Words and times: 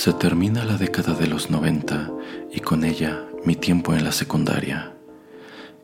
Se 0.00 0.14
termina 0.14 0.64
la 0.64 0.78
década 0.78 1.12
de 1.12 1.26
los 1.26 1.50
90 1.50 2.10
y 2.54 2.60
con 2.60 2.84
ella 2.84 3.26
mi 3.44 3.54
tiempo 3.54 3.92
en 3.92 4.02
la 4.02 4.12
secundaria. 4.12 4.94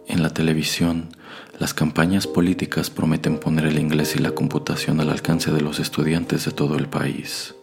En 0.06 0.22
la 0.22 0.30
televisión, 0.30 1.10
las 1.58 1.74
campañas 1.74 2.26
políticas 2.26 2.88
prometen 2.88 3.38
poner 3.38 3.66
el 3.66 3.79
inglés 3.79 4.16
y 4.16 4.21
la 4.21 4.30
computación 4.30 5.01
al 5.01 5.10
alcance 5.10 5.51
de 5.51 5.60
los 5.60 5.80
estudiantes 5.80 6.47
de 6.47 6.52
todo 6.52 6.79
el 6.79 6.88
país. 6.88 7.56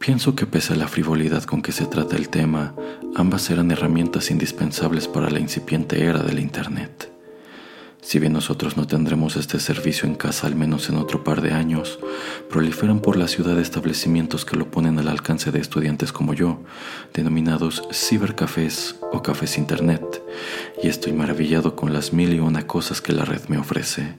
Pienso 0.00 0.34
que 0.34 0.46
pese 0.46 0.72
a 0.72 0.76
la 0.76 0.88
frivolidad 0.88 1.44
con 1.44 1.62
que 1.62 1.70
se 1.70 1.86
trata 1.86 2.16
el 2.16 2.28
tema, 2.28 2.74
ambas 3.14 3.48
eran 3.50 3.70
herramientas 3.70 4.32
indispensables 4.32 5.06
para 5.06 5.30
la 5.30 5.38
incipiente 5.38 6.04
era 6.04 6.24
del 6.24 6.40
Internet. 6.40 7.13
Si 8.04 8.18
bien 8.18 8.34
nosotros 8.34 8.76
no 8.76 8.86
tendremos 8.86 9.34
este 9.36 9.58
servicio 9.58 10.06
en 10.06 10.14
casa 10.14 10.46
al 10.46 10.54
menos 10.54 10.90
en 10.90 10.96
otro 10.96 11.24
par 11.24 11.40
de 11.40 11.52
años, 11.52 11.98
proliferan 12.50 13.00
por 13.00 13.16
la 13.16 13.28
ciudad 13.28 13.58
establecimientos 13.58 14.44
que 14.44 14.56
lo 14.56 14.70
ponen 14.70 14.98
al 14.98 15.08
alcance 15.08 15.50
de 15.50 15.58
estudiantes 15.58 16.12
como 16.12 16.34
yo, 16.34 16.58
denominados 17.14 17.82
cibercafés 17.92 18.96
o 19.10 19.22
cafés 19.22 19.56
internet, 19.56 20.22
y 20.82 20.88
estoy 20.88 21.14
maravillado 21.14 21.76
con 21.76 21.94
las 21.94 22.12
mil 22.12 22.34
y 22.34 22.40
una 22.40 22.66
cosas 22.66 23.00
que 23.00 23.14
la 23.14 23.24
red 23.24 23.40
me 23.48 23.56
ofrece, 23.56 24.16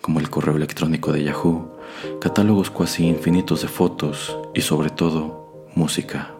como 0.00 0.18
el 0.18 0.28
correo 0.28 0.56
electrónico 0.56 1.12
de 1.12 1.22
Yahoo, 1.22 1.78
catálogos 2.20 2.70
cuasi 2.70 3.06
infinitos 3.06 3.62
de 3.62 3.68
fotos 3.68 4.36
y 4.54 4.62
sobre 4.62 4.90
todo 4.90 5.68
música. 5.76 6.39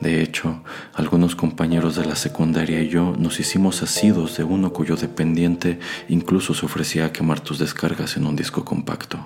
De 0.00 0.22
hecho, 0.22 0.62
algunos 0.94 1.34
compañeros 1.34 1.96
de 1.96 2.04
la 2.04 2.14
secundaria 2.14 2.80
y 2.80 2.88
yo 2.88 3.14
nos 3.18 3.40
hicimos 3.40 3.82
asidos 3.82 4.36
de 4.36 4.44
uno 4.44 4.72
cuyo 4.72 4.96
dependiente 4.96 5.80
incluso 6.08 6.54
se 6.54 6.66
ofrecía 6.66 7.06
a 7.06 7.12
quemar 7.12 7.40
tus 7.40 7.58
descargas 7.58 8.16
en 8.16 8.26
un 8.26 8.36
disco 8.36 8.64
compacto. 8.64 9.18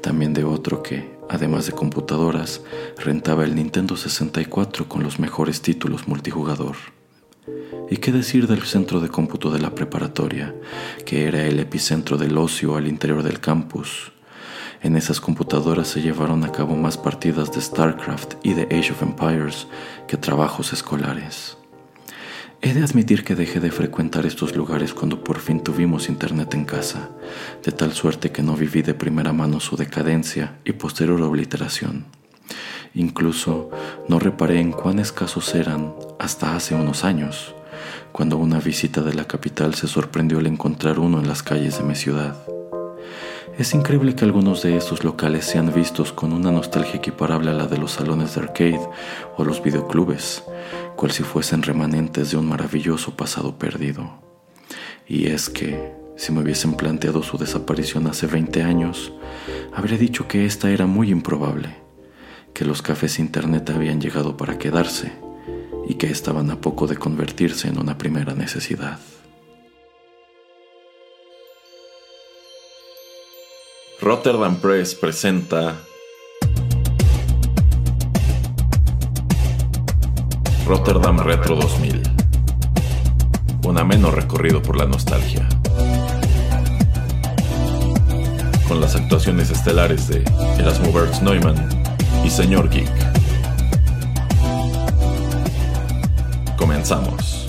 También 0.00 0.32
de 0.32 0.44
otro 0.44 0.82
que, 0.82 1.18
además 1.28 1.66
de 1.66 1.72
computadoras, 1.72 2.62
rentaba 2.98 3.44
el 3.44 3.54
Nintendo 3.54 3.96
64 3.96 4.88
con 4.88 5.02
los 5.02 5.18
mejores 5.18 5.60
títulos 5.60 6.06
multijugador. 6.06 6.76
¿Y 7.90 7.98
qué 7.98 8.12
decir 8.12 8.46
del 8.46 8.62
centro 8.62 9.00
de 9.00 9.08
cómputo 9.08 9.50
de 9.50 9.58
la 9.58 9.74
preparatoria, 9.74 10.54
que 11.04 11.26
era 11.26 11.44
el 11.44 11.58
epicentro 11.58 12.16
del 12.16 12.38
ocio 12.38 12.76
al 12.76 12.86
interior 12.86 13.22
del 13.22 13.40
campus, 13.40 14.13
en 14.84 14.96
esas 14.96 15.18
computadoras 15.18 15.88
se 15.88 16.02
llevaron 16.02 16.44
a 16.44 16.52
cabo 16.52 16.76
más 16.76 16.98
partidas 16.98 17.50
de 17.50 17.60
StarCraft 17.62 18.34
y 18.42 18.52
de 18.52 18.64
Age 18.64 18.92
of 18.92 19.02
Empires 19.02 19.66
que 20.06 20.18
trabajos 20.18 20.74
escolares. 20.74 21.56
He 22.60 22.74
de 22.74 22.84
admitir 22.84 23.24
que 23.24 23.34
dejé 23.34 23.60
de 23.60 23.70
frecuentar 23.70 24.26
estos 24.26 24.54
lugares 24.54 24.92
cuando 24.92 25.24
por 25.24 25.38
fin 25.38 25.60
tuvimos 25.60 26.10
internet 26.10 26.52
en 26.52 26.66
casa, 26.66 27.08
de 27.64 27.72
tal 27.72 27.94
suerte 27.94 28.30
que 28.30 28.42
no 28.42 28.56
viví 28.56 28.82
de 28.82 28.92
primera 28.92 29.32
mano 29.32 29.58
su 29.58 29.76
decadencia 29.76 30.58
y 30.66 30.72
posterior 30.72 31.22
obliteración. 31.22 32.04
Incluso 32.94 33.70
no 34.06 34.18
reparé 34.18 34.60
en 34.60 34.72
cuán 34.72 34.98
escasos 34.98 35.54
eran 35.54 35.94
hasta 36.18 36.54
hace 36.54 36.74
unos 36.74 37.04
años, 37.04 37.54
cuando 38.12 38.36
una 38.36 38.60
visita 38.60 39.00
de 39.00 39.14
la 39.14 39.24
capital 39.24 39.74
se 39.74 39.88
sorprendió 39.88 40.40
al 40.40 40.46
encontrar 40.46 40.98
uno 40.98 41.20
en 41.20 41.26
las 41.26 41.42
calles 41.42 41.78
de 41.78 41.84
mi 41.84 41.94
ciudad. 41.94 42.36
Es 43.56 43.72
increíble 43.72 44.16
que 44.16 44.24
algunos 44.24 44.62
de 44.62 44.76
estos 44.76 45.04
locales 45.04 45.44
sean 45.44 45.72
vistos 45.72 46.12
con 46.12 46.32
una 46.32 46.50
nostalgia 46.50 46.96
equiparable 46.96 47.50
a 47.50 47.54
la 47.54 47.68
de 47.68 47.78
los 47.78 47.92
salones 47.92 48.34
de 48.34 48.40
arcade 48.40 48.80
o 49.36 49.44
los 49.44 49.62
videoclubes, 49.62 50.42
cual 50.96 51.12
si 51.12 51.22
fuesen 51.22 51.62
remanentes 51.62 52.32
de 52.32 52.36
un 52.36 52.48
maravilloso 52.48 53.16
pasado 53.16 53.56
perdido. 53.56 54.10
Y 55.06 55.28
es 55.28 55.48
que, 55.50 55.94
si 56.16 56.32
me 56.32 56.40
hubiesen 56.40 56.74
planteado 56.74 57.22
su 57.22 57.38
desaparición 57.38 58.08
hace 58.08 58.26
20 58.26 58.64
años, 58.64 59.12
habría 59.72 59.98
dicho 59.98 60.26
que 60.26 60.46
esta 60.46 60.70
era 60.70 60.86
muy 60.86 61.12
improbable, 61.12 61.76
que 62.54 62.64
los 62.64 62.82
cafés 62.82 63.20
internet 63.20 63.70
habían 63.70 64.00
llegado 64.00 64.36
para 64.36 64.58
quedarse 64.58 65.12
y 65.88 65.94
que 65.94 66.08
estaban 66.08 66.50
a 66.50 66.60
poco 66.60 66.88
de 66.88 66.96
convertirse 66.96 67.68
en 67.68 67.78
una 67.78 67.98
primera 67.98 68.34
necesidad. 68.34 68.98
Rotterdam 74.00 74.56
Press 74.56 74.94
presenta 74.94 75.76
Rotterdam 80.66 81.20
Retro 81.20 81.56
2000. 81.56 82.02
Un 83.64 83.78
ameno 83.78 84.10
recorrido 84.10 84.60
por 84.60 84.76
la 84.76 84.86
nostalgia. 84.86 85.48
Con 88.68 88.80
las 88.80 88.96
actuaciones 88.96 89.50
estelares 89.50 90.08
de 90.08 90.24
Erasmo 90.58 90.92
Bertz 90.92 91.22
Neumann 91.22 91.68
y 92.24 92.30
Señor 92.30 92.68
Geek. 92.68 92.90
Comenzamos. 96.58 97.43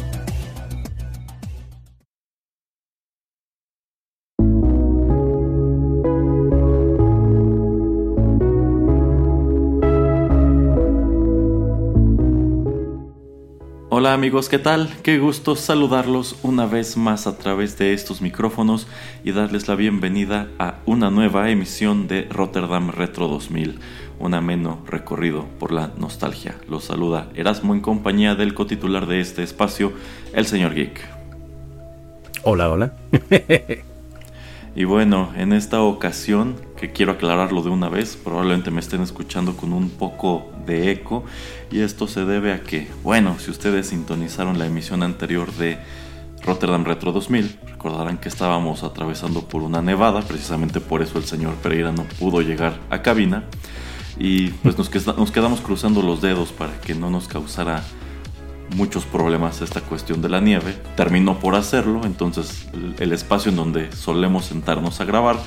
Hola 14.06 14.14
amigos, 14.14 14.50
¿qué 14.50 14.60
tal? 14.60 14.88
Qué 15.02 15.18
gusto 15.18 15.56
saludarlos 15.56 16.36
una 16.44 16.68
vez 16.68 16.96
más 16.96 17.26
a 17.26 17.40
través 17.40 17.80
de 17.80 17.94
estos 17.94 18.22
micrófonos 18.22 18.86
y 19.24 19.32
darles 19.32 19.68
la 19.68 19.74
bienvenida 19.74 20.48
a 20.60 20.76
una 20.86 21.10
nueva 21.10 21.50
emisión 21.50 22.08
de 22.08 22.28
Rotterdam 22.30 22.92
Retro 22.92 23.28
2000, 23.28 23.80
un 24.20 24.36
ameno 24.36 24.84
recorrido 24.86 25.48
por 25.58 25.72
la 25.72 25.88
nostalgia. 25.98 26.54
Los 26.70 26.84
saluda 26.84 27.32
Erasmo 27.34 27.74
en 27.74 27.82
compañía 27.82 28.36
del 28.36 28.54
cotitular 28.54 29.08
de 29.08 29.22
este 29.22 29.42
espacio, 29.42 29.92
el 30.34 30.46
señor 30.46 30.76
Geek. 30.76 31.02
Hola, 32.44 32.70
hola. 32.70 32.94
y 34.76 34.84
bueno, 34.84 35.32
en 35.38 35.54
esta 35.54 35.82
ocasión, 35.82 36.58
que 36.76 36.92
quiero 36.92 37.14
aclararlo 37.14 37.64
de 37.64 37.70
una 37.70 37.88
vez, 37.88 38.18
probablemente 38.22 38.72
me 38.72 38.82
estén 38.82 39.02
escuchando 39.02 39.56
con 39.56 39.72
un 39.72 39.90
poco 39.90 40.52
de 40.66 40.92
eco 40.92 41.24
y 41.72 41.80
esto 41.80 42.08
se 42.08 42.26
debe 42.26 42.52
a 42.52 42.62
que, 42.62 42.88
bueno, 43.02 43.38
si 43.40 43.52
ustedes 43.52 43.88
sintonizaron 43.88 44.60
la 44.60 44.66
emisión 44.66 45.02
anterior 45.02 45.54
de 45.54 45.78
Rotterdam 46.44 46.84
Retro 46.84 47.14
2000, 47.14 47.60
recordarán 47.68 48.18
que 48.18 48.28
estábamos 48.28 48.84
atravesando 48.84 49.44
por 49.48 49.64
una 49.64 49.82
nevada, 49.82 50.22
precisamente 50.22 50.82
por 50.82 51.02
eso 51.02 51.18
el 51.18 51.24
señor 51.24 51.56
Pereira 51.56 51.92
no 51.94 52.04
pudo 52.20 52.42
llegar 52.42 52.78
a 52.90 53.02
cabina 53.02 53.46
y 54.18 54.50
pues 54.50 54.78
nos, 54.78 54.90
quedamos 54.90 55.62
cruzando 55.62 56.02
los 56.02 56.22
dedos 56.22 56.52
para 56.52 56.80
que 56.82 56.96
no 56.96 57.10
nos 57.10 57.28
causara 57.28 57.84
muchos 58.76 59.06
problemas 59.06 59.62
esta 59.62 59.82
cuestión 59.82 60.22
de 60.22 60.30
la 60.30 60.40
nieve. 60.40 60.76
Terminó 60.96 61.40
por 61.40 61.56
hacerlo, 61.56 62.02
entonces 62.06 62.68
el 63.00 63.14
espacio 63.14 63.50
en 63.50 63.58
donde 63.58 63.92
solemos 63.92 64.46
sentarnos 64.46 65.02
a 65.02 65.06
grabar 65.06 65.38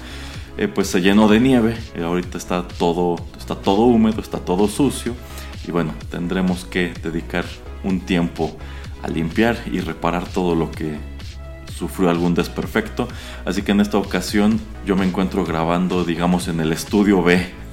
eh, 0.58 0.66
pues 0.66 0.88
se 0.88 1.00
llenó 1.00 1.28
de 1.28 1.38
nieve. 1.38 1.76
y 1.96 2.02
ahorita 2.02 2.36
está 2.36 2.66
todo, 2.66 3.16
está 3.38 3.54
todo 3.54 3.82
húmedo, 3.82 4.20
está 4.20 4.38
todo 4.40 4.66
sucio. 4.66 5.14
Y 5.66 5.70
bueno, 5.70 5.94
tendremos 6.10 6.64
que 6.64 6.92
dedicar 7.00 7.44
un 7.84 8.00
tiempo 8.00 8.56
a 9.02 9.08
limpiar 9.08 9.56
y 9.70 9.78
reparar 9.78 10.26
todo 10.26 10.56
lo 10.56 10.72
que 10.72 10.98
sufrió 11.72 12.10
algún 12.10 12.34
desperfecto. 12.34 13.06
Así 13.44 13.62
que 13.62 13.70
en 13.70 13.80
esta 13.80 13.98
ocasión 13.98 14.60
yo 14.84 14.96
me 14.96 15.06
encuentro 15.06 15.44
grabando, 15.44 16.04
digamos, 16.04 16.48
en 16.48 16.58
el 16.58 16.72
estudio 16.72 17.22
B 17.22 17.46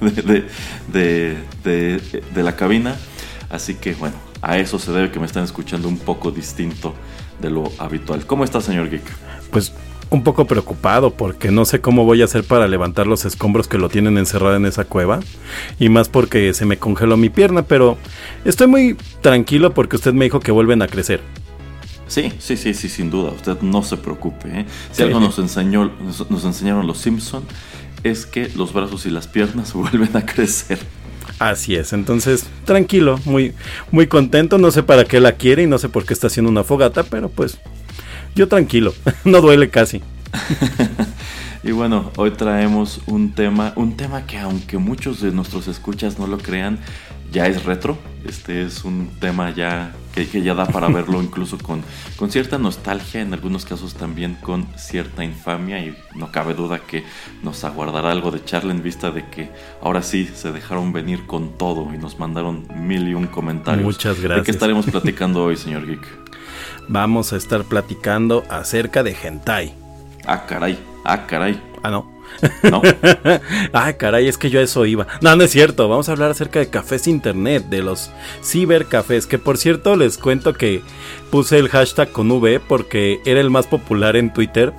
de, 0.92 1.36
de, 1.64 2.42
la 2.42 2.54
cabina. 2.54 2.96
Así 3.50 3.74
que 3.74 3.94
bueno, 3.94 4.14
a 4.46 4.58
eso 4.58 4.78
se 4.78 4.92
debe 4.92 5.10
que 5.10 5.18
me 5.18 5.26
están 5.26 5.42
escuchando 5.42 5.88
un 5.88 5.98
poco 5.98 6.30
distinto 6.30 6.94
de 7.40 7.50
lo 7.50 7.64
habitual. 7.78 8.24
¿Cómo 8.26 8.44
está, 8.44 8.60
señor 8.60 8.88
Geek? 8.88 9.02
Pues 9.50 9.72
un 10.08 10.22
poco 10.22 10.46
preocupado 10.46 11.10
porque 11.10 11.50
no 11.50 11.64
sé 11.64 11.80
cómo 11.80 12.04
voy 12.04 12.22
a 12.22 12.26
hacer 12.26 12.44
para 12.44 12.68
levantar 12.68 13.08
los 13.08 13.24
escombros 13.24 13.66
que 13.66 13.76
lo 13.76 13.88
tienen 13.88 14.18
encerrado 14.18 14.54
en 14.54 14.64
esa 14.64 14.84
cueva. 14.84 15.18
Y 15.80 15.88
más 15.88 16.08
porque 16.08 16.54
se 16.54 16.64
me 16.64 16.78
congeló 16.78 17.16
mi 17.16 17.28
pierna, 17.28 17.62
pero 17.62 17.98
estoy 18.44 18.68
muy 18.68 18.96
tranquilo 19.20 19.74
porque 19.74 19.96
usted 19.96 20.12
me 20.12 20.26
dijo 20.26 20.38
que 20.38 20.52
vuelven 20.52 20.80
a 20.80 20.86
crecer. 20.86 21.20
Sí, 22.06 22.32
sí, 22.38 22.56
sí, 22.56 22.72
sí, 22.72 22.88
sin 22.88 23.10
duda. 23.10 23.32
Usted 23.32 23.60
no 23.62 23.82
se 23.82 23.96
preocupe. 23.96 24.60
¿eh? 24.60 24.66
Si 24.92 25.02
algo 25.02 25.18
nos, 25.18 25.40
enseñó, 25.40 25.90
nos, 26.30 26.44
enseñaron 26.44 26.86
los 26.86 26.98
Simpson 26.98 27.42
es 28.04 28.26
que 28.26 28.48
los 28.54 28.72
brazos 28.72 29.06
y 29.06 29.10
las 29.10 29.26
piernas 29.26 29.72
vuelven 29.74 30.16
a 30.16 30.24
crecer. 30.24 30.78
Así 31.38 31.76
es, 31.76 31.92
entonces 31.92 32.46
tranquilo, 32.64 33.20
muy, 33.24 33.52
muy 33.90 34.06
contento, 34.06 34.58
no 34.58 34.70
sé 34.70 34.82
para 34.82 35.04
qué 35.04 35.20
la 35.20 35.32
quiere 35.32 35.62
y 35.62 35.66
no 35.66 35.78
sé 35.78 35.88
por 35.88 36.06
qué 36.06 36.14
está 36.14 36.28
haciendo 36.28 36.50
una 36.50 36.64
fogata, 36.64 37.02
pero 37.02 37.28
pues 37.28 37.58
yo 38.34 38.48
tranquilo, 38.48 38.94
no 39.24 39.40
duele 39.40 39.68
casi. 39.68 40.02
y 41.62 41.72
bueno, 41.72 42.10
hoy 42.16 42.30
traemos 42.30 43.00
un 43.06 43.32
tema, 43.32 43.72
un 43.76 43.96
tema 43.96 44.26
que 44.26 44.38
aunque 44.38 44.78
muchos 44.78 45.20
de 45.20 45.30
nuestros 45.30 45.68
escuchas 45.68 46.18
no 46.18 46.26
lo 46.26 46.38
crean, 46.38 46.78
ya 47.32 47.46
es 47.46 47.64
retro. 47.64 47.98
Este 48.26 48.62
es 48.62 48.84
un 48.84 49.10
tema 49.20 49.50
ya 49.50 49.94
que, 50.14 50.26
que 50.26 50.42
ya 50.42 50.54
da 50.54 50.66
para 50.66 50.88
verlo 50.92 51.22
incluso 51.22 51.58
con, 51.58 51.82
con 52.16 52.30
cierta 52.30 52.58
nostalgia, 52.58 53.20
en 53.20 53.32
algunos 53.32 53.64
casos 53.64 53.94
también 53.94 54.36
con 54.42 54.66
cierta 54.76 55.24
infamia 55.24 55.78
y 55.78 55.96
no 56.14 56.32
cabe 56.32 56.54
duda 56.54 56.80
que 56.80 57.04
nos 57.42 57.62
aguardará 57.64 58.10
algo 58.10 58.30
de 58.30 58.44
charla 58.44 58.72
en 58.72 58.82
vista 58.82 59.10
de 59.10 59.28
que 59.28 59.50
ahora 59.80 60.02
sí 60.02 60.28
se 60.34 60.52
dejaron 60.52 60.92
venir 60.92 61.26
con 61.26 61.56
todo 61.56 61.92
y 61.94 61.98
nos 61.98 62.18
mandaron 62.18 62.66
mil 62.74 63.08
y 63.08 63.14
un 63.14 63.26
comentarios. 63.26 63.84
Muchas 63.84 64.20
gracias. 64.20 64.40
¿De 64.40 64.44
qué 64.44 64.50
estaremos 64.50 64.86
platicando 64.86 65.44
hoy, 65.44 65.56
señor 65.56 65.86
Geek? 65.86 66.06
Vamos 66.88 67.32
a 67.32 67.36
estar 67.36 67.64
platicando 67.64 68.44
acerca 68.48 69.02
de 69.02 69.16
hentai. 69.22 69.74
Ah, 70.26 70.46
caray, 70.46 70.78
ah, 71.04 71.26
caray. 71.26 71.60
Ah, 71.82 71.90
no. 71.90 72.15
¿No? 72.70 72.82
ah, 73.72 73.92
caray, 73.94 74.28
es 74.28 74.38
que 74.38 74.50
yo 74.50 74.60
a 74.60 74.62
eso 74.62 74.84
iba. 74.86 75.06
No, 75.20 75.36
no 75.36 75.44
es 75.44 75.50
cierto. 75.50 75.88
Vamos 75.88 76.08
a 76.08 76.12
hablar 76.12 76.30
acerca 76.30 76.58
de 76.58 76.68
cafés 76.68 77.06
internet, 77.06 77.66
de 77.68 77.82
los 77.82 78.10
cibercafés. 78.42 79.26
Que 79.26 79.38
por 79.38 79.58
cierto, 79.58 79.96
les 79.96 80.18
cuento 80.18 80.54
que 80.54 80.82
puse 81.30 81.58
el 81.58 81.68
hashtag 81.68 82.10
con 82.12 82.30
V 82.30 82.60
porque 82.60 83.20
era 83.24 83.40
el 83.40 83.50
más 83.50 83.66
popular 83.66 84.16
en 84.16 84.32
Twitter. 84.32 84.72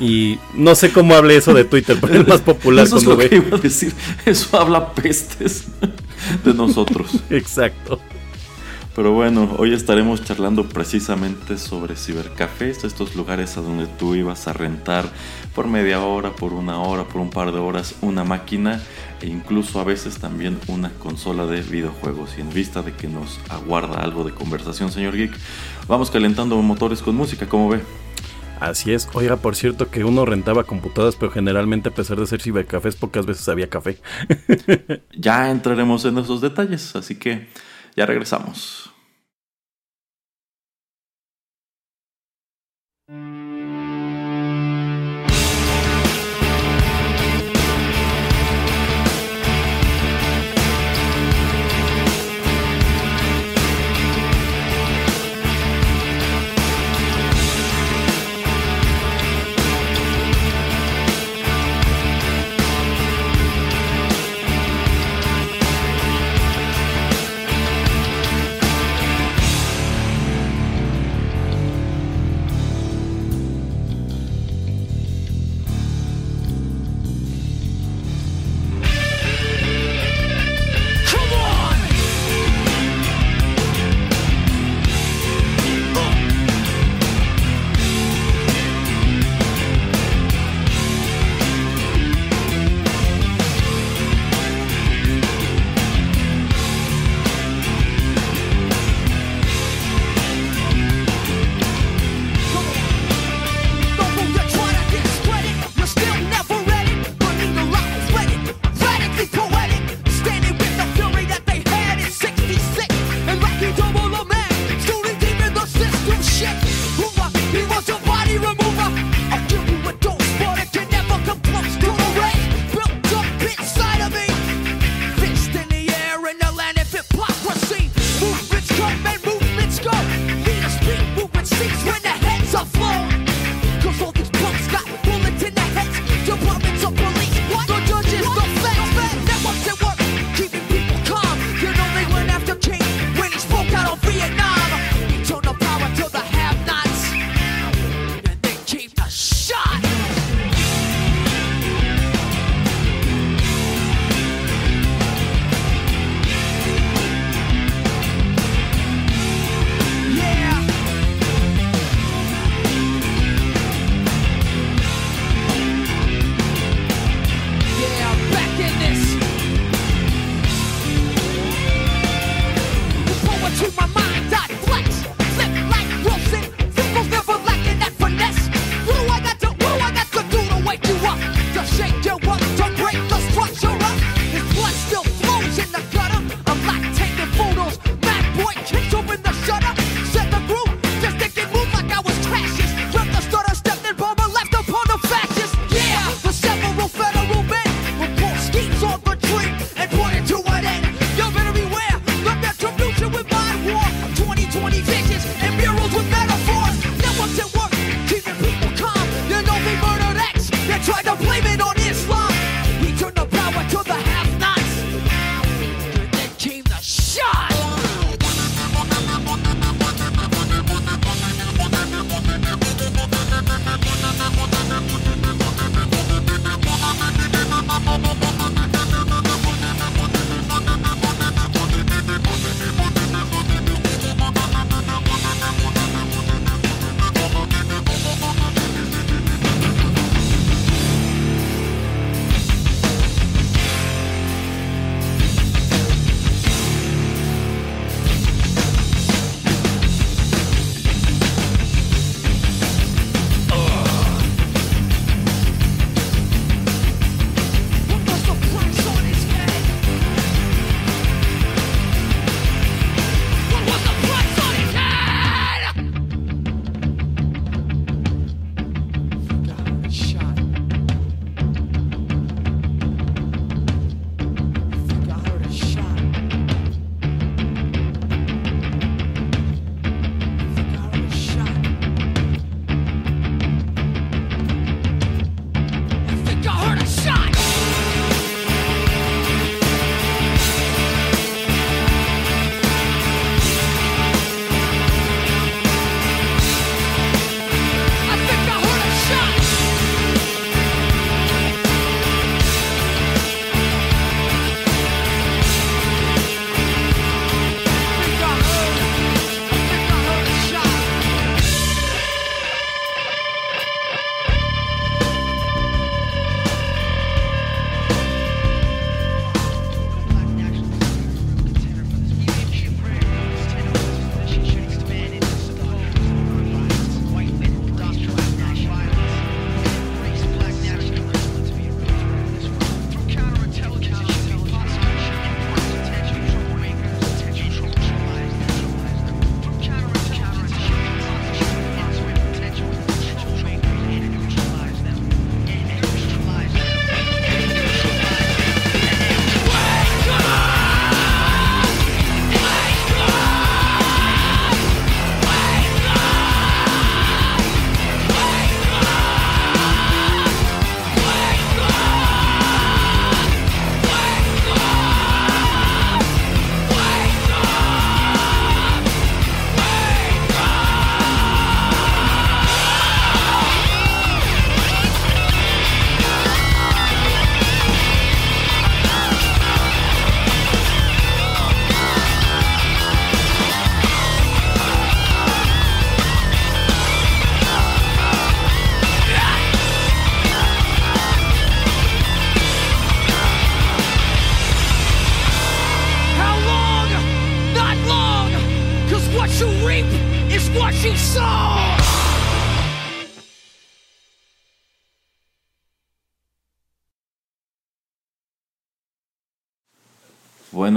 Y 0.00 0.38
no 0.54 0.74
sé 0.74 0.90
cómo 0.90 1.14
hable 1.14 1.36
eso 1.36 1.52
de 1.52 1.64
Twitter, 1.64 1.98
pero 2.00 2.14
es 2.14 2.20
el 2.20 2.26
más 2.26 2.40
popular 2.40 2.86
eso 2.86 2.96
es 2.96 3.04
lo 3.04 3.18
Que 3.18 3.36
iba 3.36 3.56
a 3.56 3.60
decir. 3.60 3.92
Eso 4.24 4.58
habla 4.58 4.92
pestes 4.94 5.66
de 6.44 6.54
nosotros. 6.54 7.10
Exacto. 7.30 8.00
Pero 8.96 9.12
bueno, 9.12 9.56
hoy 9.58 9.74
estaremos 9.74 10.24
charlando 10.24 10.66
precisamente 10.66 11.58
sobre 11.58 11.96
cibercafés, 11.96 12.82
estos 12.82 13.14
lugares 13.14 13.58
a 13.58 13.60
donde 13.60 13.86
tú 13.86 14.14
ibas 14.14 14.48
a 14.48 14.54
rentar 14.54 15.04
por 15.56 15.68
media 15.68 16.02
hora, 16.02 16.36
por 16.36 16.52
una 16.52 16.82
hora, 16.82 17.04
por 17.04 17.22
un 17.22 17.30
par 17.30 17.50
de 17.50 17.58
horas 17.58 17.94
una 18.02 18.24
máquina 18.24 18.78
e 19.22 19.26
incluso 19.26 19.80
a 19.80 19.84
veces 19.84 20.18
también 20.18 20.58
una 20.68 20.90
consola 20.90 21.46
de 21.46 21.62
videojuegos. 21.62 22.36
Y 22.36 22.42
en 22.42 22.50
vista 22.50 22.82
de 22.82 22.92
que 22.92 23.08
nos 23.08 23.40
aguarda 23.48 24.02
algo 24.02 24.22
de 24.22 24.32
conversación, 24.32 24.92
señor 24.92 25.16
Geek, 25.16 25.32
vamos 25.88 26.10
calentando 26.10 26.60
motores 26.60 27.00
con 27.00 27.16
música, 27.16 27.48
¿cómo 27.48 27.70
ve? 27.70 27.80
Así 28.60 28.92
es. 28.92 29.08
Oiga, 29.14 29.38
por 29.38 29.56
cierto 29.56 29.90
que 29.90 30.04
uno 30.04 30.26
rentaba 30.26 30.64
computadoras, 30.64 31.16
pero 31.16 31.32
generalmente 31.32 31.88
a 31.88 31.94
pesar 31.94 32.20
de 32.20 32.26
ser 32.26 32.42
cibercafés, 32.42 32.94
pocas 32.94 33.24
veces 33.24 33.48
había 33.48 33.70
café. 33.70 33.98
ya 35.16 35.50
entraremos 35.50 36.04
en 36.04 36.18
esos 36.18 36.42
detalles, 36.42 36.94
así 36.96 37.14
que 37.14 37.48
ya 37.96 38.04
regresamos. 38.04 38.90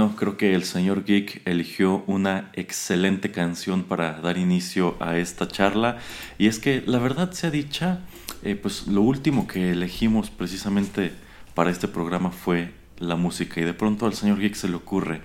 Bueno, 0.00 0.16
creo 0.16 0.38
que 0.38 0.54
el 0.54 0.64
señor 0.64 1.04
Geek 1.04 1.42
eligió 1.44 2.04
una 2.06 2.50
excelente 2.54 3.32
canción 3.32 3.82
para 3.82 4.18
dar 4.22 4.38
inicio 4.38 4.96
a 4.98 5.18
esta 5.18 5.46
charla. 5.46 5.98
Y 6.38 6.46
es 6.46 6.58
que 6.58 6.82
la 6.86 6.98
verdad 6.98 7.32
sea 7.32 7.50
dicha, 7.50 8.00
eh, 8.42 8.54
pues 8.54 8.86
lo 8.86 9.02
último 9.02 9.46
que 9.46 9.72
elegimos 9.72 10.30
precisamente 10.30 11.12
para 11.54 11.70
este 11.70 11.86
programa 11.86 12.30
fue 12.30 12.72
la 12.98 13.16
música. 13.16 13.60
Y 13.60 13.64
de 13.64 13.74
pronto 13.74 14.06
al 14.06 14.14
señor 14.14 14.38
Geek 14.38 14.54
se 14.54 14.70
le 14.70 14.76
ocurre 14.76 15.20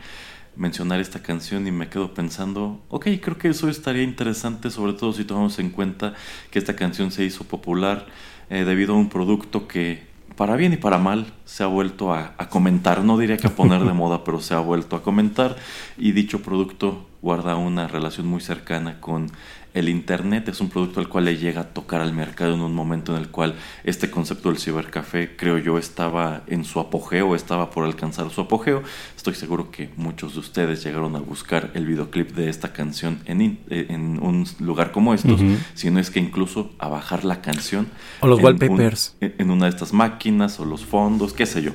mencionar 0.57 0.99
esta 0.99 1.23
canción 1.23 1.65
y 1.67 1.71
me 1.71 1.87
quedo 1.87 2.13
pensando, 2.13 2.83
ok, 2.89 3.07
creo 3.21 3.37
que 3.37 3.47
eso 3.47 3.69
estaría 3.69 4.03
interesante, 4.03 4.69
sobre 4.71 4.91
todo 4.91 5.13
si 5.13 5.23
tomamos 5.23 5.57
en 5.57 5.69
cuenta 5.69 6.15
que 6.51 6.59
esta 6.59 6.75
canción 6.75 7.11
se 7.11 7.23
hizo 7.23 7.45
popular 7.45 8.07
eh, 8.49 8.65
debido 8.65 8.93
a 8.93 8.97
un 8.97 9.07
producto 9.07 9.69
que 9.69 10.14
para 10.35 10.55
bien 10.55 10.73
y 10.73 10.77
para 10.77 10.97
mal, 10.97 11.33
se 11.45 11.63
ha 11.63 11.67
vuelto 11.67 12.13
a, 12.13 12.35
comentar. 12.49 13.03
No 13.03 13.17
diría 13.17 13.37
que 13.37 13.47
a 13.47 13.55
poner 13.55 13.83
de 13.83 13.93
moda, 13.93 14.23
pero 14.23 14.39
se 14.41 14.53
ha 14.53 14.59
vuelto 14.59 14.95
a 14.95 15.03
comentar. 15.03 15.55
Y 15.97 16.11
dicho 16.11 16.41
producto 16.41 17.05
guarda 17.21 17.55
una 17.55 17.87
relación 17.87 18.27
muy 18.27 18.41
cercana 18.41 18.99
con 18.99 19.31
el 19.75 19.89
Internet 19.89 20.47
es 20.47 20.61
un 20.61 20.69
producto 20.69 21.01
al 21.01 21.09
cual 21.09 21.25
le 21.25 21.37
llega 21.37 21.61
a 21.61 21.63
tocar 21.65 22.01
al 22.01 22.13
mercado 22.13 22.53
en 22.53 22.61
un 22.61 22.73
momento 22.73 23.15
en 23.15 23.21
el 23.21 23.27
cual 23.27 23.55
este 23.83 24.09
concepto 24.09 24.49
del 24.49 24.57
cibercafé, 24.57 25.35
creo 25.35 25.57
yo, 25.57 25.77
estaba 25.77 26.43
en 26.47 26.63
su 26.63 26.79
apogeo, 26.79 27.35
estaba 27.35 27.69
por 27.69 27.83
alcanzar 27.83 28.29
su 28.31 28.41
apogeo. 28.41 28.83
Estoy 29.17 29.35
seguro 29.35 29.71
que 29.71 29.89
muchos 29.97 30.33
de 30.33 30.39
ustedes 30.39 30.81
llegaron 30.83 31.15
a 31.17 31.19
buscar 31.19 31.71
el 31.73 31.85
videoclip 31.85 32.31
de 32.31 32.49
esta 32.49 32.71
canción 32.71 33.19
en, 33.25 33.41
eh, 33.41 33.87
en 33.89 34.23
un 34.23 34.47
lugar 34.59 34.93
como 34.93 35.13
estos, 35.13 35.41
si 35.73 35.91
no 35.91 35.99
es 35.99 36.09
que 36.09 36.21
incluso 36.21 36.71
a 36.79 36.87
bajar 36.87 37.25
la 37.25 37.41
canción. 37.41 37.87
O 38.21 38.27
los 38.27 38.41
wallpapers. 38.41 39.17
en 39.19 39.51
una 39.51 39.65
de 39.65 39.71
estas 39.71 39.91
máquinas 39.91 40.57
o 40.59 40.65
los 40.65 40.85
fondos, 40.85 41.33
qué 41.33 41.45
sé 41.45 41.61
yo. 41.61 41.71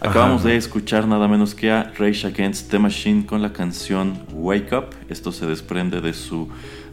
Acabamos 0.00 0.44
de 0.44 0.56
escuchar 0.56 1.08
nada 1.08 1.26
menos 1.26 1.56
que 1.56 1.72
a 1.72 1.92
Rage 1.98 2.26
Against 2.28 2.70
the 2.70 2.78
Machine 2.78 3.26
con 3.26 3.42
la 3.42 3.52
canción 3.52 4.20
Wake 4.32 4.72
Up. 4.72 4.94
Esto 5.08 5.32
se 5.32 5.46
desprende 5.46 6.00
de 6.00 6.14
su 6.14 6.48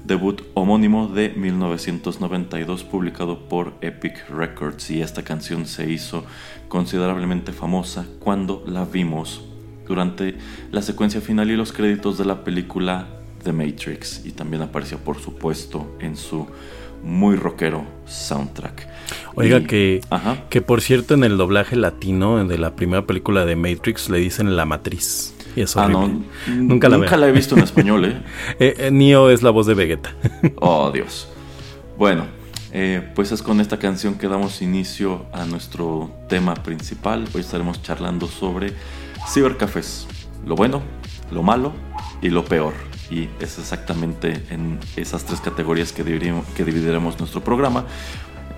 debut 0.06 0.42
homónimo 0.54 1.08
de 1.08 1.30
1992 1.30 2.84
publicado 2.84 3.48
por 3.48 3.74
Epic 3.82 4.30
Records 4.30 4.92
y 4.92 5.02
esta 5.02 5.24
canción 5.24 5.66
se 5.66 5.92
hizo 5.92 6.26
considerablemente 6.68 7.52
famosa 7.52 8.06
cuando 8.20 8.64
la 8.68 8.86
vimos 8.86 9.44
durante 9.88 10.36
la 10.72 10.82
secuencia 10.82 11.22
final 11.22 11.50
y 11.50 11.56
los 11.56 11.72
créditos 11.72 12.18
de 12.18 12.26
la 12.26 12.44
película 12.44 13.08
The 13.44 13.54
Matrix 13.54 14.26
y 14.26 14.32
también 14.32 14.62
apareció 14.62 15.00
por 15.00 15.20
supuesto 15.20 15.96
en 16.00 16.16
su 16.16 16.48
muy 17.04 17.36
rockero 17.36 17.86
soundtrack. 18.06 18.88
Oiga, 19.36 19.62
que, 19.62 20.02
que 20.50 20.62
por 20.62 20.82
cierto 20.82 21.14
en 21.14 21.24
el 21.24 21.38
doblaje 21.38 21.76
latino 21.76 22.44
de 22.46 22.58
la 22.58 22.76
primera 22.76 23.06
película 23.06 23.46
de 23.46 23.56
Matrix 23.56 24.10
le 24.10 24.18
dicen 24.18 24.56
la 24.56 24.66
matriz. 24.66 25.35
Y 25.56 25.62
es 25.62 25.78
ah, 25.78 25.88
no, 25.88 26.12
nunca 26.48 26.90
la, 26.90 26.98
nunca 26.98 27.16
la 27.16 27.28
he 27.28 27.32
visto 27.32 27.56
en 27.56 27.64
español, 27.64 28.06
¿eh? 28.06 28.22
eh, 28.60 28.76
eh 28.78 28.92
Neo 28.92 29.30
es 29.30 29.42
la 29.42 29.52
voz 29.52 29.66
de 29.68 29.74
Vegeta. 29.74 30.14
oh, 30.58 30.92
Dios. 30.92 31.30
Bueno, 31.98 32.26
eh, 32.74 33.02
pues 33.16 33.32
es 33.32 33.42
con 33.42 33.62
esta 33.62 33.80
canción 33.80 34.16
que 34.16 34.28
damos 34.28 34.62
inicio 34.62 35.26
a 35.32 35.46
nuestro 35.46 36.12
tema 36.28 36.56
principal. 36.56 37.26
Hoy 37.34 37.40
estaremos 37.40 37.82
charlando 37.82 38.28
sobre 38.28 38.74
cibercafés. 39.32 40.08
Lo 40.46 40.56
bueno, 40.56 40.82
lo 41.32 41.42
malo 41.42 41.72
y 42.22 42.30
lo 42.30 42.44
peor. 42.44 42.74
Y 43.10 43.30
es 43.40 43.60
exactamente 43.60 44.44
en 44.50 44.80
esas 44.98 45.24
tres 45.24 45.40
categorías 45.40 45.94
que, 45.94 46.04
que 46.04 46.64
dividiremos 46.66 47.18
nuestro 47.18 47.42
programa. 47.42 47.86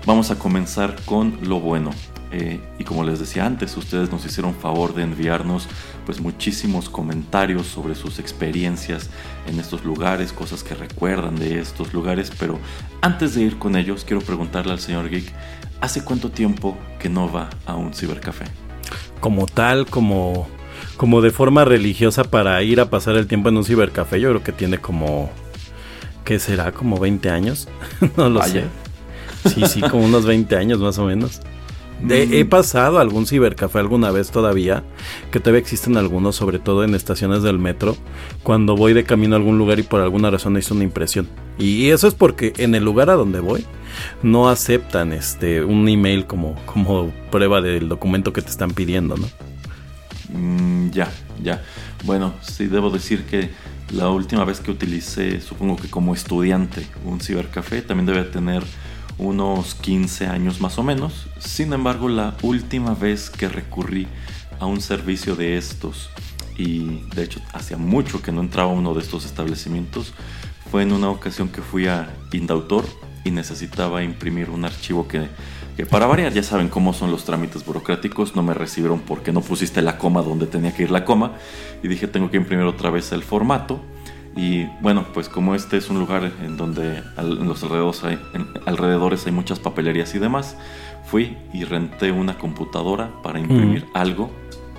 Vamos 0.04 0.32
a 0.32 0.38
comenzar 0.38 0.96
con 1.04 1.38
lo 1.42 1.60
bueno. 1.60 1.90
Eh, 2.30 2.60
y 2.78 2.84
como 2.84 3.04
les 3.04 3.18
decía 3.18 3.46
antes, 3.46 3.76
ustedes 3.76 4.10
nos 4.10 4.24
hicieron 4.26 4.54
favor 4.54 4.94
de 4.94 5.02
enviarnos 5.02 5.66
pues 6.04 6.20
muchísimos 6.20 6.90
comentarios 6.90 7.66
sobre 7.66 7.94
sus 7.94 8.18
experiencias 8.18 9.08
en 9.46 9.58
estos 9.58 9.84
lugares, 9.84 10.32
cosas 10.32 10.62
que 10.62 10.74
recuerdan 10.74 11.36
de 11.36 11.58
estos 11.58 11.94
lugares, 11.94 12.30
pero 12.38 12.58
antes 13.00 13.34
de 13.34 13.42
ir 13.42 13.58
con 13.58 13.76
ellos 13.76 14.04
quiero 14.06 14.20
preguntarle 14.20 14.72
al 14.72 14.80
señor 14.80 15.08
Geek, 15.08 15.32
¿hace 15.80 16.04
cuánto 16.04 16.30
tiempo 16.30 16.76
que 16.98 17.08
no 17.08 17.32
va 17.32 17.48
a 17.64 17.76
un 17.76 17.94
cibercafé? 17.94 18.44
Como 19.20 19.46
tal, 19.46 19.86
como 19.86 20.48
como 20.96 21.22
de 21.22 21.30
forma 21.30 21.64
religiosa 21.64 22.24
para 22.24 22.62
ir 22.62 22.80
a 22.80 22.88
pasar 22.88 23.16
el 23.16 23.26
tiempo 23.26 23.48
en 23.48 23.56
un 23.56 23.64
cibercafé, 23.64 24.20
yo 24.20 24.28
creo 24.30 24.42
que 24.42 24.52
tiene 24.52 24.78
como 24.78 25.30
¿qué 26.24 26.38
será? 26.38 26.72
como 26.72 26.98
20 26.98 27.30
años, 27.30 27.68
no 28.16 28.28
lo 28.28 28.42
sé. 28.42 28.64
Sí, 29.46 29.62
sí, 29.66 29.80
como 29.80 30.04
unos 30.04 30.26
20 30.26 30.56
años 30.56 30.78
más 30.80 30.98
o 30.98 31.06
menos 31.06 31.40
he 32.08 32.44
mm. 32.44 32.48
pasado 32.48 32.98
algún 32.98 33.26
cibercafé 33.26 33.78
alguna 33.78 34.10
vez 34.10 34.30
todavía, 34.30 34.84
que 35.30 35.40
todavía 35.40 35.60
existen 35.60 35.96
algunos, 35.96 36.36
sobre 36.36 36.58
todo 36.58 36.84
en 36.84 36.94
estaciones 36.94 37.42
del 37.42 37.58
metro, 37.58 37.96
cuando 38.42 38.76
voy 38.76 38.92
de 38.92 39.04
camino 39.04 39.34
a 39.34 39.38
algún 39.38 39.58
lugar 39.58 39.78
y 39.78 39.82
por 39.82 40.00
alguna 40.00 40.30
razón 40.30 40.56
hice 40.56 40.74
una 40.74 40.84
impresión. 40.84 41.28
Y 41.58 41.90
eso 41.90 42.06
es 42.06 42.14
porque 42.14 42.52
en 42.58 42.74
el 42.74 42.84
lugar 42.84 43.10
a 43.10 43.14
donde 43.14 43.40
voy 43.40 43.64
no 44.22 44.48
aceptan 44.48 45.12
este 45.12 45.64
un 45.64 45.88
email 45.88 46.26
como, 46.26 46.54
como 46.66 47.10
prueba 47.30 47.60
del 47.60 47.88
documento 47.88 48.32
que 48.32 48.42
te 48.42 48.50
están 48.50 48.70
pidiendo, 48.70 49.16
¿no? 49.16 49.28
Mm, 50.32 50.90
ya, 50.90 51.10
ya. 51.42 51.62
Bueno, 52.04 52.34
sí 52.42 52.66
debo 52.66 52.90
decir 52.90 53.24
que 53.24 53.50
la 53.92 54.08
última 54.10 54.44
vez 54.44 54.60
que 54.60 54.70
utilicé, 54.70 55.40
supongo 55.40 55.76
que 55.76 55.88
como 55.88 56.14
estudiante, 56.14 56.86
un 57.04 57.20
cibercafé, 57.20 57.82
también 57.82 58.06
debe 58.06 58.22
tener 58.24 58.62
unos 59.18 59.74
15 59.74 60.26
años 60.26 60.60
más 60.60 60.78
o 60.78 60.82
menos. 60.82 61.26
Sin 61.38 61.72
embargo, 61.72 62.08
la 62.08 62.36
última 62.42 62.94
vez 62.94 63.30
que 63.30 63.48
recurrí 63.48 64.06
a 64.60 64.66
un 64.66 64.80
servicio 64.80 65.36
de 65.36 65.56
estos, 65.56 66.10
y 66.56 67.02
de 67.14 67.24
hecho 67.24 67.40
hacía 67.52 67.76
mucho 67.76 68.22
que 68.22 68.32
no 68.32 68.40
entraba 68.40 68.70
a 68.70 68.74
uno 68.74 68.94
de 68.94 69.00
estos 69.00 69.24
establecimientos, 69.24 70.14
fue 70.70 70.82
en 70.82 70.92
una 70.92 71.10
ocasión 71.10 71.48
que 71.48 71.62
fui 71.62 71.86
a 71.86 72.14
Indautor 72.32 72.84
y 73.24 73.30
necesitaba 73.30 74.02
imprimir 74.02 74.50
un 74.50 74.64
archivo 74.64 75.08
que, 75.08 75.28
que 75.76 75.86
para 75.86 76.06
variar 76.06 76.32
ya 76.32 76.42
saben 76.42 76.68
cómo 76.68 76.92
son 76.92 77.10
los 77.10 77.24
trámites 77.24 77.64
burocráticos, 77.64 78.36
no 78.36 78.42
me 78.42 78.54
recibieron 78.54 79.00
porque 79.00 79.32
no 79.32 79.40
pusiste 79.40 79.82
la 79.82 79.98
coma 79.98 80.22
donde 80.22 80.46
tenía 80.46 80.74
que 80.74 80.84
ir 80.84 80.90
la 80.90 81.04
coma 81.04 81.32
y 81.82 81.88
dije 81.88 82.06
tengo 82.06 82.30
que 82.30 82.36
imprimir 82.36 82.66
otra 82.66 82.90
vez 82.90 83.12
el 83.12 83.22
formato 83.22 83.80
y 84.36 84.66
bueno, 84.80 85.06
pues 85.12 85.28
como 85.28 85.54
este 85.54 85.76
es 85.76 85.90
un 85.90 85.98
lugar 85.98 86.32
en 86.42 86.56
donde 86.56 87.02
en 87.16 87.48
los 87.48 87.62
alrededores 87.62 88.04
hay, 88.04 88.18
alrededores 88.66 89.26
hay 89.26 89.32
muchas 89.32 89.58
papelerías 89.58 90.14
y 90.14 90.18
demás, 90.18 90.56
fui 91.04 91.36
y 91.52 91.64
renté 91.64 92.12
una 92.12 92.38
computadora 92.38 93.10
para 93.22 93.40
imprimir 93.40 93.86
algo. 93.94 94.30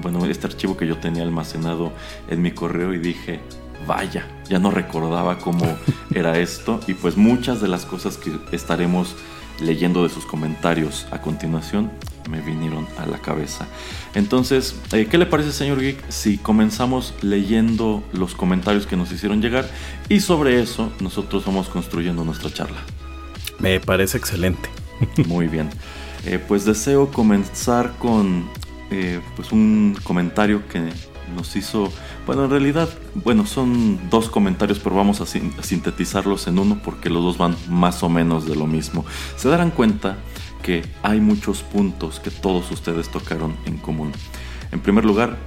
Bueno, 0.01 0.25
este 0.25 0.47
archivo 0.47 0.77
que 0.77 0.87
yo 0.87 0.97
tenía 0.97 1.23
almacenado 1.23 1.91
en 2.29 2.41
mi 2.41 2.51
correo 2.51 2.93
y 2.93 2.99
dije, 2.99 3.41
vaya, 3.85 4.25
ya 4.47 4.59
no 4.59 4.71
recordaba 4.71 5.39
cómo 5.39 5.65
era 6.13 6.37
esto. 6.37 6.79
Y 6.87 6.93
pues 6.93 7.17
muchas 7.17 7.61
de 7.61 7.67
las 7.67 7.85
cosas 7.85 8.17
que 8.17 8.31
estaremos 8.51 9.15
leyendo 9.59 10.03
de 10.03 10.09
sus 10.09 10.25
comentarios 10.25 11.05
a 11.11 11.21
continuación 11.21 11.91
me 12.29 12.41
vinieron 12.41 12.87
a 12.97 13.05
la 13.05 13.19
cabeza. 13.19 13.67
Entonces, 14.15 14.75
eh, 14.91 15.07
¿qué 15.09 15.17
le 15.17 15.25
parece, 15.25 15.51
señor 15.51 15.79
Geek, 15.79 16.09
si 16.09 16.37
comenzamos 16.37 17.13
leyendo 17.21 18.03
los 18.13 18.35
comentarios 18.35 18.87
que 18.87 18.95
nos 18.95 19.11
hicieron 19.11 19.41
llegar 19.41 19.69
y 20.09 20.19
sobre 20.19 20.61
eso 20.61 20.91
nosotros 20.99 21.45
vamos 21.45 21.69
construyendo 21.69 22.23
nuestra 22.23 22.51
charla? 22.51 22.79
Me 23.59 23.79
parece 23.79 24.17
excelente. 24.17 24.69
Muy 25.27 25.47
bien. 25.47 25.69
Eh, 26.25 26.39
pues 26.45 26.65
deseo 26.65 27.11
comenzar 27.11 27.93
con 27.97 28.49
eh, 28.91 29.21
pues 29.35 29.51
un 29.51 29.97
comentario 30.03 30.67
que 30.67 30.89
nos 31.35 31.55
hizo, 31.55 31.91
bueno, 32.25 32.45
en 32.45 32.51
realidad, 32.51 32.89
bueno, 33.13 33.45
son 33.45 34.09
dos 34.09 34.29
comentarios, 34.29 34.79
pero 34.79 34.95
vamos 34.95 35.21
a, 35.21 35.25
sintetizarlos 35.25 36.47
en 36.47 36.59
uno 36.59 36.81
porque 36.83 37.09
los 37.09 37.23
dos 37.23 37.37
van 37.37 37.55
más 37.69 38.03
o 38.03 38.09
menos 38.09 38.47
de 38.47 38.55
lo 38.55 38.67
mismo. 38.67 39.05
Se 39.35 39.47
darán 39.47 39.71
cuenta 39.71 40.17
que 40.63 40.83
hay 41.03 41.19
muchos 41.19 41.63
puntos 41.63 42.19
que 42.19 42.31
todos 42.31 42.71
ustedes 42.71 43.09
tocaron 43.09 43.55
en 43.65 43.77
común. 43.77 44.11
En 44.71 44.79
primer 44.79 45.05
lugar, 45.05 45.37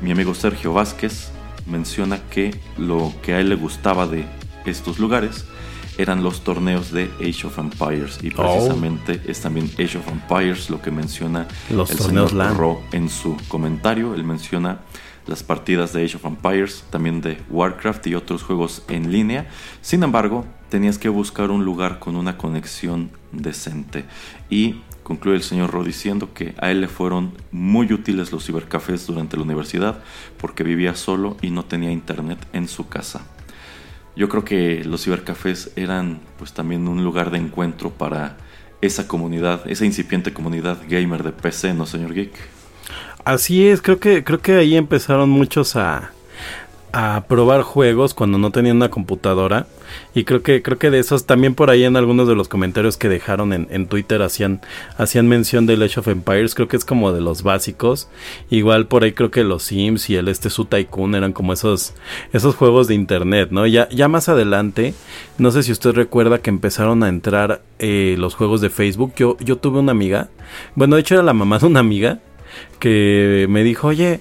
mi 0.00 0.10
amigo 0.10 0.34
Sergio 0.34 0.72
Vázquez 0.72 1.30
menciona 1.66 2.18
que 2.30 2.58
lo 2.76 3.12
que 3.22 3.34
a 3.34 3.40
él 3.40 3.48
le 3.48 3.54
gustaba 3.54 4.06
de 4.06 4.24
estos 4.64 4.98
lugares 4.98 5.44
eran 5.98 6.22
los 6.22 6.42
torneos 6.42 6.90
de 6.90 7.10
Age 7.20 7.46
of 7.46 7.58
Empires 7.58 8.18
y 8.22 8.32
oh. 8.32 8.36
precisamente 8.36 9.20
es 9.26 9.40
también 9.40 9.70
Age 9.74 9.98
of 9.98 10.08
Empires 10.08 10.70
lo 10.70 10.80
que 10.80 10.90
menciona 10.90 11.46
los 11.70 11.90
el 11.90 11.98
señor 11.98 12.32
en 12.92 13.08
su 13.08 13.36
comentario. 13.48 14.14
Él 14.14 14.24
menciona 14.24 14.80
las 15.26 15.42
partidas 15.42 15.92
de 15.92 16.04
Age 16.04 16.16
of 16.16 16.24
Empires, 16.24 16.84
también 16.90 17.20
de 17.20 17.38
Warcraft 17.50 18.06
y 18.08 18.14
otros 18.14 18.42
juegos 18.42 18.82
en 18.88 19.12
línea. 19.12 19.48
Sin 19.80 20.02
embargo, 20.02 20.44
tenías 20.68 20.98
que 20.98 21.08
buscar 21.08 21.50
un 21.50 21.64
lugar 21.64 21.98
con 21.98 22.16
una 22.16 22.36
conexión 22.36 23.10
decente. 23.30 24.04
Y 24.50 24.80
concluye 25.02 25.36
el 25.36 25.42
señor 25.42 25.70
Ro 25.70 25.84
diciendo 25.84 26.32
que 26.34 26.54
a 26.58 26.70
él 26.70 26.80
le 26.80 26.88
fueron 26.88 27.34
muy 27.50 27.92
útiles 27.92 28.32
los 28.32 28.46
cibercafés 28.46 29.06
durante 29.06 29.36
la 29.36 29.42
universidad 29.42 30.02
porque 30.38 30.64
vivía 30.64 30.94
solo 30.94 31.36
y 31.42 31.50
no 31.50 31.64
tenía 31.64 31.90
internet 31.90 32.38
en 32.52 32.68
su 32.68 32.88
casa. 32.88 33.26
Yo 34.14 34.28
creo 34.28 34.44
que 34.44 34.84
los 34.84 35.04
cibercafés 35.04 35.72
eran 35.76 36.20
pues 36.38 36.52
también 36.52 36.86
un 36.86 37.02
lugar 37.02 37.30
de 37.30 37.38
encuentro 37.38 37.90
para 37.90 38.36
esa 38.82 39.08
comunidad, 39.08 39.62
esa 39.70 39.86
incipiente 39.86 40.32
comunidad 40.32 40.78
gamer 40.88 41.22
de 41.22 41.32
PC, 41.32 41.72
¿no, 41.72 41.86
señor 41.86 42.12
Geek? 42.12 42.32
Así 43.24 43.66
es, 43.68 43.82
creo 43.82 44.00
que, 44.00 44.24
creo 44.24 44.40
que 44.40 44.56
ahí 44.56 44.76
empezaron 44.76 45.30
muchos 45.30 45.76
a, 45.76 46.10
a 46.92 47.24
probar 47.26 47.62
juegos 47.62 48.12
cuando 48.12 48.36
no 48.36 48.50
tenían 48.50 48.76
una 48.76 48.90
computadora. 48.90 49.66
Y 50.14 50.24
creo 50.24 50.42
que 50.42 50.62
creo 50.62 50.78
que 50.78 50.90
de 50.90 50.98
esos 50.98 51.26
también 51.26 51.54
por 51.54 51.70
ahí 51.70 51.84
en 51.84 51.96
algunos 51.96 52.26
de 52.26 52.34
los 52.34 52.48
comentarios 52.48 52.96
que 52.96 53.08
dejaron 53.10 53.52
en, 53.52 53.66
en 53.70 53.86
Twitter 53.86 54.22
hacían 54.22 54.60
hacían 54.96 55.28
mención 55.28 55.66
de 55.66 55.74
Age 55.74 56.00
of 56.00 56.08
Empires 56.08 56.54
creo 56.54 56.68
que 56.68 56.76
es 56.76 56.84
como 56.84 57.12
de 57.12 57.20
los 57.20 57.42
básicos. 57.42 58.08
Igual 58.50 58.86
por 58.86 59.04
ahí 59.04 59.12
creo 59.12 59.30
que 59.30 59.44
los 59.44 59.64
Sims 59.64 60.08
y 60.08 60.16
el 60.16 60.28
este 60.28 60.50
Su 60.50 60.64
Tycoon 60.64 61.14
eran 61.14 61.32
como 61.32 61.52
esos 61.52 61.94
esos 62.32 62.54
juegos 62.54 62.88
de 62.88 62.94
internet 62.94 63.48
no 63.50 63.66
ya 63.66 63.88
ya 63.90 64.08
más 64.08 64.28
adelante 64.28 64.94
no 65.38 65.50
sé 65.50 65.62
si 65.62 65.72
usted 65.72 65.92
recuerda 65.92 66.38
que 66.38 66.50
empezaron 66.50 67.02
a 67.02 67.08
entrar 67.08 67.62
eh, 67.78 68.16
los 68.18 68.34
juegos 68.34 68.60
de 68.60 68.70
Facebook. 68.70 69.12
Yo 69.16 69.36
yo 69.40 69.56
tuve 69.56 69.78
una 69.78 69.92
amiga 69.92 70.28
bueno 70.74 70.96
de 70.96 71.02
hecho 71.02 71.14
era 71.14 71.22
la 71.22 71.34
mamá 71.34 71.58
de 71.58 71.66
una 71.66 71.80
amiga 71.80 72.20
que 72.78 73.46
me 73.48 73.62
dijo 73.64 73.88
oye 73.88 74.20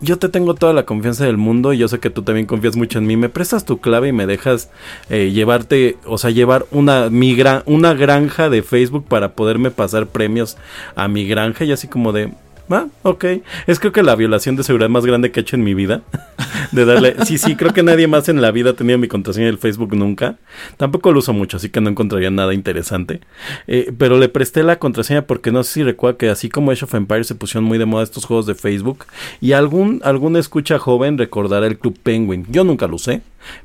yo 0.00 0.18
te 0.18 0.28
tengo 0.28 0.54
toda 0.54 0.72
la 0.72 0.84
confianza 0.84 1.26
del 1.26 1.36
mundo 1.36 1.72
y 1.72 1.78
yo 1.78 1.88
sé 1.88 2.00
que 2.00 2.10
tú 2.10 2.22
también 2.22 2.46
confías 2.46 2.76
mucho 2.76 2.98
en 2.98 3.06
mí. 3.06 3.16
Me 3.16 3.28
prestas 3.28 3.64
tu 3.64 3.80
clave 3.80 4.08
y 4.08 4.12
me 4.12 4.26
dejas 4.26 4.70
eh, 5.10 5.30
llevarte, 5.30 5.98
o 6.06 6.16
sea, 6.16 6.30
llevar 6.30 6.64
una, 6.70 7.10
mi 7.10 7.36
una 7.66 7.94
granja 7.94 8.48
de 8.48 8.62
Facebook 8.62 9.04
para 9.06 9.32
poderme 9.32 9.70
pasar 9.70 10.06
premios 10.06 10.56
a 10.94 11.08
mi 11.08 11.26
granja 11.26 11.64
y 11.64 11.72
así 11.72 11.86
como 11.86 12.12
de, 12.12 12.32
Ah, 12.70 12.86
ok. 13.02 13.24
Es 13.66 13.80
creo 13.80 13.92
que 13.92 14.02
la 14.02 14.14
violación 14.14 14.56
de 14.56 14.62
seguridad 14.62 14.88
más 14.88 15.04
grande 15.04 15.32
que 15.32 15.40
he 15.40 15.42
hecho 15.42 15.56
en 15.56 15.64
mi 15.64 15.74
vida. 15.74 16.02
de 16.72 16.84
darle. 16.84 17.16
Sí, 17.24 17.38
sí, 17.38 17.56
creo 17.56 17.72
que 17.72 17.82
nadie 17.82 18.06
más 18.06 18.28
en 18.28 18.40
la 18.40 18.50
vida 18.50 18.70
ha 18.70 18.72
tenido 18.74 18.98
mi 18.98 19.08
contraseña 19.08 19.46
del 19.46 19.58
Facebook 19.58 19.94
nunca. 19.96 20.36
Tampoco 20.76 21.12
lo 21.12 21.18
uso 21.18 21.32
mucho, 21.32 21.56
así 21.56 21.68
que 21.68 21.80
no 21.80 21.90
encontraría 21.90 22.30
nada 22.30 22.54
interesante. 22.54 23.20
Eh, 23.66 23.92
pero 23.96 24.18
le 24.18 24.28
presté 24.28 24.62
la 24.62 24.78
contraseña 24.78 25.22
porque 25.22 25.50
no 25.50 25.62
sé 25.64 25.72
si 25.72 25.82
recuerda 25.82 26.18
que 26.18 26.28
así 26.30 26.48
como 26.48 26.70
Age 26.70 26.84
of 26.84 26.94
Empires 26.94 27.26
se 27.26 27.34
pusieron 27.34 27.64
muy 27.64 27.78
de 27.78 27.86
moda 27.86 28.04
estos 28.04 28.24
juegos 28.24 28.46
de 28.46 28.54
Facebook. 28.54 29.04
Y 29.40 29.52
algún, 29.52 30.00
algún 30.04 30.36
escucha 30.36 30.78
joven 30.78 31.18
recordará 31.18 31.66
el 31.66 31.78
Club 31.78 31.98
Penguin. 32.02 32.46
Yo 32.50 32.64
nunca 32.64 32.86
lo 32.86 32.96
usé 32.96 33.22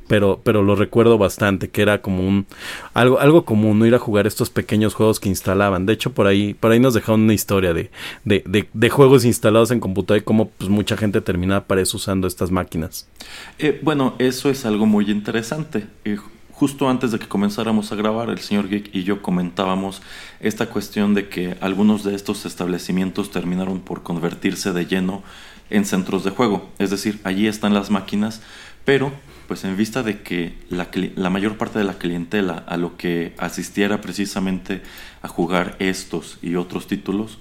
pero, 0.07 0.41
pero 0.43 0.63
lo 0.63 0.75
recuerdo 0.75 1.17
bastante, 1.17 1.69
que 1.69 1.81
era 1.81 2.01
como 2.01 2.27
un, 2.27 2.45
algo, 2.93 3.19
algo 3.19 3.45
común, 3.45 3.79
no 3.79 3.85
ir 3.85 3.95
a 3.95 3.99
jugar 3.99 4.27
estos 4.27 4.49
pequeños 4.49 4.93
juegos 4.93 5.19
que 5.19 5.29
instalaban. 5.29 5.85
De 5.85 5.93
hecho, 5.93 6.13
por 6.13 6.27
ahí, 6.27 6.53
por 6.53 6.71
ahí 6.71 6.79
nos 6.79 6.93
dejaron 6.93 7.21
una 7.21 7.33
historia 7.33 7.73
de, 7.73 7.91
de, 8.23 8.67
de, 8.71 8.89
juegos 8.89 9.25
instalados 9.25 9.71
en 9.71 9.79
computadora 9.79 10.21
y 10.21 10.23
cómo 10.23 10.49
pues, 10.49 10.69
mucha 10.69 10.97
gente 10.97 11.21
terminaba 11.21 11.65
para 11.65 11.81
eso 11.81 11.97
usando 11.97 12.27
estas 12.27 12.51
máquinas. 12.51 13.07
Eh, 13.59 13.79
bueno, 13.83 14.15
eso 14.19 14.49
es 14.49 14.65
algo 14.65 14.85
muy 14.85 15.09
interesante. 15.09 15.87
Eh, 16.05 16.17
justo 16.51 16.89
antes 16.89 17.11
de 17.11 17.19
que 17.19 17.27
comenzáramos 17.27 17.91
a 17.91 17.95
grabar, 17.95 18.29
el 18.29 18.39
señor 18.39 18.69
Geek 18.69 18.95
y 18.95 19.03
yo 19.03 19.21
comentábamos 19.21 20.01
esta 20.39 20.67
cuestión 20.67 21.13
de 21.13 21.27
que 21.27 21.57
algunos 21.59 22.03
de 22.03 22.15
estos 22.15 22.45
establecimientos 22.45 23.29
terminaron 23.29 23.81
por 23.81 24.03
convertirse 24.03 24.71
de 24.71 24.85
lleno 24.85 25.23
en 25.69 25.85
centros 25.85 26.23
de 26.23 26.31
juego. 26.31 26.69
Es 26.79 26.91
decir, 26.91 27.19
allí 27.23 27.47
están 27.47 27.73
las 27.73 27.89
máquinas, 27.89 28.41
pero 28.85 29.11
pues 29.47 29.63
en 29.63 29.77
vista 29.77 30.03
de 30.03 30.21
que 30.21 30.55
la, 30.69 30.89
la, 31.15 31.29
mayor 31.29 31.57
parte 31.57 31.79
de 31.79 31.85
la 31.85 31.97
clientela 31.97 32.63
a 32.67 32.77
lo 32.77 32.97
que 32.97 33.33
asistiera 33.37 34.01
precisamente 34.01 34.81
a 35.21 35.27
jugar 35.27 35.75
estos 35.79 36.37
y 36.41 36.55
otros 36.55 36.87
títulos, 36.87 37.39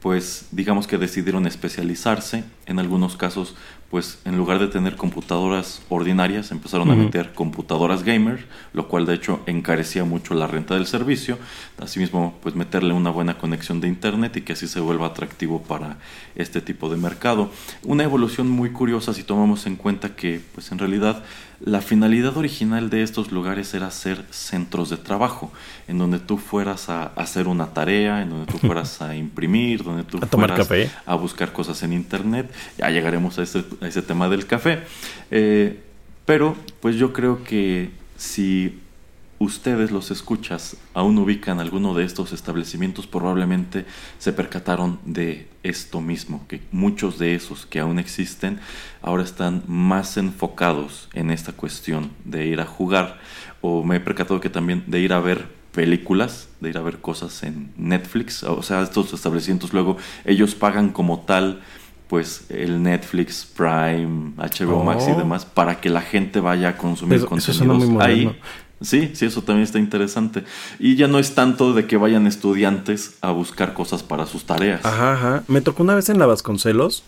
pues 0.00 0.48
digamos 0.52 0.86
que 0.86 0.98
decidieron 0.98 1.46
especializarse, 1.46 2.44
en 2.66 2.78
algunos 2.78 3.16
casos 3.16 3.56
pues 3.90 4.18
en 4.26 4.36
lugar 4.36 4.58
de 4.58 4.68
tener 4.68 4.96
computadoras 4.96 5.80
ordinarias, 5.88 6.50
empezaron 6.50 6.90
a 6.90 6.94
meter 6.94 7.32
computadoras 7.32 8.02
gamer, 8.02 8.46
lo 8.74 8.86
cual 8.86 9.06
de 9.06 9.14
hecho 9.14 9.40
encarecía 9.46 10.04
mucho 10.04 10.34
la 10.34 10.46
renta 10.46 10.74
del 10.74 10.86
servicio. 10.86 11.38
Asimismo, 11.78 12.36
pues 12.42 12.54
meterle 12.54 12.92
una 12.92 13.10
buena 13.10 13.38
conexión 13.38 13.80
de 13.80 13.88
internet 13.88 14.36
y 14.36 14.42
que 14.42 14.52
así 14.52 14.66
se 14.68 14.80
vuelva 14.80 15.06
atractivo 15.06 15.62
para 15.62 15.96
este 16.34 16.60
tipo 16.60 16.90
de 16.90 16.98
mercado. 16.98 17.50
Una 17.82 18.04
evolución 18.04 18.50
muy 18.50 18.70
curiosa 18.70 19.14
si 19.14 19.22
tomamos 19.22 19.66
en 19.66 19.76
cuenta 19.76 20.14
que 20.14 20.42
pues 20.54 20.70
en 20.70 20.78
realidad 20.78 21.24
la 21.60 21.80
finalidad 21.80 22.36
original 22.36 22.88
de 22.88 23.02
estos 23.02 23.32
lugares 23.32 23.74
era 23.74 23.90
ser 23.90 24.24
centros 24.30 24.90
de 24.90 24.96
trabajo, 24.96 25.50
en 25.88 25.98
donde 25.98 26.20
tú 26.20 26.38
fueras 26.38 26.88
a 26.88 27.06
hacer 27.16 27.48
una 27.48 27.74
tarea, 27.74 28.22
en 28.22 28.30
donde 28.30 28.46
tú 28.46 28.58
fueras 28.66 29.02
a 29.02 29.16
imprimir, 29.16 29.82
donde 29.82 30.04
tú 30.04 30.18
fueras 30.18 30.68
a 31.04 31.14
buscar 31.16 31.52
cosas 31.52 31.82
en 31.82 31.92
internet. 31.92 32.52
Ya 32.78 32.90
llegaremos 32.90 33.38
a 33.38 33.42
ese, 33.42 33.64
a 33.80 33.88
ese 33.88 34.02
tema 34.02 34.28
del 34.28 34.46
café. 34.46 34.80
Eh, 35.30 35.80
pero 36.24 36.56
pues 36.80 36.96
yo 36.96 37.12
creo 37.12 37.42
que 37.42 37.90
si 38.16 38.80
ustedes 39.38 39.90
los 39.90 40.10
escuchas 40.10 40.76
aún 40.94 41.18
ubican 41.18 41.60
alguno 41.60 41.94
de 41.94 42.04
estos 42.04 42.32
establecimientos, 42.32 43.06
probablemente 43.06 43.84
se 44.18 44.32
percataron 44.32 44.98
de 45.04 45.48
esto 45.62 46.00
mismo, 46.00 46.44
que 46.48 46.60
muchos 46.72 47.18
de 47.18 47.34
esos 47.34 47.66
que 47.66 47.80
aún 47.80 47.98
existen 47.98 48.58
ahora 49.00 49.22
están 49.22 49.62
más 49.66 50.16
enfocados 50.16 51.08
en 51.14 51.30
esta 51.30 51.52
cuestión 51.52 52.10
de 52.24 52.46
ir 52.46 52.60
a 52.60 52.66
jugar, 52.66 53.18
o 53.60 53.84
me 53.84 53.96
he 53.96 54.00
percatado 54.00 54.40
que 54.40 54.50
también 54.50 54.84
de 54.86 55.00
ir 55.00 55.12
a 55.12 55.20
ver 55.20 55.56
películas, 55.72 56.48
de 56.60 56.70
ir 56.70 56.78
a 56.78 56.82
ver 56.82 56.98
cosas 56.98 57.42
en 57.44 57.72
Netflix, 57.76 58.42
o 58.42 58.62
sea, 58.62 58.82
estos 58.82 59.12
establecimientos 59.12 59.72
luego 59.72 59.96
ellos 60.24 60.54
pagan 60.54 60.90
como 60.90 61.20
tal 61.20 61.60
pues 62.08 62.46
el 62.48 62.82
Netflix, 62.82 63.44
Prime, 63.44 64.32
HBO 64.38 64.82
Max 64.82 65.04
y 65.06 65.10
oh. 65.10 65.18
demás 65.18 65.44
para 65.44 65.78
que 65.78 65.90
la 65.90 66.00
gente 66.00 66.40
vaya 66.40 66.70
a 66.70 66.76
consumir 66.78 67.24
contenidos 67.26 68.00
ahí 68.00 68.34
Sí, 68.80 69.10
sí, 69.14 69.26
eso 69.26 69.42
también 69.42 69.64
está 69.64 69.80
interesante. 69.80 70.44
Y 70.78 70.94
ya 70.94 71.08
no 71.08 71.18
es 71.18 71.34
tanto 71.34 71.72
de 71.72 71.86
que 71.86 71.96
vayan 71.96 72.28
estudiantes 72.28 73.16
a 73.20 73.32
buscar 73.32 73.74
cosas 73.74 74.04
para 74.04 74.24
sus 74.24 74.44
tareas. 74.44 74.84
Ajá, 74.84 75.14
ajá. 75.14 75.42
Me 75.48 75.60
tocó 75.60 75.82
una 75.82 75.96
vez 75.96 76.08
en 76.08 76.18
la 76.18 76.26
Vasconcelos 76.26 77.02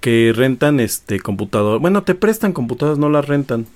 que 0.00 0.32
rentan 0.34 0.80
este 0.80 1.20
computador. 1.20 1.78
Bueno, 1.78 2.02
te 2.02 2.16
prestan 2.16 2.52
computadoras, 2.52 2.98
no 2.98 3.08
las 3.08 3.26
rentan. 3.26 3.66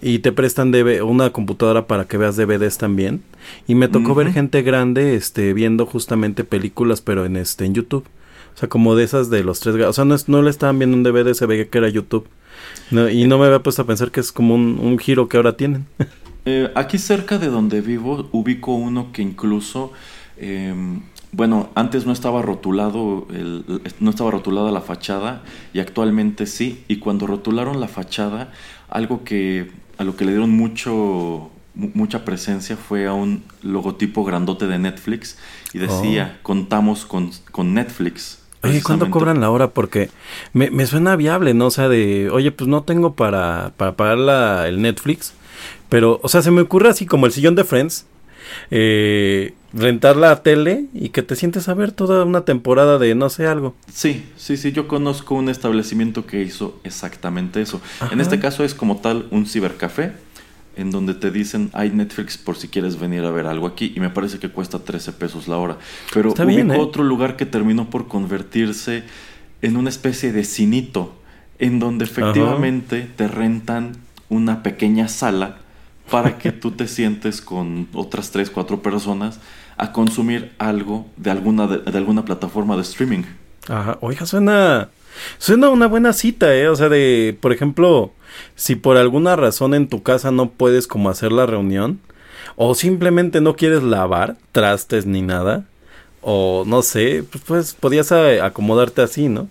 Y 0.00 0.20
te 0.20 0.32
prestan 0.32 0.74
una 1.02 1.30
computadora 1.30 1.86
para 1.86 2.06
que 2.06 2.16
veas 2.16 2.36
DVDs 2.36 2.78
también. 2.78 3.22
Y 3.66 3.74
me 3.74 3.88
tocó 3.88 4.14
ver 4.14 4.32
gente 4.32 4.62
grande 4.62 5.16
este 5.16 5.52
viendo 5.52 5.84
justamente 5.84 6.44
películas, 6.44 7.02
pero 7.02 7.26
en 7.26 7.36
este 7.36 7.66
en 7.66 7.74
YouTube. 7.74 8.06
O 8.54 8.58
sea, 8.58 8.70
como 8.70 8.96
de 8.96 9.04
esas 9.04 9.28
de 9.28 9.44
los 9.44 9.60
tres... 9.60 9.74
O 9.74 9.92
sea, 9.92 10.06
no, 10.06 10.16
no 10.28 10.40
le 10.40 10.48
estaban 10.48 10.78
viendo 10.78 10.96
un 10.96 11.02
DVD, 11.02 11.34
se 11.34 11.44
veía 11.44 11.68
que 11.68 11.76
era 11.76 11.90
YouTube. 11.90 12.26
y 12.90 13.26
no 13.26 13.38
me 13.38 13.46
había 13.46 13.62
puesto 13.62 13.82
a 13.82 13.86
pensar 13.86 14.10
que 14.10 14.20
es 14.20 14.32
como 14.32 14.54
un, 14.54 14.78
un 14.80 14.98
giro 14.98 15.28
que 15.28 15.36
ahora 15.36 15.58
tienen. 15.58 15.84
Eh, 16.46 16.70
aquí 16.74 16.98
cerca 16.98 17.38
de 17.38 17.48
donde 17.48 17.80
vivo 17.80 18.28
ubico 18.32 18.72
uno 18.72 19.12
que 19.12 19.20
incluso, 19.20 19.92
em, 20.38 21.02
bueno, 21.32 21.70
antes 21.74 22.06
no 22.06 22.12
estaba 22.12 22.40
rotulado, 22.40 23.26
no 24.00 24.10
estaba 24.10 24.30
rotulada 24.30 24.70
la 24.70 24.80
fachada 24.80 25.42
y 25.74 25.80
actualmente 25.80 26.46
sí. 26.46 26.84
Y 26.88 26.96
cuando 26.96 27.26
rotularon 27.26 27.80
la 27.80 27.88
fachada, 27.88 28.52
algo 28.88 29.24
que 29.24 29.70
a 29.98 30.04
lo 30.04 30.16
que 30.16 30.24
le 30.24 30.30
dieron 30.32 30.50
mucho 30.50 31.50
mucha 31.76 32.24
presencia 32.24 32.76
fue 32.76 33.06
a 33.06 33.12
un 33.12 33.44
logotipo 33.62 34.24
grandote 34.24 34.66
de 34.66 34.78
Netflix 34.78 35.36
y 35.74 35.78
decía, 35.78 36.36
oh. 36.38 36.42
contamos 36.42 37.04
con, 37.04 37.30
con 37.52 37.74
Netflix. 37.74 38.38
Oye, 38.62 38.82
¿cuándo 38.82 39.10
cobran 39.10 39.40
la 39.40 39.50
hora? 39.50 39.70
Porque 39.70 40.08
me, 40.54 40.70
me, 40.70 40.86
suena 40.86 41.14
viable, 41.16 41.52
¿no? 41.54 41.66
O 41.66 41.70
sea, 41.70 41.88
de, 41.88 42.30
oye, 42.30 42.50
pues 42.50 42.66
no 42.66 42.82
tengo 42.82 43.14
para, 43.14 43.74
para 43.76 43.94
pagar 43.94 44.18
la, 44.18 44.66
el 44.66 44.80
Netflix, 44.80 45.34
pero, 45.88 46.20
o 46.22 46.28
sea, 46.28 46.42
se 46.42 46.50
me 46.50 46.60
ocurre 46.60 46.88
así 46.88 47.06
como 47.06 47.26
el 47.26 47.32
sillón 47.32 47.54
de 47.54 47.64
Friends. 47.64 48.06
Eh, 48.70 49.54
rentar 49.72 50.16
la 50.16 50.42
tele 50.42 50.84
y 50.94 51.10
que 51.10 51.22
te 51.22 51.36
sientes 51.36 51.68
a 51.68 51.74
ver 51.74 51.92
toda 51.92 52.24
una 52.24 52.44
temporada 52.44 52.98
de 52.98 53.14
no 53.14 53.28
sé 53.28 53.46
algo. 53.46 53.74
Sí, 53.92 54.24
sí, 54.36 54.56
sí, 54.56 54.72
yo 54.72 54.88
conozco 54.88 55.34
un 55.34 55.48
establecimiento 55.48 56.26
que 56.26 56.42
hizo 56.42 56.78
exactamente 56.84 57.60
eso. 57.60 57.80
En 58.10 58.20
este 58.20 58.38
caso 58.38 58.64
es 58.64 58.74
como 58.74 58.98
tal 58.98 59.26
un 59.30 59.46
cibercafé 59.46 60.12
en 60.76 60.90
donde 60.90 61.14
te 61.14 61.30
dicen 61.30 61.70
hay 61.72 61.90
Netflix 61.90 62.36
por 62.36 62.56
si 62.56 62.68
quieres 62.68 63.00
venir 63.00 63.24
a 63.24 63.30
ver 63.30 63.46
algo 63.46 63.66
aquí 63.66 63.92
y 63.96 64.00
me 64.00 64.10
parece 64.10 64.38
que 64.38 64.50
cuesta 64.50 64.78
13 64.78 65.12
pesos 65.12 65.48
la 65.48 65.56
hora. 65.56 65.78
Pero 66.12 66.30
Está 66.30 66.44
¿eh? 66.44 66.66
otro 66.78 67.02
lugar 67.02 67.36
que 67.36 67.46
terminó 67.46 67.90
por 67.90 68.08
convertirse 68.08 69.04
en 69.62 69.76
una 69.76 69.88
especie 69.88 70.32
de 70.32 70.44
cinito 70.44 71.14
en 71.58 71.78
donde 71.78 72.04
efectivamente 72.04 73.08
te 73.16 73.28
rentan 73.28 73.96
una 74.28 74.62
pequeña 74.62 75.08
sala 75.08 75.58
para 76.10 76.38
que 76.38 76.52
tú 76.52 76.70
te 76.70 76.88
sientes 76.88 77.40
con 77.40 77.88
otras 77.92 78.30
tres, 78.30 78.50
cuatro 78.50 78.82
personas 78.82 79.40
a 79.76 79.92
consumir 79.92 80.52
algo 80.58 81.06
de 81.16 81.30
alguna, 81.30 81.66
de, 81.66 81.98
alguna 81.98 82.24
plataforma 82.24 82.76
de 82.76 82.82
streaming. 82.82 83.24
Ajá, 83.68 83.98
oiga, 84.00 84.26
suena, 84.26 84.88
suena 85.38 85.68
una 85.68 85.86
buena 85.86 86.12
cita, 86.12 86.54
¿eh? 86.54 86.68
O 86.68 86.76
sea, 86.76 86.88
de, 86.88 87.36
por 87.40 87.52
ejemplo, 87.52 88.12
si 88.54 88.76
por 88.76 88.96
alguna 88.96 89.36
razón 89.36 89.74
en 89.74 89.88
tu 89.88 90.02
casa 90.02 90.30
no 90.30 90.50
puedes 90.50 90.86
como 90.86 91.10
hacer 91.10 91.32
la 91.32 91.46
reunión, 91.46 92.00
o 92.54 92.74
simplemente 92.74 93.40
no 93.40 93.56
quieres 93.56 93.82
lavar 93.82 94.36
trastes 94.52 95.04
ni 95.04 95.20
nada, 95.20 95.64
o 96.22 96.64
no 96.66 96.82
sé, 96.82 97.24
pues, 97.30 97.44
pues 97.44 97.74
podías 97.74 98.12
acomodarte 98.12 99.02
así, 99.02 99.28
¿no? 99.28 99.48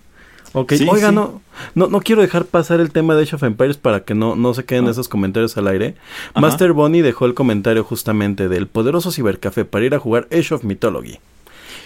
Ok, 0.58 0.72
oiga, 0.88 1.12
No, 1.12 1.42
no, 1.74 2.00
quiero 2.00 2.22
dejar 2.22 2.46
pasar 2.46 2.80
el 2.80 2.90
tema 2.90 3.14
de 3.14 3.24
Age 3.24 3.36
of 3.36 3.42
Empires 3.42 3.76
para 3.76 4.04
que 4.04 4.14
no, 4.14 4.36
no 4.36 4.54
se 4.54 4.64
queden 4.64 4.86
ah. 4.86 4.90
esos 4.90 5.06
comentarios 5.06 5.54
al 5.58 5.68
aire. 5.68 5.96
Master 6.34 6.72
Bonnie 6.72 7.02
dejó 7.02 7.26
el 7.26 7.34
comentario 7.34 7.84
justamente 7.84 8.48
del 8.48 8.66
poderoso 8.66 9.12
cibercafé 9.12 9.66
para 9.66 9.84
ir 9.84 9.94
a 9.94 9.98
jugar 9.98 10.28
Age 10.32 10.54
of 10.54 10.64
Mythology. 10.64 11.18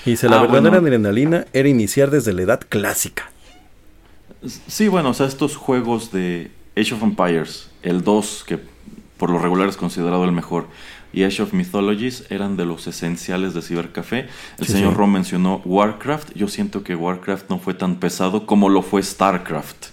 Y 0.07 0.11
dice, 0.11 0.29
la 0.29 0.39
ah, 0.39 0.43
verdadera 0.43 0.77
adrenalina 0.77 1.47
era 1.53 1.69
iniciar 1.69 2.13
desde 2.13 2.33
la 2.33 2.43
edad 2.43 2.61
clásica. 2.69 3.33
Sí, 4.69 4.87
bueno, 4.87 5.11
o 5.11 5.15
sea, 5.15 5.27
estos 5.27 5.57
juegos 5.57 6.13
de 6.13 6.53
Age 6.77 6.95
of 6.95 7.03
Empires, 7.03 7.71
el 7.83 8.05
2, 8.05 8.45
que 8.47 8.61
por 9.17 9.31
lo 9.31 9.41
regular 9.41 9.69
es 9.69 9.77
considerado 9.77 10.25
el 10.25 10.31
mejor, 10.31 10.69
y 11.13 11.25
Age 11.25 11.43
of 11.43 11.53
Mythologies 11.53 12.25
eran 12.31 12.57
de 12.57 12.65
los 12.65 12.87
esenciales 12.87 13.55
de 13.55 13.63
Cybercafé. 13.63 14.29
El 14.59 14.67
señor 14.67 14.97
Ron 14.97 15.13
mencionó 15.13 15.61
Warcraft. 15.65 16.35
Yo 16.35 16.49
siento 16.49 16.83
que 16.83 16.95
Warcraft 16.95 17.51
no 17.51 17.59
fue 17.59 17.75
tan 17.75 17.97
pesado 17.97 18.47
como 18.47 18.69
lo 18.69 18.83
fue 18.83 19.03
StarCraft. 19.03 19.87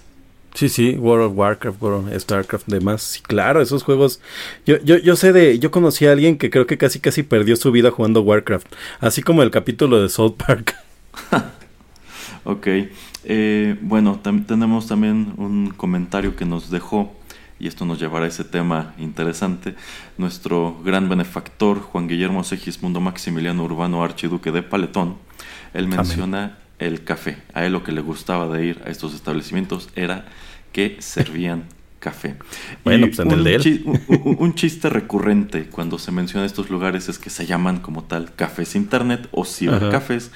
Sí, 0.54 0.70
sí, 0.70 0.96
World 0.96 1.26
of 1.28 1.38
Warcraft, 1.38 1.82
World 1.82 2.14
of 2.14 2.22
StarCraft, 2.22 2.68
demás. 2.68 3.04
Sí, 3.04 3.22
claro, 3.22 3.62
esos 3.62 3.84
juegos. 3.84 4.20
Yo, 4.66 4.78
yo, 4.84 4.98
yo 4.98 5.16
sé 5.16 5.32
de. 5.32 5.60
Yo 5.60 5.70
conocí 5.70 6.08
a 6.08 6.14
alguien 6.14 6.38
que 6.38 6.50
creo 6.50 6.66
que 6.66 6.80
casi 6.80 7.00
casi 7.00 7.22
perdió 7.22 7.56
su 7.56 7.72
vida 7.72 7.92
jugando 7.92 8.22
Warcraft. 8.22 8.68
Así 9.00 9.22
como 9.22 9.44
el 9.44 9.52
capítulo 9.52 10.02
de 10.02 10.10
South 10.10 10.34
Park. 10.36 10.76
ok. 12.44 12.68
Eh, 13.24 13.76
bueno, 13.82 14.20
tenemos 14.48 14.88
también 14.88 15.34
un 15.38 15.70
comentario 15.76 16.36
que 16.36 16.46
nos 16.46 16.72
dejó 16.72 17.14
y 17.60 17.68
esto 17.68 17.86
nos 17.86 18.00
llevará 18.00 18.26
a 18.26 18.30
ese 18.30 18.44
tema 18.44 18.94
interesante, 18.98 19.76
nuestro 20.18 20.80
gran 20.84 21.10
benefactor 21.10 21.82
Juan 21.82 22.08
Guillermo 22.08 22.44
Segismundo 22.44 23.02
Maximiliano 23.02 23.64
Urbano 23.64 24.04
Archiduque 24.04 24.52
de 24.52 24.64
Paletón, 24.64 25.18
él 25.74 25.88
menciona 25.88 26.58
el 26.80 27.04
café. 27.04 27.38
A 27.54 27.66
él 27.66 27.74
lo 27.74 27.84
que 27.84 27.92
le 27.92 28.02
gustaba 28.02 28.48
de 28.56 28.66
ir 28.66 28.82
a 28.86 28.90
estos 28.90 29.14
establecimientos 29.14 29.90
era 29.96 30.26
que 30.72 30.98
servían 31.00 31.66
café. 32.00 32.36
Bueno, 32.84 33.08
pues 33.08 33.20
en 33.20 33.28
un, 33.28 33.34
el 33.40 33.44
de 33.44 33.56
él. 33.56 33.84
un, 34.24 34.54
chiste 34.54 34.90
recurrente 34.90 35.66
cuando 35.66 35.98
se 35.98 36.12
menciona 36.12 36.46
estos 36.46 36.70
lugares 36.70 37.10
es 37.10 37.18
que 37.18 37.30
se 37.30 37.46
llaman 37.46 37.80
como 37.80 38.04
tal 38.04 38.34
cafés 38.36 38.76
internet 38.76 39.28
o 39.32 39.46
cibercafés, 39.46 40.32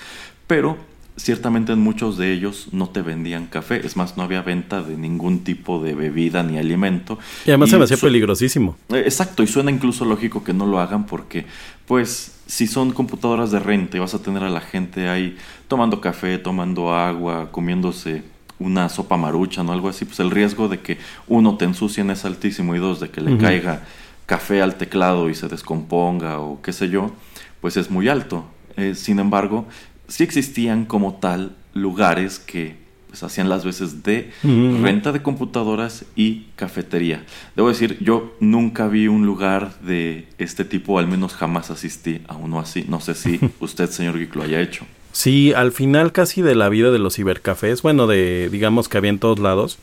pero 0.48 0.78
ciertamente 1.22 1.74
en 1.74 1.80
muchos 1.80 2.18
de 2.18 2.34
ellos 2.34 2.68
no 2.72 2.90
te 2.90 3.02
vendían 3.02 3.46
café, 3.46 3.86
es 3.86 3.96
más, 3.96 4.18
no 4.18 4.24
había 4.24 4.42
venta 4.42 4.82
de 4.82 4.98
ningún 4.98 5.44
tipo 5.44 5.82
de 5.82 5.94
bebida 5.94 6.44
ni 6.44 6.58
alimento. 6.58 7.20
Y 7.46 7.52
además 7.52 7.70
se 7.70 7.78
me 7.78 7.84
hacía 7.84 7.98
peligrosísimo. 7.98 8.76
Eh, 8.90 9.04
exacto, 9.06 9.44
y 9.44 9.48
suena 9.48 9.72
incluso 9.72 10.06
lógico 10.06 10.44
que 10.44 10.54
no 10.54 10.66
lo 10.66 10.80
hagan 10.80 11.06
porque, 11.06 11.46
pues, 11.86 12.42
si 12.48 12.68
son 12.68 12.92
computadoras 12.92 13.52
de 13.52 13.60
renta 13.60 13.98
y 13.98 14.00
vas 14.00 14.14
a 14.14 14.22
tener 14.22 14.44
a 14.44 14.50
la 14.50 14.62
gente 14.62 15.10
ahí 15.10 15.38
tomando 15.68 16.02
café, 16.02 16.38
tomando 16.38 16.94
agua, 16.94 17.52
comiéndose 17.52 18.24
una 18.60 18.90
sopa 18.90 19.18
marucha 19.18 19.62
o 19.62 19.72
algo 19.72 19.90
así, 19.90 20.06
pues 20.06 20.20
el 20.20 20.32
riesgo 20.32 20.68
de 20.68 20.80
que 20.80 20.98
uno 21.28 21.58
te 21.58 21.66
ensucien 21.66 22.10
es 22.12 22.26
altísimo 22.26 22.76
y 22.76 22.80
dos, 22.80 23.00
de 23.00 23.10
que 23.10 23.22
le 23.22 23.38
caiga 23.38 23.84
café 24.26 24.62
al 24.62 24.76
teclado 24.76 25.30
y 25.30 25.36
se 25.36 25.48
descomponga 25.48 26.40
o 26.40 26.62
qué 26.62 26.72
sé 26.72 26.90
yo, 26.90 27.12
pues 27.60 27.78
es 27.78 27.90
muy 27.90 28.08
alto. 28.08 28.46
Eh, 28.78 28.96
sin 28.96 29.20
embargo, 29.20 29.66
sí 30.12 30.24
existían 30.24 30.86
como 30.86 31.15
tal 31.15 31.56
lugares 31.74 32.38
que 32.38 32.76
pues, 33.08 33.24
hacían 33.24 33.50
las 33.50 33.63
veces 33.63 34.04
de 34.04 34.32
renta 34.43 35.12
de 35.12 35.21
computadoras 35.21 36.06
y 36.15 36.47
cafetería. 36.56 37.24
Debo 37.56 37.69
decir, 37.69 37.97
yo 38.02 38.36
nunca 38.39 38.88
vi 38.88 39.08
un 39.08 39.26
lugar 39.26 39.80
de 39.82 40.28
este 40.38 40.65
tipo, 40.65 41.00
al 41.00 41.08
menos 41.08 41.34
jamás 41.34 41.71
asistí 41.71 42.21
a 42.28 42.36
uno 42.36 42.60
así. 42.60 42.86
No 42.88 43.00
sé 43.00 43.15
si 43.15 43.39
usted, 43.60 43.89
señor 43.89 44.19
Geek, 44.19 44.36
lo 44.36 44.43
haya 44.43 44.62
hecho. 44.62 44.86
Sí, 45.13 45.54
al 45.54 45.71
final 45.71 46.13
casi 46.13 46.41
de 46.41 46.56
la 46.56 46.69
vida 46.69 46.89
de 46.91 47.00
los 47.00 47.15
cibercafés, 47.15 47.82
bueno, 47.82 48.08
de 48.08 48.50
digamos 48.50 48.88
que 48.88 48.97
había 48.97 49.10
en 49.10 49.19
todos 49.19 49.39
lados, 49.39 49.78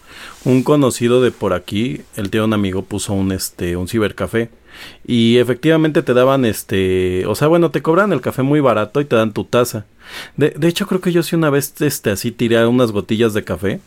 un 0.45 0.63
conocido 0.63 1.21
de 1.21 1.31
por 1.31 1.53
aquí, 1.53 2.01
el 2.17 2.31
tío 2.31 2.43
de 2.43 2.47
un 2.47 2.55
amigo 2.55 2.83
puso 2.83 3.13
un 3.13 3.33
este 3.33 3.77
un 3.77 3.89
cibercafé 3.89 4.49
y 5.07 5.37
efectivamente 5.37 6.03
te 6.03 6.15
daban 6.15 6.47
este, 6.47 7.27
o 7.27 7.35
sea, 7.35 7.49
bueno, 7.49 7.71
te 7.71 7.83
cobran 7.83 8.13
el 8.13 8.23
café 8.23 8.43
muy 8.43 8.61
barato 8.61 9.03
y 9.03 9.05
te 9.05 9.17
dan 9.17 9.33
tu 9.33 9.45
taza. 9.45 9.85
De, 10.37 10.51
de 10.51 10.69
hecho, 10.69 10.87
creo 10.87 11.01
que 11.01 11.13
yo 11.13 11.23
sí 11.23 11.37
una 11.37 11.51
vez 11.51 11.81
este, 11.81 12.11
así 12.11 12.33
tiré 12.33 12.65
unas 12.67 12.93
gotillas 12.93 13.35
de 13.35 13.45
café. 13.45 13.81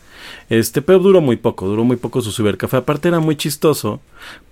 Este, 0.48 0.82
pero 0.82 0.98
duró 0.98 1.20
muy 1.20 1.36
poco, 1.36 1.66
duró 1.66 1.84
muy 1.84 1.96
poco 1.96 2.20
su 2.20 2.32
cibercafé. 2.32 2.76
Aparte 2.78 3.08
era 3.08 3.20
muy 3.20 3.36
chistoso 3.36 4.00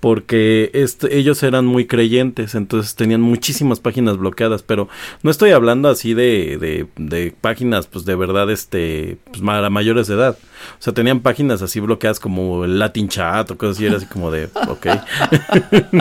porque 0.01 0.71
este, 0.73 1.17
ellos 1.17 1.43
eran 1.43 1.67
muy 1.67 1.87
creyentes, 1.87 2.55
entonces 2.55 2.95
tenían 2.95 3.21
muchísimas 3.21 3.81
páginas 3.81 4.17
bloqueadas, 4.17 4.63
pero 4.63 4.89
no 5.23 5.31
estoy 5.31 5.51
hablando 5.51 5.89
así 5.89 6.15
de, 6.15 6.59
de, 6.59 6.87
de 6.97 7.35
páginas, 7.41 7.87
pues 7.87 8.05
de 8.05 8.15
verdad, 8.17 8.51
este, 8.51 9.19
pues 9.27 9.43
mayores 9.43 10.07
de 10.07 10.15
edad. 10.15 10.39
O 10.79 10.83
sea, 10.83 10.93
tenían 10.93 11.21
páginas 11.21 11.63
así 11.63 11.81
bloqueadas 11.81 12.21
como 12.21 12.65
el 12.65 12.79
Latin 12.79 13.09
Chat 13.09 13.51
o 13.51 13.59
cosas 13.59 13.77
así, 13.77 13.87
era 13.87 13.97
así 13.97 14.07
como 14.07 14.31
de, 14.31 14.49
ok. 14.69 14.87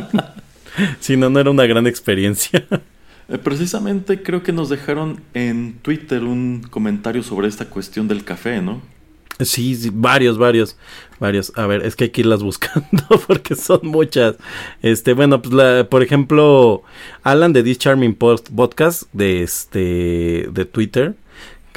si 0.99 1.17
no, 1.17 1.29
no 1.29 1.39
era 1.39 1.51
una 1.51 1.65
gran 1.65 1.87
experiencia. 1.87 2.65
Eh, 3.29 3.37
precisamente 3.37 4.23
creo 4.23 4.41
que 4.41 4.51
nos 4.51 4.69
dejaron 4.69 5.21
en 5.33 5.73
Twitter 5.81 6.23
un 6.23 6.65
comentario 6.69 7.21
sobre 7.21 7.47
esta 7.47 7.65
cuestión 7.65 8.07
del 8.07 8.23
café, 8.23 8.61
¿no? 8.61 8.81
Sí, 9.39 9.89
varios, 9.93 10.37
varios, 10.37 10.77
varios. 11.19 11.53
A 11.55 11.65
ver, 11.65 11.85
es 11.85 11.95
que 11.95 12.05
hay 12.05 12.09
que 12.09 12.21
irlas 12.21 12.43
buscando 12.43 13.03
porque 13.27 13.55
son 13.55 13.81
muchas. 13.83 14.35
Este, 14.81 15.13
bueno, 15.13 15.41
pues 15.41 15.53
la, 15.53 15.87
por 15.89 16.03
ejemplo, 16.03 16.83
Alan 17.23 17.53
de 17.53 17.63
This 17.63 17.77
Charming 17.77 18.15
Post 18.15 18.49
Podcast 18.49 19.03
de 19.13 19.43
este 19.43 20.49
de 20.51 20.65
Twitter 20.65 21.15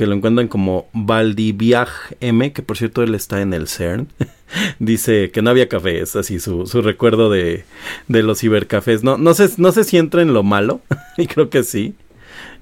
que 0.02 0.08
lo 0.08 0.16
encuentran 0.16 0.48
como 0.48 0.88
Valdiviaj 0.94 1.88
M, 2.18 2.52
que 2.52 2.62
por 2.62 2.76
cierto 2.76 3.04
él 3.04 3.14
está 3.14 3.40
en 3.40 3.54
el 3.54 3.68
CERN, 3.68 4.08
dice 4.80 5.30
que 5.30 5.42
no 5.42 5.50
había 5.50 5.68
café, 5.68 6.00
es 6.00 6.16
así 6.16 6.40
su, 6.40 6.66
su 6.66 6.82
recuerdo 6.82 7.30
de, 7.30 7.64
de, 8.08 8.22
los 8.24 8.40
cibercafés. 8.40 9.04
No, 9.04 9.16
no, 9.16 9.32
sé, 9.32 9.48
no 9.58 9.70
sé 9.70 9.84
si 9.84 9.98
entra 9.98 10.20
en 10.20 10.34
lo 10.34 10.42
malo, 10.42 10.80
y 11.18 11.28
creo 11.28 11.50
que 11.50 11.62
sí. 11.62 11.94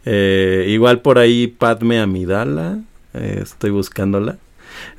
Eh, 0.04 0.66
igual 0.68 1.00
por 1.00 1.18
ahí 1.18 1.46
Padme 1.46 1.98
Amidala, 1.98 2.80
eh, 3.14 3.40
estoy 3.42 3.70
buscándola. 3.70 4.36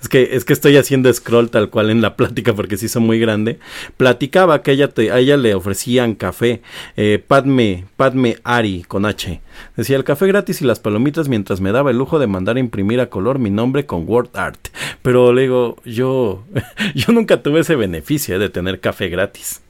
Es 0.01 0.09
que, 0.09 0.35
es 0.35 0.45
que 0.45 0.53
estoy 0.53 0.77
haciendo 0.77 1.11
scroll 1.13 1.49
tal 1.49 1.69
cual 1.69 1.89
en 1.89 2.01
la 2.01 2.15
plática 2.17 2.53
porque 2.53 2.77
se 2.77 2.87
hizo 2.87 2.99
muy 2.99 3.19
grande. 3.19 3.59
Platicaba 3.97 4.61
que 4.61 4.71
ella 4.71 4.89
te, 4.89 5.11
a 5.11 5.19
ella 5.19 5.37
le 5.37 5.53
ofrecían 5.55 6.15
café. 6.15 6.61
Eh, 6.97 7.23
Padme, 7.25 7.85
Padme 7.97 8.37
Ari 8.43 8.83
con 8.87 9.05
H. 9.05 9.41
Decía 9.75 9.97
el 9.97 10.03
café 10.03 10.27
gratis 10.27 10.61
y 10.61 10.65
las 10.65 10.79
palomitas 10.79 11.29
mientras 11.29 11.61
me 11.61 11.71
daba 11.71 11.91
el 11.91 11.97
lujo 11.97 12.19
de 12.19 12.27
mandar 12.27 12.57
a 12.57 12.59
imprimir 12.59 12.99
a 12.99 13.09
color 13.09 13.39
mi 13.39 13.49
nombre 13.49 13.85
con 13.85 14.07
Word 14.07 14.29
Art. 14.33 14.69
Pero 15.01 15.33
le 15.33 15.43
digo, 15.43 15.77
yo, 15.85 16.43
yo 16.95 17.13
nunca 17.13 17.41
tuve 17.41 17.61
ese 17.61 17.75
beneficio 17.75 18.39
de 18.39 18.49
tener 18.49 18.79
café 18.79 19.09
gratis. 19.09 19.61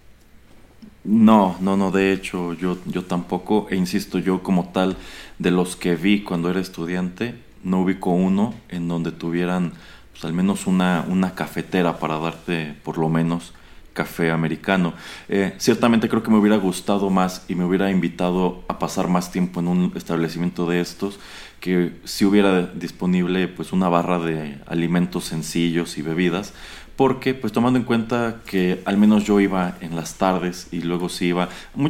No, 1.04 1.58
no, 1.60 1.78
no, 1.78 1.90
de 1.90 2.14
hecho 2.14 2.54
yo, 2.54 2.78
yo 2.86 3.04
tampoco, 3.04 3.68
e 3.72 3.76
insisto, 3.76 4.20
yo 4.20 4.44
como 4.44 4.70
tal, 4.70 4.98
de 5.40 5.50
los 5.50 5.76
que 5.76 5.96
vi 5.96 6.22
cuando 6.22 6.50
era 6.50 6.60
estudiante, 6.60 7.34
no 7.64 7.82
ubico 7.82 8.12
uno 8.12 8.54
en 8.70 8.88
donde 8.88 9.12
tuvieran 9.12 9.74
pues, 10.22 10.30
al 10.30 10.36
menos 10.36 10.68
una, 10.68 11.04
una 11.08 11.34
cafetera 11.34 11.98
para 11.98 12.20
darte 12.20 12.76
por 12.84 13.00
lo 13.00 13.10
menos 13.10 13.54
café 13.94 14.32
americano. 14.32 14.94
Eh, 15.28 15.54
ciertamente 15.58 16.08
creo 16.08 16.24
que 16.24 16.32
me 16.32 16.38
hubiera 16.38 16.58
gustado 16.58 17.10
más 17.10 17.44
y 17.50 17.56
me 17.56 17.66
hubiera 17.66 17.90
invitado 17.92 18.64
a 18.68 18.80
pasar 18.80 19.08
más 19.08 19.32
tiempo 19.32 19.60
en 19.60 19.68
un 19.68 19.92
establecimiento 19.96 20.66
de 20.66 20.80
estos 20.80 21.20
que 21.60 22.00
si 22.06 22.24
hubiera 22.24 22.68
disponible 22.68 23.48
pues 23.48 23.74
una 23.74 23.90
barra 23.90 24.20
de 24.20 24.60
alimentos 24.66 25.26
sencillos 25.26 25.98
y 25.98 26.04
bebidas 26.04 26.54
porque 26.96 27.34
pues 27.34 27.52
tomando 27.52 27.80
en 27.80 27.86
cuenta 27.86 28.42
que 28.46 28.82
al 28.86 28.98
menos 28.98 29.26
yo 29.26 29.40
iba 29.40 29.76
en 29.82 29.96
las 29.96 30.16
tardes 30.16 30.68
y 30.72 30.82
luego 30.82 31.10
sí 31.10 31.28
iba 31.28 31.50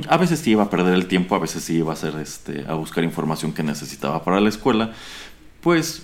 a 0.09 0.17
veces 0.17 0.39
sí 0.39 0.51
iba 0.51 0.63
a 0.63 0.69
perder 0.69 0.95
el 0.95 1.07
tiempo 1.07 1.35
a 1.35 1.39
veces 1.39 1.63
sí 1.63 1.77
iba 1.77 1.91
a 1.91 1.93
hacer 1.93 2.15
este 2.15 2.65
a 2.67 2.73
buscar 2.73 3.03
información 3.03 3.53
que 3.53 3.63
necesitaba 3.63 4.23
para 4.23 4.41
la 4.41 4.49
escuela 4.49 4.91
pues 5.61 6.03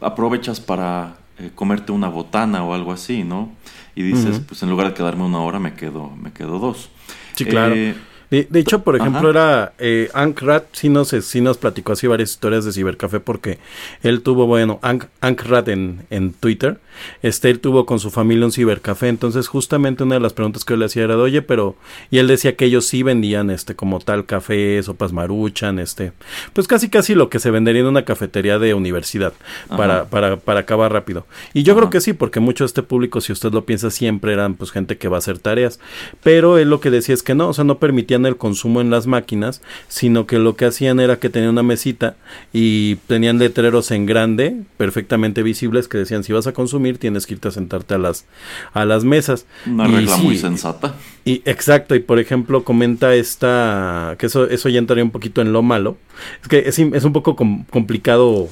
aprovechas 0.00 0.60
para 0.60 1.16
eh, 1.38 1.50
comerte 1.54 1.92
una 1.92 2.08
botana 2.08 2.64
o 2.64 2.74
algo 2.74 2.92
así, 2.92 3.24
¿no? 3.24 3.50
Y 3.94 4.02
dices, 4.02 4.40
pues 4.46 4.62
en 4.62 4.70
lugar 4.70 4.88
de 4.88 4.94
quedarme 4.94 5.24
una 5.24 5.40
hora, 5.40 5.58
me 5.58 5.74
quedo, 5.74 6.10
me 6.10 6.32
quedo 6.32 6.58
dos. 6.58 6.88
Sí, 7.34 7.44
claro. 7.44 7.74
Eh, 7.74 7.94
de, 8.32 8.60
hecho, 8.60 8.82
por 8.82 8.96
ejemplo, 8.96 9.28
era 9.28 9.74
eh, 9.78 10.08
Ankrat, 10.14 10.64
sí 10.72 10.88
nos, 10.88 11.08
sí 11.08 11.42
nos 11.42 11.58
platicó 11.58 11.92
así 11.92 12.06
varias 12.06 12.30
historias 12.30 12.64
de 12.64 12.72
Cibercafé 12.72 13.20
porque 13.20 13.58
él 14.02 14.22
tuvo, 14.22 14.46
bueno, 14.46 14.80
Ankrat 15.20 15.68
en, 15.68 16.06
en 16.08 16.32
Twitter, 16.32 16.78
este, 17.22 17.50
él 17.50 17.60
tuvo 17.60 17.84
con 17.84 17.98
su 17.98 18.10
familia 18.10 18.46
un 18.46 18.52
cibercafé, 18.52 19.08
entonces 19.08 19.48
justamente 19.48 20.02
una 20.02 20.14
de 20.14 20.20
las 20.20 20.32
preguntas 20.32 20.64
que 20.64 20.72
yo 20.72 20.78
le 20.78 20.86
hacía 20.86 21.04
era, 21.04 21.18
oye, 21.18 21.42
pero, 21.42 21.76
y 22.10 22.18
él 22.18 22.26
decía 22.26 22.56
que 22.56 22.64
ellos 22.64 22.86
sí 22.86 23.02
vendían, 23.02 23.50
este, 23.50 23.74
como 23.74 24.00
tal 24.00 24.24
café, 24.24 24.82
sopas 24.82 25.12
maruchan, 25.12 25.78
este, 25.78 26.12
pues 26.54 26.66
casi 26.66 26.88
casi 26.88 27.14
lo 27.14 27.28
que 27.28 27.38
se 27.38 27.50
vendería 27.50 27.82
en 27.82 27.88
una 27.88 28.06
cafetería 28.06 28.58
de 28.58 28.72
universidad, 28.72 29.34
para, 29.68 30.06
para, 30.06 30.36
para 30.38 30.60
acabar 30.60 30.90
rápido. 30.90 31.26
Y 31.52 31.64
yo 31.64 31.76
creo 31.76 31.90
que 31.90 32.00
sí, 32.00 32.14
porque 32.14 32.40
mucho 32.40 32.64
de 32.64 32.68
este 32.68 32.82
público, 32.82 33.20
si 33.20 33.32
usted 33.32 33.52
lo 33.52 33.66
piensa, 33.66 33.90
siempre 33.90 34.32
eran 34.32 34.54
pues 34.54 34.70
gente 34.70 34.96
que 34.96 35.08
va 35.08 35.16
a 35.16 35.18
hacer 35.18 35.38
tareas, 35.38 35.80
pero 36.22 36.56
él 36.56 36.70
lo 36.70 36.80
que 36.80 36.90
decía 36.90 37.14
es 37.14 37.22
que 37.22 37.34
no, 37.34 37.48
o 37.48 37.52
sea, 37.52 37.64
no 37.64 37.78
permitían 37.78 38.21
el 38.26 38.36
consumo 38.36 38.80
en 38.80 38.90
las 38.90 39.06
máquinas, 39.06 39.62
sino 39.88 40.26
que 40.26 40.38
lo 40.38 40.56
que 40.56 40.66
hacían 40.66 41.00
era 41.00 41.18
que 41.18 41.28
tenían 41.28 41.52
una 41.52 41.62
mesita 41.62 42.16
y 42.52 42.96
tenían 43.06 43.38
letreros 43.38 43.90
en 43.90 44.06
grande, 44.06 44.62
perfectamente 44.76 45.42
visibles, 45.42 45.88
que 45.88 45.98
decían 45.98 46.24
si 46.24 46.32
vas 46.32 46.46
a 46.46 46.52
consumir 46.52 46.98
tienes 46.98 47.26
que 47.26 47.34
irte 47.34 47.48
a 47.48 47.50
sentarte 47.50 47.94
a 47.94 47.98
las, 47.98 48.26
a 48.72 48.84
las 48.84 49.04
mesas. 49.04 49.46
Una 49.66 49.86
regla 49.86 50.16
muy 50.16 50.36
sensata. 50.36 50.94
Y 51.24 51.42
exacto, 51.44 51.94
y 51.94 52.00
por 52.00 52.18
ejemplo 52.18 52.64
comenta 52.64 53.14
esta, 53.14 54.16
que 54.18 54.26
eso, 54.26 54.48
eso 54.48 54.68
ya 54.68 54.78
entraría 54.78 55.04
un 55.04 55.10
poquito 55.10 55.40
en 55.40 55.52
lo 55.52 55.62
malo, 55.62 55.96
es 56.42 56.48
que 56.48 56.58
es, 56.66 56.78
es 56.78 57.04
un 57.04 57.12
poco 57.12 57.36
complicado 57.36 58.48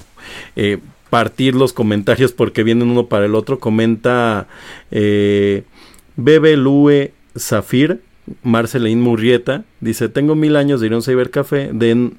eh, 0.57 0.79
partir 1.11 1.55
los 1.55 1.73
comentarios 1.73 2.33
porque 2.33 2.63
vienen 2.63 2.89
uno 2.89 3.07
para 3.07 3.27
el 3.27 3.35
otro. 3.35 3.59
Comenta 3.59 4.47
eh, 4.91 5.65
Bebe 6.17 6.57
Lue 6.57 7.13
Zafir, 7.37 8.01
Marceline 8.43 9.01
Murrieta, 9.01 9.65
dice, 9.81 10.09
tengo 10.09 10.35
mil 10.35 10.57
años 10.57 10.81
de 10.81 10.87
ir 10.87 10.93
a 10.93 10.97
un 10.97 11.03
cibercafé, 11.03 11.71
de... 11.73 12.13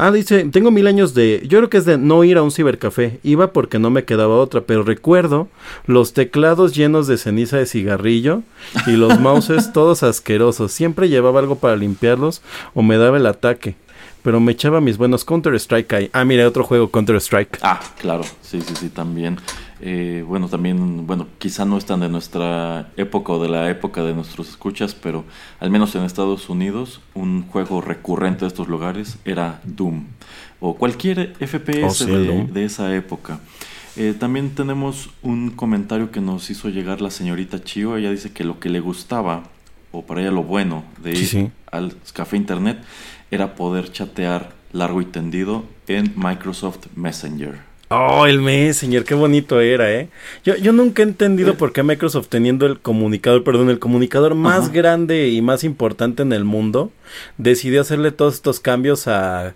Ah, 0.00 0.12
dice, 0.12 0.44
tengo 0.44 0.70
mil 0.70 0.86
años 0.86 1.12
de... 1.12 1.42
Yo 1.48 1.58
creo 1.58 1.70
que 1.70 1.76
es 1.78 1.84
de 1.84 1.98
no 1.98 2.22
ir 2.22 2.38
a 2.38 2.42
un 2.42 2.52
cibercafé. 2.52 3.18
Iba 3.24 3.52
porque 3.52 3.80
no 3.80 3.90
me 3.90 4.04
quedaba 4.04 4.36
otra, 4.36 4.60
pero 4.60 4.84
recuerdo 4.84 5.48
los 5.86 6.12
teclados 6.12 6.76
llenos 6.76 7.08
de 7.08 7.18
ceniza 7.18 7.56
de 7.56 7.66
cigarrillo 7.66 8.42
y 8.86 8.92
los 8.92 9.18
mouses 9.20 9.72
todos 9.72 10.04
asquerosos. 10.04 10.70
Siempre 10.70 11.08
llevaba 11.08 11.40
algo 11.40 11.56
para 11.56 11.74
limpiarlos 11.74 12.42
o 12.74 12.82
me 12.82 12.96
daba 12.96 13.16
el 13.16 13.26
ataque 13.26 13.74
pero 14.22 14.40
me 14.40 14.52
echaba 14.52 14.80
mis 14.80 14.98
buenos 14.98 15.24
Counter-Strike 15.24 15.92
ahí. 15.94 16.10
Ah, 16.12 16.24
mira, 16.24 16.46
otro 16.46 16.62
juego 16.62 16.90
Counter-Strike. 16.90 17.60
Ah, 17.62 17.80
claro, 17.98 18.24
sí, 18.42 18.60
sí, 18.60 18.74
sí, 18.76 18.88
también. 18.90 19.38
Eh, 19.80 20.24
bueno, 20.26 20.48
también, 20.48 21.06
bueno, 21.06 21.26
quizá 21.38 21.64
no 21.64 21.78
están 21.78 22.00
de 22.00 22.08
nuestra 22.08 22.90
época 22.96 23.32
o 23.32 23.42
de 23.42 23.48
la 23.48 23.70
época 23.70 24.02
de 24.02 24.14
nuestros 24.14 24.48
escuchas, 24.48 24.94
pero 24.94 25.24
al 25.60 25.70
menos 25.70 25.94
en 25.94 26.02
Estados 26.02 26.48
Unidos, 26.48 27.00
un 27.14 27.46
juego 27.46 27.80
recurrente 27.80 28.40
de 28.40 28.48
estos 28.48 28.68
lugares 28.68 29.18
era 29.24 29.60
Doom 29.64 30.04
o 30.60 30.74
cualquier 30.74 31.34
FPS 31.34 32.02
oh, 32.02 32.52
de, 32.52 32.64
esa 32.64 32.94
época. 32.94 33.40
Eh, 33.96 34.14
también 34.18 34.50
tenemos 34.50 35.10
un 35.22 35.50
comentario 35.50 36.10
que 36.10 36.20
nos 36.20 36.50
hizo 36.50 36.68
llegar 36.68 37.00
la 37.00 37.10
señorita 37.10 37.62
Chio. 37.62 37.96
Ella 37.96 38.10
dice 38.10 38.32
que 38.32 38.44
lo 38.44 38.60
que 38.60 38.68
le 38.68 38.80
gustaba, 38.80 39.44
o 39.92 40.02
para 40.02 40.20
ella 40.20 40.30
lo 40.30 40.42
bueno 40.42 40.84
de 41.02 41.12
ir 41.12 41.50
al 41.70 41.94
café 42.12 42.36
internet, 42.36 42.78
era 43.30 43.54
poder 43.54 43.92
chatear 43.92 44.52
largo 44.72 45.00
y 45.00 45.06
tendido 45.06 45.64
en 45.86 46.12
Microsoft 46.16 46.86
Messenger. 46.94 47.67
Oh, 47.90 48.26
el 48.26 48.42
Messenger, 48.42 49.02
qué 49.02 49.14
bonito 49.14 49.60
era, 49.60 49.90
¿eh? 49.90 50.10
Yo, 50.44 50.54
yo 50.56 50.74
nunca 50.74 51.02
he 51.02 51.06
entendido 51.06 51.54
por 51.54 51.72
qué 51.72 51.82
Microsoft 51.82 52.28
teniendo 52.28 52.66
el 52.66 52.80
comunicador, 52.80 53.44
perdón, 53.44 53.70
el 53.70 53.78
comunicador 53.78 54.34
más 54.34 54.70
grande 54.72 55.30
y 55.30 55.40
más 55.40 55.64
importante 55.64 56.22
en 56.22 56.34
el 56.34 56.44
mundo, 56.44 56.92
decidió 57.38 57.80
hacerle 57.80 58.12
todos 58.12 58.34
estos 58.34 58.60
cambios 58.60 59.08
a 59.08 59.54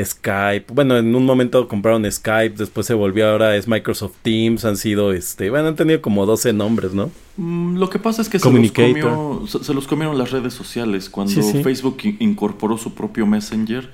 Skype. 0.00 0.72
Bueno, 0.72 0.96
en 0.96 1.12
un 1.16 1.24
momento 1.24 1.66
compraron 1.66 2.08
Skype, 2.08 2.54
después 2.56 2.86
se 2.86 2.94
volvió 2.94 3.28
ahora 3.28 3.56
es 3.56 3.66
Microsoft 3.66 4.14
Teams, 4.22 4.64
han 4.64 4.76
sido, 4.76 5.12
este, 5.12 5.50
bueno, 5.50 5.66
han 5.66 5.76
tenido 5.76 6.00
como 6.00 6.24
12 6.24 6.52
nombres, 6.52 6.92
¿no? 6.92 7.10
Mm, 7.36 7.78
lo 7.78 7.90
que 7.90 7.98
pasa 7.98 8.22
es 8.22 8.28
que 8.28 8.38
se 8.38 8.48
los, 8.48 8.70
comió, 8.70 9.44
se, 9.48 9.74
los 9.74 9.88
comieron 9.88 10.16
las 10.18 10.30
redes 10.30 10.54
sociales. 10.54 11.10
Cuando 11.10 11.42
Facebook 11.64 11.98
incorporó 12.20 12.78
su 12.78 12.94
propio 12.94 13.26
Messenger, 13.26 13.90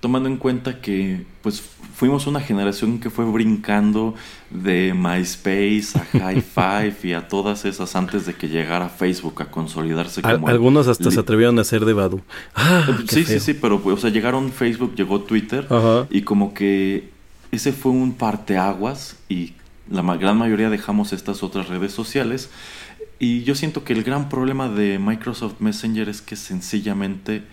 tomando 0.00 0.28
en 0.28 0.36
cuenta 0.36 0.80
que 0.80 1.24
pues 1.42 1.62
fuimos 1.94 2.26
una 2.26 2.40
generación 2.40 3.00
que 3.00 3.08
fue 3.08 3.24
brincando 3.24 4.14
de 4.50 4.92
MySpace 4.94 5.88
a 5.94 6.04
High 6.18 6.42
Five 6.42 6.96
y 7.02 7.12
a 7.14 7.28
todas 7.28 7.64
esas 7.64 7.96
antes 7.96 8.26
de 8.26 8.34
que 8.34 8.48
llegara 8.48 8.88
Facebook 8.88 9.40
a 9.42 9.46
consolidarse 9.46 10.22
como 10.22 10.48
algunos 10.48 10.88
hasta 10.88 11.10
se 11.10 11.20
atrevieron 11.20 11.58
a 11.58 11.62
hacer 11.62 11.84
de 11.84 11.92
Badu. 11.94 12.20
Ah, 12.54 12.86
eh, 12.88 13.04
sí, 13.08 13.24
sí, 13.24 13.40
sí, 13.40 13.54
pero 13.54 13.80
pues, 13.80 13.98
o 13.98 14.00
sea, 14.00 14.10
llegaron 14.10 14.52
Facebook, 14.52 14.94
llegó 14.94 15.20
Twitter 15.20 15.66
y 16.10 16.22
como 16.22 16.52
que 16.52 17.10
ese 17.50 17.72
fue 17.72 17.92
un 17.92 18.12
parteaguas 18.14 19.16
y 19.28 19.54
la 19.90 20.02
gran 20.16 20.36
mayoría 20.36 20.68
dejamos 20.68 21.12
estas 21.12 21.42
otras 21.42 21.68
redes 21.68 21.92
sociales. 21.92 22.50
Y 23.18 23.44
yo 23.44 23.54
siento 23.54 23.84
que 23.84 23.94
el 23.94 24.02
gran 24.02 24.28
problema 24.28 24.68
de 24.68 24.98
Microsoft 24.98 25.54
Messenger 25.60 26.08
es 26.08 26.20
que 26.20 26.36
sencillamente 26.36 27.44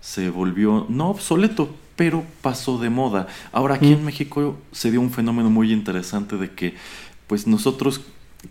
se 0.00 0.30
volvió 0.30 0.86
no 0.88 1.10
obsoleto, 1.10 1.74
pero 2.00 2.24
pasó 2.40 2.78
de 2.78 2.88
moda. 2.88 3.26
Ahora 3.52 3.74
aquí 3.74 3.92
en. 3.92 4.02
México 4.06 4.56
se 4.72 4.90
dio 4.90 5.02
un 5.02 5.10
fenómeno 5.10 5.50
muy 5.50 5.70
interesante 5.70 6.38
de 6.38 6.50
que 6.50 6.72
pues 7.26 7.46
nosotros 7.46 8.00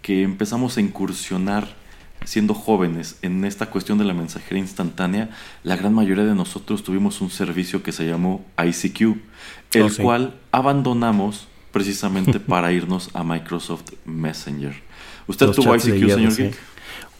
que 0.03 0.21
empezamos 0.21 0.77
a 0.77 0.81
incursionar 0.81 1.67
siendo 2.25 2.53
jóvenes 2.53 3.17
en 3.23 3.43
esta 3.45 3.71
cuestión 3.71 3.97
de 3.97 4.05
la 4.05 4.13
mensajería 4.13 4.59
instantánea, 4.59 5.31
la 5.63 5.75
gran 5.75 5.95
mayoría 5.95 6.25
de 6.25 6.35
nosotros 6.35 6.83
tuvimos 6.83 7.21
un 7.21 7.31
servicio 7.31 7.81
que 7.81 7.91
se 7.91 8.05
llamó 8.05 8.45
ICQ, 8.63 9.17
el 9.73 9.81
oh, 9.81 9.89
cual 9.99 10.35
abandonamos 10.51 11.47
precisamente 11.71 12.39
para 12.53 12.71
irnos 12.71 13.09
a 13.15 13.23
Microsoft 13.23 13.93
Messenger. 14.05 14.75
¿Usted 15.25 15.47
tuvo 15.47 15.75
ICQ, 15.75 16.07
señor 16.07 16.53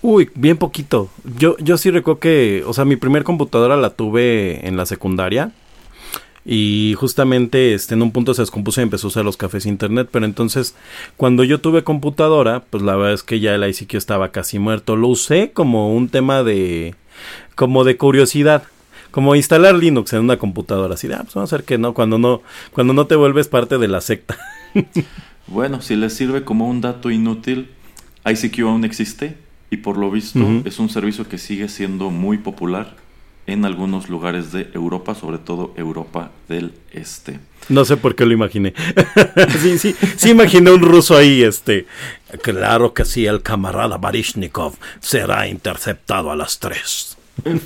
Uy, 0.04 0.30
bien 0.36 0.58
poquito. 0.58 1.10
Yo, 1.40 1.58
yo 1.58 1.80
sí 1.80 1.90
recuerdo 1.90 2.20
que, 2.20 2.64
o 2.68 2.74
sea, 2.74 2.86
mi 2.86 2.98
primer 2.98 3.24
computadora 3.24 3.76
la 3.78 3.90
tuve 3.90 4.68
en 4.68 4.78
la 4.78 4.86
secundaria. 4.86 5.54
Y 6.46 6.96
justamente 6.98 7.74
este, 7.74 7.94
en 7.94 8.02
un 8.02 8.12
punto 8.12 8.34
se 8.34 8.42
descompuso 8.42 8.82
y 8.82 8.84
empezó 8.84 9.08
a 9.08 9.10
usar 9.10 9.26
los 9.26 9.38
cafés 9.38 9.66
internet. 9.66 10.10
Pero 10.12 10.26
entonces, 10.26 10.76
cuando 11.18 11.44
yo 11.44 11.60
tuve 11.60 11.84
computadora, 11.84 12.64
pues 12.70 12.84
la 12.84 12.96
verdad 12.96 13.14
es 13.14 13.24
que 13.24 13.40
ya 13.40 13.56
el 13.56 13.68
ICQ 13.68 13.96
estaba 13.96 14.32
casi 14.32 14.60
muerto. 14.60 14.96
Lo 14.96 15.08
usé 15.08 15.52
como 15.52 15.94
un 15.94 16.10
tema 16.10 16.44
de. 16.44 16.96
como 17.56 17.84
de 17.84 17.98
curiosidad. 17.98 18.64
Como 19.12 19.36
instalar 19.36 19.76
Linux 19.76 20.14
en 20.14 20.22
una 20.22 20.38
computadora. 20.38 20.94
Así 20.94 21.08
de, 21.08 21.16
ah, 21.16 21.22
pues 21.24 21.34
vamos 21.34 21.52
a 21.52 21.58
ver 21.58 21.66
que 21.66 21.78
no, 21.78 21.94
cuando 21.94 22.20
no, 22.20 22.42
cuando 22.72 22.94
no 22.94 23.08
te 23.08 23.16
vuelves 23.16 23.48
parte 23.48 23.78
de 23.78 23.88
la 23.88 24.02
secta. 24.02 24.38
bueno, 25.48 25.82
si 25.82 25.96
les 25.96 26.14
sirve 26.14 26.44
como 26.44 26.70
un 26.70 26.80
dato 26.80 27.10
inútil, 27.10 27.70
ICQ 28.26 28.60
aún 28.62 28.86
existe 28.86 29.36
y 29.72 29.78
por 29.78 29.98
lo 29.98 30.10
visto 30.10 30.40
es 30.66 30.80
un 30.80 30.90
servicio 30.90 31.28
que 31.28 31.38
sigue 31.38 31.70
siendo 31.70 32.10
muy 32.10 32.38
popular 32.38 32.96
en 33.50 33.66
algunos 33.66 34.10
lugares 34.10 34.52
de 34.52 34.70
Europa, 34.74 35.16
sobre 35.16 35.40
todo 35.40 35.74
Europa 35.76 36.32
del 36.48 36.74
Este. 36.92 37.40
No 37.68 37.86
sé 37.86 37.98
por 37.98 38.16
qué 38.16 38.26
lo 38.26 38.34
imaginé. 38.34 38.74
sí, 39.62 39.78
sí, 39.78 39.96
sí 40.18 40.30
imaginé 40.30 40.72
un 40.72 40.82
ruso 40.82 41.18
ahí, 41.18 41.44
este. 41.44 41.86
Claro 42.42 42.94
que 42.94 43.06
sí, 43.06 43.26
el 43.26 43.42
camarada 43.42 43.98
Barishnikov 43.98 44.76
será 45.00 45.48
interceptado 45.48 46.32
a 46.32 46.36
las 46.36 46.60
tres. 46.60 47.18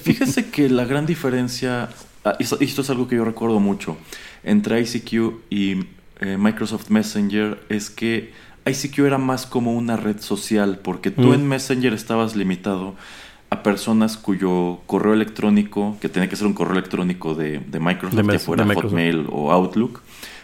Fíjese 0.04 0.50
que 0.50 0.70
la 0.70 0.86
gran 0.86 1.06
diferencia, 1.06 1.90
ah, 2.26 2.36
esto, 2.40 2.58
es 2.60 2.90
algo 2.90 3.08
que 3.08 3.16
yo 3.16 3.26
recuerdo 3.26 3.60
mucho, 3.60 3.98
entre 4.44 4.80
ICQ 4.82 5.14
y 5.50 5.86
eh, 6.20 6.38
Microsoft 6.38 6.90
Messenger 6.90 7.60
es 7.70 7.90
que 7.90 8.32
ICQ 8.66 9.00
era 9.00 9.18
más 9.18 9.46
como 9.46 9.74
una 9.74 9.98
red 9.98 10.20
social, 10.20 10.80
porque 10.84 11.12
tú 11.12 11.30
mm. 11.30 11.34
en 11.34 11.48
Messenger 11.48 11.94
estabas 11.94 12.36
limitado 12.36 12.96
a 13.54 13.62
personas 13.62 14.18
cuyo 14.18 14.80
correo 14.88 15.14
electrónico, 15.14 15.96
que 16.02 16.10
tenía 16.10 16.28
que 16.28 16.36
ser 16.36 16.48
un 16.48 16.54
correo 16.54 16.74
electrónico 16.74 17.36
de, 17.36 17.62
Microsoft, 17.80 18.28
que 18.28 18.40
fuera 18.40 18.66
Hotmail 18.66 19.28
o 19.30 19.52
Outlook, 19.52 20.02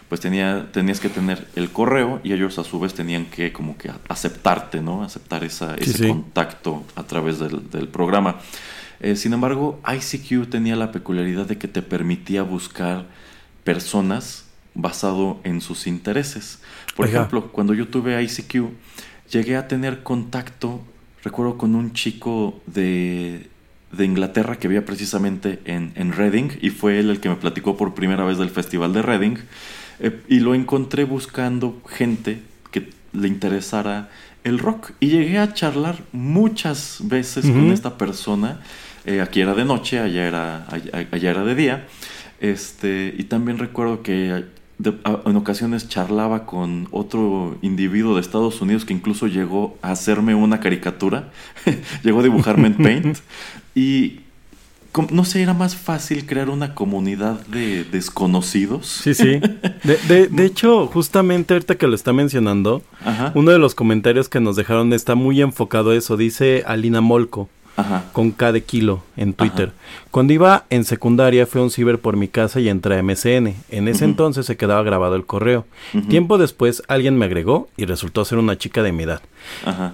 pues 0.08 0.20
tenía, 0.20 0.68
tenías 0.72 1.00
que 1.00 1.08
tener 1.08 1.48
el 1.56 1.70
correo 1.70 2.20
y 2.22 2.32
ellos 2.32 2.58
a 2.58 2.64
su 2.64 2.78
vez 2.78 2.94
tenían 2.94 3.26
que 3.26 3.52
como 3.52 3.76
que 3.76 3.90
aceptarte, 4.08 4.80
¿no? 4.80 5.02
Aceptar 5.02 5.42
esa, 5.42 5.74
ese 5.74 6.08
contacto 6.08 6.84
a 6.94 7.02
través 7.02 7.40
del, 7.40 7.88
programa. 7.88 8.36
Eh, 9.00 9.16
sin 9.16 9.32
embargo, 9.32 9.80
ICQ 9.86 10.48
tenía 10.48 10.76
la 10.76 10.92
peculiaridad 10.92 11.46
de 11.46 11.58
que 11.58 11.66
te 11.66 11.82
permitía 11.82 12.42
buscar 12.42 13.06
personas 13.64 14.44
basado 14.74 15.40
en 15.42 15.60
sus 15.60 15.88
intereses. 15.88 16.60
Por 16.94 17.08
ejemplo, 17.08 17.50
cuando 17.50 17.74
yo 17.74 17.88
tuve 17.88 18.22
ICQ, 18.22 18.70
llegué 19.30 19.56
a 19.56 19.66
tener 19.66 20.04
contacto, 20.04 20.80
recuerdo 21.22 21.58
con 21.58 21.74
un 21.74 21.92
chico 21.92 22.60
de, 22.66 23.48
de 23.92 24.04
Inglaterra 24.04 24.56
que 24.56 24.68
vivía 24.68 24.84
precisamente 24.84 25.60
en, 25.64 25.92
en, 25.94 26.12
Reading 26.12 26.50
y 26.60 26.70
fue 26.70 26.98
él 26.98 27.10
el 27.10 27.20
que 27.20 27.28
me 27.28 27.36
platicó 27.36 27.76
por 27.76 27.94
primera 27.94 28.24
vez 28.24 28.38
del 28.38 28.50
Festival 28.50 28.92
de 28.92 29.02
Reading 29.02 29.36
eh, 30.00 30.20
y 30.28 30.40
lo 30.40 30.54
encontré 30.54 31.04
buscando 31.04 31.80
gente 31.88 32.40
que 32.70 32.90
le 33.12 33.28
interesara 33.28 34.08
el 34.44 34.58
rock 34.58 34.92
y 35.00 35.08
llegué 35.08 35.38
a 35.38 35.52
charlar 35.52 36.02
muchas 36.12 36.98
veces 37.02 37.44
con 37.44 37.70
esta 37.70 37.98
persona. 37.98 38.60
Eh, 39.04 39.20
aquí 39.20 39.40
era 39.40 39.54
de 39.54 39.64
noche, 39.64 39.98
allá 39.98 40.26
era, 40.26 40.66
allá 40.66 41.30
era 41.30 41.44
de 41.44 41.54
día. 41.54 41.86
Este, 42.40 43.14
y 43.18 43.24
también 43.24 43.58
recuerdo 43.58 44.02
que 44.02 44.46
en 44.84 45.36
ocasiones 45.36 45.88
charlaba 45.88 46.46
con 46.46 46.88
otro 46.90 47.56
individuo 47.62 48.14
de 48.14 48.20
Estados 48.20 48.60
Unidos 48.60 48.84
que 48.84 48.94
incluso 48.94 49.26
llegó 49.26 49.76
a 49.82 49.90
hacerme 49.92 50.34
una 50.34 50.60
caricatura, 50.60 51.30
llegó 52.02 52.20
a 52.20 52.22
dibujarme 52.22 52.68
en 52.68 52.74
Paint 52.82 53.18
y 53.74 54.20
no 55.12 55.24
sé, 55.24 55.42
era 55.42 55.54
más 55.54 55.76
fácil 55.76 56.26
crear 56.26 56.50
una 56.50 56.74
comunidad 56.74 57.46
de 57.46 57.84
desconocidos. 57.84 58.86
Sí, 58.86 59.14
sí. 59.14 59.40
De, 59.84 60.26
de, 60.26 60.44
hecho, 60.44 60.88
justamente 60.88 61.54
ahorita 61.54 61.76
que 61.76 61.86
lo 61.86 61.94
está 61.94 62.12
mencionando, 62.12 62.82
uno 63.34 63.52
de 63.52 63.58
los 63.60 63.76
comentarios 63.76 64.28
que 64.28 64.40
nos 64.40 64.56
dejaron 64.56 64.92
está 64.92 65.14
muy 65.14 65.40
enfocado 65.42 65.90
a 65.90 65.96
eso. 65.96 66.16
Dice 66.16 66.64
Alina 66.66 67.00
Molco. 67.00 67.48
Con 68.12 68.30
K 68.30 68.52
de 68.52 68.62
kilo 68.62 69.02
en 69.16 69.32
Twitter. 69.32 69.72
Cuando 70.10 70.32
iba 70.32 70.64
en 70.70 70.84
secundaria 70.84 71.46
fue 71.46 71.60
un 71.60 71.70
ciber 71.70 71.98
por 71.98 72.16
mi 72.16 72.28
casa 72.28 72.60
y 72.60 72.68
entré 72.68 72.98
a 72.98 73.02
MSN. 73.02 73.54
En 73.70 73.88
ese 73.88 74.04
entonces 74.04 74.46
se 74.46 74.56
quedaba 74.56 74.82
grabado 74.82 75.16
el 75.16 75.26
correo. 75.26 75.66
Tiempo 76.08 76.38
después 76.38 76.82
alguien 76.88 77.16
me 77.16 77.26
agregó 77.26 77.68
y 77.76 77.84
resultó 77.84 78.24
ser 78.24 78.38
una 78.38 78.58
chica 78.58 78.82
de 78.82 78.92
mi 78.92 79.04
edad. 79.04 79.22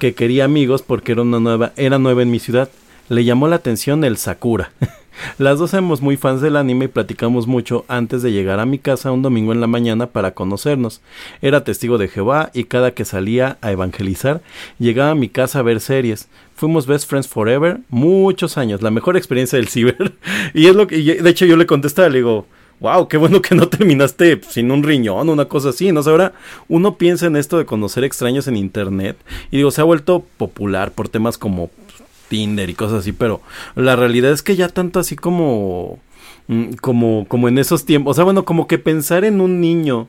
Que 0.00 0.14
quería 0.14 0.44
amigos 0.44 0.82
porque 0.82 1.12
era 1.12 1.22
una 1.22 1.40
nueva, 1.40 1.72
era 1.76 1.98
nueva 1.98 2.22
en 2.22 2.30
mi 2.30 2.38
ciudad. 2.38 2.68
Le 3.08 3.24
llamó 3.24 3.46
la 3.46 3.56
atención 3.56 4.04
el 4.04 4.16
Sakura. 4.16 4.70
Las 5.38 5.58
dos 5.58 5.70
somos 5.70 6.02
muy 6.02 6.16
fans 6.16 6.40
del 6.40 6.56
anime 6.56 6.86
y 6.86 6.88
platicamos 6.88 7.46
mucho 7.46 7.84
antes 7.88 8.22
de 8.22 8.32
llegar 8.32 8.60
a 8.60 8.66
mi 8.66 8.78
casa 8.78 9.12
un 9.12 9.22
domingo 9.22 9.52
en 9.52 9.60
la 9.60 9.66
mañana 9.66 10.08
para 10.08 10.32
conocernos. 10.32 11.00
Era 11.40 11.64
testigo 11.64 11.98
de 11.98 12.08
Jehová 12.08 12.50
y 12.52 12.64
cada 12.64 12.92
que 12.92 13.04
salía 13.04 13.58
a 13.60 13.72
evangelizar 13.72 14.42
llegaba 14.78 15.10
a 15.10 15.14
mi 15.14 15.28
casa 15.28 15.60
a 15.60 15.62
ver 15.62 15.80
series. 15.80 16.28
Fuimos 16.56 16.86
best 16.86 17.08
friends 17.08 17.28
forever, 17.28 17.80
muchos 17.90 18.56
años, 18.58 18.82
la 18.82 18.90
mejor 18.90 19.16
experiencia 19.16 19.58
del 19.58 19.68
ciber. 19.68 20.14
y 20.54 20.66
es 20.66 20.74
lo 20.74 20.86
que, 20.86 20.96
de 20.96 21.30
hecho 21.30 21.46
yo 21.46 21.56
le 21.56 21.66
contestaba, 21.66 22.08
le 22.08 22.18
digo, 22.18 22.46
wow, 22.80 23.08
qué 23.08 23.16
bueno 23.16 23.40
que 23.42 23.54
no 23.54 23.68
terminaste 23.68 24.40
sin 24.48 24.70
un 24.70 24.82
riñón, 24.82 25.28
una 25.28 25.46
cosa 25.46 25.70
así, 25.70 25.92
¿no? 25.92 26.00
ahora 26.00 26.32
uno 26.68 26.96
piensa 26.96 27.26
en 27.26 27.36
esto 27.36 27.58
de 27.58 27.66
conocer 27.66 28.04
extraños 28.04 28.48
en 28.48 28.56
internet 28.56 29.16
y 29.50 29.58
digo, 29.58 29.70
se 29.70 29.80
ha 29.80 29.84
vuelto 29.84 30.24
popular 30.36 30.92
por 30.92 31.08
temas 31.08 31.38
como 31.38 31.70
Tinder 32.28 32.68
y 32.68 32.74
cosas 32.74 33.00
así, 33.00 33.12
pero 33.12 33.40
la 33.76 33.94
realidad 33.94 34.32
es 34.32 34.42
que 34.42 34.56
ya 34.56 34.68
tanto 34.68 34.98
así 34.98 35.14
como 35.14 36.00
mm, 36.48 36.72
como 36.80 37.24
como 37.28 37.48
en 37.48 37.58
esos 37.58 37.84
tiempos, 37.84 38.12
o 38.12 38.14
sea, 38.14 38.24
bueno, 38.24 38.44
como 38.44 38.66
que 38.66 38.78
pensar 38.78 39.24
en 39.24 39.40
un 39.40 39.60
niño 39.60 40.08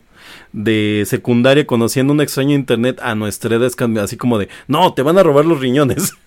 de 0.52 1.04
secundaria 1.06 1.68
conociendo 1.68 2.14
un 2.14 2.22
extraño 2.22 2.56
internet 2.56 3.00
a 3.02 3.16
nuestra 3.16 3.56
edad 3.56 3.68
es 3.68 3.76
así 4.00 4.18
como 4.18 4.40
de, 4.40 4.50
no, 4.68 4.94
te 4.94 5.02
van 5.02 5.18
a 5.18 5.24
robar 5.24 5.46
los 5.46 5.60
riñones. 5.60 6.14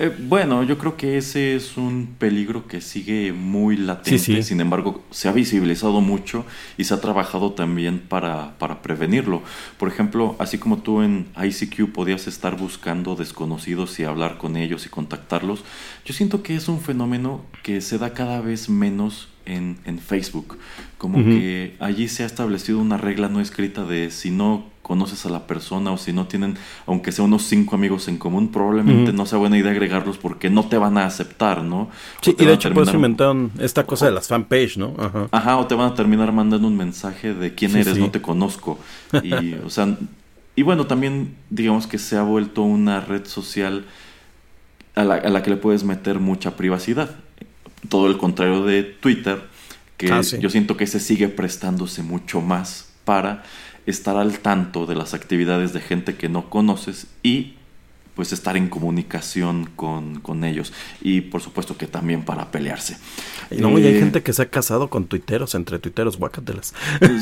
Eh, 0.00 0.14
bueno, 0.16 0.62
yo 0.62 0.78
creo 0.78 0.96
que 0.96 1.18
ese 1.18 1.56
es 1.56 1.76
un 1.76 2.14
peligro 2.20 2.68
que 2.68 2.80
sigue 2.80 3.32
muy 3.32 3.76
latente, 3.76 4.44
sin 4.44 4.60
embargo 4.60 5.02
se 5.10 5.28
ha 5.28 5.32
visibilizado 5.32 6.00
mucho 6.00 6.44
y 6.76 6.84
se 6.84 6.94
ha 6.94 7.00
trabajado 7.00 7.52
también 7.54 7.98
para, 7.98 8.56
para 8.58 8.80
prevenirlo. 8.80 9.42
Por 9.76 9.88
ejemplo, 9.88 10.36
así 10.38 10.56
como 10.56 10.78
tú 10.78 11.02
en 11.02 11.26
ICQ 11.36 11.90
podías 11.90 12.28
estar 12.28 12.56
buscando 12.56 13.16
desconocidos 13.16 13.98
y 13.98 14.04
hablar 14.04 14.38
con 14.38 14.56
ellos 14.56 14.86
y 14.86 14.88
contactarlos, 14.88 15.64
yo 16.04 16.14
siento 16.14 16.44
que 16.44 16.54
es 16.54 16.68
un 16.68 16.80
fenómeno 16.80 17.44
que 17.64 17.80
se 17.80 17.98
da 17.98 18.14
cada 18.14 18.40
vez 18.40 18.68
menos 18.68 19.28
en, 19.46 19.78
en 19.84 19.98
Facebook. 19.98 20.58
Como 20.96 21.24
que 21.24 21.74
allí 21.80 22.06
se 22.06 22.22
ha 22.22 22.26
establecido 22.26 22.78
una 22.78 22.98
regla 22.98 23.28
no 23.28 23.40
escrita 23.40 23.84
de 23.84 24.12
si 24.12 24.30
no 24.30 24.66
conoces 24.88 25.26
a 25.26 25.28
la 25.28 25.46
persona 25.46 25.92
o 25.92 25.98
si 25.98 26.14
no 26.14 26.26
tienen, 26.26 26.56
aunque 26.86 27.12
sea 27.12 27.22
unos 27.24 27.44
cinco 27.44 27.76
amigos 27.76 28.08
en 28.08 28.16
común, 28.16 28.48
probablemente 28.48 29.12
no 29.12 29.26
sea 29.26 29.38
buena 29.38 29.58
idea 29.58 29.70
agregarlos 29.70 30.16
porque 30.16 30.48
no 30.48 30.64
te 30.64 30.78
van 30.78 30.96
a 30.96 31.04
aceptar, 31.04 31.62
¿no? 31.62 31.90
Sí, 32.22 32.34
y 32.38 32.44
de 32.46 32.54
hecho 32.54 32.72
por 32.72 32.84
eso 32.84 32.96
inventaron 32.96 33.52
esta 33.60 33.84
cosa 33.84 34.06
de 34.06 34.12
las 34.12 34.26
fanpage, 34.28 34.78
¿no? 34.78 34.94
Ajá. 34.98 35.28
Ajá, 35.30 35.58
o 35.58 35.66
te 35.66 35.74
van 35.74 35.92
a 35.92 35.94
terminar 35.94 36.32
mandando 36.32 36.66
un 36.66 36.76
mensaje 36.76 37.34
de 37.34 37.54
quién 37.54 37.76
eres, 37.76 37.98
no 37.98 38.10
te 38.10 38.20
conozco. 38.20 38.78
Y, 39.22 39.54
o 39.54 39.70
sea, 39.70 39.96
y 40.54 40.62
bueno, 40.62 40.86
también 40.86 41.34
digamos 41.50 41.86
que 41.86 41.98
se 41.98 42.16
ha 42.16 42.22
vuelto 42.22 42.62
una 42.62 43.00
red 43.00 43.26
social 43.26 43.84
a 44.94 45.04
la, 45.04 45.14
a 45.16 45.28
la 45.28 45.42
que 45.42 45.50
le 45.50 45.56
puedes 45.56 45.84
meter 45.84 46.18
mucha 46.18 46.56
privacidad. 46.56 47.10
Todo 47.88 48.06
el 48.06 48.16
contrario 48.16 48.64
de 48.64 48.82
Twitter, 48.82 49.42
que 49.98 50.10
ah, 50.12 50.20
yo 50.22 50.48
siento 50.48 50.76
que 50.76 50.86
se 50.86 51.00
sigue 51.00 51.28
prestándose 51.28 52.02
mucho 52.02 52.40
más 52.40 52.88
para 53.04 53.42
estar 53.90 54.16
al 54.16 54.38
tanto 54.40 54.86
de 54.86 54.94
las 54.94 55.14
actividades 55.14 55.72
de 55.72 55.80
gente 55.80 56.14
que 56.14 56.28
no 56.28 56.50
conoces 56.50 57.06
y 57.22 57.54
pues 58.14 58.32
estar 58.32 58.56
en 58.56 58.68
comunicación 58.68 59.70
con, 59.76 60.44
ellos. 60.44 60.72
Y 61.00 61.20
por 61.20 61.40
supuesto 61.40 61.78
que 61.78 61.86
también 61.86 62.24
para 62.24 62.50
pelearse. 62.50 62.96
No, 63.50 63.78
y 63.78 63.86
hay 63.86 63.94
eh, 63.94 64.00
gente 64.00 64.24
que 64.24 64.32
se 64.32 64.42
ha 64.42 64.46
casado 64.46 64.90
con 64.90 65.06
tuiteros, 65.06 65.54
entre 65.54 65.78
tuiteros, 65.78 66.18
guacatelas. 66.18 66.74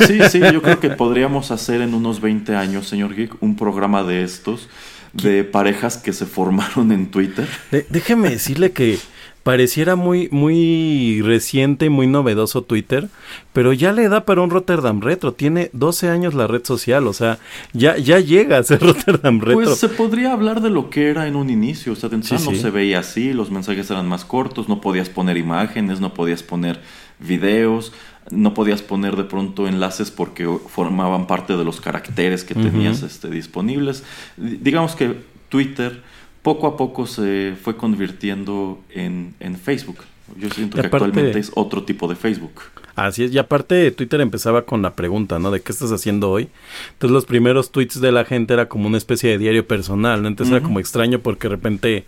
Sí, 0.07 0.21
sí, 0.31 0.41
yo 0.41 0.63
creo 0.63 0.81
que 0.81 0.89
podríamos 1.05 1.51
hacer 1.51 1.83
en 1.83 1.93
unos 1.93 2.23
20 2.23 2.57
años, 2.57 2.89
señor 2.89 3.15
Geek, 3.15 3.43
un 3.43 3.57
programa 3.57 4.05
de 4.05 4.25
estos, 4.25 4.71
de 5.13 5.45
parejas 5.45 5.99
que 5.99 6.15
se 6.15 6.25
formaron 6.25 6.91
en 6.91 7.11
Twitter. 7.11 7.47
déjeme 7.91 8.31
decirle 8.31 8.73
que 8.73 8.99
pareciera 9.47 9.95
muy, 9.95 10.29
muy 10.33 11.23
reciente, 11.23 11.89
muy 11.89 12.09
novedoso 12.09 12.63
Twitter, 12.63 13.09
pero 13.53 13.73
ya 13.73 13.93
le 13.93 14.09
da 14.09 14.25
para 14.25 14.43
un 14.43 14.51
Rotterdam 14.51 15.01
Retro. 15.01 15.35
Tiene 15.35 15.71
12 15.73 16.09
años 16.09 16.35
la 16.35 16.49
red 16.49 16.65
social, 16.65 17.07
o 17.07 17.13
sea, 17.13 17.39
ya, 17.73 17.97
ya 17.97 18.19
llega 18.19 18.59
a 18.59 18.65
ser 18.65 18.81
Rotterdam 18.83 19.39
Retro. 19.39 19.63
Pues 19.63 19.79
se 19.79 19.89
podría 19.89 20.33
hablar 20.33 20.63
de 20.63 20.71
lo 20.71 20.91
que 20.91 21.11
era 21.11 21.29
en 21.29 21.37
un 21.37 21.49
inicio, 21.49 21.93
o 21.93 21.95
sea, 21.95 22.09
de 22.09 22.17
no 22.17 22.25
se 22.25 22.71
veía 22.71 22.99
así, 22.99 23.33
los 23.33 23.53
mensajes 23.53 23.89
eran 23.89 24.09
más 24.09 24.25
cortos, 24.25 24.69
no 24.69 24.81
podías 24.81 25.11
poner 25.11 25.37
imágenes, 25.37 26.01
no 26.01 26.13
podías 26.13 26.43
poner 26.43 26.81
videos, 27.21 27.93
no 28.33 28.53
podías 28.53 28.83
poner 28.83 29.15
de 29.15 29.23
pronto 29.23 29.69
enlaces 29.69 30.11
porque 30.11 30.49
formaban 30.67 31.29
parte 31.29 31.57
de 31.57 31.65
los 31.65 31.81
caracteres 31.81 32.43
que 32.43 32.57
tenías 32.57 33.05
este, 33.05 33.31
disponibles. 33.31 34.03
digamos 34.37 34.97
que 34.97 35.15
Twitter 35.51 36.03
poco 36.47 36.69
a 36.69 36.77
poco 36.77 37.09
se 37.09 37.55
fue 37.61 37.77
convirtiendo 37.77 38.79
en, 38.91 39.35
Facebook. 39.61 39.99
Yo 40.37 40.49
siento 40.49 40.77
que 40.77 40.87
actualmente 40.87 41.41
es 41.41 41.51
otro 41.57 41.83
tipo 41.83 42.07
de 42.07 42.15
Facebook. 42.15 42.53
Así 42.95 43.25
es, 43.25 43.33
y 43.33 43.39
aparte 43.39 43.91
Twitter 43.91 44.21
empezaba 44.21 44.65
con 44.65 44.81
la 44.81 44.95
pregunta, 44.95 45.41
¿no? 45.41 45.51
De 45.51 45.61
qué 45.61 45.73
estás 45.73 45.91
haciendo 45.91 46.31
hoy. 46.31 46.49
Entonces 46.93 47.13
los 47.13 47.25
primeros 47.25 47.73
tweets 47.73 48.01
de 48.01 48.13
la 48.13 48.25
gente 48.25 48.55
era 48.55 48.69
como 48.69 48.87
una 48.87 48.97
especie 48.97 49.31
de 49.31 49.39
diario 49.39 49.67
personal, 49.67 50.23
¿no? 50.23 50.29
Entonces 50.29 50.55
era 50.55 50.63
como 50.63 50.79
extraño 50.79 51.19
porque 51.19 51.49
de 51.49 51.57
repente 51.57 52.05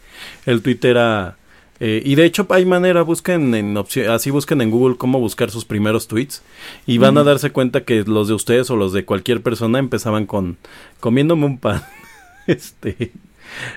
el 0.47 0.63
Twitter 0.63 0.93
era... 0.93 1.37
Eh, 1.81 2.03
y 2.05 2.15
de 2.15 2.25
hecho 2.25 2.47
hay 2.51 2.65
manera, 2.65 3.03
busquen 3.03 3.57
en 3.57 3.77
opción, 3.77 4.09
así 4.09 4.31
busquen 4.31 4.61
en 4.61 4.71
Google 4.71 4.97
cómo 4.97 5.19
buscar 5.19 5.51
sus 5.51 5.65
primeros 5.65 6.07
tweets 6.07 6.45
y 6.87 6.99
van 6.99 7.19
a 7.19 7.25
darse 7.25 7.51
cuenta 7.51 7.83
que 7.83 8.05
los 8.05 8.29
de 8.29 8.35
ustedes 8.35 8.71
o 8.71 8.77
los 8.77 8.93
de 8.93 9.05
cualquier 9.05 9.43
persona 9.43 9.81
empezaban 9.81 10.27
con 10.27 10.59
comiéndome 11.01 11.45
un 11.45 11.59
pan. 11.59 11.83
este 12.47 13.11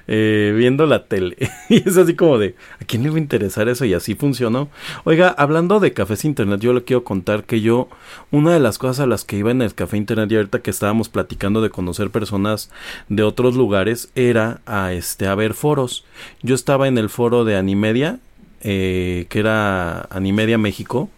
eh, 0.08 0.54
viendo 0.56 0.86
la 0.86 1.06
tele. 1.06 1.38
y 1.70 1.88
es 1.88 1.98
así 1.98 2.16
como 2.16 2.38
de, 2.38 2.56
¿a 2.80 2.86
quién 2.86 3.04
le 3.04 3.10
va 3.10 3.18
a 3.18 3.20
interesar 3.20 3.70
eso? 3.70 3.86
Y 3.86 3.94
así 3.94 4.16
funcionó. 4.16 4.70
Oiga, 5.04 5.30
hablando 5.30 5.80
de 5.80 5.94
cafés 5.94 6.26
internet, 6.26 6.60
yo 6.62 6.74
le 6.74 6.84
quiero 6.84 7.04
contar 7.04 7.44
que 7.44 7.62
yo, 7.62 7.90
una 8.32 8.54
de 8.54 8.60
las 8.60 8.78
cosas 8.78 9.00
a 9.00 9.06
las 9.08 9.26
que 9.26 9.38
iba 9.38 9.52
en 9.52 9.62
el 9.62 9.74
café 9.74 9.98
internet 9.98 10.32
y 10.32 10.36
ahorita 10.36 10.60
que 10.60 10.72
estábamos 10.72 11.10
platicando 11.10 11.62
de 11.62 11.70
conocer 11.70 12.10
personas 12.10 12.70
de 13.10 13.24
otros 13.24 13.56
lugares, 13.56 14.12
era 14.16 14.62
a 14.66 14.94
este, 14.94 15.28
a 15.28 15.36
ver 15.36 15.54
foros. 15.54 16.06
Yo 16.42 16.56
estaba 16.56 16.88
en 16.88 16.98
el 16.98 17.10
foro 17.10 17.46
de 17.46 17.56
Animedia, 17.56 18.20
eh, 18.62 19.26
que 19.30 19.40
era 19.40 20.02
Animedia 20.10 20.58
México. 20.58 21.10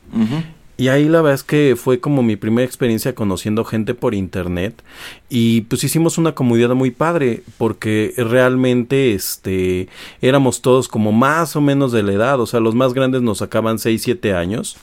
Y 0.76 0.88
ahí 0.88 1.08
la 1.08 1.22
verdad 1.22 1.36
es 1.36 1.44
que 1.44 1.76
fue 1.78 2.00
como 2.00 2.24
mi 2.24 2.36
primera 2.36 2.66
experiencia 2.66 3.14
conociendo 3.14 3.64
gente 3.64 3.94
por 3.94 4.16
internet 4.16 4.84
y 5.30 5.62
pues 5.62 5.84
hicimos 5.84 6.18
una 6.18 6.34
comunidad 6.34 6.74
muy 6.74 6.90
padre 6.90 7.44
porque 7.60 8.14
realmente 8.18 9.14
este 9.14 9.88
éramos 10.22 10.64
todos 10.64 10.88
como 10.88 11.12
más 11.12 11.56
o 11.56 11.62
menos 11.62 11.92
de 11.92 12.02
la 12.02 12.14
edad, 12.14 12.40
o 12.42 12.48
sea, 12.48 12.60
los 12.60 12.74
más 12.74 12.94
grandes 12.94 13.22
nos 13.22 13.38
sacaban 13.38 13.78
6, 13.78 14.02
7 14.02 14.34
años. 14.34 14.78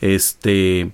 Este 0.00 0.90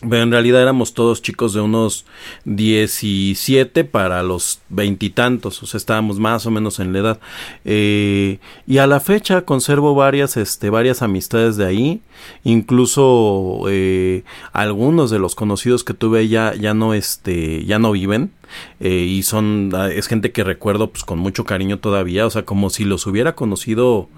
pero 0.00 0.22
en 0.22 0.30
realidad 0.30 0.60
éramos 0.60 0.92
todos 0.92 1.22
chicos 1.22 1.54
de 1.54 1.62
unos 1.62 2.04
17 2.44 3.84
para 3.84 4.22
los 4.22 4.60
veintitantos, 4.68 5.62
o 5.62 5.66
sea, 5.66 5.78
estábamos 5.78 6.18
más 6.18 6.44
o 6.44 6.50
menos 6.50 6.80
en 6.80 6.92
la 6.92 6.98
edad. 6.98 7.20
Eh, 7.64 8.38
y 8.66 8.78
a 8.78 8.86
la 8.86 9.00
fecha 9.00 9.42
conservo 9.42 9.94
varias, 9.94 10.36
este, 10.36 10.68
varias 10.68 11.00
amistades 11.00 11.56
de 11.56 11.64
ahí, 11.64 12.02
incluso 12.44 13.62
eh, 13.68 14.24
algunos 14.52 15.10
de 15.10 15.18
los 15.18 15.34
conocidos 15.34 15.82
que 15.82 15.94
tuve 15.94 16.28
ya, 16.28 16.54
ya 16.54 16.74
no, 16.74 16.92
este, 16.92 17.64
ya 17.64 17.78
no 17.78 17.92
viven. 17.92 18.32
Eh, 18.78 19.06
y 19.08 19.24
son 19.24 19.72
es 19.92 20.06
gente 20.06 20.30
que 20.30 20.44
recuerdo 20.44 20.92
pues 20.92 21.02
con 21.02 21.18
mucho 21.18 21.44
cariño 21.44 21.80
todavía 21.80 22.26
o 22.26 22.30
sea 22.30 22.44
como 22.44 22.70
si 22.70 22.84
los 22.84 23.04
hubiera 23.08 23.34
conocido 23.34 24.08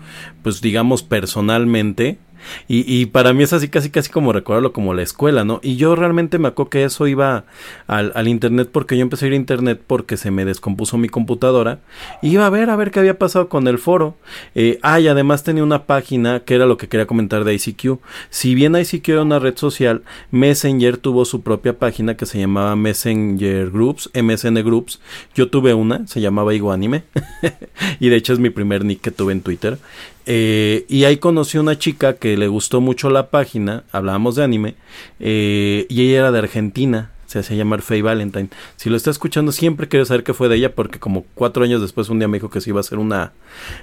pues 0.42 0.60
digamos 0.60 1.02
personalmente 1.02 2.18
y, 2.66 3.06
para 3.06 3.32
mí 3.32 3.42
es 3.42 3.52
así 3.52 3.68
casi 3.68 3.90
casi 3.90 4.10
como 4.10 4.32
recordarlo 4.32 4.72
como 4.72 4.94
la 4.94 5.02
escuela, 5.02 5.44
¿no? 5.44 5.60
Y 5.62 5.76
yo 5.76 5.96
realmente 5.96 6.38
me 6.38 6.48
acuerdo 6.48 6.70
que 6.70 6.84
eso 6.84 7.06
iba 7.06 7.44
al, 7.86 8.28
internet 8.28 8.68
porque 8.70 8.96
yo 8.96 9.02
empecé 9.02 9.24
a 9.24 9.28
ir 9.28 9.34
a 9.34 9.36
internet 9.36 9.80
porque 9.86 10.16
se 10.16 10.30
me 10.30 10.44
descompuso 10.44 10.98
mi 10.98 11.08
computadora. 11.08 11.80
Iba 12.22 12.46
a 12.46 12.50
ver 12.50 12.70
a 12.70 12.76
ver 12.76 12.90
qué 12.90 13.00
había 13.00 13.18
pasado 13.18 13.48
con 13.48 13.66
el 13.68 13.78
foro. 13.78 14.16
Eh, 14.54 14.78
ah, 14.82 15.00
y 15.00 15.08
además 15.08 15.44
tenía 15.44 15.62
una 15.62 15.84
página 15.84 16.40
que 16.40 16.54
era 16.54 16.66
lo 16.66 16.76
que 16.76 16.88
quería 16.88 17.06
comentar 17.06 17.44
de 17.44 17.54
ICQ. 17.54 17.98
Si 18.30 18.54
bien 18.54 18.76
ICQ 18.76 19.08
era 19.08 19.22
una 19.22 19.38
red 19.38 19.56
social, 19.56 20.02
Messenger 20.30 20.96
tuvo 20.96 21.24
su 21.24 21.42
propia 21.42 21.78
página 21.78 22.16
que 22.16 22.26
se 22.26 22.38
llamaba 22.38 22.76
Messenger 22.76 23.70
Groups, 23.70 24.10
MSN 24.14 24.62
Groups. 24.62 25.00
Yo 25.34 25.48
tuve 25.48 25.74
una, 25.74 26.06
se 26.06 26.20
llamaba 26.20 26.54
Iguanime. 26.54 27.04
y 28.00 28.08
de 28.08 28.16
hecho 28.16 28.32
es 28.32 28.38
mi 28.38 28.50
primer 28.50 28.84
nick 28.84 29.00
que 29.00 29.10
tuve 29.10 29.32
en 29.32 29.40
Twitter. 29.40 29.78
Eh, 30.30 30.84
y 30.88 31.04
ahí 31.04 31.16
conocí 31.16 31.56
una 31.56 31.78
chica 31.78 32.16
que 32.16 32.36
le 32.36 32.48
gustó 32.48 32.82
mucho 32.82 33.08
la 33.08 33.30
página, 33.30 33.84
hablábamos 33.92 34.36
de 34.36 34.44
anime, 34.44 34.74
eh, 35.20 35.86
y 35.88 36.02
ella 36.02 36.18
era 36.18 36.32
de 36.32 36.38
Argentina. 36.38 37.12
se 37.24 37.38
hacía 37.38 37.56
llamar 37.56 37.82
Faye 37.82 38.02
Valentine. 38.02 38.48
Si 38.76 38.90
lo 38.90 38.96
está 38.96 39.10
escuchando, 39.10 39.52
siempre 39.52 39.88
quiero 39.88 40.04
saber 40.04 40.24
qué 40.24 40.32
fue 40.34 40.48
de 40.48 40.56
ella, 40.56 40.74
porque 40.74 40.98
como 40.98 41.24
cuatro 41.34 41.64
años 41.64 41.80
después 41.80 42.08
un 42.10 42.18
día 42.18 42.28
me 42.28 42.38
dijo 42.38 42.48
que 42.50 42.60
se 42.60 42.70
iba 42.70 42.78
a 42.78 42.80
hacer 42.80 42.98
una 42.98 43.32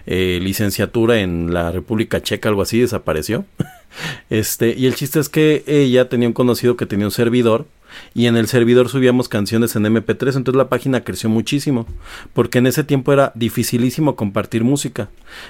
eh, 0.05 0.39
licenciatura 0.41 1.19
en 1.19 1.53
la 1.53 1.71
República 1.71 2.21
Checa, 2.21 2.49
algo 2.49 2.61
así, 2.61 2.79
desapareció. 2.79 3.45
este, 4.29 4.75
y 4.77 4.85
el 4.85 4.95
chiste 4.95 5.19
es 5.19 5.29
que 5.29 5.63
ella 5.65 6.09
tenía 6.09 6.27
un 6.27 6.33
conocido 6.33 6.75
que 6.75 6.85
tenía 6.85 7.07
un 7.07 7.11
servidor 7.11 7.65
y 8.13 8.27
en 8.27 8.37
el 8.37 8.47
servidor 8.47 8.89
subíamos 8.89 9.29
canciones 9.29 9.75
en 9.75 9.83
MP3, 9.83 10.35
entonces 10.35 10.55
la 10.55 10.69
página 10.69 11.03
creció 11.03 11.29
muchísimo, 11.29 11.85
porque 12.33 12.59
en 12.59 12.67
ese 12.67 12.83
tiempo 12.83 13.13
era 13.13 13.31
dificilísimo 13.35 14.15
compartir 14.15 14.63
música. 14.63 15.09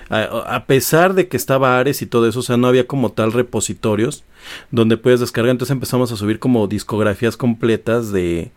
A, 0.10 0.66
pesar 0.66 1.14
de 1.14 1.28
que 1.28 1.38
estaba 1.38 1.78
Ares 1.80 2.02
y 2.02 2.06
todo 2.06 2.28
eso, 2.28 2.39
o 2.39 2.43
sea, 2.43 2.58
no 2.58 2.68
había 2.68 2.88
como 2.88 3.12
tal 3.12 3.32
repositorios 3.32 4.24
donde 4.72 4.98
puedes 4.98 5.20
descargar, 5.20 5.52
entonces 5.52 5.74
empezamos 5.74 6.12
a 6.12 6.18
subir 6.18 6.39
como 6.39 6.68
discografías 6.68 7.38
completas 7.38 8.12
de, 8.12 8.52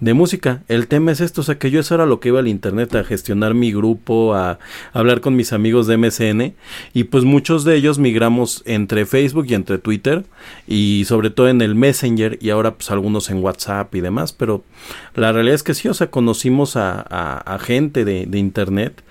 de 0.00 0.14
música. 0.14 0.62
El 0.68 0.88
tema 0.88 1.12
es 1.12 1.20
esto, 1.20 1.40
o 1.40 1.44
sea, 1.44 1.58
que 1.58 1.70
yo 1.70 1.80
eso 1.80 1.94
era 1.94 2.06
lo 2.06 2.20
que 2.20 2.28
iba 2.28 2.40
al 2.40 2.48
internet, 2.48 2.94
a 2.94 3.04
gestionar 3.04 3.54
mi 3.54 3.72
grupo, 3.72 4.34
a, 4.34 4.58
hablar 4.92 5.20
con 5.20 5.36
mis 5.36 5.52
amigos 5.52 5.86
de 5.86 5.96
MSN, 5.96 6.54
y 6.94 7.04
pues 7.04 7.24
muchos 7.24 7.64
de 7.64 7.76
ellos 7.76 7.98
migramos 7.98 8.62
entre 8.66 9.06
Facebook 9.06 9.46
y 9.48 9.54
entre 9.54 9.78
Twitter, 9.78 10.24
y 10.66 11.04
sobre 11.06 11.30
todo 11.30 11.48
en 11.48 11.60
el 11.62 11.74
Messenger, 11.74 12.38
y 12.40 12.50
ahora 12.50 12.74
pues 12.74 12.90
algunos 12.90 13.30
en 13.30 13.42
WhatsApp 13.42 13.94
y 13.94 14.00
demás, 14.00 14.32
pero 14.32 14.64
la 15.14 15.32
realidad 15.32 15.54
es 15.54 15.62
que 15.62 15.74
sí, 15.74 15.88
o 15.88 15.94
sea, 15.94 16.10
conocimos 16.10 16.76
a, 16.76 17.00
a, 17.00 17.58
gente 17.58 18.04
de, 18.04 18.26
de 18.26 18.38
internet. 18.38 19.02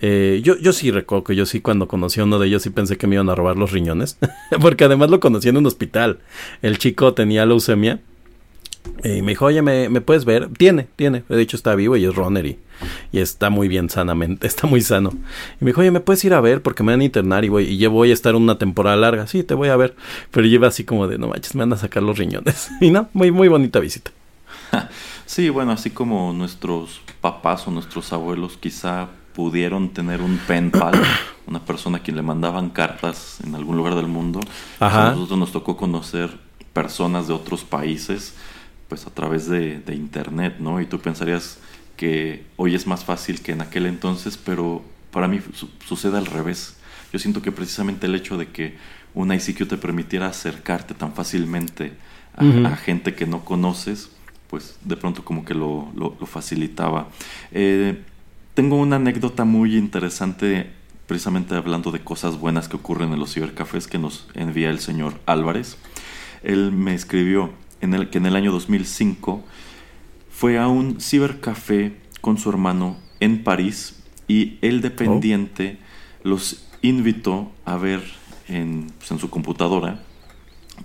Eh, 0.00 0.40
yo, 0.44 0.56
yo 0.58 0.72
sí 0.72 0.90
recuerdo 0.90 1.24
que 1.24 1.36
yo 1.36 1.46
sí 1.46 1.60
cuando 1.60 1.88
conocí 1.88 2.20
a 2.20 2.24
uno 2.24 2.38
de 2.38 2.48
ellos 2.48 2.62
sí 2.62 2.70
pensé 2.70 2.98
que 2.98 3.06
me 3.06 3.14
iban 3.14 3.30
a 3.30 3.34
robar 3.34 3.56
los 3.56 3.72
riñones, 3.72 4.18
porque 4.60 4.84
además 4.84 5.10
lo 5.10 5.20
conocí 5.20 5.48
en 5.48 5.56
un 5.56 5.66
hospital. 5.66 6.18
El 6.62 6.78
chico 6.78 7.14
tenía 7.14 7.46
leucemia. 7.46 8.00
Y 9.02 9.20
me 9.22 9.32
dijo, 9.32 9.46
oye, 9.46 9.62
¿me, 9.62 9.88
¿me, 9.88 10.00
puedes 10.00 10.24
ver? 10.24 10.48
Tiene, 10.56 10.86
tiene. 10.94 11.24
De 11.28 11.42
hecho, 11.42 11.56
está 11.56 11.74
vivo 11.74 11.96
y 11.96 12.04
es 12.04 12.14
runner 12.14 12.46
y, 12.46 12.58
y, 13.10 13.18
está 13.18 13.50
muy 13.50 13.66
bien 13.66 13.90
sanamente, 13.90 14.46
está 14.46 14.68
muy 14.68 14.80
sano. 14.80 15.10
Y 15.60 15.64
me 15.64 15.70
dijo, 15.70 15.80
oye, 15.80 15.90
¿me 15.90 16.00
puedes 16.00 16.24
ir 16.24 16.34
a 16.34 16.40
ver? 16.40 16.62
Porque 16.62 16.84
me 16.84 16.92
van 16.92 17.00
a 17.00 17.04
internar 17.04 17.44
y 17.44 17.48
voy, 17.48 17.64
y 17.64 17.78
yo 17.78 17.90
voy 17.90 18.10
a 18.10 18.14
estar 18.14 18.36
una 18.36 18.58
temporada 18.58 18.96
larga. 18.96 19.26
Sí, 19.26 19.42
te 19.42 19.54
voy 19.54 19.70
a 19.70 19.76
ver. 19.76 19.96
Pero 20.30 20.46
lleva 20.46 20.68
así 20.68 20.84
como 20.84 21.08
de, 21.08 21.18
no 21.18 21.28
manches, 21.28 21.54
me 21.54 21.60
van 21.60 21.72
a 21.72 21.76
sacar 21.76 22.02
los 22.02 22.16
riñones. 22.16 22.70
y 22.80 22.90
no, 22.90 23.08
muy, 23.12 23.30
muy 23.32 23.48
bonita 23.48 23.80
visita. 23.80 24.12
Sí, 25.26 25.48
bueno, 25.50 25.72
así 25.72 25.90
como 25.90 26.32
nuestros 26.32 27.00
papás 27.20 27.66
o 27.66 27.70
nuestros 27.70 28.12
abuelos 28.12 28.56
quizá 28.56 29.08
pudieron 29.34 29.90
tener 29.90 30.22
un 30.22 30.38
pen 30.38 30.70
pal, 30.70 30.94
una 31.46 31.60
persona 31.60 31.98
a 31.98 32.00
quien 32.00 32.16
le 32.16 32.22
mandaban 32.22 32.70
cartas 32.70 33.38
en 33.44 33.54
algún 33.54 33.76
lugar 33.76 33.94
del 33.94 34.06
mundo. 34.06 34.40
A 34.80 35.10
nosotros 35.10 35.38
nos 35.38 35.52
tocó 35.52 35.76
conocer 35.76 36.38
personas 36.72 37.26
de 37.26 37.34
otros 37.34 37.64
países 37.64 38.34
pues 38.88 39.06
a 39.06 39.10
través 39.10 39.48
de, 39.48 39.82
internet, 39.88 40.56
¿no? 40.60 40.80
Y 40.80 40.86
tú 40.86 41.00
pensarías 41.00 41.58
que 41.96 42.46
hoy 42.56 42.74
es 42.74 42.86
más 42.86 43.04
fácil 43.04 43.40
que 43.42 43.52
en 43.52 43.60
aquel 43.60 43.86
entonces, 43.86 44.36
pero 44.36 44.82
para 45.10 45.28
mí 45.28 45.40
sucede 45.86 46.18
al 46.18 46.26
revés. 46.26 46.76
Yo 47.12 47.18
siento 47.18 47.42
que 47.42 47.52
precisamente 47.52 48.06
el 48.06 48.14
hecho 48.14 48.36
de 48.36 48.48
que 48.48 48.76
una 49.14 49.34
ICQ 49.34 49.66
te 49.66 49.76
permitiera 49.76 50.28
acercarte 50.28 50.94
tan 50.94 51.14
fácilmente 51.14 51.94
a, 52.36 52.76
gente 52.76 53.14
que 53.14 53.26
no 53.26 53.44
conoces, 53.44 54.10
pues 54.56 54.78
de 54.82 54.96
pronto 54.96 55.22
como 55.22 55.44
que 55.44 55.52
lo, 55.52 55.92
lo, 55.94 56.12
facilitaba. 56.24 57.08
Eh, 57.52 58.02
tengo 58.54 58.76
una 58.76 58.96
anécdota 58.96 59.44
muy 59.44 59.76
interesante, 59.76 60.70
precisamente 61.06 61.54
hablando 61.54 61.90
de 61.90 62.00
cosas 62.00 62.40
buenas 62.40 62.66
que 62.66 62.76
ocurren 62.76 63.12
en 63.12 63.18
los 63.18 63.34
cibercafés 63.34 63.86
que 63.86 63.98
nos 63.98 64.26
envía 64.32 64.70
el 64.70 64.78
señor 64.78 65.20
Álvarez. 65.26 65.76
Él 66.42 66.72
me 66.72 66.94
escribió 66.94 67.50
en 67.82 67.92
el, 67.92 68.08
que 68.08 68.16
en 68.16 68.24
el 68.24 68.34
año 68.34 68.50
2005 68.50 69.44
fue 70.30 70.58
a 70.58 70.68
un 70.68 71.02
cibercafé 71.02 71.94
con 72.22 72.38
su 72.38 72.48
hermano 72.48 72.96
en 73.20 73.44
París 73.44 74.02
y 74.26 74.56
el 74.62 74.80
dependiente 74.80 75.76
oh. 76.24 76.28
los 76.30 76.64
invitó 76.80 77.52
a 77.66 77.76
ver 77.76 78.02
en, 78.48 78.90
pues, 78.96 79.10
en 79.10 79.18
su 79.18 79.28
computadora 79.28 80.00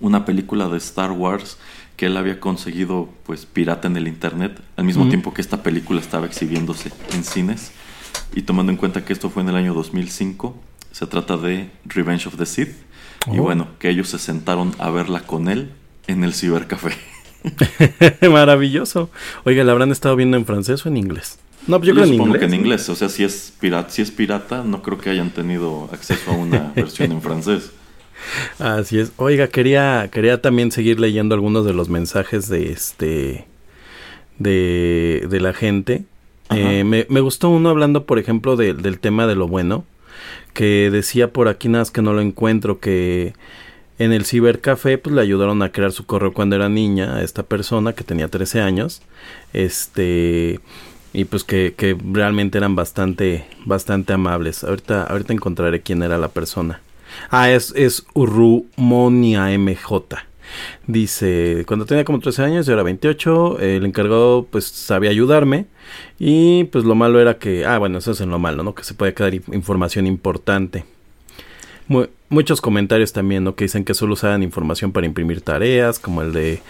una 0.00 0.24
película 0.24 0.68
de 0.68 0.78
Star 0.78 1.12
Wars 1.12 1.58
que 1.96 2.06
él 2.06 2.16
había 2.16 2.40
conseguido 2.40 3.08
pues 3.24 3.46
pirata 3.46 3.86
en 3.86 3.96
el 3.96 4.08
internet 4.08 4.60
al 4.76 4.84
mismo 4.84 5.08
tiempo 5.08 5.34
que 5.34 5.42
esta 5.42 5.62
película 5.62 6.00
estaba 6.00 6.26
exhibiéndose 6.26 6.90
en 7.12 7.24
cines. 7.24 7.72
Y 8.34 8.42
tomando 8.42 8.72
en 8.72 8.78
cuenta 8.78 9.04
que 9.04 9.12
esto 9.12 9.30
fue 9.30 9.42
en 9.42 9.50
el 9.50 9.56
año 9.56 9.74
2005 9.74 10.56
se 10.90 11.06
trata 11.06 11.36
de 11.36 11.70
Revenge 11.86 12.26
of 12.26 12.36
the 12.36 12.46
Sith. 12.46 12.74
Y 13.32 13.38
oh. 13.38 13.42
bueno 13.42 13.68
que 13.78 13.88
ellos 13.88 14.08
se 14.08 14.18
sentaron 14.18 14.74
a 14.78 14.90
verla 14.90 15.20
con 15.20 15.48
él 15.48 15.72
en 16.06 16.24
el 16.24 16.34
cibercafé. 16.34 16.92
Maravilloso. 18.28 19.10
Oiga 19.44 19.64
la 19.64 19.72
habrán 19.72 19.90
estado 19.90 20.16
viendo 20.16 20.36
en 20.36 20.46
francés 20.46 20.84
o 20.84 20.88
en 20.88 20.96
inglés. 20.96 21.38
No, 21.66 21.78
pues 21.78 21.88
yo, 21.88 21.94
creo 21.94 22.06
en 22.06 22.14
inglés, 22.14 22.40
que 22.40 22.46
en 22.46 22.54
inglés, 22.54 22.88
o 22.88 22.96
sea, 22.96 23.08
si 23.08 23.22
es 23.22 23.52
pirata, 23.60 23.90
si 23.90 24.02
es 24.02 24.10
pirata, 24.10 24.64
no 24.64 24.82
creo 24.82 24.98
que 24.98 25.10
hayan 25.10 25.30
tenido 25.30 25.88
acceso 25.92 26.32
a 26.32 26.34
una 26.34 26.72
versión 26.76 27.12
en 27.12 27.22
francés. 27.22 27.70
Así 28.58 28.98
es. 28.98 29.12
Oiga, 29.16 29.48
quería, 29.48 30.08
quería 30.12 30.40
también 30.40 30.70
seguir 30.70 31.00
leyendo 31.00 31.34
algunos 31.34 31.64
de 31.64 31.74
los 31.74 31.88
mensajes 31.88 32.48
de 32.48 32.72
este 32.72 33.46
de, 34.38 35.26
de 35.28 35.40
la 35.40 35.52
gente. 35.52 36.04
Eh, 36.50 36.84
me, 36.84 37.06
me, 37.08 37.20
gustó 37.20 37.48
uno 37.48 37.70
hablando, 37.70 38.04
por 38.04 38.18
ejemplo, 38.18 38.56
del 38.56 38.98
tema 38.98 39.26
de 39.26 39.34
lo 39.34 39.48
bueno, 39.48 39.84
que 40.52 40.90
decía 40.90 41.32
por 41.32 41.48
aquí 41.48 41.68
nada 41.68 41.82
más 41.82 41.90
que 41.90 42.02
no 42.02 42.12
lo 42.12 42.20
encuentro, 42.20 42.78
que 42.78 43.32
en 43.98 44.12
el 44.12 44.26
cibercafé 44.26 44.98
pues 44.98 45.14
le 45.14 45.22
ayudaron 45.22 45.62
a 45.62 45.70
crear 45.70 45.92
su 45.92 46.04
correo 46.04 46.32
cuando 46.32 46.56
era 46.56 46.68
niña 46.68 47.16
a 47.16 47.22
esta 47.22 47.42
persona 47.42 47.94
que 47.94 48.04
tenía 48.04 48.28
13 48.28 48.60
años. 48.60 49.02
Este 49.52 50.60
y 51.14 51.24
pues 51.24 51.44
que, 51.44 51.74
que 51.76 51.96
realmente 52.10 52.58
eran 52.58 52.74
bastante 52.74 53.46
bastante 53.64 54.12
amables. 54.12 54.64
Ahorita 54.64 55.04
ahorita 55.04 55.32
encontraré 55.32 55.80
quién 55.80 56.02
era 56.02 56.18
la 56.18 56.28
persona. 56.28 56.80
Ah, 57.30 57.50
es, 57.50 57.72
es 57.76 58.04
Urrumonia 58.14 59.56
MJ. 59.58 60.18
Dice, 60.86 61.64
cuando 61.66 61.86
tenía 61.86 62.04
como 62.04 62.18
13 62.18 62.42
años, 62.42 62.66
yo 62.66 62.74
era 62.74 62.82
28, 62.82 63.58
el 63.60 63.86
encargado 63.86 64.46
pues 64.50 64.66
sabía 64.66 65.10
ayudarme 65.10 65.66
y 66.18 66.64
pues 66.64 66.84
lo 66.84 66.94
malo 66.94 67.20
era 67.20 67.38
que, 67.38 67.64
ah 67.64 67.78
bueno, 67.78 67.98
eso 67.98 68.10
es 68.10 68.20
en 68.20 68.30
lo 68.30 68.38
malo, 68.38 68.62
¿no? 68.62 68.74
Que 68.74 68.84
se 68.84 68.94
puede 68.94 69.14
quedar 69.14 69.34
información 69.34 70.06
importante. 70.06 70.84
muchos 72.28 72.60
comentarios 72.60 73.12
también, 73.12 73.44
¿no? 73.44 73.54
Que 73.54 73.64
dicen 73.64 73.84
que 73.84 73.94
solo 73.94 74.14
usaban 74.14 74.42
información 74.42 74.92
para 74.92 75.06
imprimir 75.06 75.40
tareas, 75.40 75.98
como 75.98 76.22
el 76.22 76.32
de 76.32 76.62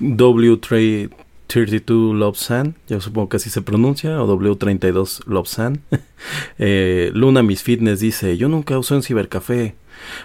W3 0.00 1.10
32 1.52 2.14
Lobsan, 2.14 2.76
yo 2.88 2.98
supongo 3.02 3.28
que 3.28 3.36
así 3.36 3.50
se 3.50 3.60
pronuncia, 3.60 4.22
o 4.22 4.38
W32 4.38 5.26
Lobsan. 5.26 5.82
eh, 6.58 7.10
Luna 7.12 7.42
Miss 7.42 7.62
Fitness 7.62 8.00
dice, 8.00 8.38
yo 8.38 8.48
nunca 8.48 8.78
usé 8.78 8.94
un 8.94 9.02
cibercafé, 9.02 9.74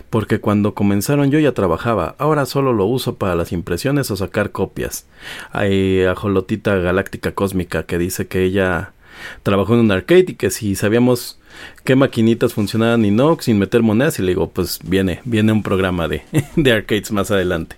porque 0.09 0.39
cuando 0.39 0.73
comenzaron 0.73 1.29
yo 1.29 1.37
ya 1.39 1.51
trabajaba, 1.51 2.15
ahora 2.17 2.45
solo 2.45 2.71
lo 2.71 2.85
uso 2.85 3.17
para 3.17 3.35
las 3.35 3.51
impresiones 3.51 4.09
o 4.09 4.15
sacar 4.15 4.53
copias. 4.53 5.05
Hay 5.51 6.05
Ajolotita 6.05 6.75
Galáctica 6.75 7.33
Cósmica 7.33 7.83
que 7.83 7.97
dice 7.97 8.27
que 8.27 8.43
ella 8.43 8.93
trabajó 9.43 9.73
en 9.73 9.81
un 9.81 9.91
arcade 9.91 10.27
y 10.29 10.35
que 10.35 10.49
si 10.49 10.75
sabíamos 10.75 11.41
qué 11.83 11.97
maquinitas 11.97 12.53
funcionaban 12.53 13.03
y 13.03 13.11
no, 13.11 13.37
sin 13.41 13.59
meter 13.59 13.83
monedas, 13.83 14.17
y 14.19 14.21
le 14.21 14.29
digo, 14.29 14.49
pues 14.49 14.79
viene, 14.81 15.19
viene 15.25 15.51
un 15.51 15.61
programa 15.61 16.07
de, 16.07 16.21
de 16.55 16.71
arcades 16.71 17.11
más 17.11 17.31
adelante. 17.31 17.75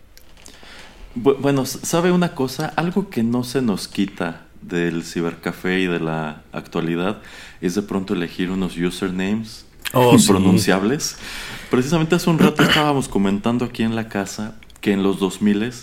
Bueno, 1.15 1.65
¿sabe 1.65 2.11
una 2.11 2.35
cosa? 2.35 2.73
Algo 2.75 3.09
que 3.09 3.23
no 3.23 3.43
se 3.43 3.61
nos 3.61 3.87
quita 3.87 4.45
del 4.61 5.03
cibercafé 5.03 5.79
y 5.79 5.87
de 5.87 5.99
la 5.99 6.43
actualidad 6.51 7.21
es 7.61 7.75
de 7.75 7.81
pronto 7.81 8.13
elegir 8.13 8.51
unos 8.51 8.77
usernames 8.77 9.65
oh, 9.93 10.13
impronunciables. 10.13 11.17
Precisamente 11.71 12.15
hace 12.15 12.29
un 12.29 12.39
rato 12.39 12.63
estábamos 12.63 13.07
comentando 13.07 13.65
aquí 13.65 13.83
en 13.83 13.95
la 13.95 14.07
casa 14.07 14.55
que 14.81 14.93
en 14.93 15.03
los 15.03 15.19
2000 15.19 15.73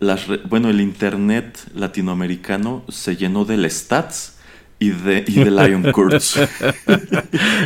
las 0.00 0.26
bueno, 0.48 0.68
el 0.68 0.80
internet 0.80 1.58
latinoamericano 1.74 2.82
se 2.88 3.16
llenó 3.16 3.44
del 3.44 3.70
stats 3.70 4.31
y 4.82 4.90
de, 4.90 5.24
y 5.28 5.44
Lion 5.44 5.92
Kurtz. 5.92 6.40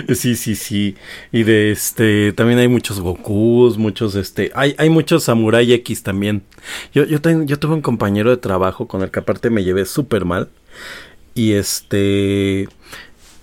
sí, 0.15 0.37
sí, 0.37 0.55
sí. 0.55 0.95
Y 1.33 1.45
de 1.45 1.71
este, 1.71 2.35
también 2.35 2.59
hay 2.59 2.69
muchos 2.69 3.01
Gokus, 3.01 3.79
muchos 3.79 4.15
este, 4.17 4.53
hay, 4.55 4.75
hay 4.77 4.91
muchos 4.91 5.25
Samurai 5.25 5.73
X 5.73 6.03
también. 6.03 6.43
Yo, 6.93 7.05
yo, 7.05 7.19
yo 7.45 7.59
tuve 7.59 7.73
un 7.73 7.81
compañero 7.81 8.29
de 8.29 8.37
trabajo 8.37 8.87
con 8.87 9.03
el 9.03 9.11
que 9.11 9.21
aparte 9.21 9.49
me 9.49 9.65
llevé 9.65 9.87
súper 9.87 10.27
mal. 10.27 10.51
Y 11.35 11.53
este, 11.53 12.69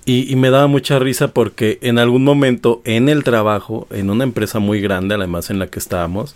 y, 0.05 0.31
y, 0.31 0.35
me 0.35 0.51
daba 0.51 0.67
mucha 0.67 0.99
risa 0.99 1.29
porque 1.29 1.79
en 1.81 1.97
algún 1.97 2.23
momento 2.23 2.81
en 2.85 3.09
el 3.09 3.23
trabajo, 3.23 3.87
en 3.89 4.11
una 4.11 4.23
empresa 4.23 4.59
muy 4.59 4.81
grande, 4.81 5.15
además 5.15 5.49
en 5.49 5.57
la 5.57 5.67
que 5.67 5.79
estábamos, 5.79 6.35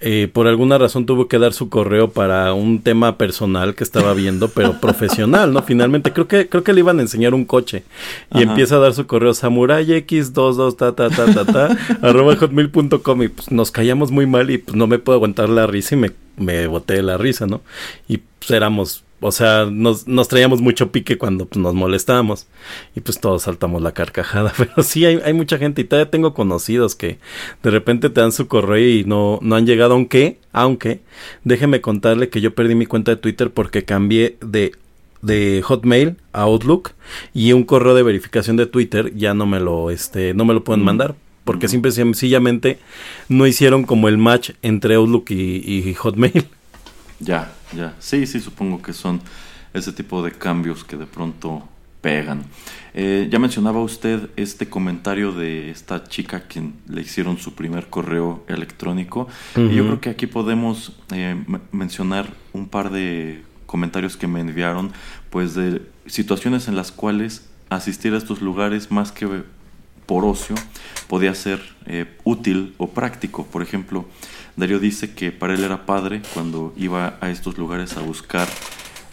eh, 0.00 0.28
por 0.30 0.46
alguna 0.46 0.76
razón 0.76 1.06
tuvo 1.06 1.26
que 1.26 1.38
dar 1.38 1.54
su 1.54 1.70
correo 1.70 2.10
para 2.10 2.52
un 2.52 2.82
tema 2.82 3.16
personal 3.16 3.74
que 3.74 3.82
estaba 3.82 4.12
viendo, 4.12 4.48
pero 4.48 4.74
profesional, 4.80 5.52
¿no? 5.52 5.62
Finalmente, 5.62 6.12
creo 6.12 6.28
que, 6.28 6.48
creo 6.48 6.62
que 6.62 6.74
le 6.74 6.80
iban 6.80 6.98
a 6.98 7.02
enseñar 7.02 7.32
un 7.32 7.46
coche. 7.46 7.82
Y 8.34 8.42
empieza 8.42 8.76
a 8.76 8.78
dar 8.78 8.92
su 8.92 9.06
correo 9.06 9.32
samurai 9.32 9.86
x22 9.86 10.76
ta 10.76 10.92
ta 10.92 11.08
ta 11.08 11.32
ta 11.32 11.44
ta 11.44 11.76
arroba 12.02 12.36
hotmail.com 12.36 13.22
y 13.22 13.28
pues 13.28 13.50
nos 13.50 13.70
callamos 13.70 14.10
muy 14.10 14.26
mal 14.26 14.50
y 14.50 14.58
pues 14.58 14.76
no 14.76 14.86
me 14.86 14.98
puedo 14.98 15.16
aguantar 15.16 15.48
la 15.48 15.66
risa 15.66 15.94
y 15.94 15.98
me, 15.98 16.12
me 16.36 16.66
boté 16.66 16.94
de 16.94 17.02
la 17.02 17.16
risa, 17.16 17.46
¿no? 17.46 17.62
Y 18.06 18.18
pues 18.18 18.50
éramos 18.50 19.05
o 19.20 19.32
sea, 19.32 19.66
nos, 19.70 20.06
nos 20.06 20.28
traíamos 20.28 20.60
mucho 20.60 20.92
pique 20.92 21.16
cuando 21.16 21.46
pues, 21.46 21.60
nos 21.62 21.74
molestábamos 21.74 22.46
y 22.94 23.00
pues 23.00 23.18
todos 23.18 23.42
saltamos 23.44 23.80
la 23.80 23.92
carcajada. 23.92 24.52
Pero 24.58 24.82
sí, 24.82 25.04
hay, 25.06 25.20
hay, 25.24 25.32
mucha 25.32 25.58
gente. 25.58 25.80
Y 25.80 25.84
todavía 25.84 26.10
tengo 26.10 26.34
conocidos 26.34 26.94
que 26.94 27.18
de 27.62 27.70
repente 27.70 28.10
te 28.10 28.20
dan 28.20 28.32
su 28.32 28.46
correo 28.46 28.86
y 28.86 29.04
no, 29.04 29.38
no 29.42 29.56
han 29.56 29.66
llegado, 29.66 29.94
aunque, 29.94 30.38
aunque, 30.52 31.00
déjeme 31.44 31.80
contarle 31.80 32.28
que 32.28 32.40
yo 32.40 32.54
perdí 32.54 32.74
mi 32.74 32.86
cuenta 32.86 33.12
de 33.12 33.16
Twitter 33.16 33.50
porque 33.50 33.84
cambié 33.84 34.36
de, 34.40 34.72
de 35.22 35.62
Hotmail 35.64 36.16
a 36.32 36.42
Outlook. 36.42 36.92
Y 37.32 37.52
un 37.52 37.64
correo 37.64 37.94
de 37.94 38.02
verificación 38.02 38.56
de 38.56 38.66
Twitter 38.66 39.14
ya 39.16 39.32
no 39.32 39.46
me 39.46 39.60
lo, 39.60 39.90
este, 39.90 40.34
no 40.34 40.44
me 40.44 40.52
lo 40.52 40.62
pueden 40.62 40.84
mandar. 40.84 41.14
Porque 41.44 41.68
simple 41.68 41.92
sencillamente 41.92 42.80
no 43.28 43.46
hicieron 43.46 43.84
como 43.84 44.08
el 44.08 44.18
match 44.18 44.50
entre 44.62 44.96
Outlook 44.96 45.30
y, 45.30 45.88
y 45.88 45.94
Hotmail. 45.94 46.48
Ya, 47.20 47.55
ya. 47.72 47.94
Sí, 47.98 48.26
sí, 48.26 48.40
supongo 48.40 48.82
que 48.82 48.92
son 48.92 49.20
ese 49.72 49.92
tipo 49.92 50.22
de 50.22 50.32
cambios 50.32 50.84
que 50.84 50.96
de 50.96 51.06
pronto 51.06 51.68
pegan. 52.00 52.44
Eh, 52.94 53.28
ya 53.30 53.38
mencionaba 53.38 53.80
usted 53.80 54.30
este 54.36 54.68
comentario 54.68 55.32
de 55.32 55.70
esta 55.70 56.04
chica 56.04 56.44
quien 56.46 56.74
le 56.88 57.02
hicieron 57.02 57.38
su 57.38 57.54
primer 57.54 57.88
correo 57.88 58.44
electrónico. 58.48 59.28
Y 59.56 59.74
yo 59.74 59.84
creo 59.86 60.00
que 60.00 60.10
aquí 60.10 60.26
podemos 60.26 60.92
eh, 61.12 61.36
mencionar 61.72 62.28
un 62.52 62.68
par 62.68 62.90
de 62.90 63.42
comentarios 63.66 64.16
que 64.16 64.28
me 64.28 64.40
enviaron, 64.40 64.92
pues 65.30 65.54
de 65.54 65.82
situaciones 66.06 66.68
en 66.68 66.76
las 66.76 66.92
cuales 66.92 67.48
asistir 67.68 68.14
a 68.14 68.18
estos 68.18 68.40
lugares 68.40 68.90
más 68.92 69.10
que 69.10 69.26
por 70.06 70.24
ocio 70.24 70.54
podía 71.08 71.34
ser 71.34 71.60
eh, 71.86 72.06
útil 72.24 72.74
o 72.78 72.90
práctico. 72.90 73.44
Por 73.46 73.62
ejemplo, 73.62 74.06
Darío 74.56 74.78
dice 74.78 75.14
que 75.14 75.32
para 75.32 75.54
él 75.54 75.64
era 75.64 75.84
padre 75.84 76.22
cuando 76.32 76.72
iba 76.76 77.18
a 77.20 77.30
estos 77.30 77.58
lugares 77.58 77.96
a 77.96 78.00
buscar 78.00 78.48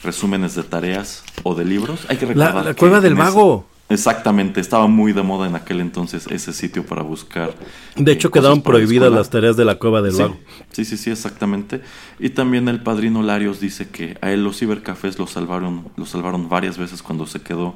resúmenes 0.02 0.56
de 0.56 0.64
tareas 0.64 1.24
o 1.44 1.56
de 1.56 1.66
libros. 1.66 2.06
Hay 2.10 2.18
que 2.18 2.26
recordar 2.26 2.66
la, 2.66 2.74
cueva 2.74 3.02
del 3.02 3.16
mago. 3.16 3.68
Exactamente, 3.90 4.62
estaba 4.62 4.88
muy 4.88 5.12
de 5.12 5.22
moda 5.22 5.48
en 5.48 5.56
aquel 5.56 5.82
entonces 5.82 6.28
ese 6.28 6.54
sitio 6.54 6.86
para 6.86 7.04
buscar. 7.04 7.54
De 7.96 8.12
hecho, 8.14 8.30
eh, 8.30 8.32
quedaron 8.32 8.62
prohibidas 8.62 9.12
las 9.12 9.30
tareas 9.30 9.58
de 9.58 9.66
la 9.66 9.76
cueva 9.76 10.02
del 10.02 10.14
mago. 10.14 10.38
Sí, 10.72 10.86
sí, 10.86 10.98
sí, 10.98 11.12
exactamente. 11.12 11.82
Y 12.20 12.30
también 12.30 12.70
el 12.70 12.82
padrino 12.82 13.22
Larios 13.22 13.60
dice 13.60 13.90
que 13.90 14.18
a 14.22 14.32
él 14.32 14.44
los 14.44 14.58
cibercafés 14.58 15.20
lo 15.20 15.28
salvaron, 15.28 15.90
lo 15.98 16.06
salvaron 16.06 16.48
varias 16.48 16.78
veces 16.78 17.04
cuando 17.04 17.28
se 17.28 17.42
quedó 17.42 17.76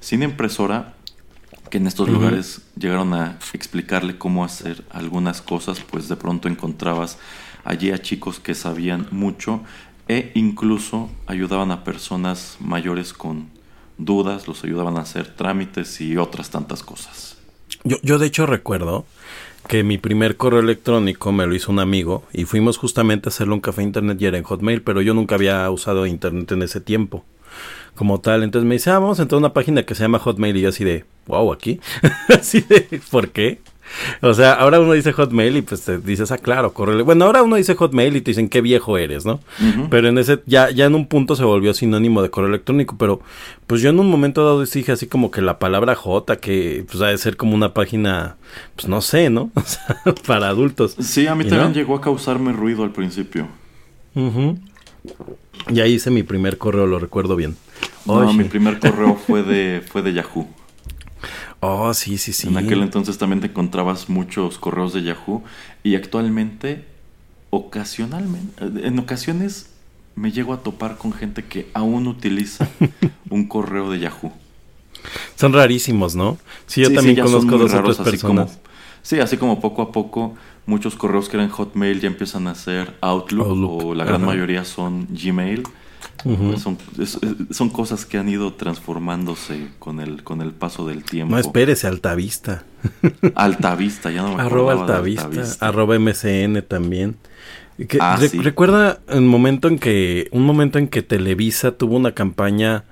sin 0.00 0.22
impresora 0.22 0.94
que 1.70 1.78
en 1.78 1.86
estos 1.86 2.08
lugares 2.08 2.62
llegaron 2.78 3.14
a 3.14 3.38
explicarle 3.52 4.18
cómo 4.18 4.44
hacer 4.44 4.84
algunas 4.90 5.42
cosas, 5.42 5.80
pues 5.80 6.08
de 6.08 6.16
pronto 6.16 6.48
encontrabas 6.48 7.18
allí 7.64 7.90
a 7.90 8.00
chicos 8.00 8.40
que 8.40 8.54
sabían 8.54 9.06
mucho 9.10 9.62
e 10.08 10.32
incluso 10.34 11.10
ayudaban 11.26 11.70
a 11.70 11.84
personas 11.84 12.56
mayores 12.60 13.12
con 13.12 13.48
dudas, 13.98 14.48
los 14.48 14.64
ayudaban 14.64 14.96
a 14.96 15.02
hacer 15.02 15.34
trámites 15.34 16.00
y 16.00 16.16
otras 16.16 16.50
tantas 16.50 16.82
cosas. 16.82 17.36
Yo, 17.84 17.98
yo 18.02 18.18
de 18.18 18.26
hecho 18.26 18.46
recuerdo 18.46 19.04
que 19.66 19.84
mi 19.84 19.98
primer 19.98 20.36
correo 20.36 20.60
electrónico 20.60 21.30
me 21.32 21.46
lo 21.46 21.54
hizo 21.54 21.70
un 21.70 21.78
amigo 21.78 22.24
y 22.32 22.44
fuimos 22.44 22.78
justamente 22.78 23.28
a 23.28 23.30
hacerle 23.30 23.54
un 23.54 23.60
café 23.60 23.82
internet 23.82 24.20
y 24.20 24.26
era 24.26 24.38
en 24.38 24.44
Hotmail, 24.44 24.82
pero 24.82 25.02
yo 25.02 25.12
nunca 25.12 25.34
había 25.34 25.70
usado 25.70 26.06
internet 26.06 26.50
en 26.52 26.62
ese 26.62 26.80
tiempo 26.80 27.24
como 27.98 28.20
tal. 28.20 28.44
Entonces 28.44 28.66
me 28.66 28.76
dice, 28.76 28.90
ah, 28.90 29.00
vamos 29.00 29.18
a 29.18 29.22
entrar 29.22 29.36
a 29.36 29.40
una 29.40 29.52
página 29.52 29.82
que 29.82 29.94
se 29.96 30.04
llama 30.04 30.20
Hotmail 30.20 30.56
y 30.56 30.60
yo 30.60 30.68
así 30.68 30.84
de, 30.84 31.04
wow, 31.26 31.52
aquí. 31.52 31.80
así 32.28 32.60
de, 32.60 33.00
¿por 33.10 33.30
qué? 33.30 33.58
O 34.20 34.34
sea, 34.34 34.52
ahora 34.52 34.78
uno 34.80 34.92
dice 34.92 35.12
Hotmail 35.12 35.56
y 35.56 35.62
pues 35.62 35.82
te 35.82 35.98
dices, 35.98 36.30
ah, 36.30 36.38
claro, 36.38 36.72
correle. 36.72 37.02
Bueno, 37.02 37.24
ahora 37.24 37.42
uno 37.42 37.56
dice 37.56 37.74
Hotmail 37.74 38.14
y 38.16 38.20
te 38.20 38.30
dicen 38.30 38.48
qué 38.48 38.60
viejo 38.60 38.98
eres, 38.98 39.24
¿no? 39.24 39.40
Pero 39.90 40.08
en 40.08 40.18
ese, 40.18 40.40
ya, 40.46 40.70
ya 40.70 40.84
en 40.84 40.94
un 40.94 41.06
punto 41.06 41.34
se 41.34 41.42
volvió 41.42 41.74
sinónimo 41.74 42.22
de 42.22 42.30
correo 42.30 42.50
electrónico, 42.50 42.96
pero 42.98 43.20
pues 43.66 43.80
yo 43.80 43.90
en 43.90 43.98
un 43.98 44.08
momento 44.08 44.44
dado 44.44 44.62
dije 44.62 44.92
así 44.92 45.06
como 45.06 45.30
que 45.30 45.40
la 45.40 45.58
palabra 45.58 45.94
J, 45.94 46.36
que 46.36 46.84
pues 46.88 47.02
ha 47.02 47.08
de 47.08 47.18
ser 47.18 47.36
como 47.36 47.54
una 47.54 47.74
página, 47.74 48.36
pues 48.76 48.88
no 48.88 49.00
sé, 49.00 49.30
¿no? 49.30 49.50
O 49.56 49.62
sea, 49.62 49.96
para 50.26 50.48
adultos. 50.48 50.94
Sí, 51.00 51.26
a 51.26 51.34
mí 51.34 51.44
también 51.44 51.74
llegó 51.74 51.96
a 51.96 52.00
causarme 52.00 52.52
ruido 52.52 52.84
al 52.84 52.92
principio. 52.92 53.48
Y 55.70 55.80
ahí 55.80 55.94
hice 55.94 56.10
mi 56.10 56.22
primer 56.22 56.58
correo, 56.58 56.86
lo 56.86 56.98
recuerdo 56.98 57.36
bien. 57.36 57.56
No, 58.06 58.32
mi 58.32 58.44
primer 58.44 58.78
correo 58.78 59.16
fue 59.16 59.42
de, 59.42 59.82
fue 59.86 60.02
de 60.02 60.12
Yahoo. 60.12 60.48
Oh, 61.60 61.92
sí, 61.92 62.18
sí, 62.18 62.32
sí. 62.32 62.48
En 62.48 62.56
aquel 62.56 62.82
entonces 62.82 63.18
también 63.18 63.40
te 63.40 63.48
encontrabas 63.48 64.08
muchos 64.08 64.58
correos 64.58 64.92
de 64.92 65.02
Yahoo 65.02 65.42
y 65.82 65.96
actualmente, 65.96 66.84
ocasionalmente, 67.50 68.86
en 68.86 68.98
ocasiones 68.98 69.70
me 70.14 70.30
llego 70.32 70.52
a 70.52 70.62
topar 70.62 70.98
con 70.98 71.12
gente 71.12 71.44
que 71.44 71.68
aún 71.74 72.06
utiliza 72.06 72.68
un 73.30 73.46
correo 73.46 73.90
de 73.90 74.00
Yahoo. 74.00 74.32
Son 75.36 75.52
rarísimos, 75.52 76.14
¿no? 76.14 76.38
Sí, 76.66 76.82
yo 76.82 76.92
también 76.92 77.16
conozco 77.20 77.58
dos 77.58 77.74
otras 77.74 77.98
personas. 77.98 78.58
sí, 79.02 79.18
así 79.20 79.36
como 79.36 79.60
poco 79.60 79.82
a 79.82 79.92
poco 79.92 80.36
muchos 80.66 80.96
correos 80.96 81.28
que 81.28 81.36
eran 81.36 81.48
Hotmail 81.48 82.00
ya 82.00 82.08
empiezan 82.08 82.46
a 82.46 82.54
ser 82.54 82.94
Outlook, 83.00 83.48
o 83.48 83.94
la 83.94 84.04
gran 84.04 84.24
mayoría 84.24 84.64
son 84.64 85.08
Gmail. 85.10 85.64
Son, 87.50 87.68
cosas 87.70 88.04
que 88.06 88.18
han 88.18 88.28
ido 88.28 88.54
transformándose 88.54 89.68
con 89.78 90.00
el, 90.00 90.22
con 90.22 90.42
el 90.42 90.52
paso 90.52 90.86
del 90.86 91.04
tiempo. 91.04 91.34
No, 91.34 91.40
espérese, 91.40 91.86
Altavista. 91.86 92.64
Altavista, 93.34 94.10
ya 94.10 94.22
no 94.22 94.36
me 94.36 94.42
Arroba 94.42 94.72
Altavista, 94.72 95.28
arroba 95.60 95.98
MCN 95.98 96.62
también. 96.66 97.16
Ah, 98.00 98.18
recuerda 98.42 98.98
un 99.08 99.28
momento 99.28 99.68
en 99.68 99.78
que 99.78 100.26
un 100.32 100.42
momento 100.44 100.80
en 100.80 100.88
que 100.88 101.02
Televisa 101.02 101.70
tuvo 101.70 101.96
una 101.96 102.10
campaña 102.10 102.82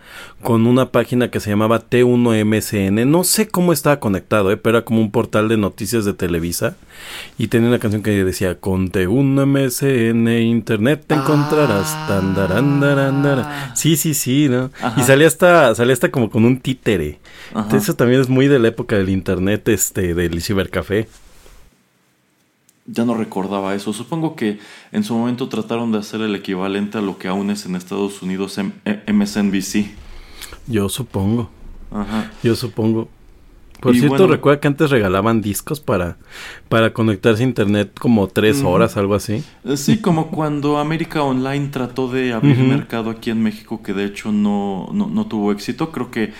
con 0.42 0.64
una 0.68 0.92
página 0.92 1.28
que 1.28 1.40
se 1.40 1.50
llamaba 1.50 1.90
T1MCN. 1.90 3.04
No 3.04 3.24
sé 3.24 3.48
cómo 3.48 3.72
estaba 3.72 3.98
conectado, 3.98 4.52
¿eh? 4.52 4.56
pero 4.56 4.78
era 4.78 4.84
como 4.84 5.00
un 5.00 5.10
portal 5.10 5.48
de 5.48 5.56
noticias 5.56 6.04
de 6.04 6.12
Televisa 6.12 6.76
y 7.36 7.48
tenía 7.48 7.68
una 7.68 7.80
canción 7.80 8.04
que 8.04 8.24
decía 8.24 8.60
con 8.60 8.92
T1MCN 8.92 10.40
Internet 10.42 11.04
te 11.08 11.14
encontrarás. 11.16 11.92
Ah. 11.96 13.72
Sí, 13.74 13.96
sí, 13.96 14.14
sí, 14.14 14.48
¿no? 14.48 14.70
Y 14.96 15.02
salía 15.02 15.26
hasta 15.26 15.74
salía 15.74 15.94
hasta 15.94 16.12
como 16.12 16.30
con 16.30 16.44
un 16.44 16.60
títere. 16.60 17.18
Eso 17.72 17.94
también 17.94 18.20
es 18.20 18.28
muy 18.28 18.46
de 18.46 18.60
la 18.60 18.68
época 18.68 18.96
del 18.96 19.08
Internet, 19.08 19.68
este, 19.68 20.14
del 20.14 20.40
cibercafé 20.40 21.08
ya 22.86 23.04
no 23.04 23.14
recordaba 23.14 23.74
eso. 23.74 23.92
Supongo 23.92 24.36
que 24.36 24.58
en 24.92 25.04
su 25.04 25.14
momento 25.14 25.48
trataron 25.48 25.92
de 25.92 25.98
hacer 25.98 26.20
el 26.20 26.34
equivalente 26.34 26.98
a 26.98 27.00
lo 27.00 27.18
que 27.18 27.28
aún 27.28 27.50
es 27.50 27.66
en 27.66 27.76
Estados 27.76 28.22
Unidos 28.22 28.58
MSNBC. 28.58 29.86
Yo 30.66 30.88
supongo. 30.88 31.50
Ajá. 31.90 32.30
Yo 32.42 32.54
supongo. 32.54 33.08
Por 33.80 33.94
cierto, 33.94 34.26
recuerda 34.26 34.58
que 34.58 34.68
antes 34.68 34.90
regalaban 34.90 35.42
discos 35.42 35.80
para, 35.80 36.16
para 36.70 36.94
conectarse 36.94 37.42
a 37.42 37.46
internet 37.46 37.92
como 37.98 38.26
tres 38.26 38.62
horas, 38.62 38.96
algo 38.96 39.14
así. 39.14 39.44
Eh, 39.64 39.76
sí, 39.76 40.00
como 40.00 40.28
cuando 40.28 40.78
América 40.78 41.22
Online 41.22 41.68
trató 41.68 42.08
de 42.08 42.32
abrir 42.32 42.56
mercado 42.58 43.10
aquí 43.10 43.30
en 43.30 43.42
México, 43.42 43.82
que 43.82 43.92
de 43.92 44.06
hecho 44.06 44.32
no, 44.32 44.88
no, 44.92 45.08
no 45.08 45.26
tuvo 45.26 45.52
éxito. 45.52 45.92
Creo 45.92 46.10
que 46.10 46.32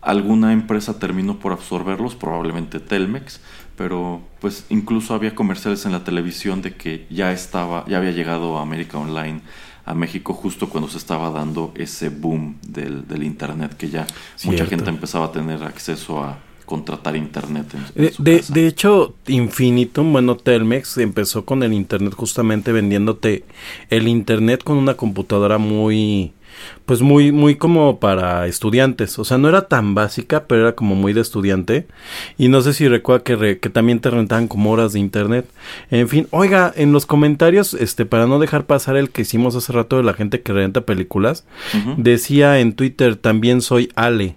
alguna 0.00 0.52
empresa 0.52 0.98
terminó 0.98 1.38
por 1.38 1.52
absorberlos, 1.52 2.16
probablemente 2.16 2.80
Telmex 2.80 3.40
pero 3.80 4.20
pues 4.40 4.66
incluso 4.68 5.14
había 5.14 5.34
comerciales 5.34 5.86
en 5.86 5.92
la 5.92 6.04
televisión 6.04 6.60
de 6.60 6.74
que 6.74 7.06
ya 7.08 7.32
estaba, 7.32 7.86
ya 7.88 7.96
había 7.96 8.10
llegado 8.10 8.58
a 8.58 8.60
América 8.60 8.98
Online 8.98 9.40
a 9.86 9.94
México 9.94 10.34
justo 10.34 10.68
cuando 10.68 10.90
se 10.90 10.98
estaba 10.98 11.30
dando 11.30 11.72
ese 11.74 12.10
boom 12.10 12.58
del, 12.60 13.08
del 13.08 13.22
internet, 13.22 13.74
que 13.78 13.88
ya 13.88 14.06
mucha 14.44 14.66
gente 14.66 14.90
empezaba 14.90 15.24
a 15.24 15.32
tener 15.32 15.62
acceso 15.62 16.22
a 16.22 16.38
contratar 16.66 17.16
internet. 17.16 17.72
de, 17.94 18.44
de, 18.46 18.66
hecho, 18.66 19.14
Infinitum, 19.28 20.12
bueno, 20.12 20.36
Telmex 20.36 20.98
empezó 20.98 21.46
con 21.46 21.62
el 21.62 21.72
internet 21.72 22.12
justamente 22.14 22.72
vendiéndote 22.72 23.44
el 23.88 24.08
internet 24.08 24.62
con 24.62 24.76
una 24.76 24.92
computadora 24.92 25.56
muy 25.56 26.34
pues 26.86 27.02
muy, 27.02 27.32
muy 27.32 27.56
como 27.56 28.00
para 28.00 28.46
estudiantes. 28.46 29.18
O 29.18 29.24
sea, 29.24 29.38
no 29.38 29.48
era 29.48 29.68
tan 29.68 29.94
básica, 29.94 30.44
pero 30.46 30.62
era 30.62 30.74
como 30.74 30.94
muy 30.94 31.12
de 31.12 31.20
estudiante. 31.20 31.86
Y 32.38 32.48
no 32.48 32.60
sé 32.60 32.72
si 32.72 32.88
recuerda 32.88 33.24
que, 33.24 33.58
que 33.58 33.70
también 33.70 34.00
te 34.00 34.10
rentaban 34.10 34.48
como 34.48 34.70
horas 34.70 34.92
de 34.92 35.00
internet. 35.00 35.48
En 35.90 36.08
fin, 36.08 36.26
oiga, 36.30 36.72
en 36.76 36.92
los 36.92 37.06
comentarios, 37.06 37.74
este, 37.74 38.06
para 38.06 38.26
no 38.26 38.38
dejar 38.38 38.64
pasar 38.66 38.96
el 38.96 39.10
que 39.10 39.22
hicimos 39.22 39.56
hace 39.56 39.72
rato 39.72 39.96
de 39.96 40.02
la 40.02 40.14
gente 40.14 40.42
que 40.42 40.52
renta 40.52 40.82
películas, 40.82 41.44
decía 41.96 42.60
en 42.60 42.72
Twitter, 42.72 43.16
también 43.16 43.60
soy 43.60 43.90
Ale. 43.94 44.36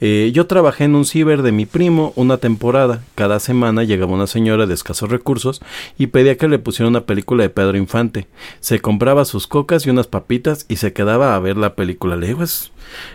Eh, 0.00 0.30
yo 0.32 0.46
trabajé 0.46 0.84
en 0.84 0.94
un 0.94 1.04
ciber 1.04 1.42
de 1.42 1.52
mi 1.52 1.66
primo 1.66 2.12
una 2.16 2.38
temporada. 2.38 3.02
Cada 3.14 3.40
semana 3.40 3.84
llegaba 3.84 4.12
una 4.12 4.26
señora 4.26 4.66
de 4.66 4.74
escasos 4.74 5.10
recursos 5.10 5.60
y 5.98 6.08
pedía 6.08 6.36
que 6.36 6.48
le 6.48 6.58
pusiera 6.58 6.88
una 6.88 7.02
película 7.02 7.42
de 7.42 7.50
Pedro 7.50 7.76
Infante. 7.76 8.26
Se 8.60 8.80
compraba 8.80 9.24
sus 9.24 9.46
cocas 9.46 9.86
y 9.86 9.90
unas 9.90 10.06
papitas 10.06 10.66
y 10.68 10.76
se 10.76 10.92
quedaba 10.92 11.34
a 11.34 11.38
ver 11.38 11.56
la 11.56 11.74
película. 11.74 12.16
Le 12.16 12.28
digo, 12.28 12.42
es, 12.42 12.72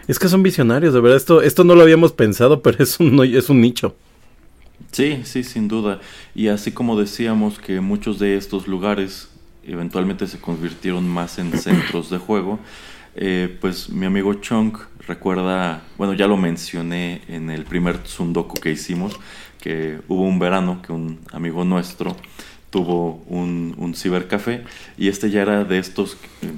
es 0.07 0.19
que 0.19 0.27
son 0.27 0.43
visionarios, 0.43 0.93
de 0.93 1.01
verdad. 1.01 1.17
Esto, 1.17 1.41
esto 1.41 1.63
no 1.63 1.75
lo 1.75 1.81
habíamos 1.81 2.11
pensado, 2.11 2.61
pero 2.63 2.83
es 2.83 2.99
un, 2.99 3.23
es 3.23 3.49
un 3.49 3.61
nicho. 3.61 3.95
Sí, 4.91 5.21
sí, 5.23 5.43
sin 5.43 5.67
duda. 5.67 5.99
Y 6.33 6.47
así 6.47 6.71
como 6.71 6.99
decíamos 6.99 7.59
que 7.59 7.81
muchos 7.81 8.19
de 8.19 8.37
estos 8.37 8.67
lugares 8.67 9.29
eventualmente 9.67 10.27
se 10.27 10.39
convirtieron 10.39 11.07
más 11.07 11.39
en 11.39 11.57
centros 11.57 12.09
de 12.09 12.17
juego, 12.17 12.59
eh, 13.15 13.57
pues 13.61 13.89
mi 13.89 14.05
amigo 14.05 14.33
Chunk 14.35 14.77
recuerda, 15.07 15.83
bueno, 15.97 16.13
ya 16.13 16.27
lo 16.27 16.37
mencioné 16.37 17.21
en 17.27 17.49
el 17.49 17.63
primer 17.63 18.03
Tsundoku 18.03 18.55
que 18.59 18.71
hicimos, 18.71 19.19
que 19.61 19.99
hubo 20.07 20.23
un 20.23 20.39
verano 20.39 20.81
que 20.81 20.91
un 20.91 21.19
amigo 21.31 21.63
nuestro 21.63 22.15
tuvo 22.69 23.23
un, 23.27 23.73
un 23.77 23.95
cibercafé 23.95 24.63
y 24.97 25.07
este 25.07 25.29
ya 25.29 25.41
era 25.41 25.63
de 25.63 25.79
estos 25.79 26.17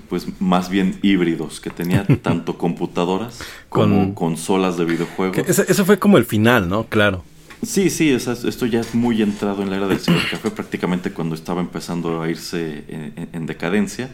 pues 0.09 0.25
más 0.39 0.67
bien 0.67 0.97
híbridos 1.03 1.59
que 1.59 1.69
tenía 1.69 2.05
tanto 2.23 2.57
computadoras 2.57 3.39
como 3.69 4.15
consolas 4.15 4.77
de 4.77 4.85
videojuegos. 4.85 5.37
Eso 5.47 5.85
fue 5.85 5.99
como 5.99 6.17
el 6.17 6.25
final, 6.25 6.67
¿no? 6.69 6.85
Claro. 6.85 7.23
Sí, 7.63 7.89
sí, 7.89 8.11
esto 8.11 8.65
ya 8.67 8.79
es 8.79 8.93
muy 8.93 9.21
entrado 9.21 9.63
en 9.63 9.71
la 9.71 9.77
era 9.77 9.87
del 9.87 9.99
cibercafé, 9.99 10.51
prácticamente 10.51 11.11
cuando 11.11 11.33
estaba 11.33 11.59
empezando 11.59 12.21
a 12.21 12.29
irse 12.29 12.83
en, 13.33 13.45
decadencia. 13.47 14.09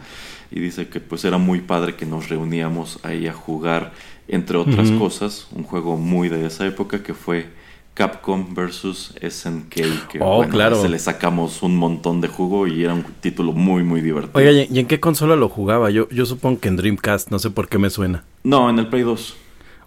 Y 0.54 0.60
dice 0.60 0.88
que 0.88 1.00
pues 1.00 1.26
era 1.26 1.40
muy 1.40 1.62
padre 1.62 1.96
que 1.96 2.06
nos 2.06 2.30
reuníamos 2.30 3.00
ahí 3.02 3.26
a 3.26 3.34
jugar, 3.34 3.92
entre 4.28 4.58
otras 4.58 4.92
cosas, 4.92 5.48
un 5.52 5.64
juego 5.64 5.98
muy 5.98 6.30
de 6.30 6.46
esa 6.46 6.68
época 6.68 7.02
que 7.02 7.16
fue 7.16 7.48
Capcom 7.96 8.54
versus 8.54 9.16
SNK. 9.20 9.74
Que 10.10 10.20
oh, 10.22 10.46
claro. 10.48 10.80
se 10.80 10.90
le 10.90 11.00
sacamos 11.00 11.64
un 11.64 11.76
montón 11.76 12.22
de 12.22 12.28
jugo 12.28 12.68
y 12.68 12.84
era 12.84 12.94
un 12.94 13.04
título 13.20 13.52
muy, 13.52 13.84
muy 13.84 14.02
divertido. 14.02 14.38
Oiga, 14.38 14.52
¿y 14.52 14.80
en 14.80 14.86
qué 14.86 15.00
consola 15.00 15.36
lo 15.36 15.50
jugaba? 15.50 15.90
Yo, 15.90 16.08
yo 16.10 16.26
supongo 16.28 16.60
que 16.60 16.68
en 16.68 16.76
Dreamcast, 16.76 17.32
no 17.32 17.40
sé 17.40 17.50
por 17.50 17.68
qué 17.68 17.80
me 17.80 17.90
suena. 17.90 18.24
No, 18.44 18.70
en 18.70 18.78
el 18.78 18.88
Play 18.88 19.02
2. 19.02 19.38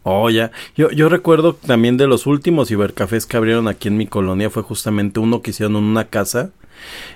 Oh, 0.08 0.30
ya. 0.30 0.52
Yo, 0.76 0.92
yo 0.92 1.08
recuerdo 1.08 1.54
también 1.54 1.96
de 1.96 2.06
los 2.06 2.28
últimos 2.28 2.68
cibercafés 2.68 3.26
que 3.26 3.36
abrieron 3.36 3.66
aquí 3.66 3.88
en 3.88 3.96
mi 3.96 4.06
colonia 4.06 4.50
fue 4.50 4.62
justamente 4.62 5.18
uno 5.18 5.42
que 5.42 5.50
hicieron 5.50 5.74
en 5.74 5.82
una 5.82 6.04
casa 6.04 6.52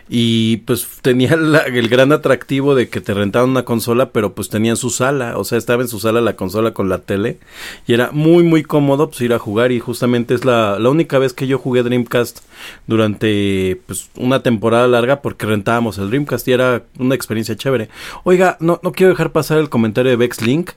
y 0.09 0.57
pues 0.67 0.89
tenía 1.01 1.35
el 1.67 1.89
gran 1.89 2.11
atractivo 2.11 2.75
de 2.75 2.89
que 2.89 3.01
te 3.01 3.15
rentaban 3.15 3.51
una 3.51 3.65
consola, 3.65 4.11
pero 4.11 4.33
pues 4.33 4.49
tenían 4.49 4.77
su 4.77 4.91
sala, 4.91 5.39
o 5.39 5.45
sea, 5.45 5.57
estaba 5.57 5.83
en 5.83 5.89
su 5.89 6.01
sala 6.01 6.21
la 6.21 6.35
consola 6.35 6.75
con 6.75 6.89
la 6.89 6.99
tele 6.99 7.39
y 7.87 7.95
era 7.95 8.11
muy 8.11 8.43
muy 8.43 8.65
cómodo 8.65 9.09
pues 9.09 9.21
ir 9.21 9.35
a 9.35 9.39
jugar 9.39 9.71
y 9.71 9.79
justamente 9.79 10.35
es 10.35 10.45
la, 10.45 10.81
la 10.81 10.91
única 10.91 11.21
vez 11.21 11.33
que 11.33 11.47
yo 11.47 11.61
jugué 11.61 11.85
Dreamcast 11.85 12.41
durante 12.89 13.81
pues 13.87 14.11
una 14.17 14.43
temporada 14.43 14.89
larga 14.89 15.23
porque 15.23 15.47
rentábamos 15.47 15.99
el 15.99 16.09
Dreamcast 16.09 16.49
y 16.49 16.53
era 16.55 16.83
una 16.99 17.15
experiencia 17.15 17.57
chévere. 17.57 17.89
Oiga, 18.25 18.57
no, 18.59 18.81
no 18.83 18.91
quiero 18.91 19.11
dejar 19.13 19.31
pasar 19.31 19.59
el 19.59 19.69
comentario 19.69 20.11
de 20.11 20.17
Vex 20.17 20.43
Link 20.43 20.71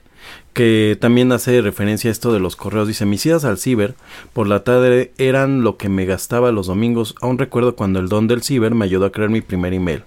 que 0.54 0.96
también 1.00 1.32
hace 1.32 1.60
referencia 1.60 2.08
a 2.08 2.12
esto 2.12 2.32
de 2.32 2.40
los 2.40 2.56
correos. 2.56 2.88
Dice, 2.88 3.04
mis 3.04 3.26
idas 3.26 3.44
al 3.44 3.58
ciber 3.58 3.94
por 4.32 4.46
la 4.46 4.64
tarde 4.64 5.12
eran 5.18 5.62
lo 5.62 5.76
que 5.76 5.88
me 5.88 6.06
gastaba 6.06 6.52
los 6.52 6.68
domingos. 6.68 7.14
Aún 7.20 7.38
recuerdo 7.38 7.76
cuando 7.76 7.98
el 7.98 8.08
don 8.08 8.28
del 8.28 8.42
ciber 8.42 8.74
me 8.74 8.86
ayudó 8.86 9.04
a 9.06 9.12
crear 9.12 9.28
mi 9.30 9.42
primer 9.42 9.74
email. 9.74 10.04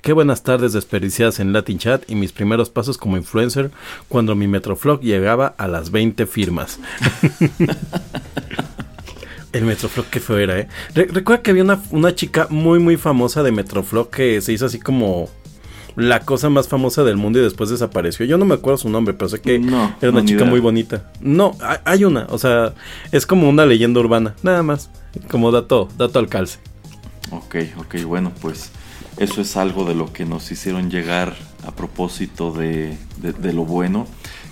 Qué 0.00 0.12
buenas 0.12 0.42
tardes 0.42 0.72
desperdiciadas 0.72 1.38
en 1.38 1.52
Latin 1.52 1.78
Chat 1.78 2.10
y 2.10 2.16
mis 2.16 2.32
primeros 2.32 2.70
pasos 2.70 2.98
como 2.98 3.16
influencer 3.16 3.70
cuando 4.08 4.34
mi 4.34 4.48
Metroflog 4.48 5.00
llegaba 5.00 5.54
a 5.58 5.68
las 5.68 5.92
20 5.92 6.26
firmas. 6.26 6.80
El 9.52 9.64
Metroflog 9.64 10.06
que 10.06 10.20
fue 10.20 10.44
era, 10.44 10.60
¿eh? 10.60 10.68
recuerda 10.94 11.42
que 11.42 11.50
había 11.50 11.64
una, 11.64 11.82
una 11.90 12.14
chica 12.14 12.46
muy 12.50 12.78
muy 12.78 12.96
famosa 12.96 13.42
de 13.42 13.50
Metroflog 13.50 14.08
que 14.08 14.40
se 14.40 14.52
hizo 14.52 14.66
así 14.66 14.78
como 14.78 15.28
la 15.96 16.20
cosa 16.20 16.48
más 16.48 16.68
famosa 16.68 17.04
del 17.04 17.16
mundo 17.16 17.38
y 17.38 17.42
después 17.42 17.70
desapareció. 17.70 18.26
Yo 18.26 18.38
no 18.38 18.44
me 18.44 18.54
acuerdo 18.54 18.78
su 18.78 18.88
nombre, 18.88 19.14
pero 19.14 19.28
sé 19.28 19.40
que 19.40 19.56
era 19.56 20.10
una 20.10 20.24
chica 20.24 20.44
muy 20.44 20.60
bonita. 20.60 21.10
No, 21.20 21.56
hay 21.84 22.04
una, 22.04 22.26
o 22.30 22.38
sea, 22.38 22.74
es 23.12 23.26
como 23.26 23.48
una 23.48 23.66
leyenda 23.66 24.00
urbana, 24.00 24.34
nada 24.42 24.62
más, 24.62 24.90
como 25.30 25.50
dato, 25.50 25.88
dato 25.96 26.18
al 26.18 26.28
calce. 26.28 26.58
Ok, 27.30 27.56
ok, 27.78 28.02
bueno, 28.04 28.32
pues 28.40 28.70
eso 29.16 29.40
es 29.40 29.56
algo 29.56 29.84
de 29.84 29.94
lo 29.94 30.12
que 30.12 30.24
nos 30.24 30.50
hicieron 30.50 30.90
llegar 30.90 31.34
a 31.66 31.72
propósito 31.72 32.52
de, 32.52 32.96
de, 33.18 33.52
lo 33.52 33.64
bueno. 33.64 34.06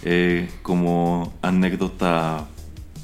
Eh, 0.05 0.49
como 0.63 1.33
anécdota 1.43 2.47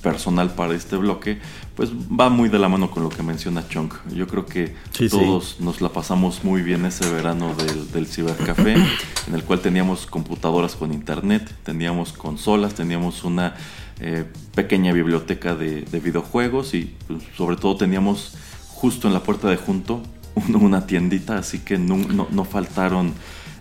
personal 0.04 0.50
para 0.54 0.74
este 0.74 0.96
bloque, 0.96 1.40
pues 1.74 1.90
va 1.90 2.28
muy 2.28 2.50
de 2.50 2.58
la 2.58 2.68
mano 2.68 2.90
con 2.90 3.02
lo 3.02 3.08
que 3.08 3.22
menciona 3.22 3.66
Chunk. 3.66 3.94
Yo 4.14 4.28
creo 4.28 4.44
que 4.44 4.76
todos 5.10 5.56
nos 5.60 5.80
la 5.80 5.88
pasamos 5.88 6.44
muy 6.44 6.62
bien 6.62 6.84
ese 6.84 7.10
verano 7.10 7.54
del, 7.54 7.90
del 7.90 8.06
cibercafé, 8.06 8.74
en 9.26 9.34
el 9.34 9.42
cual 9.42 9.60
teníamos 9.60 10.06
computadoras 10.06 10.76
con 10.76 10.92
internet, 10.92 11.50
teníamos 11.64 12.12
consolas, 12.12 12.74
teníamos 12.74 13.24
una 13.24 13.54
eh, 13.98 14.24
pequeña 14.54 14.92
biblioteca 14.92 15.54
de, 15.54 15.84
videojuegos 16.00 16.74
y 16.74 16.94
pues, 17.08 17.22
sobre 17.36 17.56
todo 17.56 17.76
teníamos 17.76 18.36
justo 18.68 19.08
en 19.08 19.14
la 19.14 19.22
puerta 19.22 19.48
de 19.48 19.56
junto 19.56 20.02
una 20.54 20.86
tiendita, 20.86 21.38
así 21.38 21.60
que 21.60 21.78
no, 21.78 21.96
no 21.96 22.44
faltaron 22.44 23.14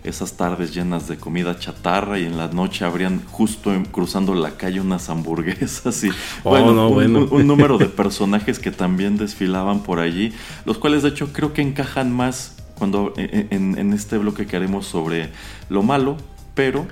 esas 0.04 0.34
tardes 0.34 0.74
llenas 0.74 1.08
de 1.08 1.16
comida 1.16 1.58
chatarra 1.58 2.18
y 2.18 2.24
en 2.24 2.36
la 2.36 2.48
noche 2.48 2.84
habrían 2.84 3.24
justo 3.24 3.72
cruzando 3.90 4.34
la 4.34 4.52
calle 4.52 4.80
unas 4.80 5.08
hamburguesas 5.08 6.04
y 6.04 6.10
oh, 6.44 6.50
bueno, 6.50 6.88
un, 6.88 7.46
número 7.46 7.78
de 7.78 7.86
personajes 8.02 8.58
que 8.58 8.70
también 8.70 9.16
desfilaban 9.16 9.82
por 9.82 9.98
allí, 9.98 10.32
los 10.64 10.78
cuales 10.78 11.02
de 11.02 11.08
hecho 11.08 11.32
creo 11.32 11.52
que 11.52 11.62
encajan 11.62 12.12
más 12.12 12.56
cuando 12.78 13.14
e, 13.16 13.48
e, 13.50 13.54
en 13.54 13.92
este 13.92 14.18
bloque 14.18 14.46
que 14.46 14.56
haremos 14.56 14.86
sobre 14.86 15.30
lo 15.68 15.82
malo, 15.82 16.16
pero 16.54 16.86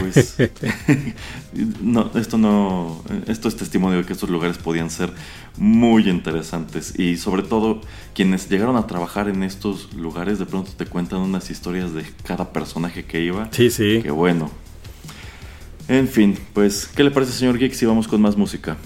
pues 0.00 0.36
no, 1.82 2.10
esto 2.14 2.38
no, 2.38 3.02
esto 3.26 3.48
es 3.48 3.56
testimonio 3.56 3.98
de 3.98 4.04
que 4.04 4.12
estos 4.12 4.30
lugares 4.30 4.58
podían 4.58 4.90
ser 4.90 5.12
muy 5.56 6.08
interesantes 6.08 6.98
y 6.98 7.16
sobre 7.16 7.42
todo 7.42 7.80
quienes 8.14 8.48
llegaron 8.48 8.76
a 8.76 8.86
trabajar 8.86 9.28
en 9.28 9.42
estos 9.42 9.92
lugares 9.94 10.38
de 10.38 10.46
pronto 10.46 10.70
te 10.76 10.86
cuentan 10.86 11.20
unas 11.20 11.50
historias 11.50 11.92
de 11.92 12.04
cada 12.24 12.52
personaje 12.52 13.04
que 13.04 13.22
iba. 13.22 13.48
Sí, 13.52 13.70
sí. 13.70 14.00
Que 14.02 14.10
bueno. 14.10 14.50
En 15.88 16.08
fin, 16.08 16.36
pues, 16.52 16.88
¿qué 16.88 17.04
le 17.04 17.12
parece, 17.12 17.32
señor 17.32 17.58
Geek, 17.58 17.72
si 17.72 17.86
vamos 17.86 18.08
con 18.08 18.20
más 18.20 18.36
música? 18.36 18.76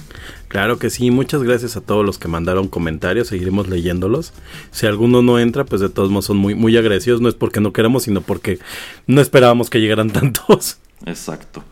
Claro 0.49 0.79
que 0.79 0.91
sí, 0.91 1.11
muchas 1.11 1.43
gracias 1.43 1.77
a 1.77 1.81
todos 1.81 2.05
los 2.05 2.19
que 2.19 2.29
mandaron 2.29 2.69
comentarios, 2.69 3.29
seguiremos 3.29 3.69
leyéndolos. 3.69 4.35
Si 4.71 4.87
alguno 4.87 5.23
no 5.23 5.39
entra, 5.39 5.65
pues 5.65 5.81
de 5.81 5.89
todos 5.89 6.11
modos 6.11 6.27
son 6.27 6.37
muy, 6.37 6.55
muy 6.55 6.77
agradecidos, 6.77 7.23
no 7.23 7.31
es 7.31 7.35
porque 7.35 7.61
no 7.61 7.73
queramos, 7.73 8.03
sino 8.03 8.21
porque 8.21 8.59
no 9.07 9.23
esperábamos 9.23 9.71
que 9.71 9.81
llegaran 9.81 10.11
tantos. 10.13 10.79
Exacto. 11.07 11.63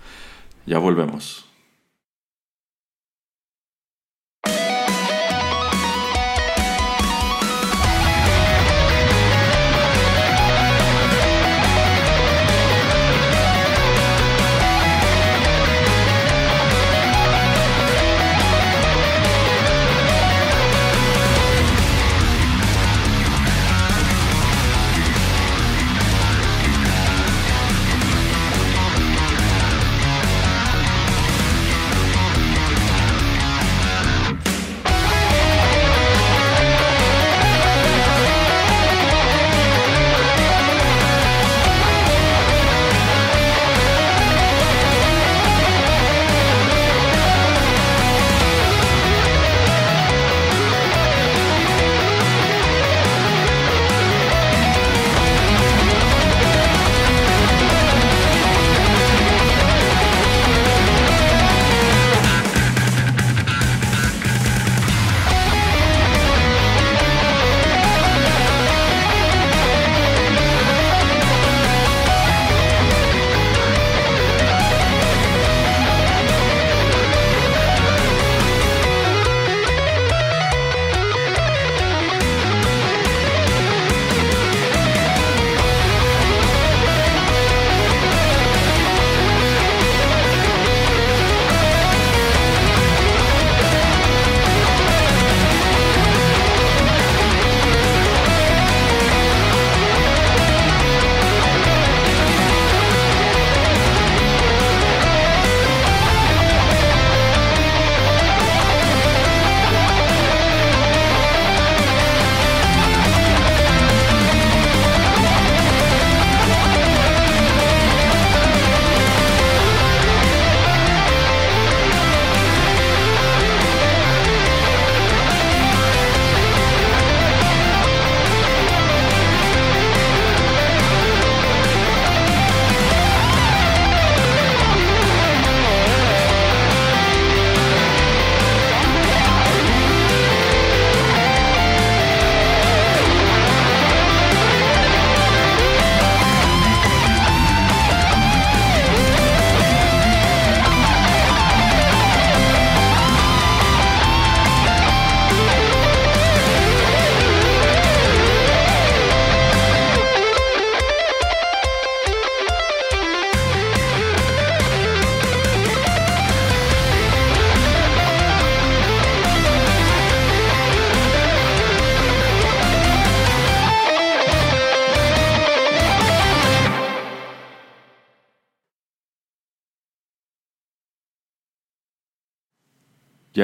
Ya 0.66 0.78
volvemos. 0.78 1.47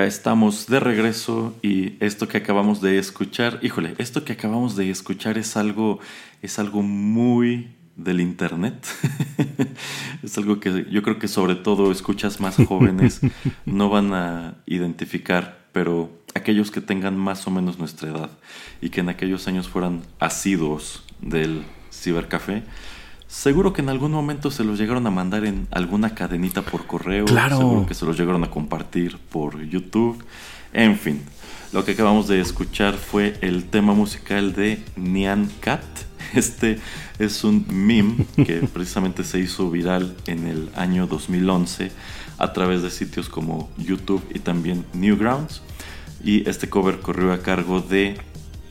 Ya 0.05 0.09
estamos 0.09 0.66
de 0.66 0.80
regreso 0.80 1.55
y 1.62 1.96
esto 2.05 2.28
que 2.28 2.36
acabamos 2.36 2.82
de 2.82 2.98
escuchar, 2.98 3.59
híjole, 3.62 3.94
esto 3.96 4.22
que 4.22 4.34
acabamos 4.34 4.76
de 4.76 4.90
escuchar 4.90 5.38
es 5.38 5.57
algo, 5.57 5.98
es 6.42 6.59
algo 6.59 6.82
muy 6.82 7.74
del 7.96 8.20
internet. 8.20 8.86
es 10.22 10.36
algo 10.36 10.61
que 10.61 10.84
yo 10.90 11.02
creo 11.02 11.18
que 11.18 11.26
sobre 11.26 11.55
todo 11.55 11.90
escuchas 11.90 12.38
más 12.38 12.57
jóvenes 12.57 13.22
no 13.64 13.88
van 13.88 14.12
a 14.12 14.57
identificar, 14.66 15.68
pero 15.72 16.11
aquellos 16.34 16.70
que 16.70 16.82
tengan 16.82 17.16
más 17.16 17.46
o 17.46 17.50
menos 17.50 17.78
nuestra 17.78 18.11
edad 18.11 18.30
y 18.82 18.90
que 18.90 19.00
en 19.00 19.09
aquellos 19.09 19.48
años 19.48 19.68
fueran 19.68 20.02
asiduos 20.18 21.02
del 21.22 21.62
cibercafé, 21.90 22.62
Seguro 23.27 23.72
que 23.72 23.83
en 23.83 23.89
algún 23.89 24.12
momento 24.12 24.51
se 24.51 24.64
los 24.64 24.79
llegaron 24.79 25.07
a 25.07 25.11
mandar 25.11 25.45
en 25.45 25.66
alguna 25.70 26.14
cadenita 26.14 26.62
por 26.62 26.87
correo. 26.87 27.25
Claro. 27.25 27.59
Seguro 27.59 27.87
que 27.87 27.95
se 27.95 28.07
los 28.07 28.18
llegaron 28.18 28.45
a 28.45 28.51
compartir 28.51 29.18
por 29.18 29.61
YouTube. 29.62 30.22
En 30.72 30.99
fin, 30.99 31.22
lo 31.72 31.85
que 31.85 31.93
acabamos 31.93 32.29
de 32.29 32.41
escuchar 32.41 32.95
fue 32.95 33.37
el 33.41 33.64
tema 33.64 33.95
musical 33.95 34.55
de 34.55 34.83
Nyan 34.97 35.51
Cat. 35.61 35.83
Este 36.35 36.79
es 37.18 37.45
un 37.45 37.66
meme 37.68 38.27
que 38.37 38.66
precisamente 38.72 39.25
se 39.25 39.39
hizo 39.39 39.70
viral 39.70 40.16
en 40.27 40.47
el 40.47 40.70
año 40.75 41.07
2011 41.07 41.93
a 42.39 42.53
través 42.53 42.83
de 42.83 42.91
sitios 42.91 43.29
como 43.29 43.70
YouTube 43.77 44.25
y 44.35 44.39
también 44.39 44.85
Newgrounds. 44.95 45.62
Y 46.22 46.49
este 46.49 46.68
cover 46.68 47.01
corrió 47.01 47.33
a 47.33 47.39
cargo 47.39 47.81
de 47.81 48.16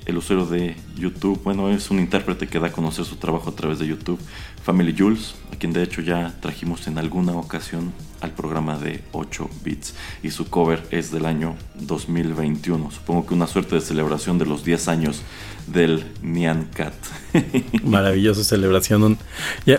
el 0.06 0.18
usuario 0.18 0.46
de 0.46 0.76
YouTube, 0.96 1.42
bueno, 1.44 1.70
es 1.70 1.90
un 1.92 2.00
intérprete 2.00 2.48
que 2.48 2.60
da 2.60 2.68
a 2.68 2.72
conocer 2.72 3.06
su 3.06 3.16
trabajo 3.16 3.50
a 3.50 3.56
través 3.56 3.80
de 3.80 3.88
YouTube, 3.88 4.20
Family 4.64 4.96
Jules, 4.98 5.36
a 5.52 5.56
quien 5.56 5.74
de 5.74 5.84
hecho 5.84 6.02
ya 6.02 6.34
trajimos 6.42 6.88
en 6.88 6.98
alguna 6.98 7.34
ocasión 7.34 7.94
al 8.22 8.32
programa 8.32 8.78
de 8.78 9.02
8 9.12 9.50
bits 9.64 9.96
y 10.24 10.32
su 10.32 10.50
cover 10.50 10.82
es 10.92 11.12
del 11.12 11.26
año 11.26 11.56
2021. 11.76 12.92
Supongo 12.92 13.26
que 13.26 13.34
una 13.34 13.48
suerte 13.48 13.76
de 13.76 13.82
celebración 13.82 14.38
de 14.38 14.46
los 14.46 14.64
10 14.64 14.88
años 14.88 15.22
del 15.68 16.06
Nyan 16.22 16.70
Cat. 16.74 16.94
Maravillosa 17.84 18.44
celebración. 18.44 19.18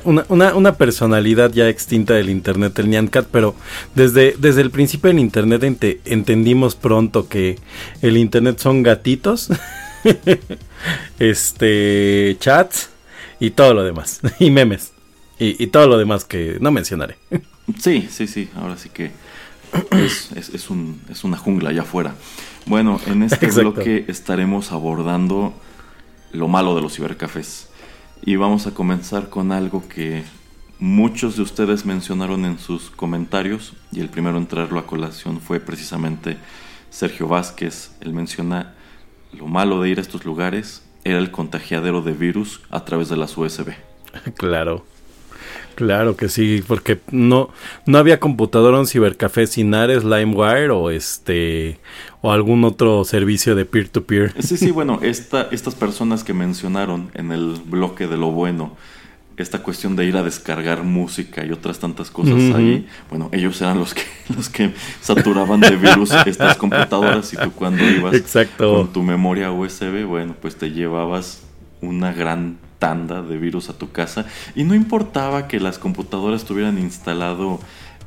una, 0.04 0.54
una, 0.54 0.74
personalidad 0.74 1.52
ya 1.52 1.68
extinta 1.68 2.14
del 2.14 2.28
Internet, 2.28 2.78
el 2.78 2.90
Nyan 2.90 3.08
Cat, 3.08 3.26
pero 3.30 3.54
desde, 3.94 4.34
desde 4.38 4.60
el 4.60 4.70
principio 4.70 5.08
del 5.08 5.18
Internet 5.18 5.62
entendimos 6.04 6.74
pronto 6.74 7.28
que 7.28 7.58
el 8.02 8.16
Internet 8.16 8.58
son 8.58 8.82
gatitos. 8.82 9.48
este, 11.18 12.36
chats 12.38 12.90
y 13.40 13.50
todo 13.50 13.74
lo 13.74 13.84
demás. 13.84 14.20
y 14.38 14.50
memes. 14.50 14.92
Y, 15.38 15.66
todo 15.66 15.88
lo 15.88 15.98
demás 15.98 16.24
que 16.24 16.58
no 16.60 16.70
mencionaré. 16.70 17.18
sí, 17.78 18.08
sí, 18.10 18.26
sí. 18.26 18.48
Ahora 18.56 18.76
sí 18.76 18.88
que 18.88 19.10
es, 19.90 20.30
es, 20.32 20.70
un, 20.70 21.00
es 21.10 21.24
una 21.24 21.36
jungla 21.36 21.70
allá 21.70 21.82
afuera. 21.82 22.14
Bueno, 22.66 23.00
en 23.06 23.22
este 23.24 23.48
bloque 23.48 24.04
estaremos 24.08 24.72
abordando 24.72 25.52
lo 26.32 26.48
malo 26.48 26.74
de 26.74 26.82
los 26.82 26.94
cibercafés. 26.94 27.68
Y 28.24 28.36
vamos 28.36 28.66
a 28.66 28.72
comenzar 28.72 29.28
con 29.28 29.52
algo 29.52 29.86
que 29.88 30.24
muchos 30.78 31.36
de 31.36 31.42
ustedes 31.42 31.84
mencionaron 31.84 32.44
en 32.44 32.58
sus 32.58 32.90
comentarios. 32.90 33.74
Y 33.92 34.00
el 34.00 34.08
primero 34.08 34.38
en 34.38 34.46
traerlo 34.46 34.78
a 34.78 34.86
colación 34.86 35.40
fue 35.40 35.60
precisamente 35.60 36.38
Sergio 36.90 37.28
Vázquez. 37.28 37.90
Él 38.00 38.14
menciona 38.14 38.73
lo 39.34 39.46
malo 39.46 39.80
de 39.80 39.90
ir 39.90 39.98
a 39.98 40.02
estos 40.02 40.24
lugares 40.24 40.82
era 41.04 41.18
el 41.18 41.30
contagiadero 41.30 42.02
de 42.02 42.12
virus 42.12 42.60
a 42.70 42.84
través 42.84 43.08
de 43.08 43.16
las 43.16 43.36
USB. 43.36 43.72
Claro. 44.36 44.84
Claro 45.74 46.16
que 46.16 46.28
sí, 46.28 46.62
porque 46.66 47.00
no, 47.10 47.50
no 47.84 47.98
había 47.98 48.20
computadora 48.20 48.78
en 48.78 48.86
cibercafé 48.86 49.46
sin 49.48 49.74
Ares, 49.74 50.04
LimeWire 50.04 50.70
o 50.70 50.90
este 50.90 51.80
o 52.20 52.30
algún 52.30 52.64
otro 52.64 53.04
servicio 53.04 53.56
de 53.56 53.64
peer 53.64 53.88
to 53.88 54.04
peer. 54.04 54.32
Sí, 54.40 54.56
sí, 54.56 54.70
bueno, 54.70 55.00
esta, 55.02 55.48
estas 55.50 55.74
personas 55.74 56.22
que 56.22 56.32
mencionaron 56.32 57.10
en 57.14 57.32
el 57.32 57.56
bloque 57.66 58.06
de 58.06 58.16
lo 58.16 58.30
bueno 58.30 58.76
esta 59.36 59.62
cuestión 59.62 59.96
de 59.96 60.04
ir 60.04 60.16
a 60.16 60.22
descargar 60.22 60.82
música 60.84 61.44
y 61.44 61.50
otras 61.50 61.78
tantas 61.78 62.10
cosas 62.10 62.54
ahí, 62.54 62.86
bueno, 63.10 63.28
ellos 63.32 63.60
eran 63.60 63.78
los 63.78 63.94
que 63.94 64.02
los 64.36 64.48
que 64.48 64.72
saturaban 65.00 65.60
de 65.60 65.76
virus 65.76 66.10
estas 66.26 66.56
computadoras 66.56 67.32
y 67.32 67.36
tú 67.36 67.50
cuando 67.52 67.84
ibas 67.84 68.14
con 68.56 68.92
tu 68.92 69.02
memoria 69.02 69.50
USB, 69.50 70.04
bueno, 70.04 70.34
pues 70.40 70.56
te 70.56 70.70
llevabas 70.70 71.42
una 71.80 72.12
gran 72.12 72.58
tanda 72.78 73.22
de 73.22 73.38
virus 73.38 73.70
a 73.70 73.78
tu 73.78 73.92
casa. 73.92 74.26
Y 74.54 74.64
no 74.64 74.74
importaba 74.74 75.48
que 75.48 75.60
las 75.60 75.78
computadoras 75.78 76.44
tuvieran 76.44 76.78
instalado 76.78 77.60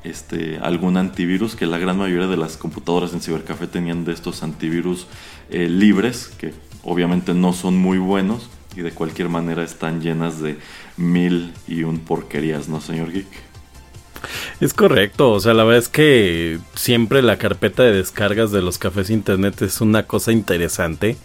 este, 0.04 0.60
algún 0.62 0.98
antivirus, 0.98 1.56
que 1.56 1.66
la 1.66 1.78
gran 1.78 1.98
mayoría 1.98 2.28
de 2.28 2.38
las 2.38 2.58
computadoras 2.58 3.14
en 3.14 3.22
Cibercafé 3.22 3.68
tenían 3.68 4.06
de 4.06 4.14
estos 4.14 4.44
antivirus 4.44 5.08
eh, 5.50 5.68
libres, 5.68 6.32
que 6.38 6.54
obviamente 6.84 7.34
no 7.34 7.54
son 7.54 7.78
muy 7.78 7.98
buenos 7.98 8.50
y 8.76 8.82
de 8.82 8.92
cualquier 8.92 9.30
manera 9.30 9.64
están 9.64 10.02
llenas 10.02 10.40
de 10.40 10.58
mil 10.98 11.54
y 11.68 11.84
un 11.84 12.00
porquerías, 12.00 12.68
¿no, 12.68 12.82
señor 12.82 13.12
Geek? 13.12 13.28
Es 14.60 14.74
correcto, 14.74 15.32
o 15.32 15.40
sea, 15.40 15.54
la 15.54 15.64
verdad 15.64 15.84
es 15.84 15.90
que 15.90 16.60
siempre 16.74 17.22
la 17.22 17.38
carpeta 17.38 17.84
de 17.84 17.94
descargas 17.94 18.52
de 18.52 18.64
los 18.64 18.80
cafés 18.80 19.12
internet 19.12 19.62
es 19.62 19.82
una 19.82 20.04
cosa 20.04 20.32
interesante. 20.32 21.16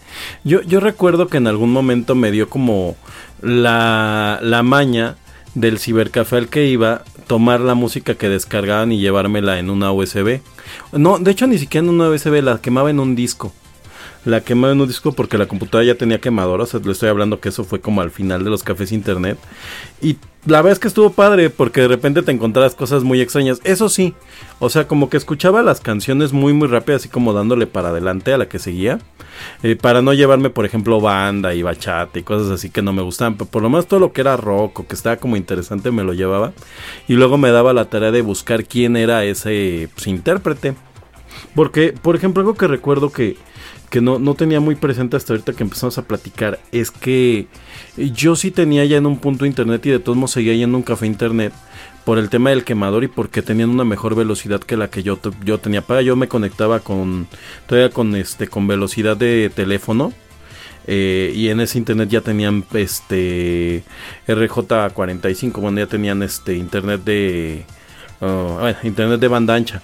Yo, 0.43 0.61
yo 0.61 0.79
recuerdo 0.79 1.27
que 1.27 1.37
en 1.37 1.47
algún 1.47 1.71
momento 1.71 2.13
me 2.13 2.31
dio 2.31 2.49
como 2.49 2.95
la, 3.41 4.39
la 4.41 4.61
maña 4.61 5.15
del 5.55 5.79
cibercafé 5.79 6.37
al 6.37 6.47
que 6.49 6.67
iba, 6.67 7.03
tomar 7.25 7.59
la 7.59 7.73
música 7.73 8.15
que 8.15 8.29
descargaban 8.29 8.91
y 8.91 8.99
llevármela 8.99 9.57
en 9.57 9.71
una 9.71 9.91
USB. 9.91 10.41
No, 10.91 11.17
de 11.17 11.31
hecho 11.31 11.47
ni 11.47 11.57
siquiera 11.57 11.85
en 11.85 11.93
una 11.93 12.09
USB, 12.09 12.43
la 12.43 12.61
quemaba 12.61 12.91
en 12.91 12.99
un 12.99 13.15
disco 13.15 13.51
la 14.25 14.41
quemaba 14.41 14.73
en 14.73 14.81
un 14.81 14.87
disco 14.87 15.11
porque 15.11 15.37
la 15.37 15.47
computadora 15.47 15.85
ya 15.85 15.95
tenía 15.95 16.19
quemadora. 16.19 16.63
O 16.63 16.65
sea, 16.65 16.79
le 16.79 16.91
estoy 16.91 17.09
hablando 17.09 17.39
que 17.39 17.49
eso 17.49 17.63
fue 17.63 17.81
como 17.81 18.01
al 18.01 18.11
final 18.11 18.43
de 18.43 18.49
los 18.49 18.63
cafés 18.63 18.91
internet. 18.91 19.37
Y 20.01 20.17
la 20.45 20.57
verdad 20.57 20.73
es 20.73 20.79
que 20.79 20.87
estuvo 20.87 21.11
padre 21.11 21.49
porque 21.49 21.81
de 21.81 21.87
repente 21.87 22.21
te 22.21 22.31
encontrabas 22.31 22.75
cosas 22.75 23.03
muy 23.03 23.21
extrañas. 23.21 23.59
Eso 23.63 23.89
sí, 23.89 24.13
o 24.59 24.69
sea, 24.69 24.87
como 24.87 25.09
que 25.09 25.17
escuchaba 25.17 25.61
las 25.61 25.81
canciones 25.81 26.33
muy, 26.33 26.53
muy 26.53 26.67
rápidas, 26.67 27.01
así 27.01 27.09
como 27.09 27.33
dándole 27.33 27.67
para 27.67 27.89
adelante 27.89 28.33
a 28.33 28.37
la 28.37 28.47
que 28.47 28.59
seguía. 28.59 28.99
Eh, 29.63 29.75
para 29.75 30.01
no 30.01 30.13
llevarme, 30.13 30.49
por 30.49 30.65
ejemplo, 30.65 31.01
banda 31.01 31.53
y 31.53 31.63
bachata 31.63 32.19
y 32.19 32.23
cosas 32.23 32.51
así 32.51 32.69
que 32.69 32.81
no 32.81 32.93
me 32.93 33.01
gustaban. 33.01 33.35
Pero 33.35 33.49
por 33.49 33.61
lo 33.61 33.69
menos 33.69 33.87
todo 33.87 33.99
lo 33.99 34.13
que 34.13 34.21
era 34.21 34.37
rock 34.37 34.81
o 34.81 34.87
que 34.87 34.95
estaba 34.95 35.17
como 35.17 35.37
interesante 35.37 35.91
me 35.91 36.03
lo 36.03 36.13
llevaba. 36.13 36.53
Y 37.07 37.13
luego 37.13 37.37
me 37.37 37.51
daba 37.51 37.73
la 37.73 37.85
tarea 37.85 38.11
de 38.11 38.21
buscar 38.21 38.65
quién 38.65 38.95
era 38.95 39.23
ese 39.25 39.89
pues, 39.93 40.07
intérprete. 40.07 40.75
Porque, 41.55 41.93
por 41.93 42.15
ejemplo, 42.15 42.41
algo 42.41 42.55
que 42.55 42.67
recuerdo 42.67 43.11
que 43.11 43.37
que 43.93 44.01
no, 44.01 44.17
no 44.17 44.33
tenía 44.33 44.59
muy 44.59 44.73
presente 44.73 45.17
hasta 45.17 45.33
ahorita 45.33 45.53
que 45.53 45.61
empezamos 45.61 45.99
a 45.99 46.07
platicar 46.07 46.59
es 46.71 46.89
que 46.89 47.45
yo 47.95 48.35
sí 48.35 48.49
tenía 48.49 48.83
ya 48.85 48.97
en 48.97 49.05
un 49.05 49.19
punto 49.19 49.45
internet 49.45 49.85
y 49.85 49.91
de 49.91 49.99
todos 49.99 50.17
modos 50.17 50.31
seguía 50.31 50.55
yendo 50.55 50.77
un 50.77 50.83
café 50.83 51.05
internet 51.05 51.53
por 52.03 52.17
el 52.17 52.29
tema 52.29 52.49
del 52.49 52.63
quemador 52.63 53.03
y 53.03 53.07
porque 53.07 53.43
tenían 53.43 53.69
una 53.69 53.83
mejor 53.83 54.15
velocidad 54.15 54.61
que 54.61 54.77
la 54.77 54.89
que 54.89 55.03
yo, 55.03 55.19
yo 55.45 55.59
tenía. 55.59 55.83
Para 55.83 56.01
yo 56.01 56.15
me 56.15 56.27
conectaba 56.27 56.79
con 56.79 57.27
todavía 57.67 57.91
con 57.91 58.15
este 58.15 58.47
con 58.47 58.65
velocidad 58.65 59.15
de 59.15 59.51
teléfono 59.53 60.11
eh, 60.87 61.31
y 61.35 61.49
en 61.49 61.59
ese 61.59 61.77
internet 61.77 62.09
ya 62.09 62.21
tenían 62.21 62.65
este 62.73 63.83
RJ45 64.27 65.53
bueno 65.61 65.77
ya 65.77 65.85
tenían 65.85 66.23
este 66.23 66.55
internet 66.55 67.03
de 67.03 67.63
oh, 68.21 68.57
internet 68.81 69.19
de 69.19 69.27
banda 69.27 69.53
ancha 69.53 69.83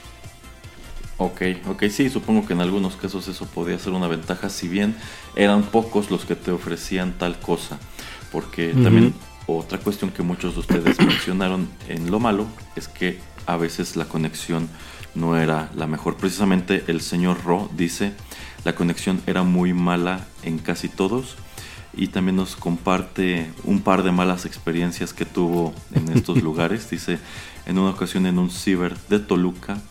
Ok, 1.22 1.42
ok, 1.68 1.84
sí, 1.90 2.10
supongo 2.10 2.48
que 2.48 2.54
en 2.54 2.62
algunos 2.62 2.96
casos 2.96 3.28
eso 3.28 3.46
podía 3.46 3.78
ser 3.78 3.92
una 3.92 4.08
ventaja, 4.08 4.50
si 4.50 4.70
bien 4.70 4.96
eran 5.36 5.64
pocos 5.64 6.10
los 6.10 6.24
que 6.24 6.38
te 6.38 6.50
ofrecían 6.50 7.12
tal 7.18 7.38
cosa, 7.42 7.78
porque 8.32 8.70
también 8.70 9.14
otra 9.46 9.80
cuestión 9.80 10.12
que 10.12 10.24
muchos 10.24 10.54
de 10.54 10.62
ustedes 10.62 10.98
mencionaron 11.06 11.68
en 11.90 12.10
lo 12.10 12.22
malo 12.22 12.48
es 12.78 12.88
que 12.88 13.20
a 13.46 13.58
veces 13.58 13.98
la 13.98 14.06
conexión 14.06 14.70
no 15.14 15.38
era 15.38 15.70
la 15.76 15.88
mejor. 15.88 16.16
Precisamente 16.16 16.86
el 16.88 17.02
señor 17.02 17.44
Ro 17.44 17.70
dice, 17.76 18.14
la 18.64 18.74
conexión 18.74 19.22
era 19.28 19.44
muy 19.44 19.74
mala 19.74 20.26
en 20.44 20.58
casi 20.58 20.88
todos 20.88 21.36
y 21.94 22.08
también 22.08 22.38
nos 22.38 22.56
comparte 22.56 23.52
un 23.66 23.82
par 23.82 24.04
de 24.04 24.14
malas 24.14 24.46
experiencias 24.46 25.14
que 25.14 25.26
tuvo 25.26 25.74
en 25.94 26.08
estos 26.16 26.42
lugares. 26.44 26.90
Dice, 26.90 27.20
en 27.66 27.78
una 27.78 27.90
ocasión 27.90 28.26
en 28.26 28.40
un 28.40 28.50
ciber 28.50 28.98
de 29.10 29.20
Toluca, 29.20 29.82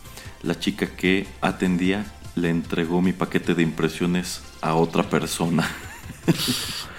la 0.43 0.59
chica 0.59 0.87
que 0.87 1.27
atendía 1.41 2.05
le 2.35 2.49
entregó 2.49 3.01
mi 3.01 3.13
paquete 3.13 3.55
de 3.55 3.63
impresiones 3.63 4.41
a 4.61 4.75
otra 4.75 5.03
persona. 5.03 5.69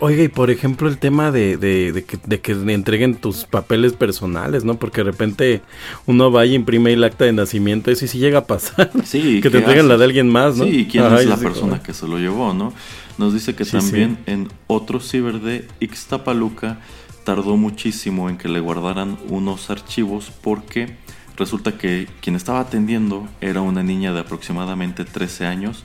Oiga, 0.00 0.22
y 0.22 0.28
por 0.28 0.50
ejemplo 0.50 0.88
el 0.88 0.98
tema 0.98 1.30
de, 1.30 1.56
de, 1.56 2.04
que, 2.04 2.18
de, 2.26 2.40
que, 2.40 2.54
le 2.54 2.74
entreguen 2.74 3.14
tus 3.14 3.44
papeles 3.44 3.94
personales, 3.94 4.62
¿no? 4.62 4.78
Porque 4.78 5.00
de 5.00 5.04
repente 5.04 5.62
uno 6.04 6.30
va 6.30 6.44
y 6.44 6.54
imprime 6.54 6.92
el 6.92 7.02
acta 7.02 7.24
de 7.24 7.32
nacimiento, 7.32 7.90
eso 7.90 8.06
sí 8.06 8.18
llega 8.18 8.40
a 8.40 8.46
pasar. 8.46 8.90
Sí, 9.04 9.40
que 9.42 9.48
te 9.48 9.58
entreguen 9.58 9.88
la 9.88 9.96
de 9.96 10.04
alguien 10.04 10.28
más, 10.28 10.56
¿no? 10.56 10.64
Sí, 10.64 10.86
quién 10.90 11.04
es 11.14 11.24
la 11.24 11.38
persona 11.38 11.82
que 11.82 11.94
se 11.94 12.06
lo 12.06 12.18
llevó, 12.18 12.52
¿no? 12.52 12.74
Nos 13.16 13.32
dice 13.32 13.54
que 13.54 13.64
también 13.64 14.18
en 14.26 14.48
otro 14.66 15.00
ciber 15.00 15.40
de 15.40 15.66
Ixtapaluca 15.80 16.78
tardó 17.24 17.56
muchísimo 17.56 18.28
en 18.28 18.38
que 18.38 18.48
le 18.48 18.60
guardaran 18.60 19.18
unos 19.28 19.70
archivos 19.70 20.30
porque 20.42 20.96
resulta 21.40 21.78
que 21.78 22.06
quien 22.20 22.36
estaba 22.36 22.60
atendiendo 22.60 23.26
era 23.40 23.62
una 23.62 23.82
niña 23.82 24.12
de 24.12 24.20
aproximadamente 24.20 25.06
13 25.06 25.46
años 25.46 25.82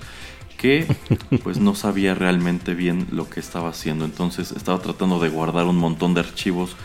que 0.58 0.86
pues 1.43 1.60
no 1.60 1.76
sabía 1.76 2.14
realmente 2.14 2.76
bien 2.76 3.08
lo 3.12 3.30
que 3.30 3.39
estaba 3.39 3.70
haciendo. 3.70 4.03
Entonces 4.03 4.51
estaba 4.51 4.80
tratando 4.80 5.18
de 5.20 5.30
guardar 5.30 5.66
un 5.66 5.78
montón 5.78 6.14
de 6.14 6.20
archivos 6.20 6.76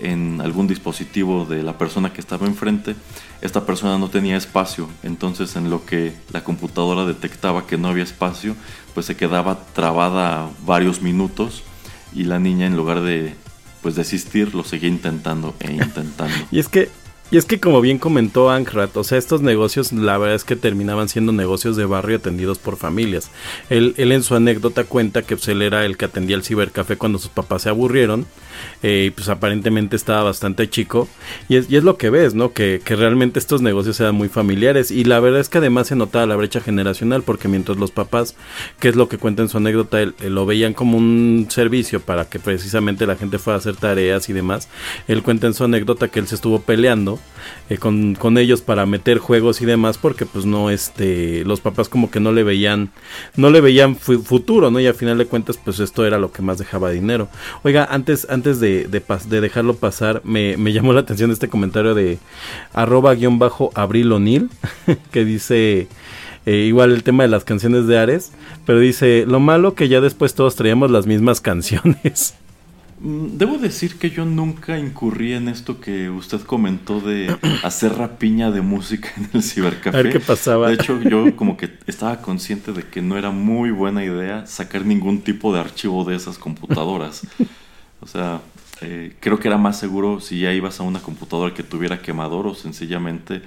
en 0.00 0.40
algún 0.42 0.66
dispositivo 0.66 1.46
de 1.46 1.62
la 1.62 1.78
persona 1.78 2.12
que 2.12 2.20
estaba 2.20 2.46
enfrente. 2.46 2.96
Esta 3.40 3.64
persona 3.64 3.96
no 3.96 4.08
tenía 4.08 4.36
espacio, 4.36 4.88
entonces 5.04 5.54
en 5.54 5.70
lo 5.70 5.86
que 5.86 6.12
la 6.32 6.42
computadora 6.42 7.04
detectaba 7.04 7.66
que 7.66 7.78
no 7.78 7.88
había 7.88 8.02
espacio, 8.02 8.56
pues 8.92 9.06
se 9.06 9.16
quedaba 9.16 9.66
trabada 9.72 10.50
varios 10.66 11.00
minutos 11.00 11.62
y 12.12 12.24
la 12.24 12.40
niña 12.40 12.66
en 12.66 12.76
lugar 12.76 13.02
de 13.02 13.34
pues 13.82 13.94
desistir 13.94 14.52
lo 14.52 14.64
seguía 14.64 14.88
intentando 14.88 15.54
e 15.60 15.72
intentando. 15.72 16.34
y 16.50 16.58
es 16.58 16.68
que 16.68 16.90
y 17.30 17.36
es 17.36 17.44
que 17.44 17.58
como 17.58 17.80
bien 17.80 17.98
comentó 17.98 18.50
Ankrat, 18.50 18.96
o 18.96 19.04
sea, 19.04 19.18
estos 19.18 19.42
negocios 19.42 19.92
la 19.92 20.18
verdad 20.18 20.36
es 20.36 20.44
que 20.44 20.56
terminaban 20.56 21.08
siendo 21.08 21.32
negocios 21.32 21.76
de 21.76 21.84
barrio 21.84 22.18
atendidos 22.18 22.58
por 22.58 22.76
familias. 22.76 23.30
Él, 23.68 23.94
él 23.96 24.12
en 24.12 24.22
su 24.22 24.34
anécdota 24.34 24.84
cuenta 24.84 25.22
que 25.22 25.36
pues, 25.36 25.48
él 25.48 25.62
era 25.62 25.84
el 25.84 25.96
que 25.96 26.04
atendía 26.04 26.36
el 26.36 26.44
cibercafé 26.44 26.96
cuando 26.96 27.18
sus 27.18 27.30
papás 27.30 27.62
se 27.62 27.68
aburrieron 27.68 28.26
eh, 28.82 29.12
pues 29.14 29.28
aparentemente 29.28 29.96
estaba 29.96 30.22
bastante 30.22 30.68
chico. 30.68 31.08
Y 31.48 31.56
es, 31.56 31.70
y 31.70 31.76
es 31.76 31.84
lo 31.84 31.96
que 31.96 32.10
ves, 32.10 32.34
¿no? 32.34 32.52
Que, 32.52 32.80
realmente 32.86 33.38
estos 33.38 33.60
negocios 33.60 34.00
eran 34.00 34.14
muy 34.14 34.28
familiares 34.28 34.90
y 34.90 35.04
la 35.04 35.20
verdad 35.20 35.40
es 35.40 35.50
que 35.50 35.58
además 35.58 35.88
se 35.88 35.96
notaba 35.96 36.24
la 36.24 36.36
brecha 36.36 36.60
generacional 36.60 37.22
porque 37.22 37.46
mientras 37.46 37.76
los 37.76 37.90
papás, 37.90 38.34
que 38.80 38.88
es 38.88 38.96
lo 38.96 39.08
que 39.08 39.18
cuenta 39.18 39.42
en 39.42 39.50
su 39.50 39.58
anécdota, 39.58 40.00
él, 40.00 40.14
lo 40.22 40.46
veían 40.46 40.72
como 40.72 40.96
un 40.96 41.46
servicio 41.50 42.00
para 42.00 42.26
que 42.26 42.38
precisamente 42.38 43.06
la 43.06 43.16
gente 43.16 43.38
fuera 43.38 43.56
a 43.56 43.58
hacer 43.58 43.76
tareas 43.76 44.28
y 44.30 44.32
demás, 44.32 44.68
él 45.08 45.22
cuenta 45.22 45.46
en 45.46 45.54
su 45.54 45.64
anécdota 45.64 46.08
que 46.08 46.20
él 46.20 46.26
se 46.26 46.36
estuvo 46.36 46.60
peleando 46.60 47.18
eh, 47.68 47.78
con, 47.78 48.14
con, 48.14 48.38
ellos 48.38 48.60
para 48.60 48.86
meter 48.86 49.18
juegos 49.18 49.60
y 49.60 49.66
demás 49.66 49.98
porque 49.98 50.26
pues 50.26 50.44
no 50.44 50.70
este 50.70 51.44
los 51.44 51.60
papás 51.60 51.88
como 51.88 52.10
que 52.10 52.20
no 52.20 52.32
le 52.32 52.44
veían 52.44 52.90
no 53.36 53.50
le 53.50 53.60
veían 53.60 53.96
futuro 53.96 54.70
no 54.70 54.78
y 54.78 54.86
al 54.86 54.94
final 54.94 55.18
de 55.18 55.26
cuentas 55.26 55.58
pues 55.62 55.80
esto 55.80 56.06
era 56.06 56.18
lo 56.18 56.30
que 56.30 56.42
más 56.42 56.58
dejaba 56.58 56.90
dinero 56.90 57.28
oiga 57.64 57.88
antes 57.90 58.26
antes 58.30 58.45
de, 58.54 58.84
de, 58.84 59.02
de 59.28 59.40
dejarlo 59.40 59.76
pasar 59.76 60.22
me, 60.24 60.56
me, 60.56 60.72
llamó 60.72 60.92
la 60.92 61.00
atención 61.00 61.30
este 61.30 61.48
comentario 61.48 61.94
de 61.94 62.18
arroba 62.72 63.14
guion 63.14 63.38
bajo 63.38 63.70
abril 63.74 64.12
O'Neill 64.12 64.48
que 65.10 65.24
dice 65.24 65.88
eh, 66.46 66.56
igual 66.56 66.92
el 66.92 67.02
tema 67.02 67.24
de 67.24 67.28
las 67.28 67.44
canciones 67.44 67.86
de 67.86 67.98
Ares 67.98 68.32
pero 68.64 68.78
dice 68.78 69.24
lo 69.26 69.40
malo 69.40 69.74
que 69.74 69.88
ya 69.88 70.00
después 70.00 70.34
todos 70.34 70.56
traíamos 70.56 70.90
las 70.90 71.06
mismas 71.06 71.40
canciones 71.40 72.34
Mm, 72.98 73.36
debo 73.36 73.58
decir 73.58 73.98
que 73.98 74.10
yo 74.10 74.24
nunca 74.24 74.78
incurrí 74.78 75.34
en 75.34 75.48
esto 75.48 75.80
que 75.80 76.08
usted 76.08 76.40
comentó 76.40 77.00
de 77.00 77.36
hacer 77.62 77.94
rapiña 77.94 78.50
de 78.50 78.62
música 78.62 79.10
en 79.16 79.28
el 79.34 79.42
cibercafé. 79.42 79.96
A 79.98 80.02
ver 80.02 80.12
qué 80.12 80.20
pasaba. 80.20 80.68
De 80.68 80.74
hecho, 80.74 81.00
yo 81.02 81.34
como 81.36 81.56
que 81.56 81.70
estaba 81.86 82.22
consciente 82.22 82.72
de 82.72 82.84
que 82.84 83.02
no 83.02 83.18
era 83.18 83.30
muy 83.30 83.70
buena 83.70 84.04
idea 84.04 84.46
sacar 84.46 84.86
ningún 84.86 85.20
tipo 85.20 85.52
de 85.52 85.60
archivo 85.60 86.04
de 86.04 86.16
esas 86.16 86.38
computadoras. 86.38 87.26
O 88.06 88.08
sea, 88.08 88.40
eh, 88.82 89.16
creo 89.18 89.40
que 89.40 89.48
era 89.48 89.58
más 89.58 89.80
seguro 89.80 90.20
si 90.20 90.38
ya 90.38 90.52
ibas 90.52 90.78
a 90.78 90.84
una 90.84 91.00
computadora 91.00 91.52
que 91.52 91.64
tuviera 91.64 92.00
quemador 92.00 92.46
o 92.46 92.54
sencillamente 92.54 93.42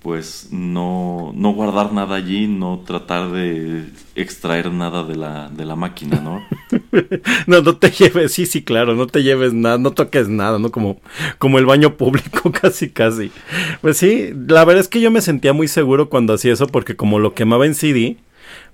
pues 0.00 0.50
no, 0.52 1.32
no 1.34 1.52
guardar 1.54 1.92
nada 1.92 2.14
allí, 2.14 2.46
no 2.46 2.84
tratar 2.86 3.32
de 3.32 3.86
extraer 4.14 4.70
nada 4.70 5.02
de 5.02 5.16
la, 5.16 5.48
de 5.48 5.64
la 5.64 5.74
máquina, 5.74 6.20
¿no? 6.20 6.46
no, 7.48 7.60
no 7.60 7.76
te 7.76 7.90
lleves, 7.90 8.32
sí, 8.32 8.46
sí, 8.46 8.62
claro, 8.62 8.94
no 8.94 9.08
te 9.08 9.24
lleves 9.24 9.52
nada, 9.52 9.78
no 9.78 9.90
toques 9.90 10.28
nada, 10.28 10.60
¿no? 10.60 10.70
Como, 10.70 11.00
como 11.38 11.58
el 11.58 11.66
baño 11.66 11.96
público, 11.96 12.52
casi, 12.60 12.90
casi. 12.90 13.32
Pues 13.80 13.96
sí, 13.96 14.30
la 14.46 14.64
verdad 14.64 14.82
es 14.82 14.88
que 14.88 15.00
yo 15.00 15.10
me 15.10 15.20
sentía 15.20 15.52
muy 15.52 15.66
seguro 15.66 16.08
cuando 16.08 16.34
hacía 16.34 16.52
eso, 16.52 16.68
porque 16.68 16.94
como 16.94 17.18
lo 17.18 17.34
quemaba 17.34 17.66
en 17.66 17.74
CD, 17.74 18.16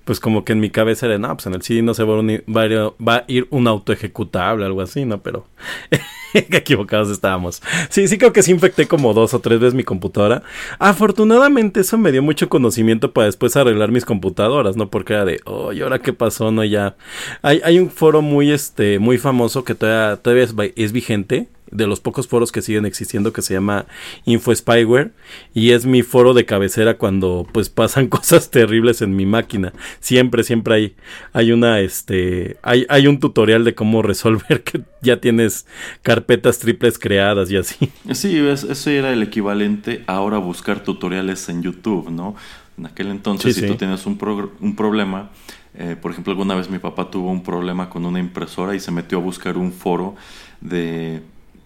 pues 0.05 0.19
como 0.19 0.43
que 0.43 0.53
en 0.53 0.59
mi 0.59 0.69
cabeza 0.69 1.05
era, 1.05 1.17
no, 1.17 1.35
pues 1.35 1.45
en 1.45 1.53
el 1.53 1.61
CD 1.61 1.81
no 1.81 1.93
se 1.93 2.03
va 2.03 3.15
a, 3.15 3.23
ir 3.27 3.47
un 3.49 3.67
auto 3.67 3.93
ejecutable, 3.93 4.65
algo 4.65 4.81
así, 4.81 5.05
¿no? 5.05 5.21
Pero 5.21 5.47
equivocados 6.33 7.09
estábamos. 7.09 7.61
Sí, 7.89 8.07
sí 8.07 8.17
creo 8.17 8.33
que 8.33 8.43
sí 8.43 8.51
infecté 8.51 8.87
como 8.87 9.13
dos 9.13 9.33
o 9.33 9.39
tres 9.39 9.59
veces 9.59 9.73
mi 9.73 9.83
computadora. 9.83 10.43
Afortunadamente 10.79 11.81
eso 11.81 11.97
me 11.97 12.11
dio 12.11 12.21
mucho 12.21 12.49
conocimiento 12.49 13.13
para 13.13 13.25
después 13.25 13.55
arreglar 13.55 13.91
mis 13.91 14.05
computadoras, 14.05 14.75
¿no? 14.75 14.89
Porque 14.89 15.13
era 15.13 15.25
de, 15.25 15.39
oh, 15.45 15.71
¿y 15.71 15.81
ahora 15.81 15.99
qué 15.99 16.11
pasó? 16.13 16.51
No, 16.51 16.63
ya. 16.63 16.95
Hay, 17.41 17.61
hay 17.63 17.79
un 17.79 17.89
foro 17.89 18.21
muy, 18.21 18.51
este, 18.51 18.99
muy 18.99 19.17
famoso 19.17 19.63
que 19.63 19.75
todavía, 19.75 20.17
todavía 20.17 20.47
es 20.75 20.91
vigente 20.91 21.47
de 21.73 21.87
los 21.87 21.99
pocos 21.99 22.27
foros 22.27 22.51
que 22.51 22.61
siguen 22.61 22.85
existiendo 22.85 23.33
que 23.33 23.41
se 23.41 23.53
llama 23.53 23.85
Info 24.25 24.53
Spyware 24.53 25.11
y 25.53 25.71
es 25.71 25.85
mi 25.85 26.03
foro 26.03 26.33
de 26.33 26.45
cabecera 26.45 26.97
cuando 26.97 27.47
pues 27.51 27.69
pasan 27.83 28.07
cosas 28.07 28.51
terribles 28.51 29.01
en 29.01 29.15
mi 29.15 29.25
máquina. 29.25 29.73
Siempre, 29.99 30.43
siempre 30.43 30.75
hay, 30.75 30.95
hay 31.33 31.51
una, 31.51 31.79
este, 31.79 32.57
hay, 32.61 32.85
hay 32.89 33.07
un 33.07 33.19
tutorial 33.19 33.63
de 33.63 33.75
cómo 33.75 34.01
resolver 34.01 34.63
que 34.63 34.81
ya 35.01 35.17
tienes 35.17 35.65
carpetas 36.01 36.59
triples 36.59 36.97
creadas 36.97 37.51
y 37.51 37.57
así. 37.57 37.91
Sí, 38.11 38.37
eso 38.37 38.89
era 38.89 39.11
el 39.11 39.23
equivalente 39.23 40.03
ahora 40.07 40.37
buscar 40.37 40.83
tutoriales 40.83 41.49
en 41.49 41.63
YouTube, 41.63 42.09
¿no? 42.09 42.35
En 42.77 42.85
aquel 42.87 43.07
entonces, 43.07 43.53
sí, 43.53 43.61
si 43.61 43.67
sí. 43.67 43.71
tú 43.71 43.77
tienes 43.77 44.05
un, 44.05 44.17
un 44.59 44.75
problema, 44.75 45.29
eh, 45.75 45.95
por 45.99 46.11
ejemplo, 46.11 46.31
alguna 46.31 46.55
vez 46.55 46.69
mi 46.69 46.79
papá 46.79 47.09
tuvo 47.09 47.31
un 47.31 47.43
problema 47.43 47.89
con 47.89 48.05
una 48.05 48.19
impresora 48.19 48.75
y 48.75 48.79
se 48.79 48.91
metió 48.91 49.17
a 49.19 49.21
buscar 49.21 49.57
un 49.57 49.71
foro 49.71 50.15
de 50.61 51.21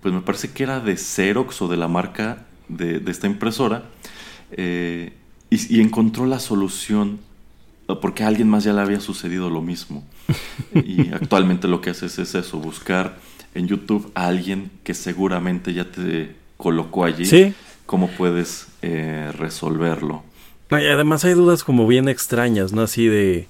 pues 0.08 0.16
me 0.16 0.22
parece 0.22 0.52
que 0.52 0.64
era 0.64 0.80
de 0.80 0.96
Xerox 0.96 1.62
o 1.62 1.68
de 1.68 1.76
la 1.76 1.90
marca 1.90 2.46
de, 2.70 3.02
de 3.02 3.12
esta 3.12 3.28
impresora, 3.28 3.84
eh, 4.54 5.12
y, 5.50 5.76
y, 5.76 5.82
encontró 5.82 6.26
la 6.26 6.40
solución 6.40 7.20
porque 8.00 8.24
a 8.24 8.28
alguien 8.28 8.48
más 8.48 8.64
ya 8.64 8.72
le 8.72 8.80
había 8.80 9.02
sucedido 9.02 9.50
lo 9.50 9.62
mismo. 9.62 10.06
y 10.74 11.10
actualmente 11.14 11.68
lo 11.68 11.82
que 11.82 11.90
haces 11.90 12.20
es 12.20 12.36
eso, 12.36 12.58
buscar 12.60 13.18
en 13.54 13.68
YouTube 13.68 14.10
a 14.16 14.28
alguien 14.28 14.72
que 14.86 14.94
seguramente 14.94 15.74
ya 15.74 15.92
te 15.92 16.38
colocó 16.56 17.04
allí, 17.04 17.26
¿Sí? 17.26 17.54
cómo 17.86 18.08
puedes 18.08 18.68
eh, 18.84 19.34
resolverlo. 19.38 20.24
Y 20.72 20.76
además 20.76 21.26
hay 21.26 21.34
dudas 21.34 21.66
como 21.66 21.86
bien 21.86 22.08
extrañas, 22.08 22.72
¿no? 22.72 22.84
Así 22.84 23.08
de, 23.08 23.50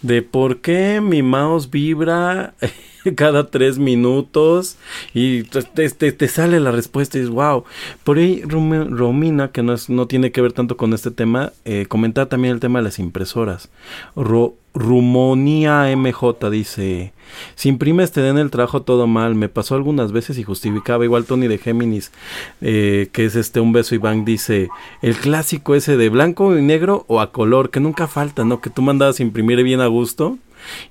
de 0.00 0.22
por 0.22 0.62
qué 0.62 1.02
mi 1.02 1.22
mouse 1.22 1.68
vibra 1.68 2.54
cada 3.16 3.50
tres 3.50 3.78
minutos 3.78 4.76
y 5.14 5.44
te, 5.44 6.12
te, 6.12 6.28
sale 6.28 6.60
la 6.60 6.70
respuesta 6.70 7.18
y 7.18 7.22
dices, 7.22 7.34
wow. 7.34 7.64
Por 8.04 8.18
ahí 8.18 8.42
Romina, 8.42 9.50
que 9.50 9.62
no, 9.62 9.72
es, 9.72 9.88
no 9.88 10.06
tiene 10.06 10.32
que 10.32 10.40
ver 10.40 10.52
tanto 10.52 10.76
con 10.76 10.92
este 10.92 11.10
tema, 11.10 11.52
eh, 11.64 11.86
comentar 11.88 12.26
también 12.26 12.54
el 12.54 12.60
tema 12.60 12.78
de 12.80 12.84
las 12.84 12.98
impresoras. 12.98 13.70
Ro, 14.16 14.56
Rumonía 14.74 15.94
MJ 15.96 16.50
dice, 16.50 17.12
si 17.56 17.68
imprimes 17.68 18.12
te 18.12 18.20
den 18.20 18.38
el 18.38 18.50
trabajo 18.50 18.82
todo 18.82 19.06
mal, 19.06 19.34
me 19.34 19.48
pasó 19.48 19.74
algunas 19.74 20.12
veces 20.12 20.38
y 20.38 20.44
justificaba, 20.44 21.04
igual 21.04 21.24
Tony 21.24 21.48
de 21.48 21.58
Géminis, 21.58 22.12
eh, 22.60 23.08
que 23.12 23.24
es 23.24 23.34
este 23.34 23.60
un 23.60 23.72
beso 23.72 23.94
Iván, 23.94 24.24
dice, 24.24 24.68
el 25.02 25.16
clásico 25.16 25.74
ese 25.74 25.96
de 25.96 26.08
blanco 26.10 26.56
y 26.56 26.62
negro 26.62 27.04
o 27.08 27.20
a 27.20 27.32
color, 27.32 27.70
que 27.70 27.80
nunca 27.80 28.06
falta, 28.06 28.44
¿no? 28.44 28.60
Que 28.60 28.70
tú 28.70 28.82
mandabas 28.82 29.20
imprimir 29.20 29.62
bien 29.62 29.80
a 29.80 29.86
gusto 29.86 30.38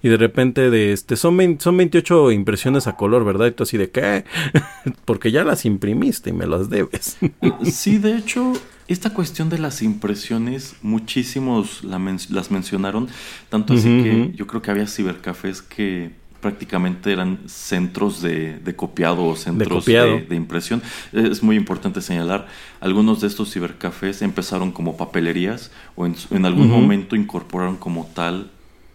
y 0.01 0.09
de 0.09 0.17
repente 0.17 0.69
de 0.69 0.93
este 0.93 1.15
son 1.15 1.37
20, 1.37 1.63
son 1.63 1.77
28 1.77 2.31
impresiones 2.31 2.87
a 2.87 2.95
color, 2.95 3.25
¿verdad? 3.25 3.47
Y 3.47 3.51
tú 3.51 3.63
así 3.63 3.77
de 3.77 3.89
qué? 3.89 4.25
Porque 5.05 5.31
ya 5.31 5.43
las 5.43 5.65
imprimiste 5.65 6.29
y 6.29 6.33
me 6.33 6.47
las 6.47 6.69
debes. 6.69 7.17
sí, 7.63 7.97
de 7.97 8.17
hecho, 8.17 8.53
esta 8.87 9.09
cuestión 9.13 9.49
de 9.49 9.59
las 9.59 9.81
impresiones, 9.81 10.75
muchísimos 10.81 11.83
la 11.83 11.99
men 11.99 12.17
las 12.29 12.51
mencionaron, 12.51 13.07
tanto 13.49 13.73
así 13.73 13.87
uh 13.87 13.91
-huh. 13.91 14.03
que 14.31 14.37
yo 14.37 14.47
creo 14.47 14.61
que 14.61 14.71
había 14.71 14.87
cibercafés 14.87 15.61
que 15.61 16.11
prácticamente 16.41 17.11
eran 17.11 17.39
centros 17.47 18.21
de, 18.21 18.59
de 18.59 18.75
copiado 18.75 19.25
o 19.25 19.35
centros 19.35 19.69
de, 19.69 19.75
copiado. 19.75 20.11
de, 20.11 20.21
de, 20.21 20.35
impresión. 20.35 20.81
Es 21.11 21.43
muy 21.43 21.55
importante 21.55 22.01
señalar, 22.01 22.47
algunos 22.79 23.21
de 23.21 23.27
estos 23.27 23.51
cibercafés 23.51 24.21
empezaron 24.21 24.71
como 24.71 24.97
papelerías 24.97 25.71
o 25.95 26.05
en, 26.05 26.15
en 26.31 26.45
algún 26.45 26.67
uh 26.67 26.75
-huh. 26.75 26.81
momento 26.81 27.15
incorporaron 27.15 27.75
como 27.77 28.05
tal 28.13 28.49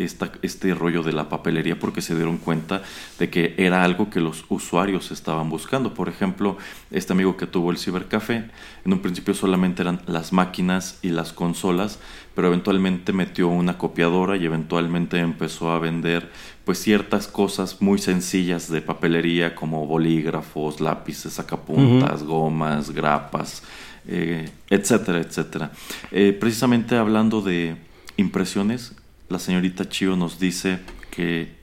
esta, 0.04 0.32
este 0.42 0.74
rollo 0.74 1.02
de 1.02 1.12
la 1.12 1.28
papelería 1.28 1.78
porque 1.78 2.00
se 2.00 2.14
dieron 2.14 2.38
cuenta 2.38 2.82
de 3.18 3.30
que 3.30 3.54
era 3.58 3.82
algo 3.82 4.10
que 4.10 4.20
los 4.20 4.44
usuarios 4.48 5.10
estaban 5.10 5.50
buscando. 5.50 5.94
Por 5.94 6.08
ejemplo, 6.08 6.56
este 6.90 7.12
amigo 7.12 7.36
que 7.36 7.46
tuvo 7.46 7.70
el 7.70 7.78
cibercafé, 7.78 8.50
en 8.84 8.92
un 8.92 9.00
principio 9.00 9.34
solamente 9.34 9.82
eran 9.82 10.00
las 10.06 10.32
máquinas 10.32 10.98
y 11.02 11.10
las 11.10 11.32
consolas, 11.32 11.98
pero 12.34 12.48
eventualmente 12.48 13.12
metió 13.12 13.48
una 13.48 13.78
copiadora 13.78 14.36
y 14.36 14.44
eventualmente 14.44 15.18
empezó 15.18 15.70
a 15.70 15.78
vender 15.78 16.30
pues 16.64 16.78
ciertas 16.78 17.26
cosas 17.26 17.82
muy 17.82 17.98
sencillas 17.98 18.70
de 18.70 18.80
papelería 18.80 19.54
como 19.54 19.86
bolígrafos, 19.86 20.80
lápices, 20.80 21.34
sacapuntas, 21.34 22.22
uh 22.22 22.24
-huh. 22.24 22.28
gomas, 22.28 22.90
grapas, 22.90 23.62
eh, 24.06 24.48
etcétera, 24.70 25.18
etcétera. 25.20 25.70
Eh, 26.10 26.36
precisamente 26.38 26.96
hablando 26.96 27.40
de 27.42 27.76
impresiones, 28.16 28.94
la 29.32 29.38
señorita 29.38 29.88
Chio 29.88 30.14
nos 30.14 30.38
dice 30.38 30.78
que 31.10 31.56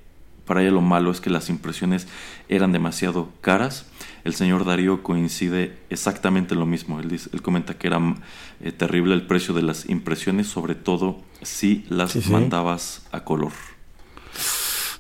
para 0.46 0.64
ella 0.64 0.72
lo 0.72 0.82
malo 0.82 1.12
es 1.12 1.22
que 1.22 1.30
las 1.30 1.50
impresiones 1.50 2.08
eran 2.50 2.72
demasiado 2.72 3.32
caras. 3.42 3.86
el 4.24 4.34
señor 4.34 4.66
Darío 4.66 5.04
coincide 5.04 5.78
exactamente 5.90 6.56
lo 6.56 6.66
mismo. 6.66 7.00
Él, 7.00 7.10
dice, 7.10 7.30
él 7.32 7.44
comenta 7.44 7.78
que 7.78 7.88
era 7.88 8.00
eh, 8.60 8.72
terrible 8.72 9.14
el 9.14 9.28
precio 9.28 9.54
de 9.54 9.62
las 9.62 9.88
impresiones, 9.88 10.48
sobre 10.48 10.74
todo 10.74 11.22
si 11.44 11.86
las 11.90 12.16
mandabas 12.28 13.08
a 13.12 13.24
color. 13.24 13.54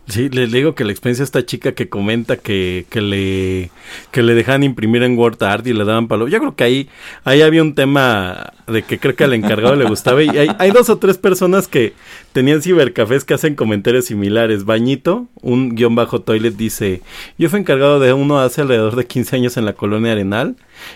Sí, 0.09 0.27
les 0.29 0.51
digo 0.51 0.73
que 0.73 0.85
la 0.85 0.91
experiencia 0.91 1.23
esta 1.23 1.45
chica 1.45 1.73
que 1.73 1.87
comenta 1.87 2.37
que, 2.37 2.87
que 2.89 2.99
le 2.99 3.69
que 4.11 4.23
le 4.23 4.33
dejaban 4.33 4.63
imprimir 4.63 5.03
en 5.03 5.15
WordArt 5.15 5.67
y 5.67 5.73
le 5.73 5.85
daban 5.85 6.07
palo. 6.07 6.27
Yo 6.27 6.39
creo 6.39 6.55
que 6.55 6.63
ahí, 6.63 6.89
ahí 7.25 7.43
había 7.43 7.61
un 7.61 7.75
tema 7.75 8.53
de 8.67 8.81
que 8.81 8.97
creo 8.97 9.15
que 9.15 9.23
al 9.23 9.33
encargado 9.33 9.75
le 9.75 9.85
gustaba. 9.85 10.23
Y 10.23 10.29
hay, 10.29 10.49
hay 10.57 10.71
dos 10.71 10.89
o 10.89 10.97
tres 10.97 11.19
personas 11.19 11.67
que 11.67 11.93
tenían 12.33 12.63
cibercafés 12.63 13.23
que 13.23 13.35
hacen 13.35 13.53
comentarios 13.53 14.05
similares. 14.05 14.65
Bañito, 14.65 15.27
un 15.41 15.75
guion 15.75 15.93
bajo 15.93 16.21
toilet, 16.21 16.55
dice, 16.55 17.03
yo 17.37 17.49
fui 17.49 17.59
encargado 17.59 17.99
de 17.99 18.11
uno 18.11 18.39
hace 18.39 18.61
alrededor 18.61 18.95
de 18.95 19.05
15 19.05 19.35
años 19.35 19.57
en 19.57 19.65
la 19.65 19.73
colonia 19.73 20.13
Arenal. 20.13 20.55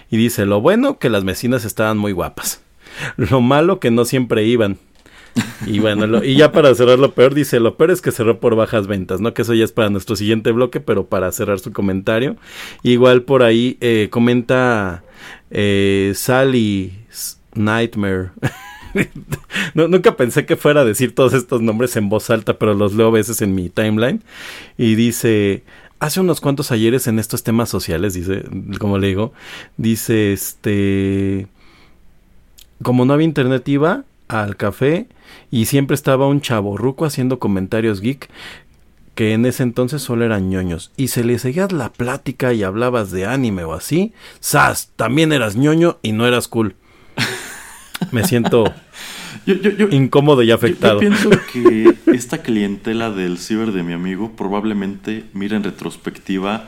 Y 0.09 0.17
dice, 0.17 0.47
lo 0.47 0.59
bueno 0.59 0.97
que 0.97 1.11
las 1.11 1.23
vecinas 1.23 1.65
estaban 1.65 1.99
muy 1.99 2.13
guapas. 2.13 2.61
Lo 3.17 3.41
malo 3.41 3.79
que 3.79 3.91
no 3.91 4.05
siempre 4.05 4.45
iban. 4.45 4.79
Y 5.65 5.79
bueno, 5.79 6.23
y 6.23 6.35
ya 6.35 6.51
para 6.51 6.73
cerrar 6.75 6.99
lo 6.99 7.13
peor, 7.13 7.33
dice, 7.33 7.59
lo 7.59 7.77
peor 7.77 7.91
es 7.91 8.01
que 8.01 8.11
cerró 8.11 8.39
por 8.39 8.55
bajas 8.55 8.87
ventas, 8.87 9.21
¿no? 9.21 9.33
Que 9.33 9.43
eso 9.43 9.53
ya 9.53 9.63
es 9.63 9.71
para 9.71 9.89
nuestro 9.89 10.15
siguiente 10.15 10.51
bloque, 10.51 10.79
pero 10.79 11.07
para 11.07 11.31
cerrar 11.31 11.59
su 11.59 11.71
comentario. 11.71 12.35
Igual 12.83 13.23
por 13.23 13.43
ahí 13.43 13.77
eh, 13.81 14.07
comenta 14.11 15.03
eh, 15.51 16.11
Sally 16.15 16.93
Nightmare. 17.55 18.31
nunca 19.73 20.15
pensé 20.15 20.45
que 20.45 20.55
fuera 20.55 20.81
a 20.81 20.85
decir 20.85 21.15
todos 21.15 21.33
estos 21.33 21.61
nombres 21.61 21.95
en 21.95 22.09
voz 22.09 22.29
alta, 22.29 22.57
pero 22.57 22.73
los 22.73 22.93
leo 22.93 23.07
a 23.07 23.11
veces 23.11 23.41
en 23.41 23.55
mi 23.55 23.69
timeline. 23.69 24.21
Y 24.77 24.95
dice, 24.95 25.63
hace 25.99 26.19
unos 26.19 26.41
cuantos 26.41 26.71
ayeres 26.71 27.07
en 27.07 27.19
estos 27.19 27.43
temas 27.43 27.69
sociales, 27.69 28.13
dice, 28.13 28.43
como 28.79 28.97
le 28.97 29.07
digo, 29.07 29.33
dice, 29.77 30.33
este, 30.33 31.47
como 32.81 33.05
no 33.05 33.13
había 33.13 33.25
internet 33.25 33.67
iba 33.69 34.03
al 34.41 34.57
café 34.57 35.07
y 35.51 35.65
siempre 35.65 35.95
estaba 35.95 36.27
un 36.27 36.41
chavo 36.41 36.77
ruco 36.77 37.05
haciendo 37.05 37.39
comentarios 37.39 38.01
geek 38.01 38.29
que 39.15 39.33
en 39.33 39.45
ese 39.45 39.63
entonces 39.63 40.01
solo 40.01 40.25
eran 40.25 40.49
ñoños 40.49 40.91
y 40.97 41.09
se 41.09 41.23
le 41.23 41.37
seguías 41.37 41.71
la 41.71 41.91
plática 41.91 42.53
y 42.53 42.63
hablabas 42.63 43.11
de 43.11 43.25
anime 43.25 43.63
o 43.63 43.73
así, 43.73 44.13
¡zas! 44.41 44.89
También 44.95 45.31
eras 45.31 45.55
ñoño 45.55 45.99
y 46.01 46.13
no 46.13 46.25
eras 46.25 46.47
cool. 46.47 46.75
Me 48.11 48.23
siento 48.23 48.73
incómodo 49.91 50.41
y 50.41 50.51
afectado. 50.51 50.95
Yo, 50.95 51.09
pienso 51.09 51.29
que 51.53 51.93
esta 52.07 52.39
clientela 52.39 53.11
del 53.11 53.37
ciber 53.37 53.71
de 53.71 53.83
mi 53.83 53.93
amigo 53.93 54.31
probablemente 54.35 55.25
mira 55.33 55.57
en 55.57 55.63
retrospectiva 55.63 56.67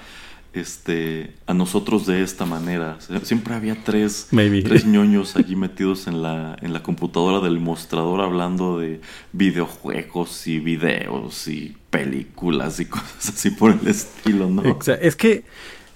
este, 0.55 1.33
a 1.45 1.53
nosotros 1.53 2.05
de 2.05 2.23
esta 2.23 2.45
manera. 2.45 2.97
Siempre 3.23 3.55
había 3.55 3.83
tres, 3.83 4.29
tres 4.29 4.85
ñoños 4.85 5.35
allí 5.35 5.55
metidos 5.55 6.07
en 6.07 6.21
la, 6.21 6.57
en 6.61 6.73
la 6.73 6.81
computadora 6.83 7.39
del 7.39 7.59
mostrador 7.59 8.21
hablando 8.21 8.79
de 8.79 9.01
videojuegos 9.33 10.47
y 10.47 10.59
videos 10.59 11.47
y 11.47 11.75
películas 11.89 12.79
y 12.79 12.85
cosas 12.87 13.29
así 13.29 13.51
por 13.51 13.71
el 13.71 13.87
estilo, 13.87 14.49
¿no? 14.49 14.63
Es 15.01 15.15
que 15.15 15.43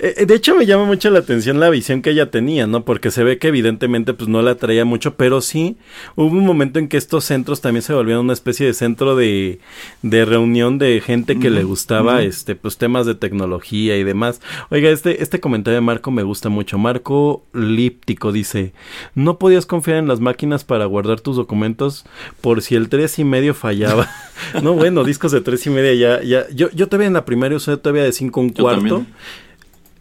eh, 0.01 0.25
de 0.25 0.33
hecho 0.33 0.55
me 0.55 0.65
llama 0.65 0.85
mucho 0.85 1.09
la 1.09 1.19
atención 1.19 1.59
la 1.59 1.69
visión 1.69 2.01
que 2.01 2.11
ella 2.11 2.31
tenía, 2.31 2.67
¿no? 2.67 2.85
Porque 2.85 3.11
se 3.11 3.23
ve 3.23 3.37
que 3.37 3.49
evidentemente 3.49 4.13
pues 4.13 4.29
no 4.29 4.41
la 4.41 4.55
traía 4.55 4.85
mucho, 4.85 5.15
pero 5.15 5.41
sí 5.41 5.75
hubo 6.15 6.27
un 6.27 6.45
momento 6.45 6.79
en 6.79 6.87
que 6.87 6.95
estos 6.95 7.25
centros 7.25 7.59
también 7.59 7.81
se 7.81 7.93
volvieron 7.93 8.23
una 8.23 8.33
especie 8.33 8.65
de 8.65 8.73
centro 8.73 9.17
de, 9.17 9.59
de 10.01 10.23
reunión 10.23 10.77
de 10.77 11.01
gente 11.01 11.37
que 11.37 11.49
le 11.49 11.63
gustaba 11.63 12.21
este 12.23 12.55
pues 12.55 12.77
temas 12.77 13.05
de 13.05 13.15
tecnología 13.15 13.97
y 13.97 14.05
demás. 14.05 14.39
Oiga, 14.69 14.89
este 14.89 15.21
este 15.21 15.41
comentario 15.41 15.75
de 15.75 15.81
Marco 15.81 16.11
me 16.11 16.23
gusta 16.23 16.47
mucho. 16.47 16.77
Marco 16.77 17.43
Líptico 17.53 18.31
dice, 18.31 18.71
"No 19.15 19.37
podías 19.37 19.65
confiar 19.65 19.97
en 19.97 20.07
las 20.07 20.21
máquinas 20.21 20.63
para 20.63 20.85
guardar 20.85 21.19
tus 21.19 21.35
documentos 21.35 22.05
por 22.39 22.61
si 22.61 22.75
el 22.75 22.87
tres 22.87 23.19
y 23.19 23.25
medio 23.25 23.53
fallaba." 23.53 24.09
no, 24.63 24.75
bueno, 24.75 25.03
discos 25.03 25.33
de 25.33 25.41
tres 25.41 25.65
y 25.67 25.69
media 25.69 25.93
ya 25.93 26.23
ya 26.23 26.49
yo 26.51 26.69
yo 26.71 26.87
todavía 26.87 27.07
en 27.07 27.13
la 27.13 27.25
primaria 27.25 27.57
usé 27.57 27.75
todavía 27.75 28.03
de 28.03 28.13
cinco 28.13 28.39
un 28.39 28.49
cuarto. 28.49 29.05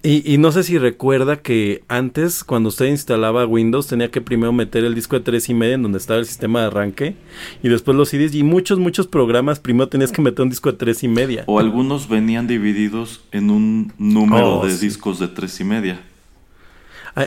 Y, 0.00 0.32
y, 0.32 0.38
no 0.38 0.52
sé 0.52 0.62
si 0.62 0.78
recuerda 0.78 1.42
que 1.42 1.82
antes, 1.88 2.44
cuando 2.44 2.68
usted 2.68 2.86
instalaba 2.86 3.44
Windows, 3.46 3.88
tenía 3.88 4.12
que 4.12 4.20
primero 4.20 4.52
meter 4.52 4.84
el 4.84 4.94
disco 4.94 5.16
de 5.16 5.24
tres 5.24 5.48
y 5.48 5.54
media 5.54 5.74
en 5.74 5.82
donde 5.82 5.98
estaba 5.98 6.20
el 6.20 6.26
sistema 6.26 6.60
de 6.60 6.66
arranque 6.66 7.16
y 7.64 7.68
después 7.68 7.96
los 7.96 8.10
CDs. 8.10 8.32
Y 8.36 8.44
muchos, 8.44 8.78
muchos 8.78 9.08
programas 9.08 9.58
primero 9.58 9.88
tenías 9.88 10.12
que 10.12 10.22
meter 10.22 10.44
un 10.44 10.50
disco 10.50 10.70
de 10.70 10.78
tres 10.78 11.02
y 11.02 11.08
media. 11.08 11.42
O 11.46 11.58
algunos 11.58 12.08
venían 12.08 12.46
divididos 12.46 13.22
en 13.32 13.50
un 13.50 13.92
número 13.98 14.60
oh, 14.60 14.66
de 14.66 14.78
discos 14.78 15.18
de 15.18 15.26
tres 15.26 15.58
y 15.58 15.64
media. 15.64 16.00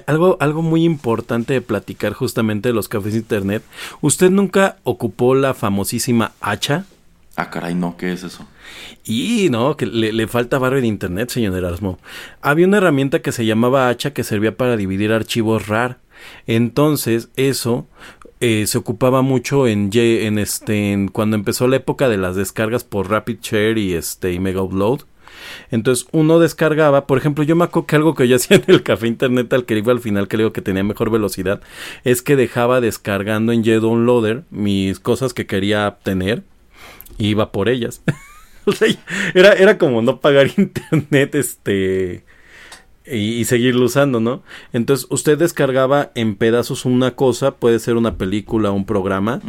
algo, 0.08 0.38
algo 0.40 0.62
muy 0.62 0.86
importante 0.86 1.54
de 1.54 1.62
platicar 1.62 2.14
justamente 2.14 2.70
de 2.70 2.74
los 2.74 2.88
cafés 2.88 3.12
de 3.12 3.20
internet. 3.20 3.64
¿Usted 4.00 4.30
nunca 4.30 4.78
ocupó 4.84 5.36
la 5.36 5.54
famosísima 5.54 6.32
hacha? 6.40 6.86
Ah, 7.36 7.50
caray, 7.50 7.76
no, 7.76 7.96
¿qué 7.98 8.12
es 8.12 8.24
eso? 8.24 8.46
Y 9.06 9.50
no, 9.50 9.78
que 9.78 9.86
le, 9.86 10.28
falta 10.28 10.60
barrio 10.60 10.80
en 10.80 10.86
internet, 10.86 11.30
señor 11.30 11.56
Erasmo. 11.56 11.98
Había 12.42 12.68
una 12.68 12.78
herramienta 12.78 13.22
que 13.22 13.32
se 13.32 13.46
llamaba 13.46 13.88
hacha 13.88 14.14
que 14.14 14.24
servía 14.24 14.58
para 14.58 14.76
dividir 14.76 15.14
archivos 15.14 15.68
RAR. 15.68 16.00
Entonces, 16.46 17.30
eso 17.38 17.88
eh, 18.42 18.68
se 18.68 18.78
ocupaba 18.78 19.22
mucho 19.22 19.68
en, 19.68 19.90
en 19.94 20.40
este 20.40 21.08
cuando 21.14 21.36
empezó 21.36 21.68
la 21.68 21.78
época 21.78 22.10
de 22.10 22.18
las 22.18 22.36
descargas 22.36 22.84
por 22.84 23.10
Rapid 23.10 23.40
Share 23.42 23.78
y 23.78 23.94
este 23.94 24.34
y 24.34 24.40
Mega 24.40 24.62
Upload. 24.62 25.02
Entonces 25.72 26.08
uno 26.12 26.40
descargaba, 26.40 27.08
por 27.08 27.18
ejemplo, 27.18 27.44
yo 27.44 27.56
me 27.56 27.64
acuerdo 27.64 27.88
que 27.88 27.96
algo 27.96 28.16
que 28.16 28.28
yo 28.28 28.36
hacía 28.38 28.58
en 28.58 28.66
el 28.68 28.84
café 28.84 29.08
internet 29.08 29.52
al 29.54 29.66
que 29.66 29.78
iba 29.78 29.92
al 29.92 30.00
final, 30.00 30.28
que 30.28 30.38
digo 30.38 30.54
que 30.54 30.62
tenía 30.62 30.84
mejor 30.84 31.10
velocidad, 31.10 31.62
es 32.04 32.22
que 32.22 32.36
dejaba 32.36 32.82
descargando 32.82 33.52
en 33.52 33.64
JDownloader 33.64 34.44
mis 34.50 35.00
cosas 35.00 35.34
que 35.34 35.46
quería 35.46 35.98
iba 37.28 37.52
por 37.52 37.70
ellas. 37.70 38.02
era, 39.34 39.54
era 39.54 39.78
como 39.78 40.02
no 40.02 40.20
pagar 40.20 40.50
internet, 40.58 41.36
este. 41.36 42.24
Y, 43.04 43.44
seguirlo 43.46 43.86
usando, 43.86 44.20
¿no? 44.20 44.44
Entonces 44.74 45.08
usted 45.10 45.38
descargaba 45.38 46.12
en 46.14 46.36
pedazos 46.36 46.86
una 46.86 47.16
cosa, 47.16 47.56
puede 47.56 47.80
ser 47.80 47.96
una 47.96 48.16
película, 48.16 48.72
un 48.72 48.86
programa, 48.86 49.42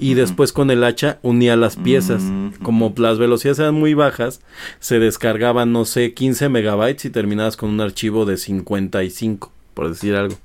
y 0.00 0.14
después 0.14 0.52
con 0.52 0.72
el 0.72 0.82
hacha 0.82 1.20
unía 1.22 1.56
las 1.56 1.76
piezas. 1.76 2.24
Como 2.62 2.92
las 2.96 3.18
velocidades 3.18 3.60
eran 3.60 3.76
muy 3.76 3.94
bajas, 3.94 4.40
se 4.80 4.98
descargaban, 4.98 5.72
no 5.72 5.84
sé, 5.84 6.14
15 6.14 6.48
megabytes 6.48 7.04
y 7.04 7.10
terminabas 7.10 7.56
con 7.56 7.70
un 7.70 7.80
archivo 7.80 8.26
de 8.26 8.36
55, 8.36 9.52
por 9.72 9.88
decir 9.88 10.16
algo 10.16 10.36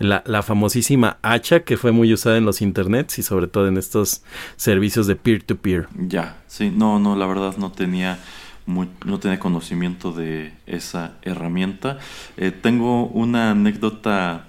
la, 0.00 0.22
la, 0.26 0.42
famosísima 0.42 1.18
hacha 1.20 1.60
que 1.60 1.76
fue 1.76 1.92
muy 1.92 2.12
usada 2.12 2.38
en 2.38 2.46
los 2.46 2.62
internets 2.62 3.18
y 3.18 3.22
sobre 3.22 3.48
todo 3.48 3.68
en 3.68 3.76
estos 3.76 4.22
servicios 4.56 5.06
de 5.06 5.14
peer-to-peer. 5.14 5.88
Ya, 5.94 6.42
sí, 6.48 6.72
no, 6.74 6.98
no, 6.98 7.16
la 7.16 7.26
verdad 7.26 7.58
no 7.58 7.70
tenía, 7.70 8.18
no 8.66 9.20
tenía 9.20 9.38
conocimiento 9.38 10.12
de 10.12 10.54
esa 10.66 11.18
herramienta. 11.20 11.98
Eh, 12.38 12.50
tengo 12.50 13.08
una 13.08 13.50
anécdota, 13.50 14.48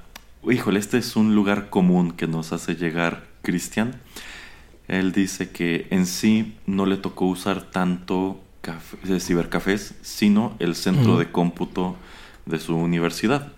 híjole, 0.49 0.80
este 0.80 0.97
es 0.97 1.18
un 1.18 1.36
lugar 1.36 1.70
común 1.70 2.14
que 2.14 2.28
nos 2.28 2.54
hace 2.54 2.76
llegar 2.76 3.28
Cristian. 3.41 3.99
Él 4.88 5.12
dice 5.12 5.52
que 5.52 5.88
en 5.89 6.06
sí 6.06 6.56
no 6.66 6.86
le 6.86 6.95
tocó 6.95 7.26
usar 7.26 7.64
tanto 7.64 8.41
café, 8.62 9.20
cibercafés, 9.20 9.95
sino 10.02 10.56
el 10.60 10.76
centro 10.76 11.18
de 11.18 11.30
cómputo 11.30 11.97
de 12.45 12.58
su 12.58 12.78
universidad 12.78 13.52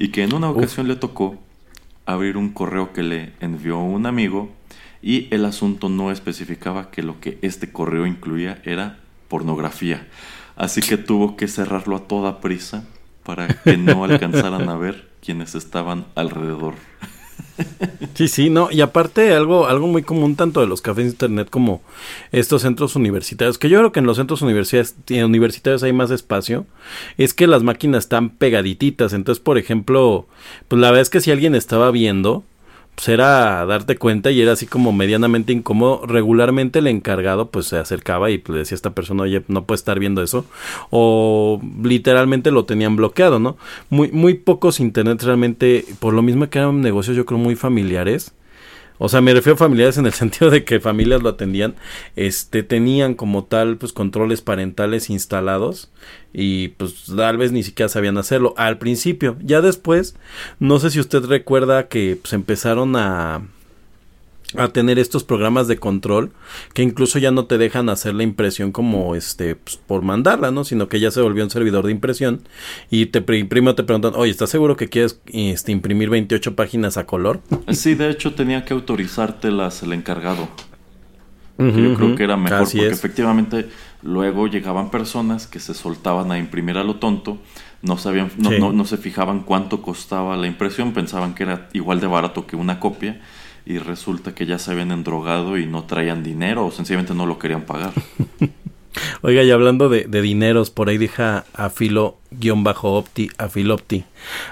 y 0.00 0.08
que 0.08 0.22
en 0.22 0.32
una 0.32 0.48
ocasión 0.48 0.88
le 0.88 0.96
tocó 0.96 1.36
abrir 2.06 2.38
un 2.38 2.48
correo 2.48 2.94
que 2.94 3.02
le 3.02 3.34
envió 3.38 3.78
un 3.78 4.06
amigo 4.06 4.50
y 5.02 5.28
el 5.32 5.44
asunto 5.44 5.90
no 5.90 6.10
especificaba 6.10 6.90
que 6.90 7.02
lo 7.02 7.20
que 7.20 7.38
este 7.42 7.70
correo 7.70 8.06
incluía 8.06 8.62
era 8.64 8.98
pornografía. 9.28 10.08
Así 10.56 10.80
que 10.80 10.96
tuvo 10.96 11.36
que 11.36 11.48
cerrarlo 11.48 11.96
a 11.96 12.08
toda 12.08 12.40
prisa 12.40 12.84
para 13.24 13.48
que 13.48 13.76
no 13.76 14.02
alcanzaran 14.06 14.70
a 14.70 14.76
ver 14.76 15.10
quienes 15.20 15.54
estaban 15.54 16.06
alrededor. 16.14 16.76
Sí, 18.14 18.28
sí, 18.28 18.50
no, 18.50 18.70
y 18.70 18.80
aparte 18.80 19.32
algo, 19.32 19.66
algo 19.66 19.86
muy 19.86 20.02
común 20.02 20.36
tanto 20.36 20.60
de 20.60 20.66
los 20.66 20.82
cafés 20.82 21.04
de 21.04 21.10
internet 21.10 21.48
como 21.50 21.80
estos 22.32 22.62
centros 22.62 22.96
universitarios, 22.96 23.58
que 23.58 23.68
yo 23.68 23.78
creo 23.78 23.92
que 23.92 24.00
en 24.00 24.06
los 24.06 24.16
centros 24.16 24.42
universitarios 24.42 25.82
hay 25.82 25.92
más 25.92 26.10
espacio, 26.10 26.66
es 27.16 27.34
que 27.34 27.46
las 27.46 27.62
máquinas 27.62 28.04
están 28.04 28.30
pegadititas, 28.30 29.12
entonces 29.12 29.42
por 29.42 29.58
ejemplo, 29.58 30.26
pues 30.68 30.80
la 30.80 30.88
verdad 30.88 31.02
es 31.02 31.10
que 31.10 31.20
si 31.20 31.30
alguien 31.30 31.54
estaba 31.54 31.90
viendo, 31.90 32.44
pues 33.00 33.08
era 33.08 33.64
darte 33.64 33.96
cuenta 33.96 34.30
y 34.30 34.42
era 34.42 34.52
así 34.52 34.66
como 34.66 34.92
medianamente 34.92 35.54
incómodo. 35.54 36.04
Regularmente 36.04 36.80
el 36.80 36.86
encargado 36.86 37.50
pues 37.50 37.64
se 37.66 37.78
acercaba 37.78 38.30
y 38.30 38.42
le 38.46 38.58
decía 38.58 38.74
a 38.74 38.76
esta 38.76 38.90
persona, 38.90 39.22
oye, 39.22 39.42
no 39.48 39.64
puede 39.64 39.76
estar 39.76 39.98
viendo 39.98 40.22
eso. 40.22 40.44
O 40.90 41.62
literalmente 41.82 42.50
lo 42.50 42.66
tenían 42.66 42.96
bloqueado, 42.96 43.38
¿no? 43.38 43.56
Muy, 43.88 44.12
muy 44.12 44.34
pocos 44.34 44.80
internet 44.80 45.22
realmente, 45.22 45.86
por 45.98 46.12
lo 46.12 46.20
mismo 46.20 46.50
que 46.50 46.58
eran 46.58 46.82
negocios 46.82 47.16
yo 47.16 47.24
creo 47.24 47.38
muy 47.38 47.56
familiares. 47.56 48.34
O 49.02 49.08
sea, 49.08 49.22
me 49.22 49.32
refiero 49.32 49.54
a 49.54 49.58
familiares 49.58 49.96
en 49.96 50.04
el 50.04 50.12
sentido 50.22 50.50
de 50.50 50.62
que 50.62 50.78
familias 50.78 51.22
lo 51.22 51.30
atendían, 51.30 51.74
este, 52.16 52.62
tenían 52.62 53.14
como 53.14 53.44
tal, 53.44 53.78
pues, 53.78 53.94
controles 53.94 54.42
parentales 54.42 55.08
instalados 55.08 55.90
y 56.34 56.68
pues 56.68 57.06
tal 57.16 57.38
vez 57.38 57.50
ni 57.50 57.62
siquiera 57.62 57.88
sabían 57.88 58.18
hacerlo 58.18 58.52
al 58.58 58.76
principio. 58.76 59.36
Ya 59.42 59.62
después, 59.62 60.16
no 60.58 60.78
sé 60.78 60.90
si 60.90 61.00
usted 61.00 61.24
recuerda 61.24 61.88
que 61.88 62.18
pues 62.20 62.34
empezaron 62.34 62.94
a 62.94 63.42
a 64.56 64.68
tener 64.68 64.98
estos 64.98 65.24
programas 65.24 65.68
de 65.68 65.78
control 65.78 66.32
que 66.74 66.82
incluso 66.82 67.18
ya 67.18 67.30
no 67.30 67.46
te 67.46 67.58
dejan 67.58 67.88
hacer 67.88 68.14
la 68.14 68.22
impresión 68.22 68.72
como 68.72 69.14
este 69.14 69.56
pues, 69.56 69.76
por 69.76 70.02
mandarla, 70.02 70.50
¿no? 70.50 70.64
Sino 70.64 70.88
que 70.88 71.00
ya 71.00 71.10
se 71.10 71.20
volvió 71.20 71.44
un 71.44 71.50
servidor 71.50 71.86
de 71.86 71.92
impresión 71.92 72.42
y 72.90 73.06
te 73.06 73.22
primero 73.22 73.74
te 73.74 73.84
preguntan, 73.84 74.12
"Oye, 74.16 74.30
¿estás 74.30 74.50
seguro 74.50 74.76
que 74.76 74.88
quieres 74.88 75.20
este, 75.26 75.72
imprimir 75.72 76.10
28 76.10 76.54
páginas 76.56 76.96
a 76.96 77.06
color?" 77.06 77.40
Sí, 77.68 77.94
de 77.94 78.10
hecho 78.10 78.34
tenía 78.34 78.64
que 78.64 78.74
autorizártelas 78.74 79.82
el 79.82 79.92
encargado. 79.92 80.48
yo 81.58 81.94
creo 81.94 82.16
que 82.16 82.24
era 82.24 82.38
mejor 82.38 82.60
porque 82.60 82.88
efectivamente 82.88 83.68
luego 84.02 84.46
llegaban 84.46 84.90
personas 84.90 85.46
que 85.46 85.60
se 85.60 85.74
soltaban 85.74 86.32
a 86.32 86.38
imprimir 86.38 86.78
a 86.78 86.84
lo 86.84 86.96
tonto, 86.96 87.38
no 87.82 87.98
sabían 87.98 88.30
no, 88.38 88.50
no, 88.50 88.72
no 88.72 88.84
se 88.86 88.96
fijaban 88.96 89.40
cuánto 89.40 89.82
costaba 89.82 90.38
la 90.38 90.46
impresión, 90.46 90.92
pensaban 90.92 91.34
que 91.34 91.42
era 91.42 91.68
igual 91.74 92.00
de 92.00 92.06
barato 92.06 92.46
que 92.46 92.56
una 92.56 92.80
copia 92.80 93.20
y 93.70 93.78
resulta 93.78 94.34
que 94.34 94.46
ya 94.46 94.58
se 94.58 94.72
habían 94.72 94.90
endrogado 94.90 95.56
y 95.56 95.64
no 95.64 95.84
traían 95.84 96.24
dinero 96.24 96.66
o 96.66 96.72
sencillamente 96.72 97.14
no 97.14 97.24
lo 97.24 97.38
querían 97.38 97.62
pagar. 97.62 97.92
Oiga, 99.22 99.44
y 99.44 99.50
hablando 99.52 99.88
de, 99.88 100.06
dineros, 100.08 100.70
por 100.70 100.88
ahí 100.88 100.98
deja 100.98 101.44
a 101.54 101.70
filo-opti, 101.70 103.30
a 103.38 103.48
filopti. 103.48 104.04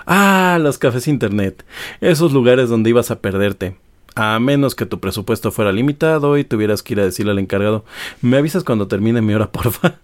Ah, 0.07 0.59
los 0.61 0.79
cafés 0.79 1.09
internet. 1.09 1.65
Esos 2.01 2.33
lugares 2.33 2.69
donde 2.69 2.91
ibas 2.91 3.11
a 3.11 3.19
perderte. 3.21 3.75
A 4.15 4.39
menos 4.39 4.77
que 4.77 4.87
tu 4.87 5.01
presupuesto 5.01 5.51
fuera 5.51 5.73
limitado 5.73 6.39
y 6.39 6.45
tuvieras 6.45 6.85
que 6.85 6.95
ir 6.95 7.01
a 7.01 7.05
decirle 7.05 7.33
al 7.33 7.41
encargado, 7.41 7.85
me 8.23 8.37
avisas 8.37 8.63
cuando 8.63 8.87
termine 8.87 9.21
mi 9.21 9.35
hora, 9.35 9.51
porfa. 9.53 9.97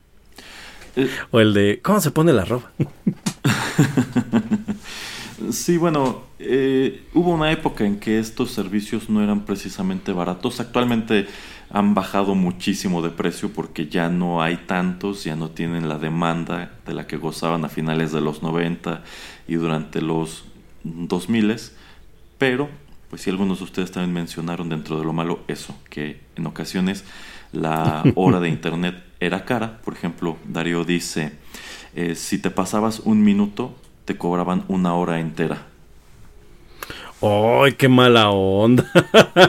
Eh. 0.96 1.08
o 1.30 1.38
el 1.38 1.54
de, 1.54 1.80
¿cómo 1.82 2.00
se 2.00 2.10
pone 2.10 2.32
la 2.32 2.44
ropa? 2.44 2.72
Sí, 5.50 5.78
bueno, 5.78 6.22
eh, 6.38 7.06
hubo 7.12 7.32
una 7.32 7.50
época 7.50 7.84
en 7.84 7.98
que 7.98 8.18
estos 8.18 8.52
servicios 8.52 9.08
no 9.10 9.22
eran 9.22 9.44
precisamente 9.44 10.12
baratos. 10.12 10.60
Actualmente 10.60 11.26
han 11.70 11.94
bajado 11.94 12.36
muchísimo 12.36 13.02
de 13.02 13.10
precio 13.10 13.50
porque 13.52 13.88
ya 13.88 14.08
no 14.08 14.42
hay 14.42 14.56
tantos, 14.58 15.24
ya 15.24 15.34
no 15.34 15.50
tienen 15.50 15.88
la 15.88 15.98
demanda 15.98 16.70
de 16.86 16.94
la 16.94 17.08
que 17.08 17.16
gozaban 17.16 17.64
a 17.64 17.68
finales 17.68 18.12
de 18.12 18.20
los 18.20 18.42
90 18.42 19.02
y 19.48 19.54
durante 19.54 20.00
los 20.00 20.44
2000. 20.84 21.56
Pero, 22.38 22.68
pues 23.10 23.22
sí, 23.22 23.30
algunos 23.30 23.58
de 23.58 23.64
ustedes 23.64 23.90
también 23.90 24.12
mencionaron 24.12 24.68
dentro 24.68 24.98
de 24.98 25.04
lo 25.04 25.12
malo 25.12 25.40
eso, 25.48 25.76
que 25.90 26.20
en 26.36 26.46
ocasiones 26.46 27.04
la 27.50 28.04
hora 28.14 28.38
de 28.38 28.50
internet 28.50 29.02
era 29.18 29.44
cara. 29.44 29.80
Por 29.82 29.94
ejemplo, 29.94 30.36
Darío 30.46 30.84
dice, 30.84 31.32
eh, 31.96 32.14
si 32.14 32.38
te 32.38 32.50
pasabas 32.50 33.00
un 33.00 33.24
minuto, 33.24 33.74
te 34.04 34.16
cobraban 34.16 34.64
una 34.68 34.94
hora 34.94 35.20
entera. 35.20 35.66
¡Ay, 37.22 37.72
qué 37.72 37.88
mala 37.88 38.30
onda! 38.30 38.84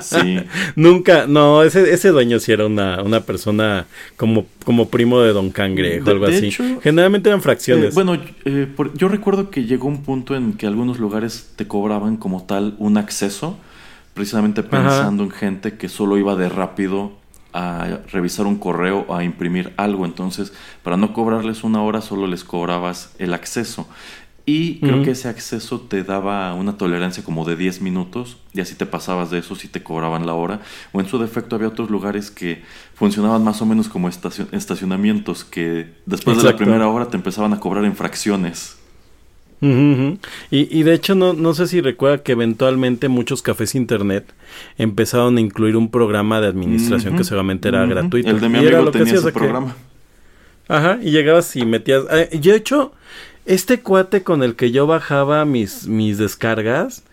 Sí. 0.02 0.40
Nunca, 0.76 1.26
no, 1.28 1.62
ese, 1.64 1.94
ese 1.94 2.10
dueño 2.10 2.40
sí 2.40 2.54
era 2.54 2.66
una, 2.66 3.02
una 3.02 3.22
persona 3.22 3.86
como, 4.16 4.46
como 4.64 4.88
primo 4.88 5.20
de 5.20 5.34
Don 5.34 5.50
Cangrejo, 5.50 6.10
algo 6.10 6.26
así. 6.26 6.52
Generalmente 6.82 7.30
eran 7.30 7.42
fracciones. 7.42 7.88
Eh, 7.88 7.92
bueno, 7.94 8.18
eh, 8.46 8.68
yo 8.94 9.10
recuerdo 9.10 9.50
que 9.50 9.66
llegó 9.66 9.88
un 9.88 10.04
punto 10.04 10.36
en 10.36 10.54
que 10.54 10.68
algunos 10.68 11.00
lugares 11.00 11.52
te 11.58 11.68
cobraban 11.68 12.16
como 12.16 12.44
tal 12.44 12.76
un 12.80 12.98
acceso, 12.98 13.58
precisamente 14.14 14.64
pensando 14.64 15.24
en 15.24 15.32
gente 15.32 15.78
que 15.78 15.90
solo 15.90 16.18
iba 16.18 16.36
de 16.36 16.48
rápido 16.48 17.12
a 17.52 18.00
revisar 18.12 18.46
un 18.48 18.58
correo 18.58 19.06
o 19.08 19.16
a 19.16 19.24
imprimir 19.24 19.74
algo. 19.76 20.06
Entonces, 20.06 20.54
para 20.84 20.98
no 20.98 21.14
cobrarles 21.14 21.64
una 21.64 21.82
hora, 21.84 22.02
solo 22.02 22.28
les 22.28 22.44
cobrabas 22.44 23.14
el 23.18 23.34
acceso. 23.34 23.88
Y 24.48 24.76
creo 24.76 25.02
que 25.02 25.12
ese 25.12 25.28
acceso 25.28 25.82
te 25.82 26.04
daba 26.04 26.54
una 26.54 26.78
tolerancia 26.78 27.24
como 27.24 27.46
de 27.46 27.56
10 27.56 27.82
minutos 27.82 28.38
y 28.54 28.62
así 28.62 28.76
te 28.76 28.86
pasabas 28.86 29.32
de 29.32 29.40
eso 29.40 29.56
si 29.56 29.68
te 29.68 29.82
cobraban 29.82 30.28
la 30.28 30.34
hora. 30.34 30.62
O 30.92 31.02
en 31.02 31.08
su 31.08 31.18
defecto 31.18 31.56
había 31.56 31.68
otros 31.68 31.90
lugares 31.90 32.30
que 32.30 32.62
funcionaban 32.94 33.44
más 33.44 33.64
o 33.64 33.66
menos 33.66 33.90
como 33.90 34.08
estacionamientos 34.08 35.44
que 35.44 35.88
después 36.06 36.38
de 36.38 36.44
la 36.44 36.56
primera 36.56 36.88
hora 36.88 37.08
te 37.08 37.18
empezaban 37.18 37.54
a 37.54 37.60
cobrar 37.60 37.86
en 37.86 37.96
fracciones. 37.96 38.78
y, 39.62 40.20
y, 40.52 40.84
de 40.84 40.94
hecho 40.94 41.16
no, 41.16 41.34
no 41.34 41.56
sé 41.56 41.66
si 41.66 41.82
recuerda 41.82 42.22
que 42.22 42.34
eventualmente 42.34 43.08
muchos 43.08 43.42
cafés 43.42 43.74
internet 43.74 44.32
empezaron 44.78 45.38
a 45.38 45.42
incluir 45.42 45.76
un 45.76 45.90
programa 45.90 46.40
de 46.40 46.48
administración 46.48 47.18
que 47.18 47.24
seguramente 47.24 47.70
era 47.70 47.84
gratuito. 47.88 48.30
El 48.30 48.42
de 48.42 48.50
mi 48.50 48.60
amigo 48.60 48.92
tenía 48.92 49.16
ese 49.16 49.32
programa. 49.32 49.76
Ajá, 50.68 51.00
y 51.02 51.12
llegabas 51.12 51.56
y 51.56 51.66
metías... 51.66 52.04
Eh, 52.12 52.40
yo 52.42 52.52
de 52.52 52.58
hecho 52.58 52.94
este 53.46 53.80
cuate 53.80 54.24
con 54.24 54.44
el 54.44 54.56
que 54.56 54.72
yo 54.72 54.88
bajaba 54.88 55.46
mis, 55.46 55.88
mis 55.88 56.18
descargas, 56.18 57.04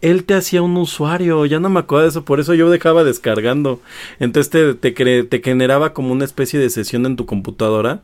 él 0.00 0.24
te 0.24 0.34
hacía 0.34 0.62
un 0.62 0.76
usuario, 0.76 1.44
ya 1.46 1.60
no 1.60 1.70
me 1.70 1.80
acuerdo 1.80 2.04
de 2.04 2.10
eso, 2.10 2.24
por 2.24 2.40
eso 2.40 2.54
yo 2.54 2.70
dejaba 2.70 3.04
descargando. 3.04 3.80
Entonces 4.20 4.78
te, 4.80 5.24
te, 5.24 5.42
generaba 5.42 5.92
como 5.92 6.12
una 6.12 6.24
especie 6.24 6.60
de 6.60 6.70
sesión 6.70 7.06
en 7.06 7.16
tu 7.16 7.26
computadora 7.26 8.02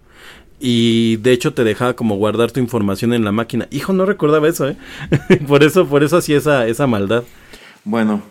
y 0.59 1.17
de 1.17 1.33
hecho 1.33 1.55
te 1.55 1.63
dejaba 1.63 1.95
como 1.95 2.17
guardar 2.17 2.51
tu 2.51 2.59
información 2.59 3.13
en 3.13 3.25
la 3.25 3.33
máquina. 3.33 3.69
Hijo, 3.71 3.93
no 3.93 4.07
recordaba 4.07 4.49
eso, 4.49 4.69
¿eh? 4.69 4.77
por 5.47 5.63
eso, 5.63 5.87
por 5.87 6.03
eso 6.03 6.17
hacía 6.17 6.39
esa, 6.39 6.67
esa 6.67 6.87
maldad. 6.87 7.23
Bueno, 7.85 8.23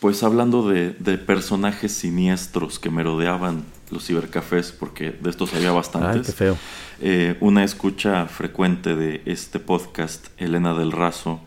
pues 0.00 0.22
hablando 0.22 0.68
de, 0.68 0.90
de 0.90 1.18
personajes 1.18 1.92
siniestros 1.92 2.78
que 2.78 2.90
merodeaban 2.90 3.64
los 3.92 4.06
cibercafés, 4.06 4.72
porque 4.72 5.10
de 5.10 5.30
estos 5.30 5.54
había 5.54 5.70
bastantes. 5.70 6.16
Ay, 6.16 6.22
qué 6.24 6.32
feo. 6.32 6.58
Eh, 7.00 7.36
una 7.40 7.62
escucha 7.62 8.26
frecuente 8.26 8.96
de 8.96 9.22
este 9.26 9.58
podcast, 9.58 10.28
Elena 10.38 10.74
del 10.74 10.92
Razo, 10.92 11.40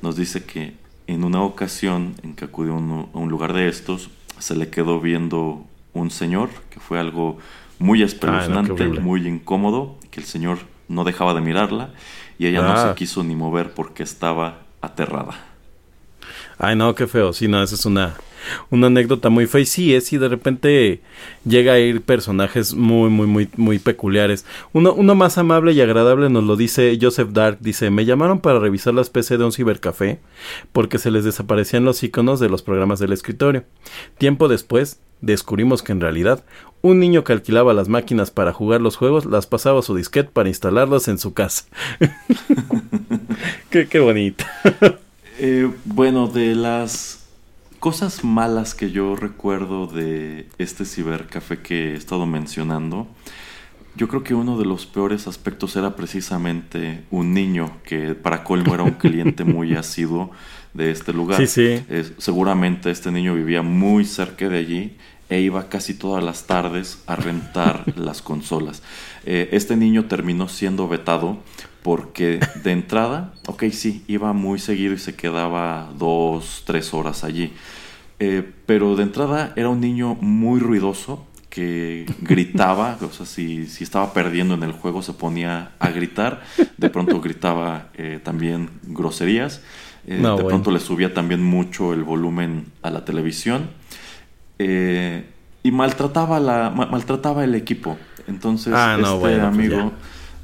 nos 0.00 0.16
dice 0.16 0.44
que 0.44 0.74
en 1.06 1.24
una 1.24 1.42
ocasión 1.42 2.14
en 2.22 2.34
que 2.34 2.46
acudió 2.46 2.74
a 2.74 2.76
un 2.76 3.28
lugar 3.30 3.52
de 3.52 3.68
estos, 3.68 4.10
se 4.38 4.56
le 4.56 4.68
quedó 4.70 5.00
viendo 5.00 5.64
un 5.92 6.10
señor, 6.10 6.50
que 6.70 6.80
fue 6.80 6.98
algo 6.98 7.38
muy 7.78 8.02
espeluznante, 8.02 8.88
muy 8.88 9.26
incómodo, 9.26 9.96
que 10.10 10.20
el 10.20 10.26
señor 10.26 10.58
no 10.88 11.04
dejaba 11.04 11.34
de 11.34 11.40
mirarla 11.40 11.90
y 12.38 12.46
ella 12.46 12.62
no 12.62 12.76
se 12.76 12.88
ah. 12.88 12.94
quiso 12.94 13.22
ni 13.22 13.34
mover 13.34 13.72
porque 13.74 14.02
estaba 14.02 14.60
aterrada. 14.80 15.34
Ay, 16.58 16.76
no, 16.76 16.94
qué 16.94 17.06
feo. 17.06 17.32
Sí, 17.32 17.48
no, 17.48 17.62
esa 17.62 17.74
es 17.74 17.84
una, 17.84 18.14
una 18.70 18.88
anécdota 18.88 19.28
muy 19.28 19.46
fea. 19.46 19.60
Y 19.60 19.66
sí, 19.66 19.94
es 19.94 20.12
y 20.12 20.18
de 20.18 20.28
repente 20.28 21.00
llega 21.44 21.74
a 21.74 21.78
ir 21.78 22.02
personajes 22.02 22.74
muy, 22.74 23.10
muy, 23.10 23.26
muy, 23.26 23.48
muy 23.56 23.78
peculiares. 23.78 24.44
Uno, 24.72 24.92
uno 24.94 25.14
más 25.14 25.38
amable 25.38 25.72
y 25.72 25.80
agradable 25.80 26.30
nos 26.30 26.44
lo 26.44 26.56
dice 26.56 26.98
Joseph 27.00 27.30
Dark. 27.30 27.58
Dice, 27.60 27.90
me 27.90 28.04
llamaron 28.04 28.40
para 28.40 28.58
revisar 28.58 28.94
las 28.94 29.10
PC 29.10 29.38
de 29.38 29.44
un 29.44 29.52
cibercafé 29.52 30.20
porque 30.72 30.98
se 30.98 31.10
les 31.10 31.24
desaparecían 31.24 31.84
los 31.84 32.02
iconos 32.02 32.40
de 32.40 32.48
los 32.48 32.62
programas 32.62 32.98
del 32.98 33.12
escritorio. 33.12 33.64
Tiempo 34.18 34.48
después, 34.48 35.00
descubrimos 35.20 35.82
que 35.82 35.92
en 35.92 36.00
realidad 36.00 36.44
un 36.82 36.98
niño 36.98 37.24
que 37.24 37.32
alquilaba 37.32 37.72
las 37.72 37.88
máquinas 37.88 38.30
para 38.30 38.52
jugar 38.52 38.80
los 38.80 38.96
juegos 38.96 39.24
las 39.24 39.46
pasaba 39.46 39.78
a 39.78 39.82
su 39.82 39.94
disquete 39.94 40.30
para 40.32 40.48
instalarlas 40.48 41.08
en 41.08 41.18
su 41.18 41.32
casa. 41.32 41.64
qué, 43.70 43.86
qué 43.88 44.00
bonito. 44.00 44.44
Eh, 45.38 45.70
bueno, 45.84 46.26
de 46.26 46.54
las 46.54 47.21
cosas 47.82 48.22
malas 48.22 48.76
que 48.76 48.92
yo 48.92 49.16
recuerdo 49.16 49.88
de 49.88 50.46
este 50.56 50.84
cibercafé 50.84 51.62
que 51.62 51.90
he 51.90 51.96
estado 51.96 52.26
mencionando, 52.26 53.08
yo 53.96 54.06
creo 54.06 54.22
que 54.22 54.34
uno 54.34 54.56
de 54.56 54.64
los 54.64 54.86
peores 54.86 55.26
aspectos 55.26 55.74
era 55.74 55.96
precisamente 55.96 57.02
un 57.10 57.34
niño 57.34 57.78
que 57.82 58.14
para 58.14 58.44
colmo 58.44 58.72
era 58.72 58.84
un 58.84 58.92
cliente 58.92 59.42
muy 59.42 59.74
asiduo 59.76 60.30
de 60.74 60.92
este 60.92 61.12
lugar. 61.12 61.44
Sí, 61.44 61.48
sí. 61.48 61.84
seguramente 62.18 62.88
este 62.88 63.10
niño 63.10 63.34
vivía 63.34 63.62
muy 63.62 64.04
cerca 64.04 64.48
de 64.48 64.58
allí 64.58 64.96
e 65.28 65.40
iba 65.40 65.68
casi 65.68 65.94
todas 65.94 66.22
las 66.22 66.46
tardes 66.46 67.02
a 67.08 67.16
rentar 67.16 67.82
las 67.96 68.22
consolas. 68.22 68.84
Eh, 69.26 69.48
este 69.50 69.74
niño 69.74 70.04
terminó 70.04 70.46
siendo 70.46 70.86
vetado 70.86 71.38
porque 71.82 72.40
de 72.62 72.72
entrada, 72.72 73.32
ok, 73.46 73.64
sí, 73.70 74.04
iba 74.06 74.32
muy 74.32 74.58
seguido 74.58 74.94
y 74.94 74.98
se 74.98 75.14
quedaba 75.14 75.90
dos, 75.98 76.62
tres 76.64 76.94
horas 76.94 77.24
allí. 77.24 77.52
Eh, 78.20 78.48
pero 78.66 78.94
de 78.94 79.02
entrada 79.02 79.52
era 79.56 79.68
un 79.68 79.80
niño 79.80 80.14
muy 80.20 80.60
ruidoso 80.60 81.26
que 81.50 82.06
gritaba, 82.20 82.96
o 83.02 83.10
sea, 83.10 83.26
si, 83.26 83.66
si, 83.66 83.82
estaba 83.84 84.12
perdiendo 84.12 84.54
en 84.54 84.62
el 84.62 84.72
juego 84.72 85.02
se 85.02 85.12
ponía 85.12 85.72
a 85.80 85.90
gritar, 85.90 86.42
de 86.76 86.88
pronto 86.88 87.20
gritaba 87.20 87.88
eh, 87.94 88.20
también 88.22 88.70
groserías, 88.84 89.60
eh, 90.06 90.16
de 90.16 90.44
pronto 90.44 90.70
le 90.70 90.80
subía 90.80 91.14
también 91.14 91.42
mucho 91.42 91.92
el 91.92 92.04
volumen 92.04 92.66
a 92.82 92.90
la 92.90 93.04
televisión 93.04 93.70
y 94.58 95.70
maltrataba, 95.72 96.38
la, 96.38 96.70
maltrataba 96.70 97.42
el 97.42 97.56
equipo. 97.56 97.98
Entonces, 98.28 98.72
ah, 98.76 98.96
este 99.00 99.18
pues 99.18 99.40
amigo 99.40 99.92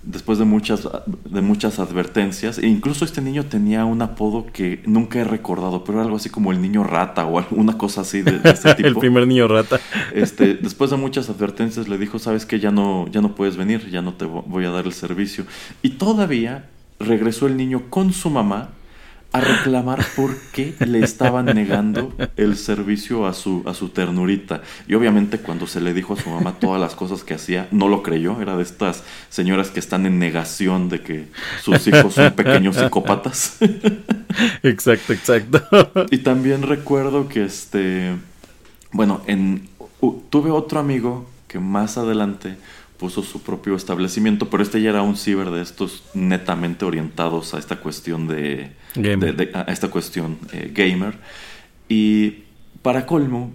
después 0.09 0.39
de 0.39 0.47
muchas, 0.47 0.89
de 1.07 1.41
muchas 1.43 1.79
advertencias, 1.79 2.59
e 2.59 2.67
incluso 2.67 3.05
este 3.05 3.21
niño 3.21 3.45
tenía 3.45 3.85
un 3.85 4.01
apodo 4.01 4.47
que 4.47 4.83
nunca 4.87 5.21
he 5.21 5.25
recordado, 5.25 5.85
pero 5.85 6.01
algo 6.01 6.17
así 6.17 6.31
como 6.31 6.51
el 6.51 6.63
niño 6.63 6.83
rata 6.83 7.27
o 7.27 7.39
alguna 7.39 7.77
cosa 7.77 8.01
así 8.01 8.23
de, 8.23 8.41
este 8.43 8.75
tipo. 8.77 8.89
el 8.89 8.97
primer 8.97 9.27
niño 9.27 9.47
rata. 9.47 9.79
Este, 10.15 10.55
después 10.55 10.91
de 10.91 10.97
muchas 10.97 11.29
advertencias 11.29 11.89
le 11.89 11.99
dijo, 11.99 12.19
sabes 12.19 12.47
que 12.47 12.59
ya 12.59 12.71
no, 12.71 13.07
ya 13.09 13.21
no 13.21 13.35
puedes 13.35 13.57
venir, 13.57 13.89
ya 13.91 14.01
no 14.01 14.15
te 14.15 14.25
voy 14.25 14.65
a 14.65 14.71
dar 14.71 14.87
el 14.87 14.95
servicio. 14.95 15.45
Y 15.83 15.91
todavía 15.91 16.71
regresó 16.99 17.47
el 17.47 17.57
niño 17.57 17.83
con 17.91 18.13
su 18.13 18.31
mamá 18.31 18.71
a 19.31 19.41
reclamar 19.41 20.05
por 20.17 20.35
qué 20.53 20.75
le 20.87 21.01
estaban 21.01 21.47
negando 21.47 22.15
el 22.37 22.57
servicio 22.57 23.27
a 23.27 23.35
su, 23.35 23.63
a 23.67 23.75
su 23.75 23.91
ternurita. 23.91 24.63
Y 24.87 24.95
obviamente 24.95 25.39
cuando 25.39 25.67
se 25.67 25.81
le 25.81 25.93
dijo 25.93 26.15
a 26.15 26.17
su 26.17 26.31
mamá 26.31 26.55
todas 26.59 26.81
las 26.81 26.95
cosas 26.95 27.25
que 27.25 27.35
hacía, 27.35 27.69
no 27.71 27.89
lo 27.89 28.03
creyó. 28.03 28.41
Era 28.41 28.57
de 28.57 28.63
estas 28.63 29.05
señoras 29.29 29.71
que 29.71 29.81
están 29.81 30.07
en 30.07 30.19
negación 30.19 30.89
de 30.89 31.03
que 31.03 31.27
sus 31.63 31.87
hijos 31.87 32.15
son 32.15 32.33
pequeños 32.33 32.77
psicópatas. 32.77 33.59
Exacto, 34.63 35.13
exacto. 35.13 35.61
Y 36.11 36.19
también 36.19 36.63
recuerdo 36.63 37.29
que 37.29 37.45
este, 37.45 38.15
bueno, 38.93 39.23
en, 39.27 39.69
tuve 40.31 40.51
otro 40.51 40.79
amigo 40.79 41.27
que 41.49 41.59
más 41.59 41.99
adelante 41.99 42.57
puso 42.99 43.23
su 43.23 43.43
propio 43.43 43.77
establecimiento, 43.77 44.51
pero 44.51 44.63
este 44.63 44.83
ya 44.83 44.91
era 44.91 45.03
un 45.03 45.17
ciber 45.17 45.51
de 45.51 45.63
estos 45.63 46.03
netamente 46.15 46.85
orientados 46.85 47.55
a 47.55 47.59
esta 47.59 47.77
cuestión 47.77 48.27
de, 48.27 48.73
a 49.55 49.73
esta 49.73 49.89
cuestión 49.89 50.39
eh, 50.53 50.73
gamer. 50.75 51.19
Y 51.89 52.45
para 52.83 53.07
colmo, 53.07 53.53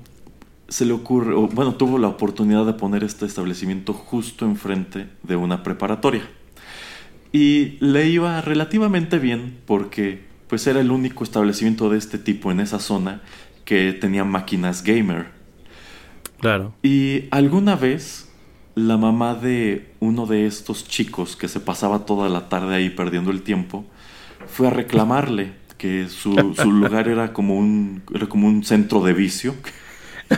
se 0.70 0.86
le 0.86 0.94
ocurre, 0.94 1.36
bueno, 1.36 1.76
tuvo 1.76 2.00
la 2.00 2.08
oportunidad 2.08 2.66
de 2.66 2.74
poner 2.74 3.04
este 3.04 3.26
establecimiento 3.26 3.94
justo 3.94 4.46
enfrente 4.46 5.08
de 5.22 5.36
una 5.36 5.62
preparatoria. 5.62 6.28
Y 7.32 7.78
le 7.80 8.08
iba 8.08 8.42
relativamente 8.42 9.20
bien 9.20 9.58
porque 9.66 10.22
pues 10.48 10.66
era 10.68 10.80
el 10.80 10.92
único 10.92 11.24
establecimiento 11.24 11.90
de 11.90 11.98
este 11.98 12.18
tipo 12.18 12.52
en 12.52 12.60
esa 12.60 12.80
zona 12.80 13.22
que 13.66 13.92
tenía 13.94 14.24
máquinas 14.24 14.84
gamer. 14.84 15.28
Claro. 16.40 16.74
Y 16.84 17.26
alguna 17.32 17.76
vez 17.76 18.23
la 18.76 18.98
mamá 18.98 19.36
de 19.36 19.92
uno 20.00 20.26
de 20.26 20.48
estos 20.48 20.88
chicos 20.88 21.36
que 21.36 21.48
se 21.48 21.60
pasaba 21.60 22.06
toda 22.06 22.30
la 22.30 22.50
tarde 22.50 22.76
ahí 22.76 22.90
perdiendo 22.90 23.32
el 23.32 23.44
tiempo 23.44 23.86
fue 24.48 24.68
a 24.68 24.72
reclamarle 24.72 25.52
que 25.78 26.08
su, 26.10 26.32
lugar 26.66 27.08
era 27.08 27.34
como 27.34 27.58
un 27.58 28.02
era 28.14 28.28
como 28.28 28.48
un 28.48 28.64
centro 28.64 29.04
de 29.04 29.14
vicio. 29.14 29.54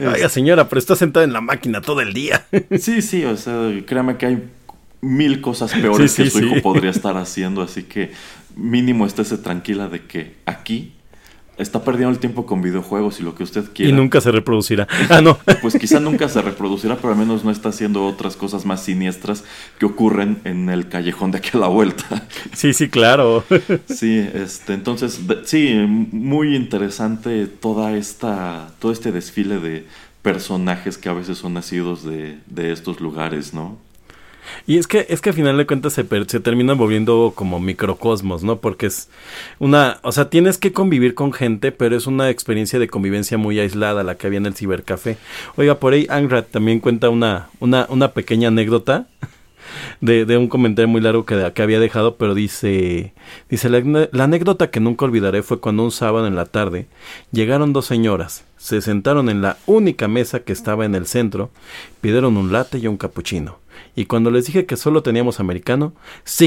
Oiga, 0.00 0.28
señora, 0.28 0.68
pero 0.68 0.78
está 0.78 0.96
sentada 0.96 1.24
en 1.24 1.32
la 1.32 1.40
máquina 1.40 1.80
todo 1.80 2.00
el 2.00 2.12
día. 2.12 2.44
sí, 2.78 3.00
sí, 3.00 3.24
o 3.24 3.36
sea, 3.36 3.70
créame 3.86 4.16
que 4.16 4.26
hay 4.26 4.42
mil 5.00 5.40
cosas 5.40 5.72
peores 5.72 6.14
que 6.14 6.28
su 6.28 6.40
hijo 6.40 6.60
podría 6.62 6.90
estar 6.90 7.16
haciendo, 7.16 7.62
así 7.62 7.84
que 7.84 8.10
mínimo 8.56 9.06
estése 9.06 9.38
tranquila 9.38 9.88
de 9.88 10.02
que 10.02 10.34
aquí 10.46 10.92
está 11.58 11.84
perdiendo 11.84 12.10
el 12.10 12.18
tiempo 12.18 12.46
con 12.46 12.62
videojuegos 12.62 13.20
y 13.20 13.22
lo 13.22 13.34
que 13.34 13.42
usted 13.42 13.64
quiera. 13.72 13.90
Y 13.90 13.92
nunca 13.92 14.20
se 14.20 14.30
reproducirá. 14.32 14.86
Ah, 15.08 15.20
no. 15.20 15.38
pues 15.62 15.76
quizá 15.78 16.00
nunca 16.00 16.28
se 16.28 16.42
reproducirá, 16.42 16.96
pero 16.96 17.12
al 17.12 17.18
menos 17.18 17.44
no 17.44 17.50
está 17.50 17.68
haciendo 17.68 18.06
otras 18.06 18.36
cosas 18.36 18.64
más 18.64 18.82
siniestras 18.82 19.44
que 19.78 19.86
ocurren 19.86 20.40
en 20.44 20.68
el 20.68 20.88
callejón 20.88 21.30
de 21.30 21.38
aquí 21.38 21.50
a 21.54 21.58
la 21.58 21.68
vuelta. 21.68 22.04
Sí, 22.52 22.72
sí, 22.72 22.88
claro. 22.88 23.44
Sí, 23.86 24.26
este, 24.34 24.74
entonces, 24.74 25.20
sí, 25.44 25.74
muy 26.12 26.54
interesante 26.56 27.46
toda 27.46 27.92
esta, 27.96 28.72
todo 28.78 28.92
este 28.92 29.12
desfile 29.12 29.58
de 29.58 29.86
personajes 30.22 30.98
que 30.98 31.08
a 31.08 31.12
veces 31.12 31.38
son 31.38 31.54
nacidos 31.54 32.04
de, 32.04 32.38
de 32.46 32.72
estos 32.72 33.00
lugares, 33.00 33.54
¿no? 33.54 33.78
Y 34.66 34.78
es 34.78 34.86
que, 34.86 35.06
es 35.08 35.20
que 35.20 35.30
al 35.30 35.36
final 35.36 35.56
de 35.56 35.66
cuentas 35.66 35.92
se, 35.92 36.06
se 36.26 36.40
terminan 36.40 36.78
volviendo 36.78 37.32
como 37.34 37.60
microcosmos, 37.60 38.42
¿no? 38.42 38.60
Porque 38.60 38.86
es 38.86 39.08
una, 39.58 39.98
o 40.02 40.12
sea, 40.12 40.30
tienes 40.30 40.58
que 40.58 40.72
convivir 40.72 41.14
con 41.14 41.32
gente, 41.32 41.72
pero 41.72 41.96
es 41.96 42.06
una 42.06 42.30
experiencia 42.30 42.78
de 42.78 42.88
convivencia 42.88 43.38
muy 43.38 43.58
aislada 43.58 44.02
la 44.02 44.16
que 44.16 44.26
había 44.26 44.38
en 44.38 44.46
el 44.46 44.54
cibercafé. 44.54 45.16
Oiga, 45.56 45.76
por 45.76 45.92
ahí 45.92 46.06
Angrat 46.08 46.50
también 46.50 46.80
cuenta 46.80 47.10
una, 47.10 47.48
una, 47.60 47.86
una 47.88 48.12
pequeña 48.12 48.48
anécdota 48.48 49.06
de, 50.00 50.24
de, 50.24 50.36
un 50.36 50.48
comentario 50.48 50.88
muy 50.88 51.00
largo 51.00 51.24
que, 51.24 51.52
que 51.54 51.62
había 51.62 51.80
dejado, 51.80 52.16
pero 52.16 52.34
dice, 52.34 53.12
dice 53.48 53.68
la, 53.68 54.08
la, 54.12 54.24
anécdota 54.24 54.70
que 54.70 54.80
nunca 54.80 55.04
olvidaré 55.04 55.42
fue 55.42 55.60
cuando 55.60 55.84
un 55.84 55.90
sábado 55.90 56.26
en 56.26 56.36
la 56.36 56.46
tarde 56.46 56.86
llegaron 57.32 57.72
dos 57.72 57.86
señoras, 57.86 58.44
se 58.56 58.80
sentaron 58.80 59.28
en 59.28 59.42
la 59.42 59.56
única 59.66 60.08
mesa 60.08 60.40
que 60.40 60.52
estaba 60.52 60.84
en 60.84 60.94
el 60.94 61.06
centro, 61.06 61.50
pidieron 62.00 62.36
un 62.36 62.52
latte 62.52 62.78
y 62.78 62.86
un 62.86 62.96
capuchino 62.96 63.63
y 63.96 64.06
cuando 64.06 64.30
les 64.30 64.46
dije 64.46 64.66
que 64.66 64.76
solo 64.76 65.02
teníamos 65.02 65.40
americano, 65.40 65.94
se, 66.24 66.46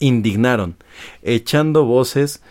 indignaron, 0.00 0.76
echando 1.22 1.84
voces 1.84 2.42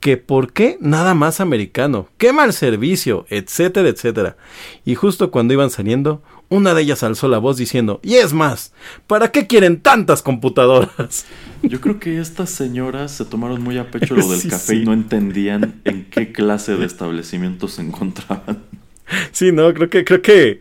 que 0.00 0.16
por 0.16 0.52
qué 0.52 0.76
nada 0.80 1.14
más 1.14 1.40
americano, 1.40 2.08
qué 2.18 2.32
mal 2.32 2.52
servicio, 2.52 3.26
etcétera, 3.30 3.88
etcétera. 3.88 4.36
Y 4.84 4.96
justo 4.96 5.30
cuando 5.30 5.54
iban 5.54 5.70
saliendo, 5.70 6.22
una 6.50 6.74
de 6.74 6.82
ellas 6.82 7.02
alzó 7.02 7.26
la 7.28 7.38
voz 7.38 7.56
diciendo, 7.56 8.00
y 8.02 8.16
es 8.16 8.34
más, 8.34 8.74
¿para 9.06 9.32
qué 9.32 9.46
quieren 9.46 9.80
tantas 9.80 10.20
computadoras? 10.20 11.24
Yo 11.62 11.80
creo 11.80 11.98
que 11.98 12.20
estas 12.20 12.50
señoras 12.50 13.12
se 13.12 13.24
tomaron 13.24 13.62
muy 13.62 13.78
a 13.78 13.90
pecho 13.90 14.14
lo 14.14 14.28
del 14.28 14.46
café 14.48 14.76
y 14.76 14.84
no 14.84 14.92
entendían 14.92 15.80
en 15.84 16.04
qué 16.04 16.32
clase 16.32 16.76
de 16.76 16.84
establecimiento 16.84 17.68
se 17.68 17.82
encontraban. 17.82 18.62
Sí, 19.32 19.52
no, 19.52 19.72
creo 19.74 19.90
que, 19.90 20.02
creo 20.02 20.22
que 20.22 20.60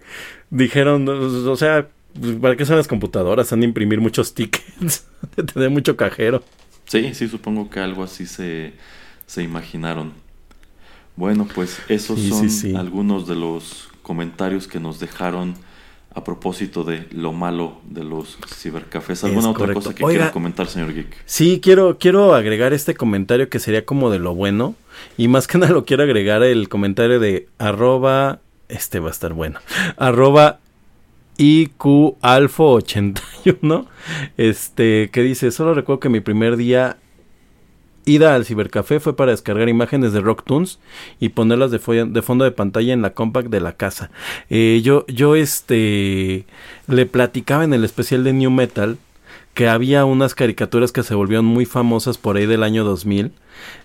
dijeron, 0.50 1.08
o 1.08 1.56
sea, 1.56 1.88
¿Para 2.42 2.56
qué 2.56 2.66
son 2.66 2.78
las 2.78 2.88
computadoras? 2.88 3.52
Han 3.54 3.62
de 3.62 3.66
imprimir 3.66 4.00
muchos 4.00 4.34
tickets, 4.34 5.08
de 5.36 5.44
tener 5.44 5.70
mucho 5.70 5.98
cajero. 5.98 6.44
Sí, 6.86 7.14
sí, 7.14 7.28
supongo 7.28 7.70
que 7.70 7.80
algo 7.80 8.04
así 8.04 8.26
se, 8.26 8.74
se 9.26 9.44
imaginaron. 9.44 10.14
Bueno, 11.16 11.48
pues 11.54 11.80
esos 11.90 12.20
son 12.20 12.76
algunos 12.76 13.28
de 13.28 13.36
los 13.36 13.88
comentarios 14.02 14.68
que 14.68 14.80
nos 14.80 15.00
dejaron 15.00 15.56
a 16.16 16.24
propósito 16.24 16.84
de 16.84 17.08
lo 17.12 17.34
malo 17.34 17.78
de 17.90 18.04
los 18.04 18.38
cibercafés. 18.48 19.24
¿Alguna 19.24 19.50
otra 19.50 19.74
cosa 19.74 19.96
que 19.96 20.04
quiera 20.04 20.32
comentar, 20.32 20.68
señor 20.68 20.94
Geek? 20.94 21.24
Sí, 21.26 21.60
quiero, 21.62 21.98
quiero 21.98 22.36
agregar 22.36 22.74
este 22.74 22.94
comentario 22.94 23.50
que 23.50 23.60
sería 23.60 23.86
como 23.86 24.12
de 24.12 24.20
lo 24.20 24.36
bueno. 24.36 24.76
Y 25.18 25.28
más 25.28 25.48
que 25.48 25.58
nada 25.58 25.74
lo 25.74 25.86
quiero 25.86 26.04
agregar 26.04 26.44
el 26.44 26.70
comentario 26.70 27.20
de 27.20 27.48
arroba, 27.58 28.40
este 28.70 29.00
va 29.00 29.10
a 29.10 29.12
estar 29.12 29.34
bueno, 29.34 29.60
arroba 29.98 30.60
IQ 31.38 32.16
Alfa 32.22 32.64
81, 32.64 33.86
este, 34.38 35.10
que 35.12 35.22
dice, 35.22 35.52
solo 35.52 35.74
recuerdo 35.74 36.00
que 36.00 36.10
mi 36.10 36.20
primer 36.20 36.58
día 36.58 36.98
ida 38.06 38.36
al 38.36 38.46
cibercafé 38.46 39.00
fue 39.00 39.16
para 39.16 39.32
descargar 39.32 39.70
imágenes 39.70 40.14
de 40.14 40.22
Rocktoons 40.22 40.80
y 41.20 41.30
ponerlas 41.30 41.72
de, 41.72 41.80
de, 42.08 42.22
fondo 42.22 42.46
de 42.46 42.52
pantalla 42.52 42.94
en 42.94 43.02
la 43.02 43.14
compact 43.14 43.50
de 43.50 43.62
la 43.62 43.74
casa. 43.74 44.12
Eh, 44.50 44.82
yo, 44.84 45.06
yo, 45.08 45.36
este, 45.36 46.46
le 46.88 47.06
platicaba 47.06 47.64
en 47.64 47.74
el 47.74 47.84
especial 47.84 48.24
de 48.24 48.34
New 48.34 48.52
Metal 48.52 48.98
que 49.54 49.68
había 49.68 50.06
unas 50.06 50.34
caricaturas 50.34 50.92
que 50.92 51.04
se 51.04 51.16
volvieron 51.16 51.46
muy 51.46 51.66
famosas 51.66 52.18
por 52.18 52.38
ahí 52.38 52.46
del 52.46 52.64
año 52.64 52.84
2000 52.84 53.32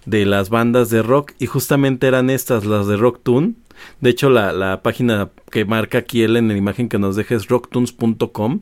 de 0.06 0.24
las 0.24 0.48
bandas 0.48 0.88
de 0.88 1.02
rock 1.02 1.32
y 1.38 1.46
justamente 1.46 2.06
eran 2.06 2.30
estas, 2.30 2.64
las 2.64 2.86
de 2.86 2.96
Rocktoon 2.96 3.56
de 4.00 4.10
hecho, 4.10 4.30
la, 4.30 4.52
la 4.52 4.82
página 4.82 5.30
que 5.50 5.64
marca 5.64 5.98
aquí 5.98 6.22
él 6.22 6.36
en 6.36 6.48
la 6.48 6.56
imagen 6.56 6.88
que 6.88 6.98
nos 6.98 7.16
deja 7.16 7.34
es 7.34 7.48
rocktunes.com 7.48 8.60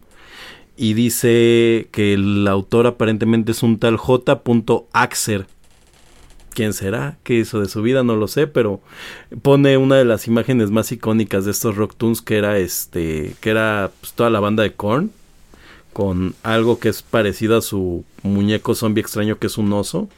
y 0.77 0.95
dice 0.95 1.89
que 1.91 2.15
el 2.15 2.47
autor 2.49 2.87
aparentemente 2.87 3.53
es 3.53 3.63
un 3.63 3.79
tal 3.79 3.97
J. 3.97 4.43
Axer. 4.93 5.47
¿Quién 6.51 6.73
será? 6.73 7.19
¿Qué 7.23 7.35
hizo 7.35 7.61
de 7.61 7.69
su 7.69 7.83
vida? 7.83 8.03
No 8.03 8.17
lo 8.17 8.29
sé, 8.29 8.47
pero 8.47 8.81
pone 9.43 9.77
una 9.77 9.97
de 9.97 10.07
las 10.07 10.27
imágenes 10.27 10.71
más 10.71 10.91
icónicas 10.91 11.45
de 11.45 11.51
estos 11.51 11.77
Rocktoons 11.77 12.23
que 12.23 12.39
era 12.39 12.59
este, 12.59 13.35
que 13.41 13.51
era 13.51 13.91
pues, 14.01 14.15
toda 14.15 14.31
la 14.31 14.41
banda 14.41 14.63
de 14.63 14.73
Korn 14.73 15.11
con 15.93 16.35
algo 16.43 16.79
que 16.79 16.89
es 16.89 17.03
parecido 17.03 17.59
a 17.59 17.63
su 17.63 18.05
muñeco 18.23 18.75
zombie 18.75 19.01
extraño 19.01 19.39
que 19.39 19.47
es 19.49 19.59
un 19.59 19.73
oso 19.73 20.09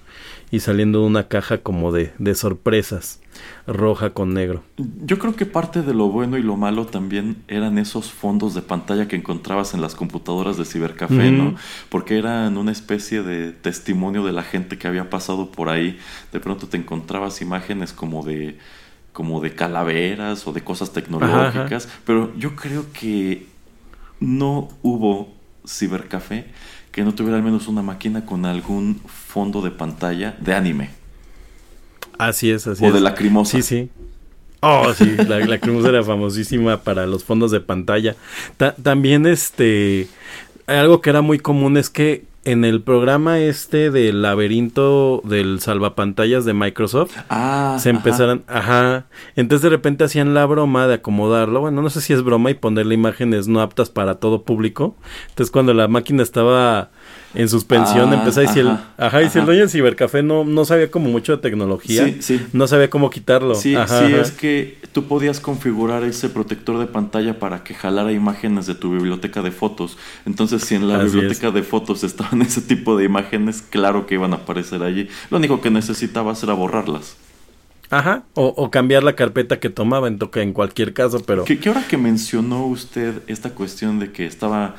y 0.50 0.60
saliendo 0.60 1.00
de 1.00 1.06
una 1.06 1.28
caja 1.28 1.58
como 1.58 1.92
de, 1.92 2.12
de 2.18 2.34
sorpresas 2.34 3.20
roja 3.69 4.11
con 4.11 4.35
negro. 4.35 4.62
Yo 4.77 5.19
creo 5.19 5.36
que 5.36 5.47
parte 5.47 5.82
de 5.82 5.95
lo 5.95 6.09
bueno 6.09 6.39
y 6.39 6.43
lo 6.43 6.57
malo 6.57 6.86
también 6.86 7.36
eran 7.49 7.78
esos 7.78 8.11
fondos 8.11 8.55
de 8.55 8.62
pantalla 8.62 9.07
que 9.07 9.16
encontrabas 9.16 9.74
en 9.74 9.81
las 9.81 9.95
computadoras 9.95 10.57
de 10.57 10.65
cibercafé, 10.65 11.31
¿no? 11.31 11.55
Porque 11.90 12.19
eran 12.19 12.57
una 12.57 12.73
especie 12.73 13.23
de 13.23 13.53
testimonio 13.53 14.24
de 14.24 14.32
la 14.32 14.43
gente 14.43 14.78
que 14.78 14.89
había 14.89 15.11
pasado 15.11 15.53
por 15.53 15.69
ahí. 15.69 15.99
De 16.32 16.40
pronto 16.40 16.66
te 16.66 16.78
encontrabas 16.78 17.43
imágenes 17.43 17.93
como 17.93 18.24
de 18.24 18.59
como 19.12 19.40
de 19.40 19.53
calaveras 19.53 20.47
o 20.47 20.53
de 20.53 20.62
cosas 20.62 20.93
tecnológicas, 20.93 21.89
pero 22.05 22.32
yo 22.36 22.55
creo 22.55 22.85
que 22.93 23.47
no 24.20 24.69
hubo 24.82 25.32
cibercafé 25.66 26.47
que 26.93 27.03
no 27.03 27.15
tuviera 27.15 27.36
al 27.36 27.43
menos 27.43 27.69
una 27.69 27.82
máquina 27.82 28.24
con 28.24 28.47
algún 28.47 29.01
fondo 29.07 29.61
de 29.61 29.70
pantalla 29.70 30.36
de 30.40 30.55
anime. 30.55 30.97
Así 32.19 32.51
es, 32.51 32.66
así 32.66 32.85
es. 32.85 32.90
O 32.90 32.95
de 32.95 33.01
lacrimosa. 33.01 33.57
Sí, 33.57 33.62
sí. 33.62 33.90
Oh, 34.61 34.93
sí, 34.93 35.15
la 35.28 35.39
lacrimosa 35.47 35.89
era 35.90 36.03
famosísima 36.03 36.78
para 36.78 37.07
los 37.07 37.24
fondos 37.24 37.51
de 37.53 37.61
pantalla. 37.61 38.16
también, 38.82 39.27
este, 39.27 40.09
algo 40.66 41.01
que 41.01 41.11
era 41.11 41.23
muy 41.23 41.39
común 41.39 41.77
es 41.77 41.90
que 41.90 42.24
en 42.45 42.65
el 42.65 42.81
programa 42.81 43.39
este 43.40 43.90
del 43.90 44.23
laberinto 44.23 45.20
del 45.24 45.61
salvapantallas 45.61 46.45
de 46.47 46.55
Microsoft 46.55 47.11
Ah, 47.28 47.77
se 47.78 47.90
ajá. 47.90 47.99
empezaron, 47.99 48.45
ajá. 48.47 49.05
entonces 49.36 49.62
de 49.62 49.69
repente 49.69 50.05
hacían 50.05 50.32
la 50.32 50.47
broma 50.47 50.86
de 50.86 50.95
acomodarlo, 50.95 51.61
bueno, 51.61 51.82
no 51.82 51.90
sé 51.90 52.01
si 52.01 52.15
es 52.15 52.23
broma 52.23 52.51
y 52.51 52.55
ponerle 52.55 52.95
imágenes 52.95 53.49
no 53.49 53.61
aptas 53.61 53.90
para 53.90 54.15
todo 54.15 54.45
público. 54.45 54.97
Entonces 55.28 55.51
cuando 55.51 55.74
la 55.74 55.89
máquina 55.89 56.23
estaba 56.23 56.90
en 57.35 57.48
suspensión, 57.48 58.10
Ah, 58.12 58.14
empezó 58.14 58.40
a 58.40 58.43
decir, 58.44 58.66
ajá, 58.66 58.85
ajá, 58.97 59.22
y 59.22 59.28
si 59.28 59.39
el 59.39 59.44
dueño 59.44 59.60
del 59.60 59.70
cibercafé 59.70 60.22
no, 60.22 60.44
no 60.44 60.64
sabía 60.64 60.90
como 60.90 61.10
mucho 61.10 61.32
de 61.36 61.43
tecnología, 61.43 62.05
Sí, 62.06 62.16
sí. 62.20 62.47
no 62.52 62.66
sabía 62.66 62.89
cómo 62.90 63.10
quitarlo. 63.10 63.55
Sí, 63.55 63.74
Ajá, 63.74 64.06
sí, 64.06 64.14
es 64.14 64.30
que 64.32 64.78
tú 64.93 65.05
podías 65.05 65.39
configurar 65.40 66.05
ese 66.05 66.28
protector 66.30 66.78
de 66.78 66.86
pantalla 66.86 67.39
para 67.39 67.62
que 67.64 67.74
jalara 67.74 68.12
imágenes 68.12 68.66
de 68.66 68.74
tu 68.74 68.93
biblioteca 68.93 69.43
de 69.43 69.51
fotos. 69.51 69.98
Entonces, 70.26 70.62
si 70.64 70.74
en 70.74 70.89
la 70.89 70.97
Así 71.01 71.06
biblioteca 71.12 71.51
de 71.51 71.62
fotos 71.62 72.02
estaban 72.05 72.40
ese 72.43 72.62
tipo 72.62 72.97
de 72.97 73.05
imágenes, 73.05 73.62
claro 73.62 74.06
que 74.06 74.14
iban 74.14 74.32
a 74.32 74.36
aparecer 74.36 74.82
allí. 74.82 75.09
Lo 75.30 75.36
único 75.39 75.60
que 75.60 75.70
necesitabas 75.70 76.43
era 76.43 76.55
borrarlas. 76.55 77.16
Ajá, 77.90 78.24
o, 78.35 78.48
o 78.48 78.70
cambiar 78.70 79.02
la 79.02 79.14
carpeta 79.16 79.60
que 79.60 79.70
tomaba 79.70 80.09
en, 80.09 80.18
en 80.35 80.52
cualquier 80.52 80.93
caso, 80.93 81.20
pero... 81.24 81.44
¿Qué, 81.44 81.59
qué 81.59 81.70
hora 81.70 81.86
que 81.89 81.97
mencionó 81.97 82.66
usted 82.66 83.22
esta 83.28 83.51
cuestión 83.55 83.98
de 83.98 84.12
que 84.12 84.26
estaba 84.26 84.74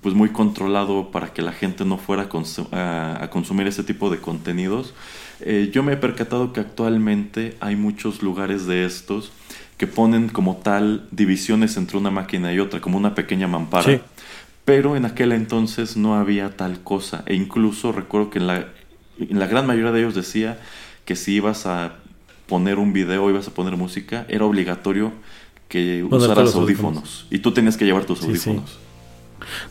pues 0.00 0.14
muy 0.14 0.30
controlado 0.30 1.10
para 1.10 1.32
que 1.32 1.42
la 1.42 1.52
gente 1.52 1.84
no 1.84 1.98
fuera 1.98 2.24
a, 2.24 2.28
consu- 2.28 2.72
a- 2.72 3.22
a 3.22 3.30
consumir 3.30 3.66
ese 3.66 3.82
tipo 3.84 4.10
de 4.10 4.18
contenidos? 4.18 4.94
Eh, 5.40 5.70
yo 5.72 5.82
me 5.82 5.92
he 5.94 5.96
percatado 5.96 6.52
que 6.52 6.60
actualmente 6.60 7.56
hay 7.60 7.76
muchos 7.76 8.22
lugares 8.22 8.66
de 8.66 8.84
estos 8.84 9.32
que 9.78 9.86
ponen 9.88 10.28
como 10.28 10.56
tal 10.58 11.08
divisiones 11.10 11.76
entre 11.76 11.98
una 11.98 12.10
máquina 12.10 12.52
y 12.52 12.60
otra, 12.60 12.80
como 12.80 12.96
una 12.98 13.14
pequeña 13.14 13.48
mampara. 13.48 13.84
Sí. 13.84 14.00
Pero 14.64 14.94
en 14.96 15.04
aquel 15.04 15.32
entonces 15.32 15.96
no 15.96 16.14
había 16.14 16.56
tal 16.56 16.80
cosa. 16.84 17.24
E 17.26 17.34
incluso 17.34 17.90
recuerdo 17.90 18.30
que 18.30 18.38
en 18.38 18.46
la, 18.46 18.68
en 19.18 19.38
la 19.40 19.46
gran 19.48 19.66
mayoría 19.66 19.90
de 19.90 20.00
ellos 20.00 20.14
decía 20.14 20.60
que 21.04 21.16
si 21.16 21.32
ibas 21.34 21.66
a 21.66 21.94
poner 22.46 22.78
un 22.78 22.92
video, 22.92 23.28
ibas 23.28 23.48
a 23.48 23.50
poner 23.54 23.76
música, 23.76 24.24
era 24.28 24.44
obligatorio 24.44 25.12
que 25.68 26.04
usaras 26.04 26.54
audífonos. 26.54 26.58
audífonos. 26.62 27.26
Y 27.30 27.38
tú 27.40 27.50
tenías 27.52 27.76
que 27.76 27.84
llevar 27.84 28.04
tus 28.04 28.20
Sí, 28.20 28.36
sí. 28.36 28.56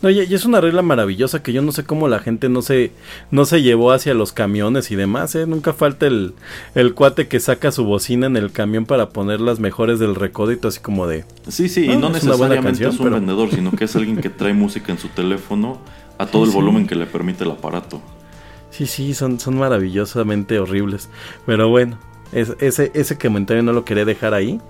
No, 0.01 0.09
y, 0.09 0.21
y 0.21 0.33
es 0.33 0.45
una 0.45 0.61
regla 0.61 0.81
maravillosa 0.81 1.41
que 1.43 1.53
yo 1.53 1.61
no 1.61 1.71
sé 1.71 1.83
cómo 1.83 2.07
la 2.07 2.19
gente 2.19 2.49
no 2.49 2.61
se, 2.61 2.91
no 3.31 3.45
se 3.45 3.61
llevó 3.61 3.91
hacia 3.91 4.13
los 4.13 4.31
camiones 4.33 4.91
y 4.91 4.95
demás, 4.95 5.35
¿eh? 5.35 5.45
Nunca 5.47 5.73
falta 5.73 6.07
el, 6.07 6.33
el 6.75 6.93
cuate 6.93 7.27
que 7.27 7.39
saca 7.39 7.71
su 7.71 7.83
bocina 7.85 8.27
en 8.27 8.37
el 8.37 8.51
camión 8.51 8.85
para 8.85 9.09
poner 9.09 9.41
las 9.41 9.59
mejores 9.59 9.99
del 9.99 10.15
recódito, 10.15 10.67
así 10.67 10.79
como 10.79 11.07
de... 11.07 11.25
Sí, 11.47 11.69
sí, 11.69 11.85
y 11.85 11.91
Ah, 11.91 11.97
no 11.97 12.09
necesariamente 12.09 12.63
canción, 12.63 12.91
es 12.91 12.99
un 12.99 13.05
pero- 13.05 13.15
vendedor, 13.17 13.49
sino 13.51 13.71
que 13.71 13.85
es 13.85 13.95
alguien 13.95 14.17
que 14.17 14.29
trae 14.29 14.53
música 14.53 14.91
en 14.91 14.97
su 14.97 15.07
teléfono 15.09 15.79
a 16.17 16.25
todo 16.27 16.43
Sí, 16.43 16.49
el 16.49 16.51
sí. 16.51 16.55
volumen 16.57 16.87
que 16.87 16.95
le 16.95 17.05
permite 17.05 17.43
el 17.43 17.51
aparato. 17.51 18.01
Sí, 18.69 18.85
sí, 18.85 19.13
son, 19.13 19.39
son 19.39 19.57
maravillosamente 19.57 20.57
horribles. 20.59 21.09
Pero 21.45 21.67
bueno, 21.69 21.97
es- 22.31 22.53
ese, 22.59 22.91
ese 22.93 23.17
comentario 23.17 23.63
no 23.63 23.73
lo 23.73 23.83
quería 23.83 24.05
dejar 24.05 24.33
ahí. 24.33 24.61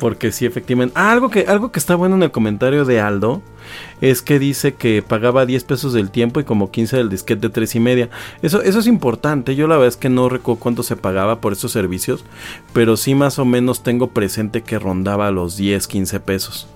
Porque 0.00 0.32
sí, 0.32 0.46
efectivamente. 0.46 0.94
Ah, 0.96 1.12
algo 1.12 1.28
que, 1.28 1.44
algo 1.46 1.70
que 1.70 1.78
está 1.78 1.94
bueno 1.94 2.16
en 2.16 2.22
el 2.22 2.30
comentario 2.30 2.84
de 2.86 3.00
Aldo 3.00 3.42
es 4.00 4.22
que 4.22 4.38
dice 4.38 4.74
que 4.74 5.02
pagaba 5.02 5.44
10 5.46 5.62
pesos 5.64 5.92
del 5.92 6.10
tiempo 6.10 6.40
y 6.40 6.44
como 6.44 6.70
15 6.70 6.96
del 6.96 7.10
disquete 7.10 7.42
de 7.42 7.50
3 7.50 7.74
y 7.76 7.80
media. 7.80 8.10
Eso, 8.42 8.62
eso 8.62 8.78
es 8.78 8.86
importante. 8.86 9.54
Yo 9.54 9.68
la 9.68 9.76
verdad 9.76 9.88
es 9.88 9.96
que 9.98 10.08
no 10.08 10.28
recuerdo 10.30 10.60
cuánto 10.60 10.82
se 10.82 10.96
pagaba 10.96 11.40
por 11.40 11.52
estos 11.52 11.72
servicios. 11.72 12.24
Pero 12.72 12.96
sí 12.96 13.14
más 13.14 13.38
o 13.38 13.44
menos 13.44 13.82
tengo 13.82 14.08
presente 14.08 14.62
que 14.62 14.78
rondaba 14.78 15.30
los 15.30 15.56
10, 15.58 15.86
15 15.86 16.20
pesos. 16.20 16.66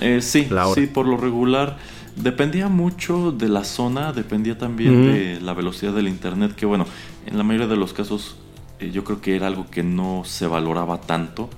Eh, 0.00 0.20
sí, 0.20 0.46
La 0.50 0.68
hora. 0.68 0.80
sí, 0.80 0.86
por 0.86 1.06
lo 1.06 1.16
regular. 1.16 1.78
Dependía 2.16 2.68
mucho 2.68 3.32
de 3.32 3.48
la 3.48 3.64
zona, 3.64 4.12
dependía 4.12 4.58
también 4.58 5.06
de 5.06 5.40
la 5.40 5.54
velocidad 5.54 5.94
del 5.94 6.08
internet, 6.08 6.54
que 6.54 6.66
bueno, 6.66 6.84
en 7.24 7.38
la 7.38 7.44
mayoría 7.44 7.68
de 7.68 7.76
los 7.76 7.94
casos 7.94 8.36
eh, 8.80 8.90
yo 8.90 9.04
creo 9.04 9.20
que 9.20 9.36
era 9.36 9.46
algo 9.46 9.66
que 9.70 9.82
no 9.82 10.22
se 10.24 10.46
valoraba 10.46 11.00
tanto. 11.00 11.48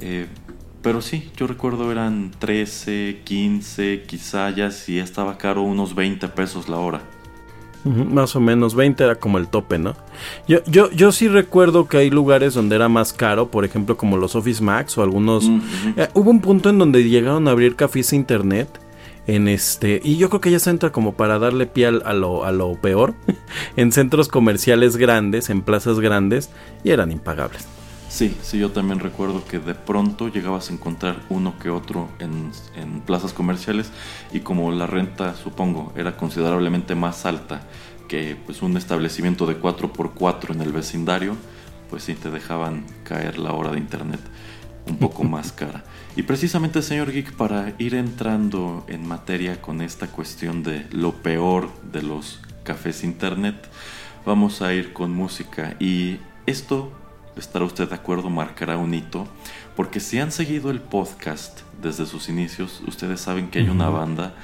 Eh, 0.00 0.26
pero 0.82 1.02
sí, 1.02 1.30
yo 1.36 1.46
recuerdo 1.46 1.90
eran 1.90 2.30
13, 2.38 3.22
15, 3.24 4.04
quizá 4.06 4.50
ya 4.50 4.70
si 4.70 4.98
estaba 4.98 5.36
caro 5.36 5.62
unos 5.62 5.94
20 5.94 6.28
pesos 6.28 6.68
la 6.68 6.78
hora. 6.78 7.00
Más 7.84 8.34
o 8.34 8.40
menos 8.40 8.74
20 8.74 9.02
era 9.04 9.14
como 9.14 9.38
el 9.38 9.48
tope, 9.48 9.78
¿no? 9.78 9.94
Yo, 10.48 10.58
yo, 10.66 10.90
yo 10.90 11.12
sí 11.12 11.28
recuerdo 11.28 11.88
que 11.88 11.98
hay 11.98 12.10
lugares 12.10 12.54
donde 12.54 12.74
era 12.76 12.88
más 12.88 13.12
caro, 13.12 13.50
por 13.50 13.64
ejemplo 13.64 13.96
como 13.96 14.16
los 14.16 14.34
Office 14.34 14.62
Max 14.62 14.98
o 14.98 15.02
algunos... 15.02 15.48
Eh, 15.96 16.08
hubo 16.14 16.30
un 16.30 16.40
punto 16.40 16.70
en 16.70 16.78
donde 16.78 17.08
llegaron 17.08 17.46
a 17.46 17.52
abrir 17.52 17.76
cafés 17.76 18.10
de 18.10 18.16
internet 18.16 18.80
en 19.26 19.48
este 19.48 20.00
y 20.04 20.18
yo 20.18 20.28
creo 20.28 20.40
que 20.40 20.50
ya 20.52 20.60
se 20.60 20.70
entra 20.70 20.92
como 20.92 21.14
para 21.14 21.38
darle 21.40 21.66
pie 21.66 21.86
a, 21.86 22.12
lo, 22.12 22.44
a 22.44 22.52
lo 22.52 22.74
peor 22.74 23.14
en 23.76 23.92
centros 23.92 24.28
comerciales 24.28 24.96
grandes, 24.96 25.50
en 25.50 25.62
plazas 25.62 26.00
grandes 26.00 26.50
y 26.84 26.90
eran 26.90 27.12
impagables. 27.12 27.75
Sí, 28.16 28.34
sí, 28.40 28.58
yo 28.58 28.70
también 28.70 29.00
recuerdo 29.00 29.44
que 29.44 29.58
de 29.58 29.74
pronto 29.74 30.28
llegabas 30.28 30.70
a 30.70 30.72
encontrar 30.72 31.20
uno 31.28 31.58
que 31.58 31.68
otro 31.68 32.08
en, 32.18 32.50
en 32.74 33.02
plazas 33.02 33.34
comerciales 33.34 33.90
y 34.32 34.40
como 34.40 34.72
la 34.72 34.86
renta, 34.86 35.34
supongo, 35.34 35.92
era 35.96 36.16
considerablemente 36.16 36.94
más 36.94 37.26
alta 37.26 37.60
que 38.08 38.34
pues 38.46 38.62
un 38.62 38.78
establecimiento 38.78 39.44
de 39.44 39.60
4x4 39.60 40.54
en 40.54 40.62
el 40.62 40.72
vecindario, 40.72 41.36
pues 41.90 42.04
sí 42.04 42.14
te 42.14 42.30
dejaban 42.30 42.86
caer 43.04 43.38
la 43.38 43.52
hora 43.52 43.72
de 43.72 43.80
internet 43.80 44.20
un 44.86 44.96
poco 44.96 45.22
más 45.24 45.52
cara. 45.52 45.84
Y 46.16 46.22
precisamente, 46.22 46.80
señor 46.80 47.12
Geek, 47.12 47.34
para 47.34 47.74
ir 47.76 47.94
entrando 47.94 48.86
en 48.88 49.06
materia 49.06 49.60
con 49.60 49.82
esta 49.82 50.06
cuestión 50.06 50.62
de 50.62 50.86
lo 50.90 51.12
peor 51.12 51.68
de 51.92 52.02
los 52.02 52.40
cafés 52.64 53.04
internet, 53.04 53.68
vamos 54.24 54.62
a 54.62 54.72
ir 54.72 54.94
con 54.94 55.10
música 55.10 55.76
y 55.78 56.16
esto 56.46 56.90
estará 57.36 57.64
usted 57.64 57.88
de 57.88 57.94
acuerdo, 57.94 58.30
marcará 58.30 58.76
un 58.76 58.94
hito, 58.94 59.26
porque 59.76 60.00
si 60.00 60.18
han 60.18 60.32
seguido 60.32 60.70
el 60.70 60.80
podcast 60.80 61.60
desde 61.80 62.06
sus 62.06 62.28
inicios, 62.28 62.82
ustedes 62.86 63.20
saben 63.20 63.48
que 63.50 63.58
hay 63.58 63.68
una 63.68 63.88
banda 63.88 64.34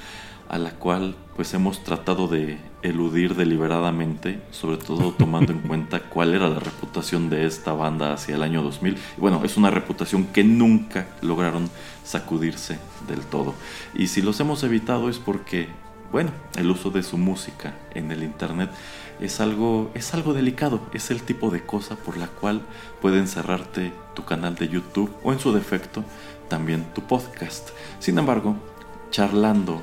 a 0.49 0.59
la 0.59 0.73
cual 0.73 1.17
pues 1.35 1.55
hemos 1.55 1.83
tratado 1.83 2.29
de 2.29 2.59
eludir 2.83 3.35
deliberadamente, 3.35 4.43
sobre 4.51 4.77
todo 4.77 5.13
tomando 5.19 5.53
en 5.53 5.61
cuenta 5.61 6.01
cuál 6.01 6.35
era 6.35 6.49
la 6.49 6.61
reputación 6.61 7.31
de 7.31 7.47
esta 7.47 7.73
banda 7.73 8.13
hacia 8.13 8.35
el 8.35 8.43
año 8.43 8.63
2000. 8.63 8.99
Y 9.17 9.21
bueno, 9.21 9.41
es 9.45 9.57
una 9.57 9.71
reputación 9.71 10.27
que 10.27 10.45
nunca 10.45 11.07
lograron 11.23 11.71
sacudirse 12.05 12.79
del 13.09 13.21
todo. 13.21 13.55
Y 13.95 14.09
si 14.09 14.21
los 14.21 14.39
hemos 14.41 14.63
evitado 14.63 15.09
es 15.09 15.19
porque, 15.19 15.69
bueno, 16.11 16.31
el 16.57 16.71
uso 16.71 16.91
de 16.91 17.03
su 17.03 17.17
música 17.17 17.75
en 17.95 18.13
el 18.13 18.23
internet 18.23 18.71
es 19.23 19.41
algo, 19.41 19.91
es 19.95 20.15
algo 20.15 20.35
delicado, 20.35 20.81
es 20.93 21.13
el 21.13 21.23
tipo 21.23 21.51
de 21.51 21.65
cosa 21.65 21.95
por 21.95 22.17
la 22.17 22.27
cual 22.27 22.61
pueden 23.01 23.29
cerrarte 23.29 23.93
tu 24.15 24.25
canal 24.25 24.57
de 24.57 24.69
YouTube 24.69 25.15
o 25.23 25.33
en 25.33 25.39
su 25.39 25.53
defecto 25.53 26.05
también 26.49 26.85
tu 26.93 27.03
podcast. 27.03 27.71
Sin 28.01 28.19
embargo, 28.19 28.57
charlando 29.11 29.81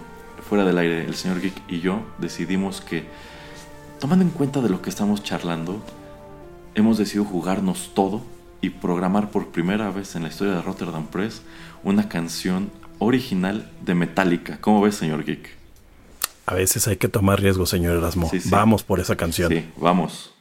fuera 0.49 0.65
del 0.65 0.77
aire, 0.77 1.05
el 1.05 1.15
señor 1.15 1.39
Geek 1.39 1.53
y 1.69 1.79
yo 1.79 2.01
decidimos 2.17 2.81
que, 2.81 3.05
tomando 3.99 4.25
en 4.25 4.31
cuenta 4.31 4.61
de 4.61 4.69
lo 4.69 4.81
que 4.81 4.89
estamos 4.89 5.23
charlando, 5.23 5.81
hemos 6.75 6.97
decidido 6.97 7.23
jugarnos 7.23 7.91
todo 7.93 8.21
y 8.59 8.71
programar 8.71 9.31
por 9.31 9.47
primera 9.47 9.89
vez 9.89 10.15
en 10.17 10.23
la 10.23 10.29
historia 10.29 10.55
de 10.55 10.61
Rotterdam 10.61 11.07
Press 11.07 11.43
una 11.83 12.09
canción 12.09 12.71
original 12.97 13.71
de 13.85 13.95
Metallica. 13.95 14.59
¿Cómo 14.59 14.81
ves, 14.81 14.95
señor 14.95 15.23
Geek? 15.23 15.58
A 16.49 16.55
veces 16.55 16.87
hay 16.87 16.97
que 16.97 17.07
tomar 17.07 17.39
riesgos, 17.39 17.69
señor 17.69 17.95
Erasmo. 17.95 18.27
Sí, 18.27 18.39
sí. 18.39 18.49
Vamos 18.49 18.81
por 18.81 18.99
esa 18.99 19.15
canción. 19.15 19.53
Sí, 19.53 19.69
vamos. 19.77 20.33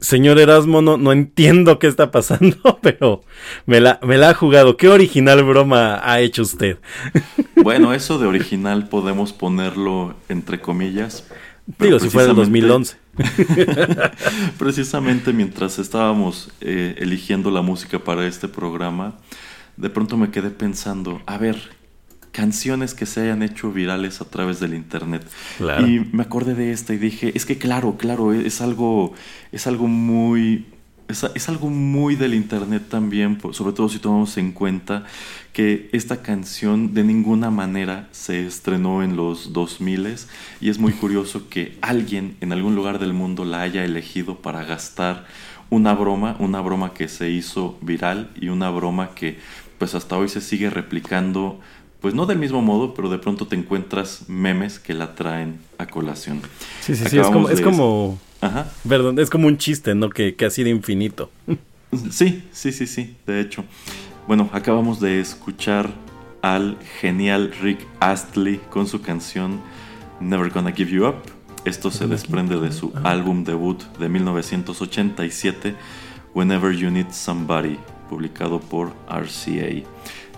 Señor 0.00 0.38
Erasmo, 0.38 0.82
no, 0.82 0.96
no 0.96 1.12
entiendo 1.12 1.78
qué 1.78 1.86
está 1.86 2.10
pasando, 2.10 2.78
pero 2.82 3.22
me 3.66 3.80
la, 3.80 3.98
me 4.02 4.16
la 4.16 4.30
ha 4.30 4.34
jugado. 4.34 4.76
¿Qué 4.76 4.88
original 4.88 5.42
broma 5.44 6.00
ha 6.02 6.20
hecho 6.20 6.42
usted? 6.42 6.78
Bueno, 7.62 7.94
eso 7.94 8.18
de 8.18 8.26
original 8.26 8.90
podemos 8.90 9.32
ponerlo 9.32 10.14
entre 10.28 10.60
comillas. 10.60 11.24
Digo, 11.78 11.98
si 11.98 12.10
fuera 12.10 12.28
el 12.28 12.36
2011. 12.36 12.98
precisamente 14.58 15.32
mientras 15.32 15.78
estábamos 15.78 16.50
eh, 16.60 16.94
eligiendo 16.98 17.50
la 17.50 17.62
música 17.62 18.00
para 18.00 18.26
este 18.26 18.48
programa, 18.48 19.14
de 19.78 19.88
pronto 19.88 20.18
me 20.18 20.30
quedé 20.30 20.50
pensando, 20.50 21.22
a 21.24 21.38
ver, 21.38 21.56
canciones 22.34 22.94
que 22.94 23.06
se 23.06 23.20
hayan 23.20 23.44
hecho 23.44 23.70
virales 23.70 24.20
a 24.20 24.24
través 24.24 24.58
del 24.58 24.74
internet. 24.74 25.24
Y 25.86 26.00
me 26.12 26.24
acordé 26.24 26.56
de 26.56 26.72
esta 26.72 26.92
y 26.92 26.98
dije, 26.98 27.30
es 27.36 27.46
que 27.46 27.58
claro, 27.58 27.96
claro, 27.96 28.32
es 28.32 28.60
algo, 28.60 29.14
es 29.52 29.68
algo 29.68 29.86
muy, 29.86 30.66
es, 31.06 31.48
algo 31.48 31.70
muy 31.70 32.16
del 32.16 32.34
internet 32.34 32.82
también, 32.88 33.38
sobre 33.52 33.72
todo 33.72 33.88
si 33.88 34.00
tomamos 34.00 34.36
en 34.36 34.50
cuenta 34.50 35.04
que 35.52 35.88
esta 35.92 36.22
canción 36.22 36.92
de 36.92 37.04
ninguna 37.04 37.50
manera 37.50 38.08
se 38.10 38.44
estrenó 38.44 39.04
en 39.04 39.14
los 39.14 39.52
2000 39.52 40.16
y 40.60 40.70
es 40.70 40.78
muy 40.78 40.92
curioso 41.02 41.48
que 41.48 41.78
alguien 41.82 42.36
en 42.40 42.52
algún 42.52 42.74
lugar 42.74 42.98
del 42.98 43.12
mundo 43.12 43.44
la 43.44 43.60
haya 43.60 43.84
elegido 43.84 44.38
para 44.42 44.64
gastar 44.64 45.24
una 45.70 45.94
broma, 45.94 46.34
una 46.40 46.60
broma 46.60 46.94
que 46.94 47.06
se 47.06 47.30
hizo 47.30 47.78
viral 47.80 48.32
y 48.34 48.48
una 48.48 48.70
broma 48.70 49.14
que 49.14 49.38
pues 49.78 49.94
hasta 49.94 50.16
hoy 50.16 50.28
se 50.28 50.40
sigue 50.40 50.68
replicando 50.68 51.60
pues 52.04 52.12
no 52.12 52.26
del 52.26 52.38
mismo 52.38 52.60
modo, 52.60 52.92
pero 52.92 53.08
de 53.08 53.16
pronto 53.16 53.46
te 53.46 53.56
encuentras 53.56 54.28
memes 54.28 54.78
que 54.78 54.92
la 54.92 55.14
traen 55.14 55.58
a 55.78 55.86
colación. 55.86 56.42
Sí, 56.82 56.94
sí, 56.94 57.06
sí, 57.08 57.18
es 57.18 57.26
como, 57.28 57.48
es 57.48 57.62
como, 57.62 58.18
Ajá. 58.42 58.70
Perdón, 58.86 59.18
es 59.18 59.30
como 59.30 59.46
un 59.46 59.56
chiste, 59.56 59.94
¿no? 59.94 60.10
Que, 60.10 60.34
que 60.34 60.44
ha 60.44 60.50
sido 60.50 60.68
infinito. 60.68 61.30
Sí, 62.10 62.44
sí, 62.52 62.72
sí, 62.72 62.86
sí, 62.86 63.16
de 63.26 63.40
hecho. 63.40 63.64
Bueno, 64.28 64.50
acabamos 64.52 65.00
de 65.00 65.18
escuchar 65.18 65.88
al 66.42 66.76
genial 67.00 67.54
Rick 67.62 67.86
Astley 68.00 68.60
con 68.68 68.86
su 68.86 69.00
canción 69.00 69.62
Never 70.20 70.50
Gonna 70.50 70.72
Give 70.72 70.90
You 70.90 71.06
Up. 71.06 71.22
Esto 71.64 71.90
se 71.90 72.06
desprende 72.06 72.60
de 72.60 72.70
su 72.70 72.92
álbum 73.02 73.44
debut 73.44 73.82
de 73.98 74.10
1987, 74.10 75.74
Whenever 76.34 76.76
You 76.76 76.90
Need 76.90 77.12
Somebody, 77.12 77.78
publicado 78.10 78.60
por 78.60 78.92
RCA. 79.08 79.88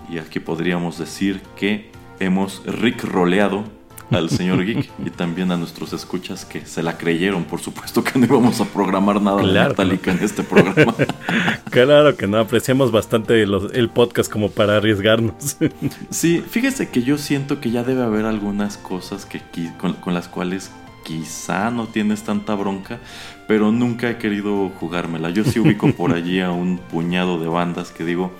Y 0.09 0.19
aquí 0.19 0.39
podríamos 0.39 0.97
decir 0.97 1.41
que 1.55 1.91
hemos 2.19 2.61
Rick 2.65 3.03
roleado 3.03 3.63
al 4.11 4.29
señor 4.31 4.63
Geek 4.65 4.89
y 5.05 5.09
también 5.09 5.51
a 5.51 5.57
nuestros 5.57 5.93
escuchas 5.93 6.45
que 6.45 6.65
se 6.65 6.83
la 6.83 6.97
creyeron, 6.97 7.43
por 7.43 7.59
supuesto 7.59 8.03
que 8.03 8.17
no 8.17 8.25
íbamos 8.25 8.61
a 8.61 8.65
programar 8.65 9.21
nada 9.21 9.41
de 9.41 9.69
Metallica 9.69 10.11
en 10.11 10.23
este 10.23 10.43
programa. 10.43 10.95
claro 11.69 12.15
que 12.15 12.27
no, 12.27 12.37
apreciamos 12.37 12.91
bastante 12.91 13.41
el 13.41 13.89
podcast 13.89 14.31
como 14.31 14.49
para 14.49 14.77
arriesgarnos. 14.77 15.57
sí, 16.09 16.43
fíjese 16.47 16.89
que 16.89 17.03
yo 17.03 17.17
siento 17.17 17.59
que 17.59 17.71
ya 17.71 17.83
debe 17.83 18.03
haber 18.03 18.25
algunas 18.25 18.77
cosas 18.77 19.25
que 19.25 19.41
con, 19.77 19.93
con 19.93 20.13
las 20.13 20.27
cuales 20.27 20.71
quizá 21.07 21.71
no 21.71 21.87
tienes 21.87 22.23
tanta 22.23 22.53
bronca, 22.53 22.99
pero 23.47 23.71
nunca 23.71 24.09
he 24.09 24.17
querido 24.17 24.69
jugármela. 24.77 25.29
Yo 25.29 25.45
sí 25.45 25.57
ubico 25.57 25.89
por 25.93 26.13
allí 26.13 26.41
a 26.41 26.51
un 26.51 26.79
puñado 26.79 27.39
de 27.39 27.47
bandas 27.47 27.91
que 27.91 28.03
digo, 28.03 28.33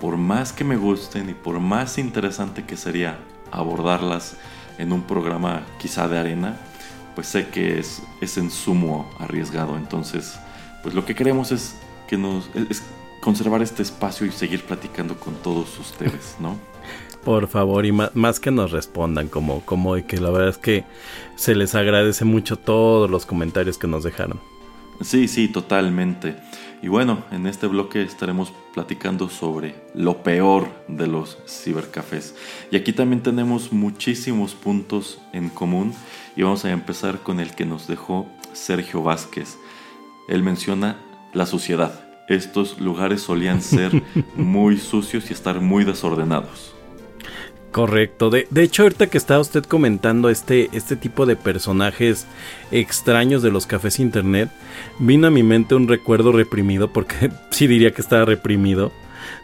por 0.00 0.16
más 0.16 0.52
que 0.52 0.64
me 0.64 0.76
gusten 0.76 1.28
y 1.28 1.34
por 1.34 1.60
más 1.60 1.98
interesante 1.98 2.64
que 2.64 2.76
sería 2.76 3.18
abordarlas 3.52 4.36
en 4.78 4.92
un 4.92 5.02
programa 5.02 5.62
quizá 5.78 6.08
de 6.08 6.18
arena, 6.18 6.56
pues 7.14 7.28
sé 7.28 7.48
que 7.48 7.78
es, 7.78 8.02
es 8.20 8.38
en 8.38 8.50
sumo 8.50 9.10
arriesgado. 9.18 9.76
Entonces, 9.76 10.38
pues 10.82 10.94
lo 10.94 11.04
que 11.04 11.14
queremos 11.14 11.52
es 11.52 11.76
que 12.08 12.16
nos 12.16 12.50
es 12.54 12.82
conservar 13.20 13.62
este 13.62 13.82
espacio 13.82 14.26
y 14.26 14.32
seguir 14.32 14.64
platicando 14.64 15.16
con 15.16 15.34
todos 15.34 15.78
ustedes, 15.78 16.36
¿no? 16.40 16.56
Por 17.22 17.48
favor, 17.48 17.84
y 17.84 17.92
más, 17.92 18.40
que 18.40 18.50
nos 18.50 18.70
respondan 18.70 19.28
como, 19.28 19.60
como 19.60 19.98
y 19.98 20.04
que 20.04 20.18
la 20.18 20.30
verdad 20.30 20.48
es 20.48 20.56
que 20.56 20.84
se 21.36 21.54
les 21.54 21.74
agradece 21.74 22.24
mucho 22.24 22.56
todos 22.56 23.10
los 23.10 23.26
comentarios 23.26 23.76
que 23.76 23.86
nos 23.86 24.04
dejaron. 24.04 24.40
Sí, 25.02 25.28
sí, 25.28 25.48
totalmente. 25.48 26.36
Y 26.82 26.88
bueno, 26.88 27.24
en 27.30 27.46
este 27.46 27.66
bloque 27.66 28.02
estaremos 28.02 28.52
platicando 28.72 29.28
sobre 29.28 29.74
lo 29.94 30.22
peor 30.22 30.68
de 30.88 31.06
los 31.06 31.38
cibercafés. 31.46 32.34
Y 32.70 32.76
aquí 32.76 32.92
también 32.92 33.22
tenemos 33.22 33.72
muchísimos 33.72 34.54
puntos 34.54 35.18
en 35.32 35.50
común 35.50 35.92
y 36.36 36.42
vamos 36.42 36.64
a 36.64 36.70
empezar 36.70 37.18
con 37.18 37.38
el 37.38 37.54
que 37.54 37.66
nos 37.66 37.86
dejó 37.86 38.26
Sergio 38.54 39.02
Vázquez. 39.02 39.58
Él 40.28 40.42
menciona 40.42 40.96
la 41.34 41.44
suciedad. 41.44 42.00
Estos 42.28 42.80
lugares 42.80 43.22
solían 43.22 43.60
ser 43.60 44.02
muy 44.36 44.78
sucios 44.78 45.30
y 45.30 45.34
estar 45.34 45.60
muy 45.60 45.84
desordenados. 45.84 46.74
Correcto. 47.72 48.30
De, 48.30 48.48
de, 48.50 48.62
hecho, 48.64 48.82
ahorita 48.82 49.06
que 49.06 49.18
está 49.18 49.38
usted 49.38 49.64
comentando 49.64 50.28
este, 50.28 50.70
este 50.72 50.96
tipo 50.96 51.24
de 51.24 51.36
personajes 51.36 52.26
extraños 52.72 53.42
de 53.42 53.52
los 53.52 53.66
cafés 53.66 54.00
internet, 54.00 54.50
vino 54.98 55.28
a 55.28 55.30
mi 55.30 55.44
mente 55.44 55.76
un 55.76 55.86
recuerdo 55.86 56.32
reprimido, 56.32 56.92
porque 56.92 57.30
sí 57.50 57.68
diría 57.68 57.92
que 57.92 58.02
estaba 58.02 58.24
reprimido, 58.24 58.90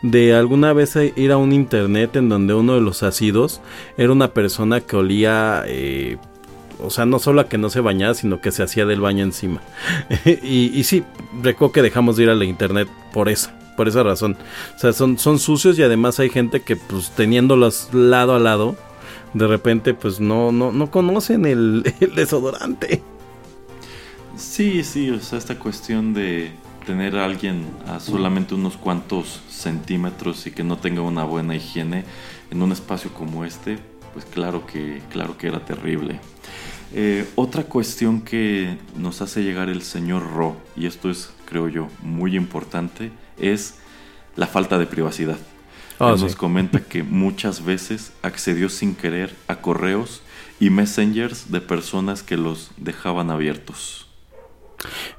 de 0.03 0.35
alguna 0.35 0.73
vez 0.73 0.97
ir 1.17 1.31
a 1.31 1.37
un 1.37 1.53
internet 1.53 2.17
en 2.17 2.29
donde 2.29 2.55
uno 2.55 2.75
de 2.75 2.81
los 2.81 3.03
ácidos 3.03 3.61
era 3.97 4.13
una 4.13 4.33
persona 4.33 4.81
que 4.81 4.97
olía... 4.97 5.63
Eh, 5.67 6.17
o 6.79 6.91
sea, 6.91 7.07
no 7.07 7.19
solo 7.19 7.41
a 7.41 7.49
que 7.49 7.57
no 7.57 7.71
se 7.71 7.81
bañaba, 7.81 8.13
sino 8.13 8.43
que 8.43 8.51
se 8.53 8.63
hacía 8.63 8.85
del 8.85 9.01
baño 9.01 9.25
encima. 9.25 9.63
y, 10.27 10.79
y 10.79 10.85
sí, 10.85 11.05
recuerdo 11.43 11.73
que 11.73 11.83
dejamos 11.83 12.17
de 12.17 12.25
ir 12.25 12.31
a 12.31 12.35
la 12.35 12.45
internet 12.45 12.87
por 13.15 13.31
eso 13.31 13.51
por 13.77 13.89
esa 13.89 14.03
razón. 14.03 14.37
O 14.75 14.79
sea, 14.79 14.93
son, 14.93 15.19
son 15.19 15.39
sucios 15.39 15.79
y 15.79 15.83
además 15.83 16.19
hay 16.19 16.31
gente 16.31 16.63
que 16.63 16.77
pues 16.77 17.11
teniéndolos 17.11 17.91
lado 17.93 18.35
a 18.35 18.39
lado, 18.39 18.77
de 19.35 19.47
repente 19.47 19.95
pues 19.95 20.21
no, 20.21 20.53
no, 20.53 20.73
no 20.73 20.91
conocen 20.91 21.45
el, 21.47 21.83
desodorante. 22.15 23.03
Sí, 24.37 24.85
sí, 24.85 25.11
o 25.11 25.21
sea, 25.21 25.39
esta 25.39 25.59
cuestión 25.59 26.13
de 26.13 26.51
tener 26.85 27.17
a 27.17 27.25
alguien 27.25 27.67
a 27.89 28.01
solamente 28.01 28.55
unos 28.55 28.77
cuantos 28.77 29.41
centímetros 29.49 30.47
y 30.47 30.53
que 30.53 30.63
no 30.63 30.77
tenga 30.77 31.01
una 31.01 31.25
buena 31.25 31.57
higiene 31.57 32.05
en 32.51 32.63
un 32.63 32.71
espacio 32.71 33.13
como 33.13 33.45
este, 33.45 33.79
pues 34.13 34.25
claro 34.25 34.67
que, 34.67 35.03
claro 35.11 35.37
que 35.37 35.49
era 35.49 35.65
terrible. 35.65 36.21
Eh, 36.95 37.29
otra 37.35 37.65
cuestión 37.65 38.21
que 38.21 38.79
nos 38.97 39.21
hace 39.21 39.43
llegar 39.43 39.69
el 39.69 39.83
señor 39.83 40.23
Ro, 40.33 40.57
y 40.77 40.87
esto 40.87 41.11
es, 41.11 41.31
creo 41.45 41.69
yo, 41.69 41.89
muy 42.03 42.37
importante, 42.37 43.11
es 43.39 43.75
la 44.37 44.47
falta 44.47 44.79
de 44.79 44.87
privacidad. 44.87 45.39
Ah, 45.99 46.15
nos 46.19 46.37
comenta 46.37 46.81
que 46.81 47.03
muchas 47.03 47.65
veces 47.65 48.13
accedió 48.23 48.69
sin 48.69 48.95
querer 48.95 49.35
a 49.49 49.57
correos 49.57 50.21
y 50.61 50.69
messengers 50.69 51.51
de 51.51 51.61
personas 51.61 52.23
que 52.23 52.37
los 52.37 52.71
dejaban 52.77 53.31
abiertos. 53.31 54.06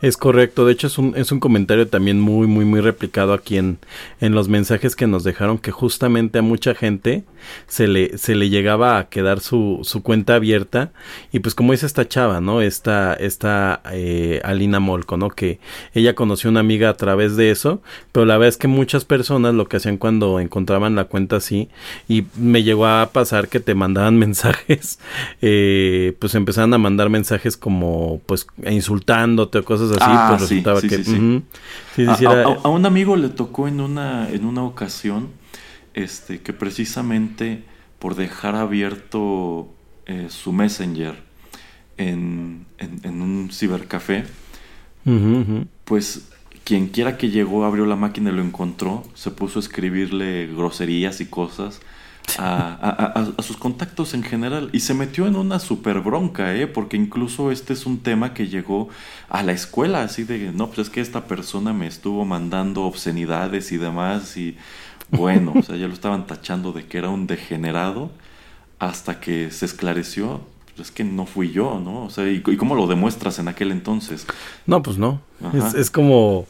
Es 0.02 0.18
correcto, 0.18 0.66
de 0.66 0.74
hecho 0.74 0.88
es 0.88 0.98
un, 0.98 1.14
es 1.16 1.32
un 1.32 1.40
comentario 1.40 1.88
también 1.88 2.20
muy, 2.20 2.48
muy, 2.48 2.66
muy 2.66 2.82
replicado 2.82 3.34
aquí 3.34 3.58
en, 3.58 3.80
en 4.22 4.34
los 4.34 4.48
mensajes 4.48 4.96
que 4.96 5.08
nos 5.08 5.24
dejaron 5.24 5.58
que 5.58 5.72
justamente 5.72 6.40
a 6.40 6.42
mucha 6.42 6.76
gente 6.76 7.24
se 7.68 7.88
le, 7.88 8.18
se 8.18 8.36
le 8.36 8.50
llegaba 8.50 8.98
a 8.98 9.10
quedar 9.10 9.40
su, 9.40 9.80
su 9.84 10.04
cuenta 10.04 10.36
abierta 10.36 10.92
y 11.32 11.40
pues 11.40 11.56
como 11.56 11.72
dice 11.72 11.86
esta 11.86 12.08
chava, 12.08 12.42
¿no? 12.42 12.62
Esta, 12.62 13.14
esta 13.14 13.82
eh, 13.92 14.42
Alina 14.44 14.80
Molco, 14.80 15.18
¿no? 15.18 15.30
Que 15.30 15.60
ella 15.94 16.16
conoció 16.16 16.50
una 16.50 16.60
amiga 16.60 16.90
a 16.90 16.98
través 16.98 17.36
de 17.36 17.52
eso, 17.52 17.82
pero 18.12 18.26
la 18.26 18.38
verdad 18.38 18.50
es 18.50 18.58
que 18.58 18.68
muchas 18.68 19.06
personas 19.06 19.54
lo 19.54 19.68
que 19.68 19.78
hacían 19.78 19.98
cuando 19.98 20.40
encontraban 20.40 20.96
la 20.96 21.06
cuenta 21.06 21.38
así 21.38 21.70
y 22.08 22.26
me 22.36 22.64
llegó 22.64 22.88
a 22.88 23.10
pasar 23.12 23.48
que 23.48 23.60
te 23.60 23.76
mandaban 23.76 24.18
mensajes, 24.28 25.00
eh, 25.42 26.16
pues 26.20 26.36
empezaban 26.36 26.74
a 26.74 26.78
mandar 26.78 27.10
mensajes 27.10 27.58
como 27.58 28.22
pues 28.26 28.48
insultándote 29.48 29.64
cosas 29.64 29.92
así, 29.92 30.00
ah, 30.02 30.28
pues 30.30 30.42
resultaba 30.42 30.82
que... 30.82 32.26
a, 32.64 32.70
un 32.70 32.86
amigo 32.86 33.16
le 33.16 33.30
tocó 33.30 33.68
en 33.68 33.82
una, 33.82 34.30
en 34.30 34.46
una 34.46 34.64
ocasión 34.64 35.30
este, 35.94 36.42
que 36.42 36.54
precisamente 36.54 37.64
por 38.00 38.16
dejar 38.16 38.56
abierto 38.56 39.74
eh, 40.06 40.28
su 40.30 40.54
messenger 40.54 41.16
en, 41.98 42.66
en, 42.78 43.22
un 43.22 43.50
cibercafé, 43.52 44.26
pues 45.86 46.30
quien 46.64 46.90
quiera 46.90 47.18
que 47.18 47.30
llegó, 47.30 47.66
abrió 47.66 47.86
la 47.86 47.96
máquina 47.96 48.30
y 48.30 48.34
lo 48.34 48.44
encontró, 48.44 49.04
se 49.14 49.32
puso 49.32 49.58
a 49.58 49.62
escribirle 49.62 50.48
groserías 50.48 51.22
y 51.22 51.26
cosas 51.26 51.80
a, 52.38 53.26
sus 53.42 53.58
contactos 53.58 54.14
en 54.14 54.24
general 54.24 54.70
y 54.74 54.82
se 54.82 54.94
metió 54.94 55.28
en 55.28 55.36
una 55.36 55.60
super 55.60 56.02
bronca, 56.02 56.56
¿eh? 56.56 56.68
porque 56.68 56.98
incluso 56.98 57.52
este 57.52 57.74
es 57.74 57.86
un 57.86 58.00
tema 58.00 58.34
que 58.34 58.48
llegó 58.48 58.90
a 59.30 59.44
la 59.44 59.54
escuela, 59.54 60.04
así 60.04 60.24
de, 60.24 60.52
no, 60.52 60.68
pues 60.68 60.88
es 60.88 60.90
que 60.90 61.02
esta 61.02 61.26
persona 61.26 61.74
me 61.74 61.88
estuvo 61.88 62.26
mandando 62.26 62.84
obscenidades 62.84 63.72
y 63.72 63.78
demás 63.78 64.38
y 64.38 64.58
bueno, 65.10 65.54
o 65.56 65.64
sea, 65.64 65.78
ya 65.78 65.88
lo 65.88 65.94
estaban 65.94 66.28
tachando 66.28 66.74
de 66.74 66.86
que 66.86 66.98
era 66.98 67.10
un 67.10 67.28
degenerado 67.28 68.12
hasta 68.80 69.20
que 69.20 69.50
se 69.52 69.66
esclareció, 69.66 70.42
es 70.78 70.92
que 70.92 71.04
no 71.04 71.26
fui 71.26 71.52
yo, 71.52 71.80
¿no? 71.80 72.04
O 72.04 72.10
sea, 72.10 72.30
¿y, 72.30 72.42
cómo 72.42 72.76
lo 72.76 72.88
demuestras 72.88 73.40
en 73.40 73.48
aquel 73.48 73.72
entonces? 73.72 74.28
No, 74.66 74.84
pues 74.84 74.98
no. 74.98 75.22
Es 75.76 75.90
como... 75.90 76.46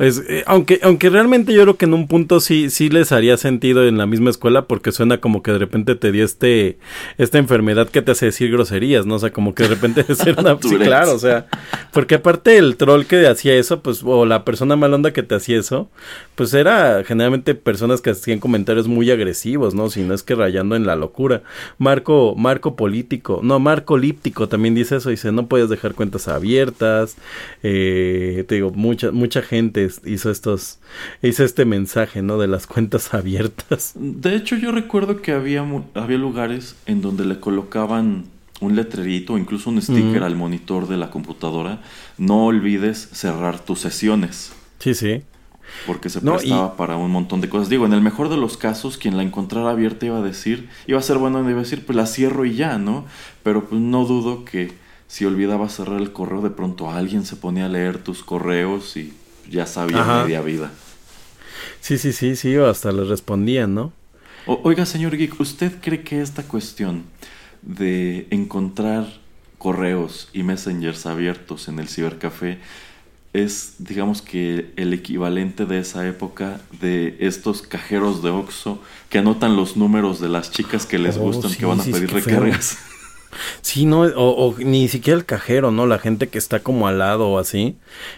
Es, 0.00 0.22
eh, 0.28 0.44
aunque, 0.46 0.80
aunque 0.82 1.10
realmente 1.10 1.52
yo 1.52 1.62
creo 1.62 1.76
que 1.76 1.84
en 1.84 1.92
un 1.92 2.08
punto 2.08 2.40
sí, 2.40 2.70
sí 2.70 2.88
les 2.88 3.12
haría 3.12 3.36
sentido 3.36 3.86
en 3.86 3.98
la 3.98 4.06
misma 4.06 4.30
escuela 4.30 4.62
porque 4.62 4.92
suena 4.92 5.18
como 5.18 5.42
que 5.42 5.52
de 5.52 5.58
repente 5.58 5.94
te 5.94 6.10
dio 6.10 6.24
este, 6.24 6.78
esta 7.18 7.36
enfermedad 7.36 7.86
que 7.86 8.00
te 8.00 8.12
hace 8.12 8.24
decir 8.26 8.50
groserías, 8.50 9.04
¿no? 9.04 9.16
O 9.16 9.18
sea, 9.18 9.30
como 9.30 9.54
que 9.54 9.64
de 9.64 9.68
repente 9.68 10.02
de 10.02 10.14
ser 10.14 10.38
una... 10.38 10.56
sí, 10.62 10.76
claro, 10.76 11.14
o 11.14 11.18
sea, 11.18 11.48
porque 11.92 12.14
aparte 12.14 12.56
el 12.56 12.76
troll 12.76 13.04
que 13.04 13.26
hacía 13.26 13.54
eso, 13.54 13.82
pues, 13.82 14.00
o 14.02 14.24
la 14.24 14.46
persona 14.46 14.74
malonda 14.74 15.12
que 15.12 15.22
te 15.22 15.34
hacía 15.34 15.58
eso, 15.58 15.90
pues 16.34 16.54
era 16.54 17.04
generalmente 17.04 17.54
personas 17.54 18.00
que 18.00 18.08
hacían 18.08 18.38
comentarios 18.38 18.88
muy 18.88 19.10
agresivos, 19.10 19.74
¿no? 19.74 19.90
Si 19.90 20.00
no 20.00 20.14
es 20.14 20.22
que 20.22 20.34
rayando 20.34 20.76
en 20.76 20.86
la 20.86 20.96
locura. 20.96 21.42
Marco, 21.76 22.34
Marco 22.38 22.74
político, 22.74 23.40
no, 23.42 23.58
Marco 23.58 23.98
líptico 23.98 24.48
también 24.48 24.74
dice 24.74 24.96
eso, 24.96 25.10
dice, 25.10 25.30
no 25.30 25.46
puedes 25.46 25.68
dejar 25.68 25.92
cuentas 25.92 26.26
abiertas, 26.26 27.16
eh, 27.62 28.44
te 28.48 28.54
digo, 28.54 28.70
mucha, 28.70 29.10
mucha 29.10 29.42
gente 29.42 29.89
hizo 30.04 30.30
estos, 30.30 30.78
hizo 31.22 31.44
este 31.44 31.64
mensaje, 31.64 32.22
¿no? 32.22 32.38
De 32.38 32.48
las 32.48 32.66
cuentas 32.66 33.14
abiertas. 33.14 33.92
De 33.94 34.36
hecho, 34.36 34.56
yo 34.56 34.72
recuerdo 34.72 35.22
que 35.22 35.32
había, 35.32 35.64
había 35.94 36.18
lugares 36.18 36.76
en 36.86 37.02
donde 37.02 37.24
le 37.24 37.40
colocaban 37.40 38.24
un 38.60 38.76
letrerito 38.76 39.34
o 39.34 39.38
incluso 39.38 39.70
un 39.70 39.80
sticker 39.80 40.22
al 40.22 40.36
monitor 40.36 40.86
de 40.86 40.96
la 40.98 41.10
computadora. 41.10 41.80
No 42.18 42.44
olvides 42.46 43.08
cerrar 43.12 43.58
tus 43.64 43.80
sesiones. 43.80 44.52
Sí, 44.78 44.94
sí. 44.94 45.22
Porque 45.86 46.10
se 46.10 46.20
No, 46.20 46.36
prestaba 46.36 46.76
para 46.76 46.96
un 46.96 47.10
montón 47.10 47.40
de 47.40 47.48
cosas. 47.48 47.68
Digo, 47.68 47.86
en 47.86 47.92
el 47.92 48.00
mejor 48.02 48.28
de 48.28 48.36
los 48.36 48.56
casos, 48.56 48.98
quien 48.98 49.16
la 49.16 49.22
encontrara 49.22 49.70
abierta 49.70 50.04
iba 50.06 50.18
a 50.18 50.22
decir, 50.22 50.68
iba 50.86 50.98
a 50.98 51.02
ser 51.02 51.18
bueno, 51.18 51.40
iba 51.40 51.60
a 51.60 51.62
decir, 51.62 51.86
pues 51.86 51.96
la 51.96 52.06
cierro 52.06 52.44
y 52.44 52.54
ya, 52.54 52.76
¿no? 52.76 53.06
Pero 53.42 53.66
pues 53.66 53.80
no 53.80 54.04
dudo 54.04 54.44
que 54.44 54.72
si 55.06 55.24
olvidabas 55.24 55.74
cerrar 55.76 56.00
el 56.00 56.12
correo, 56.12 56.40
de 56.42 56.50
pronto 56.50 56.90
alguien 56.90 57.24
se 57.24 57.36
ponía 57.36 57.66
a 57.66 57.68
leer 57.68 57.98
tus 57.98 58.22
correos 58.22 58.96
y 58.96 59.12
ya 59.50 59.66
sabía 59.66 60.00
Ajá. 60.02 60.24
media 60.24 60.40
vida. 60.42 60.70
Sí, 61.80 61.98
sí, 61.98 62.12
sí, 62.12 62.36
sí, 62.36 62.56
o 62.56 62.68
hasta 62.68 62.92
le 62.92 63.04
respondían, 63.04 63.74
¿no? 63.74 63.92
O- 64.46 64.60
oiga, 64.64 64.86
señor 64.86 65.16
Geek, 65.16 65.38
¿usted 65.40 65.72
cree 65.80 66.02
que 66.02 66.20
esta 66.22 66.42
cuestión 66.44 67.04
de 67.62 68.26
encontrar 68.30 69.06
correos 69.58 70.28
y 70.32 70.42
messengers 70.42 71.04
abiertos 71.06 71.68
en 71.68 71.78
el 71.78 71.88
cibercafé 71.88 72.58
es, 73.32 73.74
digamos 73.78 74.22
que, 74.22 74.72
el 74.76 74.92
equivalente 74.92 75.66
de 75.66 75.78
esa 75.80 76.06
época 76.08 76.60
de 76.80 77.16
estos 77.20 77.62
cajeros 77.62 78.22
de 78.22 78.30
Oxxo 78.30 78.82
que 79.10 79.18
anotan 79.18 79.56
los 79.56 79.76
números 79.76 80.20
de 80.20 80.28
las 80.28 80.50
chicas 80.50 80.86
que 80.86 80.98
les 80.98 81.18
Oh, 81.18 81.22
gustan 81.24 81.50
sí, 81.52 81.58
que 81.58 81.66
van 81.66 81.80
a 81.80 81.84
sí, 81.84 81.92
pedir 81.92 82.10
recargas? 82.12 82.78
Sí, 83.62 83.86
no, 83.86 84.00
o, 84.02 84.48
o 84.48 84.56
ni 84.58 84.88
siquiera 84.88 85.18
el 85.18 85.24
cajero, 85.24 85.70
¿no? 85.70 85.86
La 85.86 85.98
gente 85.98 86.28
que 86.28 86.38
está 86.38 86.60
como 86.60 86.88
al 86.88 86.98
lado 86.98 87.28
o 87.28 87.38
así, 87.38 87.76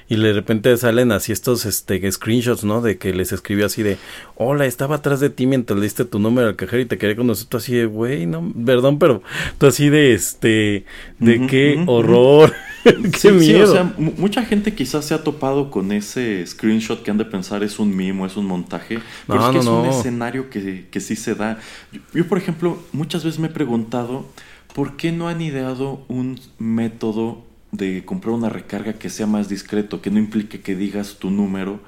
y 0.08 0.16
de 0.16 0.32
repente 0.32 0.76
salen 0.76 1.12
así 1.12 1.32
estos 1.32 1.64
este, 1.66 2.10
screenshots, 2.10 2.64
¿no? 2.64 2.80
De 2.80 2.98
que 2.98 3.12
les 3.12 3.32
escribió 3.32 3.66
así 3.66 3.82
de, 3.82 3.98
hola, 4.36 4.66
estaba 4.66 4.96
atrás 4.96 5.20
de 5.20 5.30
ti 5.30 5.46
mientras 5.46 5.78
le 5.78 5.84
diste 5.84 6.04
tu 6.04 6.18
número 6.18 6.48
al 6.48 6.56
cajero 6.56 6.82
y 6.82 6.86
te 6.86 6.98
quería 6.98 7.16
conocer, 7.16 7.46
tú 7.48 7.58
así 7.58 7.74
de, 7.74 7.86
güey, 7.86 8.26
no, 8.26 8.52
perdón, 8.64 8.98
pero 8.98 9.22
tú 9.58 9.66
así 9.66 9.88
de, 9.90 10.14
este, 10.14 10.84
de 11.18 11.46
qué 11.46 11.82
horror, 11.86 12.54
qué 12.84 13.18
Sí, 13.18 13.28
sí, 13.28 13.30
miedo. 13.30 13.64
o 13.64 13.66
sea, 13.66 13.94
mu- 13.98 14.12
mucha 14.16 14.44
gente 14.44 14.74
quizás 14.74 15.04
se 15.04 15.14
ha 15.14 15.22
topado 15.22 15.70
con 15.70 15.92
ese 15.92 16.44
screenshot 16.46 17.02
que 17.02 17.10
han 17.10 17.18
de 17.18 17.24
pensar 17.24 17.62
es 17.62 17.78
un 17.78 17.94
mimo, 17.94 18.26
es 18.26 18.36
un 18.36 18.46
montaje, 18.46 18.98
pero 19.28 19.40
No, 19.40 19.46
es 19.46 19.52
que 19.52 19.58
es 19.58 19.70
un 19.70 19.82
no. 19.82 19.90
escenario 19.90 20.50
que, 20.50 20.88
que 20.90 21.00
sí 21.00 21.16
se 21.16 21.34
da. 21.34 21.58
Yo, 21.92 22.00
yo, 22.14 22.26
por 22.28 22.38
ejemplo, 22.38 22.78
muchas 22.92 23.24
veces 23.24 23.38
me 23.40 23.48
he 23.48 23.50
preguntado 23.50 24.26
por 24.74 24.96
qué 24.96 25.12
no 25.12 25.28
han 25.28 25.40
ideado 25.40 26.04
un 26.08 26.38
método 26.58 27.44
de 27.72 28.04
comprar 28.04 28.34
una 28.34 28.48
recarga 28.48 28.94
que 28.94 29.10
sea 29.10 29.26
más 29.26 29.48
discreto, 29.48 30.00
que 30.02 30.10
no 30.10 30.18
implique 30.18 30.60
que 30.60 30.76
digas 30.76 31.16
tu 31.18 31.30
número 31.30 31.80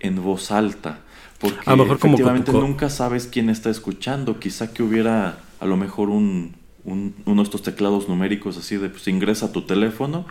en 0.00 0.22
voz 0.22 0.50
alta. 0.50 1.00
Porque 1.38 1.58
A 1.66 1.76
lo 1.76 1.84
mejor 1.84 1.96
efectivamente 1.98 2.52
nunca 2.52 2.88
sabes 2.88 3.26
quién 3.26 3.50
está 3.50 3.68
escuchando. 3.70 4.40
Quizá 4.40 4.72
que 4.72 4.82
hubiera 4.82 5.38
a 5.60 5.66
lo 5.66 5.76
mejor 5.76 6.08
un, 6.08 6.54
un- 6.84 7.14
uno 7.26 7.42
de 7.42 7.44
estos 7.44 7.62
teclados 7.62 8.08
numéricos 8.08 8.56
así 8.56 8.76
de 8.76 8.88
pues 8.88 9.06
ingresa 9.08 9.52
tu 9.52 9.62
teléfono 9.62 10.24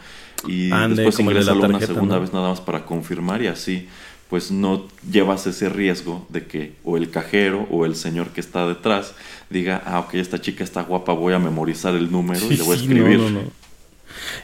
y 0.47 0.71
Ande, 0.71 1.03
después 1.03 1.19
el 1.19 1.25
de 1.27 1.33
la 1.33 1.39
ingresa 1.41 1.53
una 1.53 1.79
segunda 1.93 2.15
¿no? 2.15 2.21
vez 2.21 2.33
nada 2.33 2.49
más 2.49 2.61
para 2.61 2.85
confirmar 2.85 3.41
y 3.43 3.47
así 3.47 3.87
pues 4.29 4.51
no 4.51 4.87
llevas 5.09 5.45
ese 5.47 5.69
riesgo 5.69 6.25
de 6.29 6.45
que 6.45 6.73
o 6.83 6.97
el 6.97 7.09
cajero 7.09 7.67
o 7.69 7.85
el 7.85 7.95
señor 7.95 8.29
que 8.29 8.41
está 8.41 8.67
detrás 8.67 9.13
diga, 9.49 9.81
ah, 9.85 9.99
ok, 9.99 10.15
esta 10.15 10.41
chica 10.41 10.63
está 10.63 10.81
guapa, 10.81 11.13
voy 11.13 11.33
a 11.33 11.39
memorizar 11.39 11.95
el 11.95 12.11
número 12.11 12.45
y 12.45 12.57
le 12.57 12.63
voy 12.63 12.75
a 12.75 12.79
sí, 12.79 12.85
escribir. 12.85 13.19
no, 13.19 13.29
no, 13.29 13.41
no. 13.41 13.64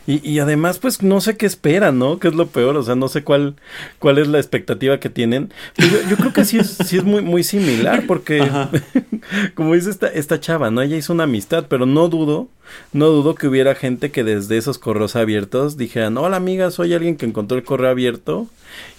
Y, 0.08 0.28
y 0.28 0.40
además, 0.40 0.80
pues 0.80 1.02
no 1.02 1.22
sé 1.22 1.38
qué 1.38 1.46
esperan, 1.46 2.00
¿no? 2.00 2.20
Que 2.20 2.28
es 2.28 2.36
lo 2.36 2.48
peor, 2.48 2.78
o 2.78 2.84
sea, 2.84 2.96
no 2.96 3.08
sé 3.08 3.24
cuál, 3.24 3.56
cuál 4.00 4.18
es 4.18 4.28
la 4.28 4.40
expectativa 4.40 5.00
que 5.00 5.10
tienen. 5.10 5.54
Yo, 5.78 5.88
yo 6.10 6.18
creo 6.18 6.34
que 6.34 6.46
sí 6.46 6.58
es, 6.58 6.78
sí 6.86 6.98
es 6.98 7.04
muy, 7.04 7.22
muy 7.22 7.44
similar, 7.44 8.06
porque 8.08 8.42
como 9.56 9.74
dice 9.76 9.90
esta, 9.90 10.08
esta 10.08 10.40
chava, 10.40 10.72
¿no? 10.72 10.82
Ella 10.82 10.98
hizo 10.98 11.14
una 11.14 11.24
amistad, 11.24 11.66
pero 11.70 11.86
no 11.86 12.08
dudo, 12.10 12.50
no 12.94 13.08
dudo 13.08 13.36
que 13.36 13.48
hubiera 13.48 13.76
gente 13.76 14.12
que 14.12 14.24
desde 14.24 14.58
esos 14.58 14.78
correos 14.78 15.16
abiertos 15.16 15.78
dijeran, 15.78 16.18
hola 16.18 16.38
amiga, 16.38 16.72
soy 16.72 16.94
alguien 16.94 17.18
que 17.18 17.26
encontró 17.26 17.58
el 17.58 17.64
correo 17.64 17.90
abierto 17.90 18.48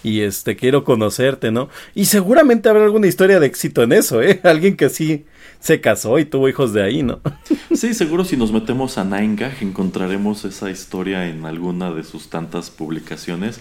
y 0.03 0.21
este 0.21 0.57
quiero 0.57 0.85
conocerte, 0.85 1.51
¿no? 1.51 1.69
Y 1.95 2.07
seguramente 2.07 2.69
habrá 2.69 2.85
alguna 2.85 3.07
historia 3.07 3.41
de 3.41 3.47
éxito 3.47 3.83
en 3.83 3.93
eso, 3.93 4.23
¿eh? 4.23 4.41
Alguien 4.45 4.77
que 4.77 4.89
sí 4.89 5.25
se 5.63 5.81
casó 5.81 6.19
y 6.19 6.25
tuvo 6.25 6.49
hijos 6.49 6.73
de 6.73 6.83
ahí, 6.83 7.03
¿no? 7.03 7.21
Sí, 7.73 7.95
seguro 7.95 8.25
si 8.25 8.37
nos 8.37 8.53
metemos 8.53 8.99
a 8.99 9.05
Nine-Gag 9.05 9.63
encontraremos 9.63 10.45
esa 10.45 10.71
historia 10.71 11.27
en 11.29 11.47
alguna 11.47 11.91
de 11.91 12.05
sus 12.05 12.29
tantas 12.29 12.71
publicaciones, 12.71 13.61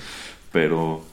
pero 0.51 1.05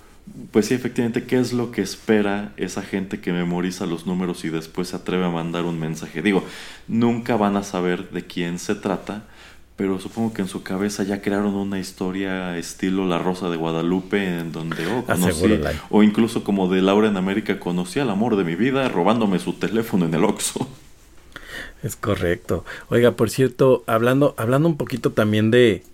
pues 0.50 0.66
sí, 0.66 0.74
efectivamente, 0.74 1.24
¿qué 1.24 1.38
es 1.38 1.52
lo 1.52 1.70
que 1.70 1.80
espera 1.80 2.52
esa 2.56 2.82
gente 2.82 3.20
que 3.20 3.32
memoriza 3.32 3.86
los 3.86 4.06
números 4.06 4.44
y 4.44 4.48
después 4.48 4.88
se 4.88 4.96
atreve 4.96 5.24
a 5.24 5.30
mandar 5.30 5.64
un 5.64 5.78
mensaje? 5.78 6.22
Digo, 6.22 6.42
nunca 6.86 7.36
van 7.36 7.56
a 7.56 7.62
saber 7.62 8.10
de 8.10 8.24
quién 8.24 8.58
se 8.58 8.74
trata, 8.74 9.24
pero 9.78 10.00
supongo 10.00 10.34
que 10.34 10.42
en 10.42 10.48
su 10.48 10.64
cabeza 10.64 11.04
ya 11.04 11.22
crearon 11.22 11.54
una 11.54 11.78
historia 11.78 12.58
estilo 12.58 13.06
La 13.06 13.18
Rosa 13.18 13.48
de 13.48 13.56
Guadalupe 13.56 14.40
en 14.40 14.50
donde, 14.50 14.84
oh, 14.88 15.04
conocí, 15.04 15.60
o 15.88 16.02
incluso 16.02 16.42
como 16.42 16.68
de 16.68 16.82
Laura 16.82 17.06
en 17.06 17.16
América, 17.16 17.60
conocí 17.60 18.00
al 18.00 18.10
amor 18.10 18.34
de 18.34 18.42
mi 18.42 18.56
vida 18.56 18.88
robándome 18.88 19.38
su 19.38 19.52
teléfono 19.52 20.04
en 20.04 20.14
el 20.14 20.24
Oxxo. 20.24 20.68
Es 21.84 21.94
correcto. 21.94 22.64
Oiga, 22.88 23.12
por 23.12 23.30
cierto, 23.30 23.84
hablando, 23.86 24.34
hablando 24.36 24.68
un 24.68 24.76
poquito 24.76 25.12
también 25.12 25.52
de, 25.52 25.84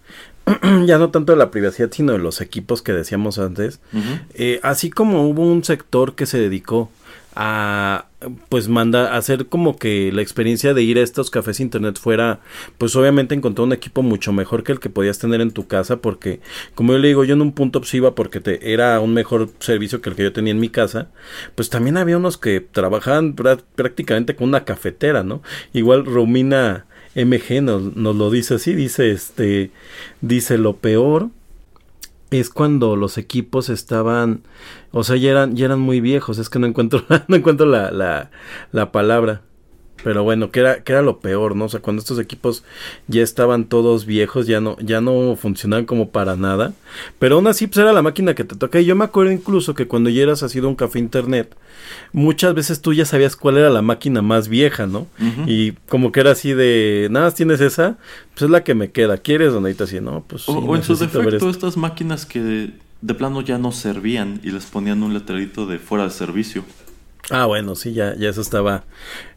ya 0.87 0.97
no 0.97 1.11
tanto 1.11 1.33
de 1.33 1.39
la 1.39 1.51
privacidad, 1.51 1.91
sino 1.93 2.13
de 2.13 2.19
los 2.21 2.41
equipos 2.41 2.81
que 2.81 2.95
decíamos 2.95 3.39
antes, 3.39 3.81
eh, 4.33 4.61
así 4.63 4.89
como 4.89 5.29
hubo 5.29 5.43
un 5.43 5.63
sector 5.63 6.15
que 6.15 6.25
se 6.25 6.39
dedicó 6.39 6.91
a 7.37 8.07
pues 8.49 8.69
manda 8.69 9.17
hacer 9.17 9.47
como 9.47 9.77
que 9.77 10.11
la 10.13 10.23
experiencia 10.23 10.75
de 10.75 10.83
ir 10.83 10.99
a 10.99 11.03
estos 11.03 11.31
cafés 11.31 11.61
internet 11.61 11.99
fuera 11.99 12.41
pues 12.79 12.95
obviamente 12.97 13.35
encontrar 13.35 13.67
un 13.67 13.73
equipo 13.73 14.03
mucho 14.03 14.33
mejor 14.33 14.63
que 14.65 14.73
el 14.73 14.81
que 14.81 14.91
podías 14.91 15.19
tener 15.19 15.41
en 15.41 15.51
tu 15.51 15.67
casa 15.67 15.99
porque 15.99 16.41
como 16.75 16.93
yo 16.93 16.99
le 16.99 17.09
digo 17.09 17.25
yo 17.25 17.35
en 17.35 17.43
un 17.43 17.53
punto 17.53 17.81
pues 17.81 17.93
iba 17.95 18.15
porque 18.15 18.41
te, 18.41 18.73
era 18.73 19.01
un 19.01 19.13
mejor 19.15 19.51
servicio 19.61 20.01
que 20.01 20.11
el 20.11 20.17
que 20.17 20.23
yo 20.25 20.33
tenía 20.33 20.53
en 20.53 20.61
mi 20.61 20.69
casa 20.69 21.09
pues 21.55 21.71
también 21.71 21.97
había 21.97 22.17
unos 22.17 22.39
que 22.39 22.61
trabajaban 22.61 23.37
prá- 23.37 23.63
prácticamente 23.75 24.35
con 24.37 24.49
una 24.49 24.65
cafetera 24.65 25.23
no 25.23 25.43
igual 25.73 26.05
Romina 26.05 26.87
MG 27.15 27.63
nos, 27.63 27.95
nos 27.97 28.17
lo 28.17 28.31
dice 28.31 28.55
así 28.55 28.75
dice 28.75 29.11
este 29.13 29.71
dice 30.21 30.59
lo 30.59 30.77
peor 30.77 31.29
es 32.39 32.51
cuando 32.51 32.97
los 32.97 33.19
equipos 33.19 33.69
estaban, 33.69 34.43
o 34.93 35.05
sea, 35.05 35.17
ya 35.17 35.31
eran, 35.31 35.57
ya 35.57 35.67
eran 35.67 35.81
muy 35.81 36.01
viejos, 36.01 36.39
es 36.39 36.49
que 36.49 36.59
no 36.59 36.67
encuentro, 36.67 37.05
no 37.29 37.37
encuentro 37.37 37.67
la, 37.67 37.91
la, 37.91 38.31
la 38.73 38.93
palabra. 38.93 39.43
Pero 40.05 40.23
bueno, 40.23 40.51
que 40.51 40.61
era, 40.61 40.85
que 40.85 40.93
era 40.93 41.01
lo 41.01 41.19
peor, 41.19 41.57
¿no? 41.57 41.65
O 41.65 41.69
sea, 41.69 41.81
cuando 41.81 42.01
estos 42.01 42.19
equipos 42.19 42.63
ya 43.09 43.23
estaban 43.23 43.65
todos 43.65 44.05
viejos, 44.05 44.47
ya 44.47 44.61
no, 44.61 44.77
ya 44.81 45.01
no 45.01 45.35
funcionaban 45.35 45.87
como 45.87 46.11
para 46.11 46.37
nada. 46.37 46.75
Pero 47.19 47.37
aún 47.37 47.47
así, 47.47 47.67
pues 47.67 47.79
era 47.79 47.93
la 47.93 48.03
máquina 48.03 48.35
que 48.35 48.45
te 48.45 48.55
toca. 48.55 48.79
Y 48.81 48.85
yo 48.85 48.95
me 48.95 49.05
acuerdo 49.07 49.33
incluso 49.33 49.75
que 49.75 49.87
cuando 49.89 50.11
ya 50.11 50.23
eras 50.23 50.43
así 50.43 50.61
de 50.61 50.67
un 50.67 50.75
café 50.75 50.99
internet, 50.99 51.57
muchas 52.13 52.55
veces 52.55 52.83
tú 52.83 52.93
ya 52.93 53.07
sabías 53.07 53.35
cuál 53.35 53.57
era 53.57 53.71
la 53.71 53.81
máquina 53.81 54.21
más 54.21 54.49
vieja, 54.49 54.87
¿no? 54.87 55.07
Y 55.47 55.73
como 55.89 56.13
que 56.13 56.21
era 56.21 56.33
así 56.33 56.53
de, 56.53 57.09
nada, 57.11 57.31
tienes 57.31 57.63
esa, 57.63 57.97
pues 58.35 58.43
es 58.43 58.51
la 58.51 58.63
que 58.63 58.75
me 58.75 58.91
queda. 58.91 59.17
¿Quieres? 59.17 59.55
Donde 59.55 59.71
ahorita 59.71 59.85
así, 59.85 60.01
no, 60.03 60.23
pues 60.29 60.43
sí, 60.43 60.53
O, 60.53 60.59
o 60.59 60.77
en 60.77 60.83
su 60.83 60.97
defecto, 60.97 61.49
estas 61.49 61.79
máquinas 61.79 62.27
que 62.27 62.73
de 63.01 63.15
plano 63.15 63.41
ya 63.41 63.59
no 63.59 63.73
servían 63.73 64.41
y 64.43 64.51
les 64.51 64.67
ponían 64.67 65.03
un 65.03 65.15
letrerito 65.15 65.67
de 65.67 65.79
fuera 65.79 66.05
de 66.05 66.11
servicio. 66.11 66.65
Ah, 67.31 67.47
bueno, 67.47 67.75
sí, 67.75 67.93
ya, 67.93 68.15
ya 68.17 68.29
eso 68.31 68.41
estaba, 68.41 68.85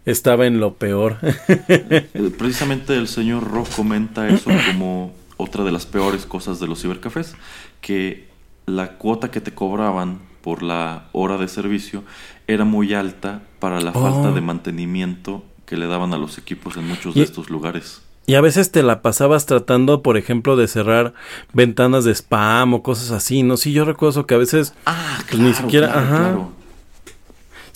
estaba 0.06 0.46
en 0.46 0.60
lo 0.60 0.74
peor. 0.76 1.18
Precisamente 2.38 2.96
el 2.96 3.08
señor 3.08 3.50
Ro 3.50 3.64
comenta 3.76 4.28
eso 4.28 4.50
como 4.72 5.14
otra 5.38 5.64
de 5.64 5.72
las 5.72 5.86
peores 5.86 6.26
cosas 6.26 6.60
de 6.60 6.68
los 6.68 6.82
cibercafés, 6.82 7.36
que 7.82 8.28
la 8.66 8.94
cuota 8.98 9.32
que 9.32 9.42
te 9.42 9.54
cobraban 9.54 10.20
por 10.42 10.64
la 10.64 11.08
hora 11.14 11.38
de 11.38 11.48
servicio 11.48 12.04
era 12.48 12.66
muy 12.66 12.94
alta 12.94 13.42
para 13.60 13.80
la 13.82 13.92
Oh. 13.94 14.02
falta 14.02 14.32
de 14.32 14.42
mantenimiento 14.42 15.44
que 15.66 15.78
le 15.78 15.88
daban 15.88 16.14
a 16.14 16.18
los 16.18 16.38
equipos 16.38 16.78
en 16.78 16.88
muchos 16.88 17.16
Y- 17.16 17.20
de 17.20 17.26
estos 17.26 17.50
lugares. 17.50 18.02
Y 18.30 18.36
a 18.36 18.42
veces 18.42 18.72
te 18.74 18.84
la 18.84 19.02
pasabas 19.02 19.46
tratando, 19.46 20.02
por 20.02 20.18
ejemplo, 20.18 20.58
de 20.58 20.68
cerrar 20.68 21.14
ventanas 21.54 22.04
de 22.04 22.12
spam 22.14 22.74
o 22.74 22.84
cosas 22.84 23.12
así, 23.12 23.42
¿no? 23.42 23.56
Sí, 23.56 23.72
yo 23.72 23.86
recuerdo 23.86 24.26
que 24.26 24.36
a 24.36 24.38
veces 24.38 24.74
Ah, 24.86 25.20
pues, 25.30 25.42
ni 25.42 25.54
siquiera, 25.54 25.88
claro, 25.94 26.02
ajá. 26.08 26.18
claro. 26.18 26.52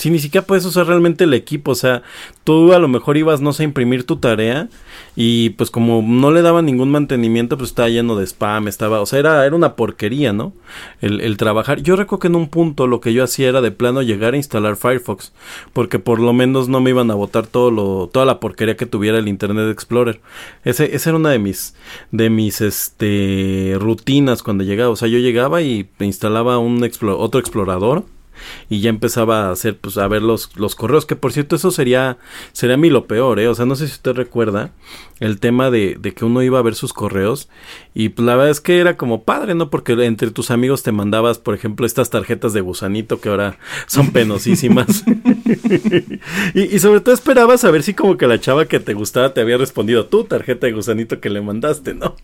Sí, 0.01 0.09
ni 0.09 0.17
siquiera 0.17 0.47
puedes 0.47 0.65
usar 0.65 0.87
realmente 0.87 1.25
el 1.25 1.33
equipo, 1.35 1.69
o 1.69 1.75
sea, 1.75 2.01
tú 2.43 2.73
a 2.73 2.79
lo 2.79 2.87
mejor 2.87 3.17
ibas, 3.17 3.39
no 3.39 3.53
sé, 3.53 3.61
a 3.61 3.65
imprimir 3.65 4.03
tu 4.03 4.15
tarea 4.15 4.67
y 5.15 5.51
pues 5.51 5.69
como 5.69 6.01
no 6.01 6.31
le 6.31 6.41
daban 6.41 6.65
ningún 6.65 6.89
mantenimiento, 6.89 7.55
pues 7.55 7.69
estaba 7.69 7.87
lleno 7.87 8.15
de 8.15 8.25
spam, 8.25 8.67
estaba, 8.67 8.99
o 9.01 9.05
sea, 9.05 9.19
era, 9.19 9.45
era 9.45 9.55
una 9.55 9.75
porquería, 9.75 10.33
¿no? 10.33 10.53
El, 11.01 11.21
el 11.21 11.37
trabajar. 11.37 11.83
Yo 11.83 11.95
recuerdo 11.95 12.21
que 12.21 12.27
en 12.29 12.35
un 12.35 12.47
punto 12.47 12.87
lo 12.87 12.99
que 12.99 13.13
yo 13.13 13.23
hacía 13.23 13.47
era 13.49 13.61
de 13.61 13.69
plano 13.69 14.01
llegar 14.01 14.33
a 14.33 14.37
instalar 14.37 14.75
Firefox, 14.75 15.33
porque 15.71 15.99
por 15.99 16.19
lo 16.19 16.33
menos 16.33 16.67
no 16.67 16.81
me 16.81 16.89
iban 16.89 17.11
a 17.11 17.13
botar 17.13 17.45
todo 17.45 17.69
lo, 17.69 18.09
toda 18.11 18.25
la 18.25 18.39
porquería 18.39 18.75
que 18.75 18.87
tuviera 18.87 19.19
el 19.19 19.27
Internet 19.27 19.69
Explorer. 19.69 20.19
Ese, 20.63 20.95
esa 20.95 21.11
era 21.11 21.17
una 21.19 21.29
de 21.29 21.37
mis, 21.37 21.75
de 22.09 22.31
mis, 22.31 22.59
este, 22.61 23.77
rutinas 23.79 24.41
cuando 24.41 24.63
llegaba, 24.63 24.89
o 24.89 24.95
sea, 24.95 25.07
yo 25.09 25.19
llegaba 25.19 25.61
y 25.61 25.87
instalaba 25.99 26.57
un 26.57 26.83
otro 27.03 27.39
explorador 27.39 28.03
y 28.69 28.81
ya 28.81 28.89
empezaba 28.89 29.47
a 29.47 29.51
hacer 29.51 29.77
pues 29.77 29.97
a 29.97 30.07
ver 30.07 30.21
los, 30.21 30.55
los 30.57 30.75
correos 30.75 31.05
que 31.05 31.15
por 31.15 31.33
cierto 31.33 31.55
eso 31.55 31.71
sería 31.71 32.17
sería 32.51 32.75
a 32.75 32.77
mí 32.77 32.89
lo 32.89 33.05
peor 33.05 33.39
eh 33.39 33.47
o 33.47 33.55
sea 33.55 33.65
no 33.65 33.75
sé 33.75 33.87
si 33.87 33.93
usted 33.93 34.13
recuerda 34.13 34.71
el 35.19 35.39
tema 35.39 35.69
de, 35.69 35.97
de 35.99 36.13
que 36.13 36.25
uno 36.25 36.41
iba 36.41 36.59
a 36.59 36.63
ver 36.63 36.75
sus 36.75 36.93
correos 36.93 37.47
y 37.93 38.09
pues 38.09 38.25
la 38.25 38.35
verdad 38.35 38.51
es 38.51 38.61
que 38.61 38.79
era 38.79 38.97
como 38.97 39.23
padre 39.23 39.53
no 39.53 39.69
porque 39.69 39.93
entre 39.93 40.31
tus 40.31 40.51
amigos 40.51 40.83
te 40.83 40.91
mandabas 40.91 41.37
por 41.37 41.53
ejemplo 41.53 41.85
estas 41.85 42.09
tarjetas 42.09 42.53
de 42.53 42.61
gusanito 42.61 43.21
que 43.21 43.29
ahora 43.29 43.57
son 43.87 44.11
penosísimas. 44.11 45.03
Y, 46.53 46.75
y 46.75 46.79
sobre 46.79 47.01
todo 47.01 47.13
esperabas 47.13 47.63
a 47.63 47.71
ver 47.71 47.83
si 47.83 47.93
como 47.93 48.17
que 48.17 48.27
la 48.27 48.39
chava 48.39 48.65
que 48.65 48.79
te 48.79 48.93
gustaba 48.93 49.33
te 49.33 49.41
había 49.41 49.57
respondido 49.57 50.05
tu 50.05 50.23
tarjeta 50.23 50.67
de 50.67 50.73
gusanito 50.73 51.19
que 51.19 51.29
le 51.29 51.41
mandaste 51.41 51.93
no 51.93 52.15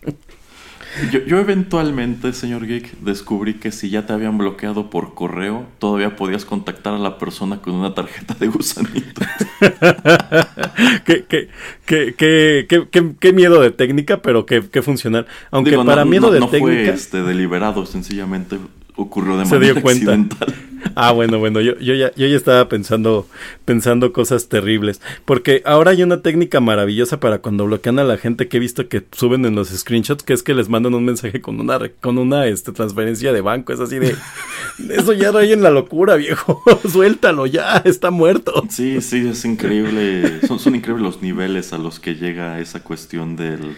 Yo, 1.12 1.20
yo 1.26 1.38
eventualmente, 1.38 2.32
señor 2.32 2.66
Geek, 2.66 2.98
descubrí 3.00 3.54
que 3.54 3.70
si 3.72 3.88
ya 3.90 4.06
te 4.06 4.12
habían 4.12 4.36
bloqueado 4.38 4.90
por 4.90 5.14
correo, 5.14 5.66
todavía 5.78 6.16
podías 6.16 6.44
contactar 6.44 6.94
a 6.94 6.98
la 6.98 7.18
persona 7.18 7.60
con 7.62 7.74
una 7.74 7.94
tarjeta 7.94 8.34
de 8.34 8.48
gusanito. 8.48 9.22
qué, 11.04 11.24
qué, 11.28 11.48
qué, 11.86 12.14
qué, 12.16 12.66
qué, 12.68 12.88
qué- 12.90 13.14
qué 13.18 13.32
miedo 13.32 13.60
de 13.60 13.70
técnica, 13.70 14.22
pero 14.22 14.46
qué, 14.46 14.62
qué 14.70 14.82
funcional. 14.82 15.26
Aunque 15.50 15.70
Digo, 15.70 15.84
para 15.84 16.04
no, 16.04 16.10
miedo 16.10 16.26
no- 16.28 16.32
de 16.32 16.40
no 16.40 16.48
fue 16.48 16.60
técnica. 16.60 16.92
este, 16.92 17.22
deliberado, 17.22 17.86
sencillamente 17.86 18.58
ocurrió 18.98 19.36
de 19.38 19.46
Se 19.46 19.54
manera 19.54 19.72
dio 19.74 19.82
cuenta. 19.82 20.12
accidental. 20.12 20.54
Ah, 20.94 21.10
bueno, 21.12 21.38
bueno, 21.38 21.60
yo, 21.60 21.76
yo, 21.80 21.94
ya, 21.94 22.12
yo 22.14 22.26
ya 22.28 22.36
estaba 22.36 22.68
pensando, 22.68 23.26
pensando 23.64 24.12
cosas 24.12 24.48
terribles. 24.48 25.00
Porque 25.24 25.60
ahora 25.64 25.90
hay 25.90 26.02
una 26.04 26.22
técnica 26.22 26.60
maravillosa 26.60 27.18
para 27.18 27.38
cuando 27.38 27.66
bloquean 27.66 27.98
a 27.98 28.04
la 28.04 28.16
gente 28.16 28.48
que 28.48 28.56
he 28.56 28.60
visto 28.60 28.88
que 28.88 29.04
suben 29.12 29.44
en 29.44 29.56
los 29.56 29.68
screenshots, 29.68 30.22
que 30.22 30.32
es 30.32 30.42
que 30.42 30.54
les 30.54 30.68
mandan 30.68 30.94
un 30.94 31.04
mensaje 31.04 31.40
con 31.40 31.60
una, 31.60 31.80
con 32.00 32.16
una 32.18 32.46
este, 32.46 32.72
transferencia 32.72 33.32
de 33.32 33.40
banco. 33.40 33.72
Es 33.72 33.80
así 33.80 33.98
de, 33.98 34.14
eso 34.90 35.12
ya 35.12 35.30
en 35.30 35.62
la 35.62 35.70
locura, 35.70 36.14
viejo. 36.16 36.62
Suéltalo 36.88 37.46
ya, 37.46 37.78
está 37.84 38.10
muerto. 38.10 38.64
Sí, 38.70 39.00
sí, 39.00 39.28
es 39.28 39.44
increíble. 39.44 40.46
Son, 40.46 40.58
son 40.60 40.76
increíbles 40.76 41.04
los 41.04 41.22
niveles 41.22 41.72
a 41.72 41.78
los 41.78 41.98
que 41.98 42.14
llega 42.14 42.60
esa 42.60 42.84
cuestión 42.84 43.34
del, 43.36 43.76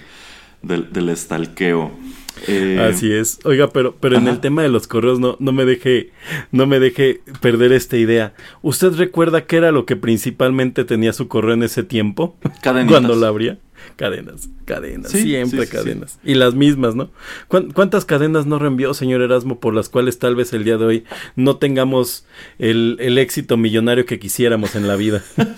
del, 0.62 0.92
del 0.92 1.08
estalqueo. 1.08 1.92
Eh, 2.46 2.78
Así 2.80 3.12
es. 3.12 3.38
Oiga, 3.44 3.70
pero, 3.70 3.94
pero 4.00 4.16
en 4.16 4.28
el 4.28 4.40
tema 4.40 4.62
de 4.62 4.68
los 4.68 4.86
correos 4.86 5.20
no, 5.20 5.36
no 5.40 5.52
me 5.52 5.64
deje, 5.64 6.10
no 6.52 6.66
me 6.66 6.80
deje 6.80 7.20
perder 7.40 7.72
esta 7.72 7.96
idea. 7.96 8.34
¿Usted 8.62 8.92
recuerda 8.94 9.46
qué 9.46 9.56
era 9.56 9.72
lo 9.72 9.86
que 9.86 9.96
principalmente 9.96 10.84
tenía 10.84 11.12
su 11.12 11.28
correo 11.28 11.54
en 11.54 11.62
ese 11.62 11.82
tiempo? 11.82 12.36
Cadenitas. 12.62 13.00
Cuando 13.00 13.16
la 13.16 13.28
abría. 13.28 13.58
Cadenas, 13.96 14.48
cadenas, 14.64 15.10
Sí, 15.10 15.22
siempre 15.22 15.60
sí, 15.62 15.66
sí, 15.66 15.76
cadenas. 15.76 16.18
Y 16.24 16.34
las 16.34 16.54
mismas, 16.54 16.94
¿no? 16.94 17.10
¿Cuán- 17.48 17.70
¿Cuántas 17.72 18.04
cadenas 18.04 18.46
no 18.46 18.58
reenvió, 18.58 18.94
señor 18.94 19.20
Erasmo, 19.22 19.60
por 19.60 19.74
las 19.74 19.88
cuales 19.88 20.18
tal 20.18 20.36
vez 20.36 20.52
el 20.52 20.64
día 20.64 20.76
de 20.78 20.84
hoy 20.84 21.04
no 21.36 21.56
tengamos 21.56 22.24
el, 22.58 22.96
el 23.00 23.18
éxito 23.18 23.56
millonario 23.56 24.06
que 24.06 24.18
quisiéramos 24.18 24.74
en 24.76 24.86
la 24.88 24.96
vida? 24.96 25.22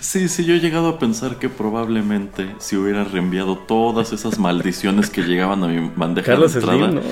Sí, 0.00 0.28
sí, 0.28 0.44
yo 0.44 0.54
he 0.54 0.60
llegado 0.60 0.88
a 0.88 0.98
pensar 0.98 1.38
que 1.38 1.48
probablemente 1.48 2.54
si 2.58 2.76
hubiera 2.76 3.04
reenviado 3.04 3.56
todas 3.58 4.12
esas 4.12 4.38
maldiciones 4.38 5.10
que 5.10 5.22
llegaban 5.22 5.62
a 5.64 5.68
mi 5.68 5.90
bandeja 5.96 6.32
Carlos 6.32 6.52
de 6.54 6.60
entrada, 6.60 6.78
Slim, 6.90 6.94
¿no? 6.96 7.02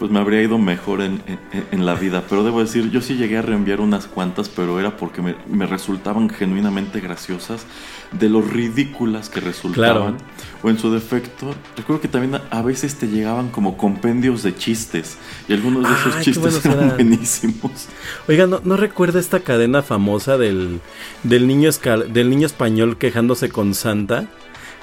Pues 0.00 0.10
me 0.10 0.18
habría 0.18 0.40
ido 0.42 0.58
mejor 0.58 1.02
en, 1.02 1.22
en- 1.52 1.64
en 1.70 1.86
la 1.86 1.94
vida. 1.94 2.24
Pero 2.28 2.42
debo 2.42 2.60
decir, 2.60 2.90
yo 2.90 3.00
sí 3.02 3.14
llegué 3.16 3.36
a 3.36 3.42
reenviar 3.42 3.80
unas 3.80 4.06
cuantas, 4.06 4.48
pero 4.48 4.80
era 4.80 4.96
porque 4.96 5.20
me, 5.22 5.36
me 5.46 5.66
resultaban 5.66 6.30
genuinamente 6.30 7.00
graciosas 7.00 7.66
de 8.10 8.28
lo 8.30 8.40
ridículas 8.42 9.28
que 9.28 9.40
resultaban. 9.40 10.16
O 10.62 10.70
en 10.70 10.78
su 10.78 10.90
defecto, 10.90 11.54
recuerdo 11.76 12.00
que 12.00 12.08
también 12.08 12.40
a, 12.50 12.62
veces 12.62 12.96
te 12.96 13.06
llegaban 13.08 13.50
como 13.50 13.76
compendios 13.76 14.42
de 14.42 14.56
chistes. 14.56 15.18
Y 15.48 15.52
algunos 15.52 15.84
de 15.88 15.94
esos 15.94 16.14
qué 16.16 16.22
chistes 16.22 16.64
eran. 16.64 16.88
buenísimos. 16.96 17.88
Oiga, 18.26 18.46
¿no, 18.46 18.60
no 18.64 18.76
recuerda 18.78 19.20
esta 19.20 19.40
cadena 19.40 19.82
famosa 19.82 20.38
del, 20.38 20.80
del, 21.24 21.46
niño 21.46 21.68
escal- 21.68 22.06
del 22.06 22.30
niño 22.30 22.46
español 22.46 22.96
quejándose 22.96 23.50
con 23.50 23.74
Santa? 23.74 24.26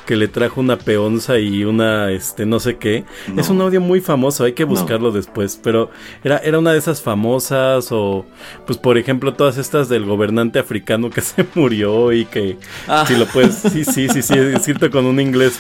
Que 0.08 0.16
le 0.16 0.28
trajo 0.30 0.62
una 0.62 0.78
peonza 0.78 1.38
y 1.38 1.64
una, 1.66 2.10
este, 2.12 2.46
no 2.48 2.60
sé 2.60 2.78
qué. 2.78 3.04
No. 3.28 3.42
Es 3.42 3.50
un 3.50 3.62
audio 3.62 3.82
muy 3.82 4.00
famoso, 4.02 4.46
hay 4.46 4.54
que 4.54 4.64
No. 4.64 4.70
buscarlo 4.70 5.12
después. 5.12 5.60
Pero 5.62 5.92
era, 6.24 6.38
era 6.38 6.58
una 6.58 6.72
de 6.72 6.80
esas 6.80 7.02
famosas, 7.02 7.90
o, 7.92 8.26
pues, 8.66 8.80
por 8.80 8.98
ejemplo, 8.98 9.34
todas 9.34 9.58
estas 9.58 9.90
del 9.90 10.06
gobernante 10.06 10.60
africano 10.60 11.10
que 11.10 11.22
se 11.22 11.46
murió 11.56 12.14
y 12.14 12.26
que, 12.26 12.58
Ah. 12.88 13.04
si 13.06 13.16
lo 13.18 13.26
puedes, 13.28 13.56
sí, 13.56 13.84
sí, 13.84 14.08
sí, 14.08 14.22
sí, 14.24 14.36
decirte 14.38 14.90
con 14.90 15.06
un 15.06 15.20
inglés 15.20 15.60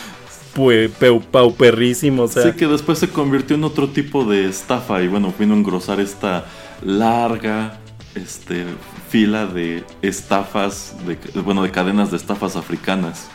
pauperrísimo, 1.31 2.23
o 2.23 2.27
sea. 2.27 2.43
Sí, 2.43 2.51
que 2.53 2.67
después 2.67 2.97
se 2.99 3.09
convirtió 3.09 3.55
en 3.55 3.63
otro 3.63 3.89
tipo 3.89 4.23
de 4.25 4.45
estafa 4.49 5.01
y 5.01 5.07
bueno, 5.07 5.33
vino 5.37 5.53
a 5.53 5.57
engrosar 5.57 5.99
esta 5.99 6.45
larga 6.83 7.79
este, 8.15 8.63
fila 9.09 9.45
de 9.45 9.83
estafas, 10.01 10.95
de, 11.05 11.17
bueno, 11.41 11.63
de 11.63 11.71
cadenas 11.71 12.11
de 12.11 12.17
estafas 12.17 12.55
africanas. 12.55 13.29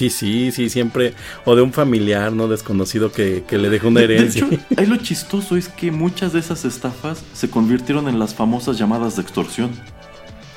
Sí, 0.00 0.08
sí, 0.08 0.50
sí, 0.50 0.70
siempre. 0.70 1.12
O 1.44 1.54
de 1.54 1.60
un 1.60 1.74
familiar, 1.74 2.32
¿no? 2.32 2.48
Desconocido 2.48 3.12
que, 3.12 3.44
que 3.46 3.58
le 3.58 3.68
dejó 3.68 3.88
una 3.88 4.00
De- 4.00 4.08
de 4.08 4.16
herencia. 4.16 4.46
hecho, 4.46 4.58
ahí 4.78 4.86
lo 4.86 4.96
chistoso 4.96 5.56
es 5.58 5.68
que 5.68 5.90
muchas 5.90 6.32
de 6.32 6.38
esas 6.40 6.64
estafas 6.64 7.22
se 7.34 7.50
convirtieron 7.50 8.08
en 8.08 8.18
las 8.18 8.34
famosas 8.34 8.78
llamadas 8.78 9.16
de 9.16 9.22
extorsión. 9.22 9.70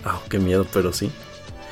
Ah, 0.06 0.20
qué 0.30 0.40
miedo, 0.40 0.66
pero 0.72 0.94
sí. 0.94 1.12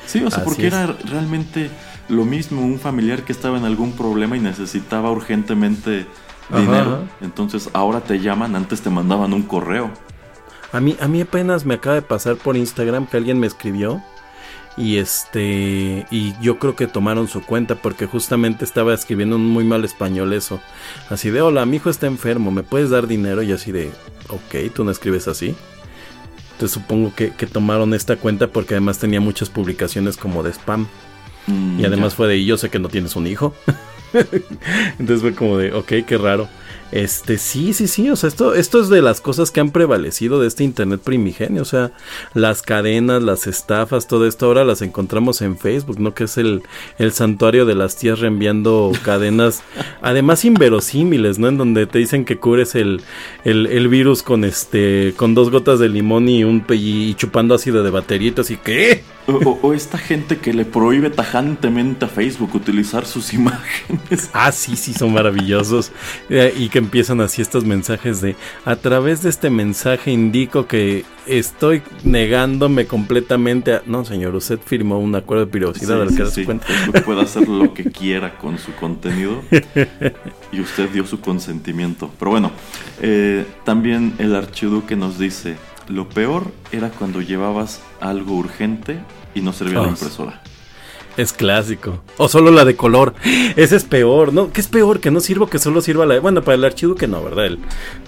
Sí, 0.06 0.18
o 0.22 0.28
sea, 0.30 0.40
Así 0.40 0.44
porque 0.44 0.66
es. 0.66 0.74
era 0.74 0.86
realmente 1.06 1.70
lo 2.10 2.26
mismo 2.26 2.60
un 2.60 2.78
familiar 2.78 3.24
que 3.24 3.32
estaba 3.32 3.56
en 3.56 3.64
algún 3.64 3.92
problema 3.92 4.36
y 4.36 4.40
necesitaba 4.40 5.10
urgentemente 5.10 6.04
Ajá, 6.50 6.60
dinero. 6.60 6.94
ajá. 6.96 7.00
Entonces 7.22 7.70
ahora 7.72 8.00
te 8.02 8.20
llaman, 8.20 8.54
antes 8.54 8.82
te 8.82 8.90
mandaban 8.90 9.32
un 9.32 9.44
correo. 9.44 9.90
A 10.72 10.80
mí, 10.80 10.94
a 11.00 11.08
mí 11.08 11.22
apenas 11.22 11.64
me 11.64 11.72
acaba 11.74 11.94
de 11.94 12.02
pasar 12.02 12.36
por 12.36 12.54
Instagram 12.56 13.06
que 13.06 13.16
alguien 13.16 13.40
me 13.40 13.46
escribió. 13.46 14.02
Y 14.76 14.96
este. 14.96 16.06
Y 16.10 16.34
yo 16.40 16.58
creo 16.58 16.74
que 16.76 16.86
tomaron 16.86 17.28
su 17.28 17.42
cuenta 17.42 17.74
porque 17.76 18.06
justamente 18.06 18.64
estaba 18.64 18.94
escribiendo 18.94 19.36
en 19.36 19.42
muy 19.42 19.64
mal 19.64 19.84
español 19.84 20.32
eso. 20.32 20.60
Así 21.10 21.30
de: 21.30 21.42
Hola, 21.42 21.66
mi 21.66 21.76
hijo 21.76 21.90
está 21.90 22.06
enfermo, 22.06 22.50
¿me 22.50 22.62
puedes 22.62 22.90
dar 22.90 23.06
dinero? 23.06 23.42
Y 23.42 23.52
así 23.52 23.70
de: 23.70 23.90
Ok, 24.28 24.72
tú 24.74 24.84
no 24.84 24.90
escribes 24.90 25.28
así. 25.28 25.54
Entonces 26.52 26.72
supongo 26.80 27.12
que, 27.14 27.30
que 27.32 27.46
tomaron 27.46 27.92
esta 27.92 28.16
cuenta 28.16 28.46
porque 28.48 28.74
además 28.74 28.98
tenía 28.98 29.20
muchas 29.20 29.50
publicaciones 29.50 30.16
como 30.16 30.42
de 30.42 30.50
spam. 30.52 30.86
Mm, 31.46 31.80
Y 31.80 31.84
además 31.84 32.12
ya. 32.12 32.16
fue 32.16 32.28
de, 32.28 32.36
"Y 32.38 32.46
yo 32.46 32.56
sé 32.56 32.70
que 32.70 32.78
no 32.78 32.88
tienes 32.88 33.14
un 33.16 33.26
hijo. 33.26 33.54
Entonces 34.98 35.20
fue 35.20 35.34
como 35.34 35.58
de, 35.58 35.72
ok, 35.72 35.92
qué 36.06 36.18
raro. 36.18 36.48
Este, 36.92 37.38
sí, 37.38 37.72
sí, 37.72 37.88
sí, 37.88 38.10
o 38.10 38.16
sea, 38.16 38.28
esto, 38.28 38.54
esto 38.54 38.80
es 38.80 38.88
de 38.90 39.00
las 39.00 39.20
cosas 39.20 39.50
que 39.50 39.60
han 39.60 39.70
prevalecido 39.70 40.40
de 40.40 40.46
este 40.46 40.62
Internet 40.62 41.00
primigenio, 41.02 41.62
o 41.62 41.64
sea, 41.64 41.92
las 42.34 42.62
cadenas, 42.62 43.22
las 43.22 43.46
estafas, 43.46 44.06
todo 44.06 44.26
esto 44.26 44.46
ahora 44.46 44.64
las 44.64 44.82
encontramos 44.82 45.40
en 45.42 45.56
Facebook, 45.58 45.98
¿no? 45.98 46.14
Que 46.14 46.24
es 46.24 46.36
el, 46.36 46.62
el 46.98 47.12
santuario 47.12 47.64
de 47.64 47.74
las 47.74 47.96
tías 47.96 48.20
reenviando 48.20 48.92
cadenas, 49.04 49.62
además 50.02 50.44
inverosímiles, 50.44 51.38
¿no? 51.38 51.48
En 51.48 51.58
donde 51.58 51.86
te 51.86 51.98
dicen 51.98 52.24
que 52.24 52.38
cubres 52.38 52.74
el, 52.74 53.00
el, 53.44 53.66
el 53.66 53.88
virus 53.88 54.22
con 54.22 54.44
este, 54.44 55.14
con 55.16 55.34
dos 55.34 55.50
gotas 55.50 55.78
de 55.78 55.88
limón 55.88 56.28
y 56.28 56.44
un 56.44 56.64
y 56.68 57.14
chupando 57.14 57.54
ácido 57.54 57.82
de 57.82 57.90
batería 57.90 58.22
y 58.22 58.56
¿qué? 58.56 59.02
O, 59.26 59.72
esta 59.72 59.98
gente 59.98 60.38
que 60.38 60.52
le 60.52 60.64
prohíbe 60.64 61.08
tajantemente 61.08 62.04
a 62.04 62.08
Facebook 62.08 62.54
utilizar 62.54 63.06
sus 63.06 63.32
imágenes. 63.34 64.30
Ah, 64.32 64.50
sí, 64.50 64.76
sí, 64.76 64.92
son 64.92 65.12
maravillosos. 65.12 65.92
Eh, 66.28 66.52
y 66.56 66.68
que 66.68 66.78
empiezan 66.78 67.20
así 67.20 67.40
estos 67.40 67.64
mensajes 67.64 68.20
de, 68.20 68.34
a 68.64 68.76
través 68.76 69.22
de 69.22 69.30
este 69.30 69.48
mensaje 69.50 70.10
indico 70.10 70.66
que 70.66 71.04
estoy 71.26 71.82
negándome 72.02 72.86
completamente 72.86 73.74
a... 73.74 73.82
No, 73.86 74.04
señor, 74.04 74.34
usted 74.34 74.58
firmó 74.64 74.98
un 74.98 75.14
acuerdo 75.14 75.44
de 75.46 75.52
privacidad 75.52 75.96
Sí, 75.96 76.02
al 76.02 76.10
sí, 76.10 76.16
que 76.16 76.26
sí. 76.26 76.40
su 76.40 76.44
cuenta. 76.44 76.66
Puede 77.04 77.20
hacer 77.22 77.48
lo 77.48 77.72
que 77.74 77.84
quiera 77.84 78.38
con 78.38 78.58
su 78.58 78.74
contenido 78.74 79.42
y 80.50 80.60
usted 80.60 80.88
dio 80.90 81.06
su 81.06 81.20
consentimiento. 81.20 82.10
Pero 82.18 82.32
bueno, 82.32 82.50
eh, 83.00 83.46
también 83.64 84.14
el 84.18 84.34
archiduque 84.34 84.96
nos 84.96 85.18
dice, 85.18 85.56
lo 85.88 86.08
peor 86.08 86.50
era 86.72 86.90
cuando 86.90 87.20
llevabas 87.20 87.80
algo 88.00 88.34
urgente 88.36 88.98
y 89.34 89.40
no 89.40 89.52
servía 89.52 89.80
la 89.80 89.82
Oh, 89.82 89.90
impresora. 89.90 90.42
Es 91.16 91.32
clásico. 91.34 92.02
O 92.16 92.28
solo 92.28 92.50
la 92.50 92.64
de 92.64 92.74
color. 92.74 93.14
Ese 93.56 93.76
es 93.76 93.84
peor, 93.84 94.32
¿no? 94.32 94.50
¿Qué 94.50 94.62
es 94.62 94.68
peor? 94.68 94.98
Que 95.00 95.10
no 95.10 95.20
sirvo, 95.20 95.46
que 95.46 95.58
solo 95.58 95.82
sirva 95.82 96.06
la. 96.06 96.18
Bueno, 96.20 96.42
para 96.42 96.54
el 96.54 96.64
archivo 96.64 96.94
que 96.94 97.06
no, 97.06 97.22
¿verdad? 97.22 97.46
Él 97.46 97.58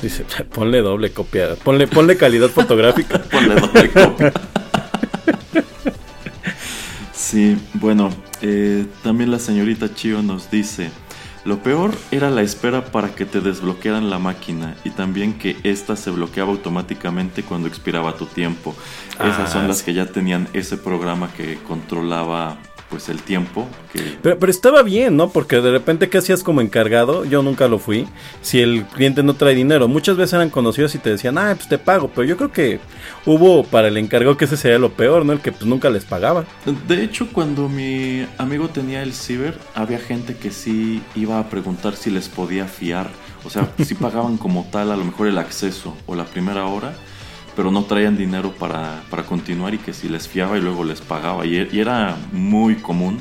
dice, 0.00 0.24
ponle 0.54 0.80
doble 0.80 1.10
copia. 1.12 1.54
Ponle, 1.62 1.86
ponle 1.86 2.16
calidad 2.16 2.48
fotográfica. 2.54 3.18
ponle 3.24 3.56
doble 3.56 3.90
copia. 3.90 4.32
sí, 7.12 7.56
bueno, 7.74 8.10
eh, 8.40 8.86
también 9.02 9.30
la 9.30 9.38
señorita 9.38 9.94
Chio 9.94 10.22
nos 10.22 10.50
dice. 10.50 10.90
Lo 11.44 11.62
peor 11.62 11.94
era 12.10 12.30
la 12.30 12.40
espera 12.40 12.86
para 12.86 13.14
que 13.14 13.26
te 13.26 13.40
desbloquearan 13.40 14.08
la 14.08 14.18
máquina 14.18 14.76
y 14.82 14.90
también 14.90 15.38
que 15.38 15.58
ésta 15.62 15.94
se 15.94 16.10
bloqueaba 16.10 16.50
automáticamente 16.50 17.42
cuando 17.42 17.68
expiraba 17.68 18.16
tu 18.16 18.24
tiempo. 18.24 18.74
Esas 19.20 19.52
son 19.52 19.64
Ah, 19.64 19.68
las 19.68 19.82
que 19.82 19.92
ya 19.92 20.06
tenían 20.06 20.48
ese 20.54 20.78
programa 20.78 21.30
que 21.32 21.58
controlaba 21.58 22.56
pues 22.94 23.08
el 23.08 23.22
tiempo. 23.22 23.66
Que... 23.92 24.18
Pero, 24.22 24.38
pero 24.38 24.52
estaba 24.52 24.84
bien, 24.84 25.16
¿no? 25.16 25.30
Porque 25.30 25.60
de 25.60 25.72
repente, 25.72 26.08
¿qué 26.08 26.18
hacías 26.18 26.44
como 26.44 26.60
encargado? 26.60 27.24
Yo 27.24 27.42
nunca 27.42 27.66
lo 27.66 27.80
fui. 27.80 28.06
Si 28.40 28.60
el 28.60 28.84
cliente 28.84 29.24
no 29.24 29.34
trae 29.34 29.56
dinero, 29.56 29.88
muchas 29.88 30.16
veces 30.16 30.34
eran 30.34 30.48
conocidos 30.48 30.94
y 30.94 30.98
te 30.98 31.10
decían, 31.10 31.36
ah, 31.36 31.52
pues 31.56 31.68
te 31.68 31.76
pago. 31.76 32.08
Pero 32.14 32.22
yo 32.22 32.36
creo 32.36 32.52
que 32.52 32.78
hubo 33.26 33.64
para 33.64 33.88
el 33.88 33.96
encargado 33.96 34.36
que 34.36 34.44
ese 34.44 34.56
sería 34.56 34.78
lo 34.78 34.92
peor, 34.92 35.26
¿no? 35.26 35.32
El 35.32 35.40
que 35.40 35.50
pues 35.50 35.64
nunca 35.64 35.90
les 35.90 36.04
pagaba. 36.04 36.44
De 36.86 37.02
hecho, 37.02 37.26
cuando 37.32 37.68
mi 37.68 38.24
amigo 38.38 38.68
tenía 38.68 39.02
el 39.02 39.12
ciber, 39.12 39.58
había 39.74 39.98
gente 39.98 40.36
que 40.36 40.52
sí 40.52 41.02
iba 41.16 41.40
a 41.40 41.50
preguntar 41.50 41.96
si 41.96 42.10
les 42.10 42.28
podía 42.28 42.66
fiar. 42.66 43.10
O 43.44 43.50
sea, 43.50 43.72
si 43.84 43.94
pagaban 43.96 44.36
como 44.36 44.68
tal 44.70 44.92
a 44.92 44.96
lo 44.96 45.04
mejor 45.04 45.26
el 45.26 45.38
acceso 45.38 45.96
o 46.06 46.14
la 46.14 46.26
primera 46.26 46.66
hora, 46.66 46.94
pero 47.56 47.70
no 47.70 47.84
traían 47.84 48.16
dinero 48.16 48.52
para, 48.52 49.02
para 49.10 49.24
continuar 49.24 49.74
y 49.74 49.78
que 49.78 49.92
si 49.92 50.08
les 50.08 50.28
fiaba 50.28 50.58
y 50.58 50.60
luego 50.60 50.84
les 50.84 51.00
pagaba. 51.00 51.46
Y, 51.46 51.68
y 51.72 51.80
era 51.80 52.16
muy 52.32 52.76
común. 52.76 53.18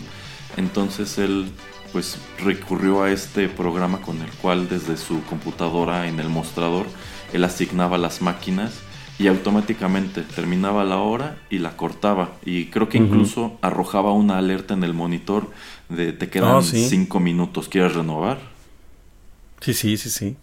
Entonces 0.58 1.18
él 1.18 1.52
pues 1.92 2.18
recurrió 2.40 3.04
a 3.04 3.12
este 3.12 3.48
programa 3.50 4.02
con 4.02 4.20
el 4.22 4.30
cual 4.42 4.68
desde 4.68 4.98
su 4.98 5.24
computadora 5.26 6.08
en 6.08 6.20
el 6.20 6.28
mostrador 6.30 6.88
él 7.34 7.44
asignaba 7.44 7.98
las 8.00 8.22
máquinas 8.22 8.82
y 9.20 9.28
automáticamente 9.28 10.22
terminaba 10.24 10.84
la 10.86 10.98
hora 10.98 11.38
y 11.52 11.60
la 11.60 11.78
cortaba 11.78 12.32
y 12.44 12.66
creo 12.72 12.90
que 12.90 12.98
incluso 12.98 13.58
arrojaba 13.62 14.12
una 14.12 14.40
alerta 14.40 14.74
en 14.74 14.84
el 14.84 14.94
monitor 14.94 15.52
de 15.90 16.14
te 16.14 16.30
quedan 16.30 16.56
Oh, 16.58 16.62
sí. 16.64 16.88
cinco 16.90 17.20
minutos, 17.20 17.70
¿quieres 17.70 17.94
renovar? 17.94 18.40
Sí, 19.62 19.74
sí, 19.74 19.98
sí, 19.98 20.10
sí. 20.10 20.36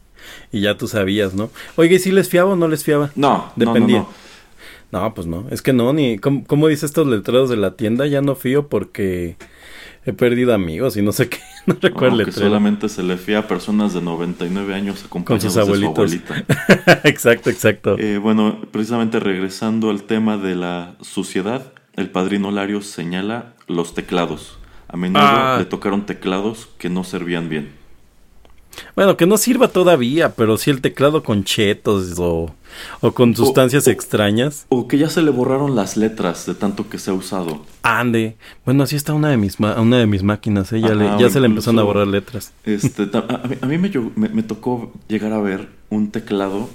Y 0.53 0.61
ya 0.63 0.77
tú 0.77 0.89
sabías, 0.89 1.35
¿no? 1.35 1.51
Oye, 1.77 1.95
¿y 1.97 1.99
si 1.99 2.11
les 2.13 2.29
fiaba 2.29 2.53
o 2.53 2.57
no 2.57 2.69
les 2.69 2.85
fiaba? 2.85 3.11
No, 3.15 3.53
Dependía. 3.57 3.99
no, 4.01 4.09
no, 4.93 5.01
No, 5.03 5.15
pues 5.15 5.27
no. 5.27 5.47
Es 5.51 5.63
que 5.63 5.73
no, 5.73 5.93
ni. 5.93 6.19
¿Cómo, 6.19 6.45
cómo 6.47 6.69
dice 6.69 6.87
estos 6.87 7.07
letreros 7.07 7.49
de 7.51 7.57
la 7.57 7.77
tienda? 7.77 8.07
Ya 8.07 8.21
no 8.23 8.35
fío 8.35 8.69
porque 8.69 9.37
he 10.07 10.13
perdido 10.13 10.55
amigos 10.55 10.97
y 10.97 11.03
no 11.03 11.13
sé 11.13 11.29
qué. 11.31 11.39
No 11.67 11.77
recuerdo 11.81 12.17
No, 12.17 12.21
el 12.23 12.27
que 12.27 12.33
solamente 12.33 12.89
se 12.89 13.03
le 13.03 13.17
fía 13.17 13.41
a 13.41 13.49
personas 13.49 13.93
de 13.95 14.01
99 14.01 14.75
años 14.75 15.05
acompañados 15.05 15.45
sus 15.45 15.55
de 15.55 15.61
su 15.61 15.67
abuelitos. 15.67 15.97
abuelita. 15.99 17.01
exacto, 17.05 17.51
exacto. 17.51 17.97
Eh, 17.99 18.19
bueno, 18.19 18.61
precisamente 18.73 19.21
regresando 19.21 19.91
al 19.91 20.05
tema 20.05 20.37
de 20.39 20.57
la 20.57 20.95
suciedad, 21.03 21.73
el 21.97 22.09
padrino 22.11 22.51
Lario 22.51 22.81
señala 22.83 23.53
los 23.69 23.95
teclados. 23.95 24.57
A 24.89 24.97
menudo 24.97 25.23
Ah. 25.23 25.57
le 25.59 25.67
tocaron 25.67 26.07
teclados 26.07 26.69
que 26.79 26.89
no 26.89 27.05
servían 27.05 27.49
bien. 27.49 27.71
Bueno, 28.97 29.17
que 29.17 29.27
no 29.27 29.37
sirva 29.37 29.69
todavía, 29.69 30.35
pero 30.35 30.57
sí 30.57 30.71
el 30.71 30.81
teclado 30.81 31.23
con 31.23 31.45
chetos 31.45 32.15
o, 32.19 32.55
o 33.01 33.13
con 33.13 33.35
sustancias 33.37 33.87
o- 33.87 33.91
extrañas. 33.91 34.67
O 34.69 34.87
que 34.89 34.97
ya 34.99 35.11
se 35.11 35.23
le 35.23 35.31
borraron 35.31 35.75
las 35.77 35.97
letras 35.97 36.47
de 36.47 36.55
tanto 36.55 36.89
que 36.89 36.99
se 36.99 37.11
ha 37.11 37.15
usado. 37.15 37.65
Ande. 37.83 38.37
Bueno, 38.65 38.85
así 38.85 38.97
está 38.97 39.13
una 39.13 39.29
de 39.31 39.37
mis, 39.37 39.59
ma- 39.61 39.81
una 39.81 39.99
de 39.99 40.07
mis 40.07 40.23
máquinas, 40.23 40.73
¿eh? 40.73 40.81
Ya, 40.81 40.95
le- 40.95 41.11
ya 41.19 41.31
se 41.31 41.41
le 41.41 41.47
empezaron 41.47 41.79
a 41.81 41.83
borrar 41.83 42.07
letras. 42.07 42.53
Este, 42.65 43.03
a, 43.13 43.43
mí, 43.49 43.57
a 43.61 43.67
mí 43.67 43.79
me, 43.79 43.91
me- 44.17 44.29
me 44.29 44.43
tocó 44.43 44.93
llegar 45.09 45.33
a 45.33 45.41
ver 45.41 45.69
un 45.91 46.11
teclado 46.11 46.69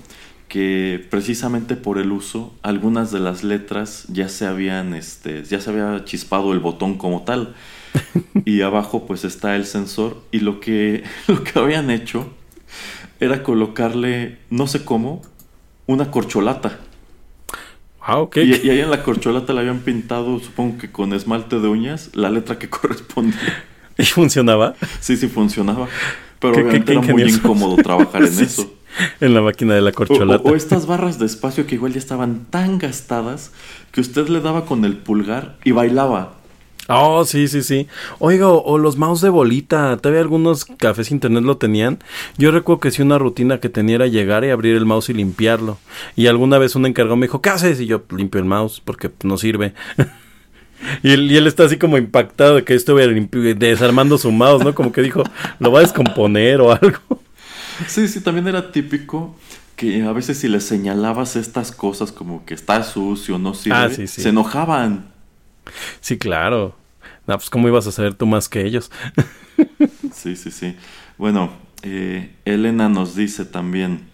que 0.47 1.05
precisamente 1.09 1.75
por 1.75 1.97
el 1.97 2.11
uso, 2.11 2.53
algunas 2.61 3.11
de 3.11 3.19
las 3.19 3.43
letras 3.43 4.05
ya 4.09 4.29
se 4.29 4.45
habían, 4.45 4.93
este, 4.93 5.43
ya 5.43 5.59
se 5.59 5.69
había 5.71 6.05
chispado 6.05 6.53
el 6.53 6.59
botón 6.59 6.97
como 6.97 7.23
tal. 7.23 7.55
Y 8.45 8.61
abajo 8.61 9.05
pues 9.07 9.23
está 9.25 9.55
el 9.55 9.65
sensor. 9.65 10.21
Y 10.31 10.39
lo 10.39 10.59
que, 10.59 11.03
lo 11.27 11.43
que 11.43 11.57
habían 11.59 11.89
hecho 11.89 12.27
era 13.19 13.43
colocarle, 13.43 14.37
no 14.49 14.67
sé 14.67 14.83
cómo, 14.85 15.21
una 15.87 16.11
corcholata. 16.11 16.79
Ah, 18.01 18.19
ok. 18.19 18.37
Y, 18.37 18.67
y 18.67 18.69
ahí 18.69 18.79
en 18.81 18.91
la 18.91 19.01
corcholata 19.03 19.53
le 19.53 19.61
habían 19.61 19.79
pintado, 19.79 20.39
supongo 20.39 20.77
que 20.77 20.91
con 20.91 21.13
esmalte 21.13 21.59
de 21.59 21.67
uñas, 21.67 22.11
la 22.13 22.29
letra 22.29 22.59
que 22.59 22.69
correspondía. 22.69 23.63
¿Y 23.97 24.05
funcionaba? 24.05 24.75
Sí, 24.99 25.15
sí 25.17 25.27
funcionaba. 25.27 25.87
Pero 26.39 26.53
Qué- 26.53 26.61
obviamente 26.61 26.85
qué 26.93 26.99
era 26.99 27.13
muy 27.13 27.23
incómodo 27.23 27.77
trabajar 27.77 28.23
en 28.23 28.31
Sí, 28.33 28.43
eso. 28.43 28.61
sí. 28.63 28.71
En 29.21 29.33
la 29.33 29.41
máquina 29.41 29.73
de 29.73 29.81
la 29.81 29.89
O, 29.89 29.93
corcholata. 29.93 30.43
o- 30.47 30.51
o 30.51 30.55
estas 30.55 30.85
barras 30.85 31.17
de 31.17 31.25
espacio 31.25 31.65
que 31.65 31.75
igual 31.75 31.93
ya 31.93 31.99
estaban 31.99 32.45
tan 32.49 32.77
gastadas 32.77 33.51
que 33.91 34.01
usted 34.01 34.27
le 34.27 34.39
daba 34.41 34.65
con 34.65 34.85
el 34.85 34.97
pulgar 34.97 35.57
y 35.63 35.71
bailaba. 35.71 36.33
Oh, 36.87 37.25
sí, 37.25 37.47
sí, 37.47 37.63
sí. 37.63 37.87
Oiga, 38.19 38.47
o, 38.47 38.63
o 38.63 38.77
los 38.77 38.97
mouse 38.97 39.21
de 39.21 39.29
bolita. 39.29 39.97
Todavía 39.97 40.21
algunos 40.21 40.65
cafés 40.65 41.09
internet 41.11 41.43
lo 41.43 41.57
tenían. 41.57 41.99
Yo 42.37 42.51
recuerdo 42.51 42.79
que 42.79 42.91
sí 42.91 43.01
una 43.01 43.17
rutina 43.17 43.59
que 43.59 43.69
tenía 43.69 43.95
era 43.95 44.07
llegar 44.07 44.45
y 44.45 44.51
abrir 44.51 44.75
el 44.75 44.85
mouse 44.85 45.09
y 45.09 45.13
limpiarlo. 45.13 45.79
Y 46.15 46.27
alguna 46.27 46.59
vez 46.59 46.75
un 46.75 46.85
encargado 46.85 47.15
me 47.15 47.25
dijo, 47.25 47.41
¿qué 47.41 47.49
haces? 47.49 47.79
Y 47.81 47.87
yo 47.87 48.03
limpio 48.15 48.39
el 48.39 48.45
mouse 48.45 48.81
porque 48.85 49.09
pues, 49.09 49.25
no 49.25 49.37
sirve. 49.37 49.73
y, 51.03 51.11
él, 51.11 51.31
y 51.31 51.37
él 51.37 51.47
está 51.47 51.63
así 51.63 51.77
como 51.77 51.97
impactado 51.97 52.55
de 52.55 52.63
que 52.63 52.75
estuve 52.75 53.07
desarmando 53.55 54.17
su 54.19 54.31
mouse, 54.31 54.63
¿no? 54.63 54.75
Como 54.75 54.91
que 54.91 55.01
dijo, 55.01 55.23
lo 55.59 55.71
va 55.71 55.79
a 55.79 55.81
descomponer 55.81 56.61
o 56.61 56.71
algo. 56.71 56.99
Sí, 57.87 58.07
sí, 58.07 58.21
también 58.21 58.47
era 58.47 58.71
típico 58.71 59.35
que 59.75 60.03
a 60.03 60.13
veces 60.13 60.37
si 60.37 60.47
le 60.47 60.61
señalabas 60.61 61.35
estas 61.35 61.71
cosas 61.71 62.11
como 62.11 62.45
que 62.45 62.53
está 62.53 62.81
sucio, 62.83 63.37
no 63.39 63.53
sirve, 63.53 63.75
Ah, 63.75 63.89
sí, 63.89 64.07
sí. 64.07 64.21
se 64.21 64.29
enojaban. 64.29 65.14
Sí, 66.01 66.17
claro. 66.17 66.75
No, 67.27 67.35
pues 67.37 67.49
cómo 67.49 67.67
ibas 67.67 67.87
a 67.87 67.91
saber 67.91 68.13
tú 68.13 68.25
más 68.25 68.49
que 68.49 68.65
ellos. 68.65 68.91
Sí, 70.13 70.35
sí, 70.35 70.49
sí. 70.51 70.75
Bueno, 71.17 71.51
eh, 71.83 72.33
Elena 72.45 72.89
nos 72.89 73.15
dice 73.15 73.45
también, 73.45 74.07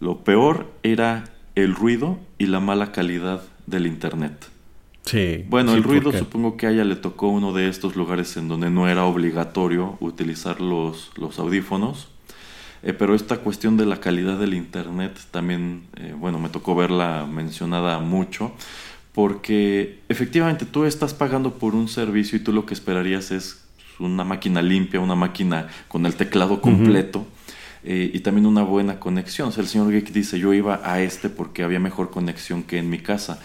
lo 0.00 0.18
peor 0.24 0.70
era 0.82 1.24
el 1.54 1.74
ruido 1.74 2.18
y 2.38 2.46
la 2.46 2.60
mala 2.60 2.92
calidad 2.92 3.42
del 3.66 3.86
internet. 3.86 4.46
Sí. 5.04 5.44
Bueno, 5.48 5.72
sí, 5.72 5.78
el 5.78 5.82
ruido 5.82 6.04
porque- 6.04 6.18
supongo 6.20 6.56
que 6.56 6.66
a 6.66 6.70
ella 6.70 6.84
le 6.84 6.96
tocó 6.96 7.28
uno 7.28 7.52
de 7.52 7.68
estos 7.68 7.96
lugares 7.96 8.36
en 8.36 8.48
donde 8.48 8.70
no 8.70 8.88
era 8.88 9.04
obligatorio 9.04 9.96
utilizar 10.00 10.60
los, 10.60 11.10
los 11.16 11.38
audífonos. 11.38 12.08
Eh, 12.82 12.92
pero 12.94 13.14
esta 13.14 13.38
cuestión 13.38 13.76
de 13.76 13.84
la 13.86 13.98
calidad 14.00 14.38
del 14.38 14.54
internet 14.54 15.18
también, 15.30 15.86
eh, 15.96 16.14
bueno, 16.16 16.38
me 16.38 16.48
tocó 16.48 16.74
verla 16.74 17.26
mencionada 17.30 17.98
mucho. 17.98 18.52
Porque 19.12 20.00
efectivamente 20.08 20.66
tú 20.66 20.84
estás 20.84 21.14
pagando 21.14 21.54
por 21.54 21.74
un 21.74 21.88
servicio 21.88 22.38
y 22.38 22.42
tú 22.42 22.52
lo 22.52 22.64
que 22.66 22.74
esperarías 22.74 23.30
es 23.30 23.64
una 23.98 24.24
máquina 24.24 24.62
limpia, 24.62 25.00
una 25.00 25.16
máquina 25.16 25.68
con 25.88 26.06
el 26.06 26.14
teclado 26.14 26.60
completo. 26.60 27.26
eh, 27.82 28.10
y 28.12 28.20
también 28.20 28.46
una 28.46 28.62
buena 28.62 29.00
conexión. 29.00 29.48
O 29.48 29.52
sea, 29.52 29.62
el 29.62 29.68
señor 29.68 29.90
Geek 29.90 30.12
dice, 30.12 30.38
yo 30.38 30.52
iba 30.52 30.80
a 30.84 31.00
este 31.00 31.28
porque 31.30 31.62
había 31.62 31.80
mejor 31.80 32.10
conexión 32.10 32.62
que 32.62 32.78
en 32.78 32.90
mi 32.90 32.98
casa. 32.98 33.40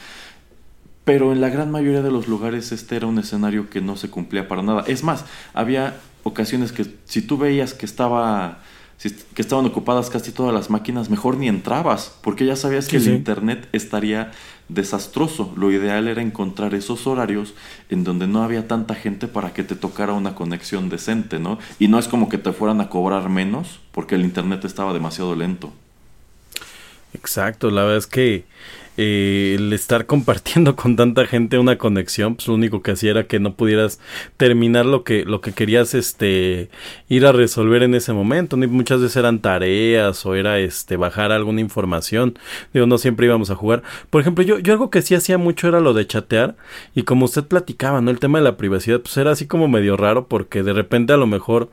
Pero 1.04 1.32
en 1.32 1.40
la 1.40 1.50
gran 1.50 1.72
mayoría 1.72 2.02
de 2.02 2.12
los 2.12 2.28
lugares 2.28 2.72
este 2.72 2.96
era 2.96 3.08
un 3.08 3.20
escenario 3.20 3.70
que 3.70 3.80
no 3.80 3.96
se 3.96 4.10
cumplía 4.10 4.48
para 4.48 4.64
nada. 4.64 4.84
Es 4.88 5.04
más, 5.04 5.26
había 5.54 5.98
ocasiones 6.24 6.72
que 6.72 6.86
si 7.06 7.22
tú 7.22 7.38
veías 7.38 7.74
que 7.74 7.86
estaba 7.86 8.60
que 8.97 9.41
estaban 9.41 9.65
ocupadas 9.65 10.09
casi 10.09 10.31
todas 10.31 10.53
las 10.53 10.69
máquinas, 10.69 11.09
mejor 11.09 11.38
ni 11.38 11.47
entrabas, 11.47 12.15
porque 12.22 12.45
ya 12.45 12.55
sabías 12.55 12.88
que 12.88 12.91
Sí, 12.91 12.95
el 12.97 13.03
sí. 13.03 13.09
internet 13.11 13.67
estaría 13.72 14.31
desastroso. 14.67 15.53
Lo 15.55 15.72
ideal 15.72 16.07
era 16.07 16.22
encontrar 16.22 16.73
esos 16.73 17.05
horarios 17.05 17.53
en 17.89 18.03
donde 18.03 18.26
no 18.26 18.41
había 18.43 18.67
tanta 18.67 18.95
gente 18.95 19.27
para 19.27 19.53
que 19.53 19.63
te 19.63 19.76
tocara 19.76 20.13
una 20.13 20.34
conexión 20.34 20.89
decente, 20.89 21.39
¿no? 21.39 21.59
Y 21.77 21.88
no 21.88 21.99
es 21.99 22.07
como 22.07 22.30
que 22.30 22.38
te 22.39 22.51
fueran 22.51 22.81
a 22.81 22.89
cobrar 22.89 23.30
menos 23.30 23.80
porque 23.91 24.15
el 24.15 24.22
internet 24.22 24.65
estaba 24.65 24.93
demasiado 24.93 25.35
lento. 25.35 25.72
Exacto, 27.13 27.72
la 27.72 27.84
verdad 27.84 27.97
es 27.97 28.07
que 28.07 28.45
eh, 28.97 29.55
el 29.57 29.73
estar 29.73 30.05
compartiendo 30.05 30.76
con 30.76 30.95
tanta 30.95 31.26
gente 31.26 31.57
una 31.57 31.77
conexión, 31.77 32.35
pues 32.35 32.47
lo 32.47 32.53
único 32.53 32.81
que 32.81 32.91
hacía 32.91 33.11
era 33.11 33.27
que 33.27 33.39
no 33.39 33.55
pudieras 33.55 33.99
terminar 34.38 34.85
lo 34.85 35.03
que, 35.03 35.26
lo 35.26 35.41
que 35.41 35.51
querías 35.51 35.93
este 35.93 36.69
ir 37.09 37.26
a 37.26 37.31
resolver 37.31 37.84
en 37.84 37.95
ese 37.95 38.13
momento. 38.13 38.57
Muchas 38.57 39.01
veces 39.01 39.17
eran 39.17 39.39
tareas 39.39 40.26
o 40.26 40.35
era 40.35 40.59
este 40.59 40.97
bajar 40.97 41.31
alguna 41.31 41.61
información. 41.61 42.38
Digo, 42.73 42.85
no 42.85 42.97
siempre 42.97 43.26
íbamos 43.26 43.49
a 43.49 43.55
jugar. 43.55 43.84
Por 44.09 44.22
ejemplo, 44.22 44.43
yo, 44.43 44.59
yo 44.59 44.73
algo 44.73 44.89
que 44.89 45.01
sí 45.01 45.15
hacía 45.15 45.38
mucho 45.38 45.67
era 45.67 45.80
lo 45.80 45.93
de 45.93 46.07
chatear. 46.07 46.55
Y 46.93 47.03
como 47.03 47.26
usted 47.26 47.43
platicaba, 47.43 48.01
¿no? 48.01 48.11
El 48.11 48.19
tema 48.19 48.39
de 48.39 48.43
la 48.43 48.57
privacidad, 48.57 49.01
pues 49.01 49.17
era 49.17 49.31
así 49.31 49.47
como 49.47 49.67
medio 49.67 49.97
raro, 49.97 50.27
porque 50.27 50.63
de 50.63 50.73
repente 50.73 51.13
a 51.13 51.17
lo 51.17 51.27
mejor 51.27 51.69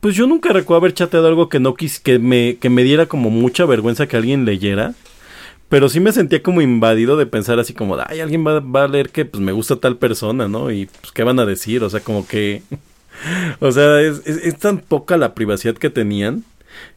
pues 0.00 0.14
yo 0.14 0.26
nunca 0.26 0.52
recuerdo 0.52 0.82
haber 0.82 0.94
chateado 0.94 1.26
algo 1.26 1.48
que 1.48 1.58
no 1.58 1.74
quis, 1.74 1.98
que 1.98 2.18
me, 2.18 2.58
que 2.58 2.70
me 2.70 2.84
diera 2.84 3.06
como 3.06 3.30
mucha 3.30 3.64
vergüenza 3.64 4.06
que 4.06 4.16
alguien 4.16 4.44
leyera. 4.44 4.94
Pero 5.68 5.88
sí 5.88 6.00
me 6.00 6.12
sentía 6.12 6.42
como 6.42 6.60
invadido 6.60 7.16
de 7.16 7.26
pensar 7.26 7.58
así 7.58 7.74
como, 7.74 7.96
ay, 8.06 8.20
alguien 8.20 8.46
va, 8.46 8.60
va 8.60 8.84
a 8.84 8.88
leer 8.88 9.10
que 9.10 9.24
pues 9.24 9.42
me 9.42 9.52
gusta 9.52 9.76
tal 9.76 9.96
persona, 9.96 10.48
¿no? 10.48 10.70
Y 10.70 10.86
pues 10.86 11.12
qué 11.12 11.24
van 11.24 11.40
a 11.40 11.46
decir, 11.46 11.82
o 11.82 11.90
sea, 11.90 12.00
como 12.00 12.26
que... 12.26 12.62
o 13.60 13.72
sea, 13.72 14.00
es, 14.00 14.58
tan 14.58 14.78
poca 14.78 15.16
la 15.16 15.34
privacidad 15.34 15.74
que 15.74 15.90
tenían 15.90 16.44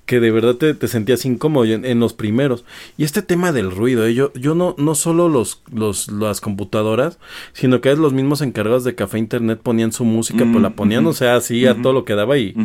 que 0.09 0.19
de 0.19 0.31
verdad 0.31 0.55
te, 0.55 0.87
sentías 0.87 1.23
incómodo 1.23 1.65
en, 1.65 1.99
los 1.99 2.13
primeros. 2.13 2.65
Y 2.97 3.03
este 3.03 3.21
tema 3.21 3.51
del 3.51 3.69
ruido, 3.69 4.07
¿eh? 4.07 4.15
yo, 4.15 4.33
yo 4.33 4.55
no, 4.55 4.73
no 4.79 4.95
solo 4.95 5.29
los, 5.29 5.61
los, 5.71 6.11
las 6.11 6.41
computadoras, 6.41 7.19
sino 7.53 7.79
que 7.79 7.95
los 7.95 8.11
mismos 8.11 8.41
encargados 8.41 8.83
de 8.83 8.95
café 8.95 9.19
internet 9.19 9.59
ponían 9.61 9.91
su 9.91 10.05
música, 10.05 10.45
pues 10.51 10.63
la 10.63 10.71
mm, 10.71 10.73
ponían, 10.73 11.05
o 11.05 11.13
sea, 11.13 11.35
así 11.35 11.67
a 11.67 11.79
todo 11.79 11.93
lo 11.93 12.05
que 12.05 12.15
daba 12.15 12.39
y, 12.39 12.55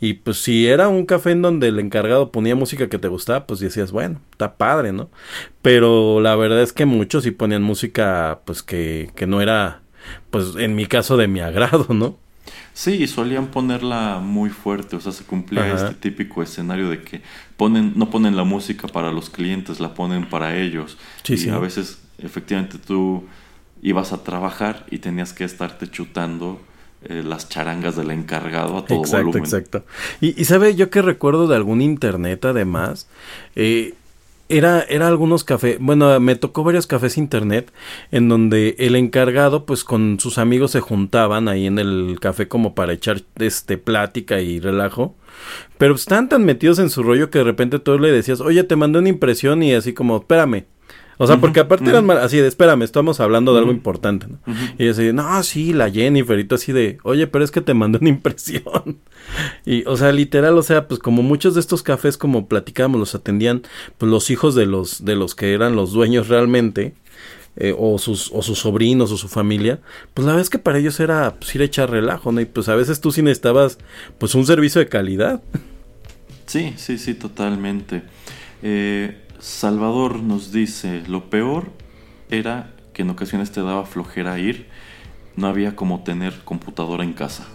y 0.00 0.14
pues 0.14 0.38
si 0.38 0.66
era 0.66 0.88
un 0.88 1.06
café 1.06 1.30
en 1.30 1.42
donde 1.42 1.68
el 1.68 1.78
encargado 1.78 2.32
ponía 2.32 2.56
música 2.56 2.88
que 2.88 2.98
te 2.98 3.06
gustaba, 3.06 3.46
pues 3.46 3.60
decías, 3.60 3.92
bueno, 3.92 4.20
está 4.32 4.56
padre, 4.56 4.92
¿no? 4.92 5.08
Pero 5.62 6.20
la 6.20 6.34
verdad 6.34 6.62
es 6.62 6.72
que 6.72 6.84
muchos 6.84 7.22
sí 7.22 7.30
ponían 7.30 7.62
música, 7.62 8.40
pues 8.44 8.64
que, 8.64 9.12
que 9.14 9.28
no 9.28 9.40
era, 9.40 9.82
pues 10.30 10.56
en 10.56 10.74
mi 10.74 10.86
caso 10.86 11.16
de 11.16 11.28
mi 11.28 11.38
agrado, 11.38 11.86
¿no? 11.94 12.16
Sí, 12.78 13.08
solían 13.08 13.48
ponerla 13.48 14.20
muy 14.20 14.50
fuerte, 14.50 14.94
o 14.94 15.00
sea, 15.00 15.10
se 15.10 15.24
cumplía 15.24 15.74
este 15.74 15.94
típico 15.96 16.44
escenario 16.44 16.88
de 16.88 17.02
que 17.02 17.22
ponen, 17.56 17.94
no 17.96 18.08
ponen 18.08 18.36
la 18.36 18.44
música 18.44 18.86
para 18.86 19.10
los 19.10 19.30
clientes, 19.30 19.80
la 19.80 19.94
ponen 19.94 20.28
para 20.28 20.56
ellos. 20.56 20.96
y 21.26 21.48
a 21.48 21.58
veces, 21.58 21.98
efectivamente, 22.18 22.78
tú 22.78 23.24
ibas 23.82 24.12
a 24.12 24.22
trabajar 24.22 24.86
y 24.92 24.98
tenías 24.98 25.32
que 25.32 25.42
estarte 25.42 25.90
chutando 25.90 26.60
eh, 27.02 27.24
las 27.26 27.48
charangas 27.48 27.96
del 27.96 28.12
encargado 28.12 28.78
a 28.78 28.84
todo 28.84 29.00
exacto, 29.00 29.26
volumen. 29.26 29.42
Exacto, 29.42 29.84
y, 30.20 30.40
y 30.40 30.44
sabe, 30.44 30.76
yo 30.76 30.88
que 30.88 31.02
recuerdo 31.02 31.48
de 31.48 31.56
algún 31.56 31.82
internet 31.82 32.44
además, 32.44 33.08
eh, 33.56 33.94
era, 34.48 34.82
era 34.82 35.08
algunos 35.08 35.44
cafés, 35.44 35.78
bueno, 35.80 36.18
me 36.20 36.36
tocó 36.36 36.64
varios 36.64 36.86
cafés 36.86 37.18
internet 37.18 37.72
en 38.10 38.28
donde 38.28 38.76
el 38.78 38.96
encargado 38.96 39.66
pues 39.66 39.84
con 39.84 40.18
sus 40.20 40.38
amigos 40.38 40.70
se 40.70 40.80
juntaban 40.80 41.48
ahí 41.48 41.66
en 41.66 41.78
el 41.78 42.18
café 42.20 42.48
como 42.48 42.74
para 42.74 42.92
echar 42.92 43.22
este 43.38 43.78
plática 43.78 44.40
y 44.40 44.60
relajo. 44.60 45.14
Pero 45.76 45.94
estaban 45.94 46.28
tan 46.28 46.44
metidos 46.44 46.78
en 46.78 46.90
su 46.90 47.02
rollo 47.02 47.30
que 47.30 47.38
de 47.38 47.44
repente 47.44 47.78
tú 47.78 47.98
le 47.98 48.10
decías, 48.10 48.40
oye, 48.40 48.64
te 48.64 48.76
mandé 48.76 48.98
una 48.98 49.08
impresión 49.08 49.62
y 49.62 49.74
así 49.74 49.92
como, 49.92 50.16
espérame, 50.16 50.64
o 51.18 51.26
sea, 51.26 51.38
porque 51.38 51.60
aparte 51.60 51.90
eran 51.90 52.08
así 52.12 52.36
de, 52.38 52.46
espérame, 52.46 52.82
estamos 52.82 53.18
hablando 53.18 53.52
de 53.52 53.58
algo 53.58 53.72
importante, 53.72 54.26
¿no? 54.28 54.38
Y 54.78 54.86
yo 54.86 54.92
así, 54.92 55.12
no, 55.12 55.42
sí, 55.42 55.72
la 55.72 55.90
Jennifer, 55.90 56.38
y 56.38 56.44
tú 56.44 56.54
así 56.54 56.72
de, 56.72 56.98
oye, 57.02 57.26
pero 57.26 57.44
es 57.44 57.50
que 57.50 57.60
te 57.60 57.74
mandé 57.74 57.98
una 57.98 58.08
impresión. 58.08 58.98
y, 59.66 59.84
o 59.86 59.96
sea, 59.96 60.12
literal, 60.12 60.56
o 60.56 60.62
sea, 60.62 60.86
pues 60.86 61.00
como 61.00 61.22
muchos 61.22 61.54
de 61.54 61.60
estos 61.60 61.82
cafés, 61.82 62.16
como 62.16 62.46
platicábamos, 62.46 63.00
los 63.00 63.14
atendían, 63.14 63.62
pues 63.98 64.10
los 64.10 64.30
hijos 64.30 64.54
de 64.54 64.66
los, 64.66 65.04
de 65.04 65.16
los 65.16 65.34
que 65.34 65.52
eran 65.52 65.76
los 65.76 65.92
dueños 65.92 66.28
realmente, 66.28 66.94
eh, 67.56 67.74
o, 67.76 67.98
sus, 67.98 68.30
o 68.32 68.40
sus 68.40 68.60
sobrinos 68.60 69.10
o 69.10 69.16
su 69.16 69.26
familia, 69.26 69.80
pues 70.14 70.24
la 70.24 70.32
verdad 70.32 70.42
es 70.42 70.50
que 70.50 70.60
para 70.60 70.78
ellos 70.78 71.00
era 71.00 71.34
pues, 71.40 71.52
ir 71.56 71.62
a 71.62 71.64
echar 71.64 71.90
relajo, 71.90 72.30
¿no? 72.30 72.40
Y 72.40 72.44
pues 72.44 72.68
a 72.68 72.76
veces 72.76 73.00
tú 73.00 73.10
sí 73.10 73.20
necesitabas, 73.20 73.78
pues 74.18 74.36
un 74.36 74.46
servicio 74.46 74.80
de 74.80 74.88
calidad. 74.88 75.42
Sí, 76.46 76.74
sí, 76.76 76.98
sí, 76.98 77.14
totalmente. 77.14 78.04
Eh, 78.62 79.16
Salvador 79.40 80.20
nos 80.22 80.50
dice, 80.50 81.04
lo 81.06 81.30
peor 81.30 81.70
era 82.28 82.74
que 82.92 83.02
en 83.02 83.10
ocasiones 83.10 83.52
te 83.52 83.62
daba 83.62 83.86
flojera 83.86 84.38
ir, 84.38 84.66
no 85.36 85.46
había 85.46 85.76
como 85.76 86.02
tener 86.02 86.42
computadora 86.44 87.04
en 87.04 87.12
casa. 87.12 87.46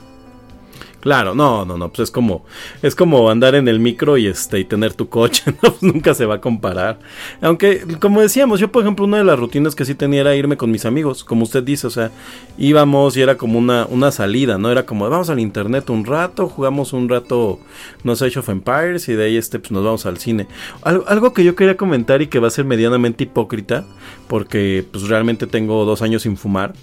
Claro, 1.04 1.36
no, 1.36 1.66
no, 1.66 1.78
no, 1.78 1.90
pues 1.90 2.08
es 2.08 2.12
como, 2.12 2.46
es 2.82 2.96
como 2.96 3.30
andar 3.30 3.56
en 3.56 3.68
el 3.68 3.82
micro 3.82 4.18
y 4.18 4.28
este, 4.28 4.60
y 4.60 4.64
tener 4.64 4.94
tu 4.94 5.10
coche. 5.10 5.44
Pues 5.64 5.84
nunca 5.84 6.14
se 6.14 6.26
va 6.26 6.36
a 6.36 6.42
comparar. 6.42 7.00
Aunque, 7.42 7.86
como 8.00 8.22
decíamos, 8.22 8.62
yo 8.62 8.72
por 8.72 8.84
ejemplo, 8.84 9.06
una 9.06 9.18
de 9.18 9.26
las 9.26 9.38
rutinas 9.38 9.76
que 9.76 9.84
sí 9.84 9.96
tenía 9.96 10.22
era 10.22 10.36
irme 10.36 10.56
con 10.56 10.72
mis 10.72 10.86
amigos, 10.86 11.26
como 11.26 11.44
usted 11.44 11.62
dice, 11.62 11.88
o 11.88 11.90
sea, 11.90 12.12
íbamos 12.58 13.18
y 13.18 13.22
era 13.22 13.36
como 13.36 13.60
una, 13.60 13.86
una 13.90 14.12
salida, 14.12 14.58
¿no? 14.58 14.72
Era 14.72 14.86
como, 14.86 15.10
vamos 15.10 15.30
al 15.30 15.40
internet 15.40 15.90
un 15.90 16.06
rato, 16.06 16.48
jugamos 16.48 16.94
un 16.94 17.10
rato, 17.10 17.60
no 18.06 18.16
sé, 18.16 18.28
Age 18.28 18.40
of 18.40 18.48
Empires 18.48 19.10
y 19.10 19.14
de 19.14 19.26
ahí 19.26 19.36
este, 19.36 19.60
pues 19.60 19.72
nos 19.72 19.84
vamos 19.84 20.06
al 20.06 20.20
cine. 20.20 20.48
Algo 20.84 21.34
que 21.34 21.44
yo 21.44 21.56
quería 21.56 21.76
comentar 21.76 22.22
y 22.22 22.28
que 22.28 22.40
va 22.40 22.48
a 22.48 22.52
ser 22.52 22.64
medianamente 22.64 23.26
hipócrita, 23.26 23.86
porque 24.30 24.86
pues 24.90 25.10
realmente 25.10 25.48
tengo 25.48 25.84
dos 25.84 26.02
años 26.02 26.22
sin 26.22 26.38
fumar. 26.38 26.74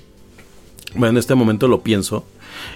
Bueno, 0.94 1.12
en 1.12 1.18
este 1.18 1.34
momento 1.34 1.68
lo 1.68 1.80
pienso. 1.80 2.24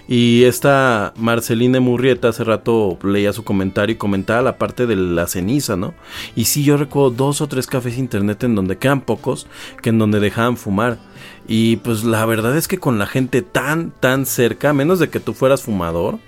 Y 0.09 0.45
esta 0.45 1.13
Marceline 1.17 1.81
Murrieta 1.81 2.29
hace 2.29 2.45
rato 2.45 2.99
leía 3.03 3.33
su 3.33 3.45
comentario 3.45 3.95
y 3.95 3.99
comentaba 3.99 4.43
la 4.43 4.59
parte 4.59 4.87
de 4.87 4.97
la 4.97 5.27
ceniza, 5.27 5.77
¿no? 5.77 5.95
Y 6.37 6.45
sí, 6.45 6.65
yo 6.65 6.77
recuerdo 6.77 7.11
dos 7.11 7.41
o 7.41 7.47
tres 7.47 7.67
cafés 7.67 7.99
internet 7.99 8.45
en 8.45 8.55
donde 8.55 8.79
quedan 8.79 9.01
pocos, 9.01 9.47
que 9.83 9.91
en 9.91 9.99
donde 9.99 10.21
dejaban 10.21 10.57
fumar. 10.57 10.99
Y 11.47 11.77
pues 11.77 12.05
la 12.05 12.25
verdad 12.27 12.57
es 12.57 12.69
que 12.69 12.79
con 12.79 12.99
la 12.99 13.07
gente 13.07 13.43
tan, 13.43 13.91
tan 13.93 14.27
cerca, 14.27 14.73
menos 14.73 14.99
de 14.99 15.09
que 15.09 15.21
tú 15.21 15.35
fueras 15.35 15.63
fumador, 15.63 16.19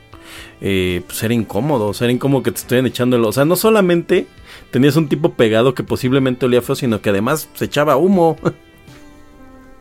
eh, 0.61 1.03
pues 1.07 1.23
era 1.23 1.35
incómodo, 1.35 1.89
o 1.89 1.95
sea, 1.95 2.07
era 2.07 2.13
incómodo 2.13 2.43
que 2.43 2.51
te 2.51 2.59
estuvieran 2.59 2.87
echando 2.87 3.21
O 3.27 3.33
sea, 3.33 3.45
no 3.45 3.57
solamente 3.57 4.27
tenías 4.71 4.97
un 4.97 5.09
tipo 5.09 5.35
pegado 5.35 5.75
que 5.75 5.83
posiblemente 5.83 6.47
olía 6.47 6.63
feo, 6.63 6.75
sino 6.77 7.01
que 7.01 7.11
además 7.11 7.49
se 7.55 7.67
echaba 7.67 7.97
humo. 7.97 8.37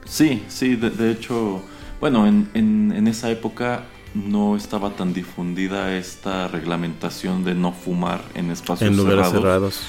Sí, 0.06 0.44
sí, 0.50 0.76
de 0.76 1.12
hecho 1.12 1.64
bueno, 2.00 2.28
en, 2.28 2.50
en, 2.54 3.08
esa 3.08 3.30
época 3.32 3.86
no 4.14 4.56
estaba 4.56 4.92
tan 4.92 5.14
difundida 5.14 5.96
esta 5.96 6.48
reglamentación 6.48 7.44
de 7.44 7.54
no 7.54 7.72
fumar 7.72 8.22
en 8.34 8.50
espacios 8.50 8.90
en 8.90 8.98
lugares 8.98 9.30
cerrados. 9.30 9.82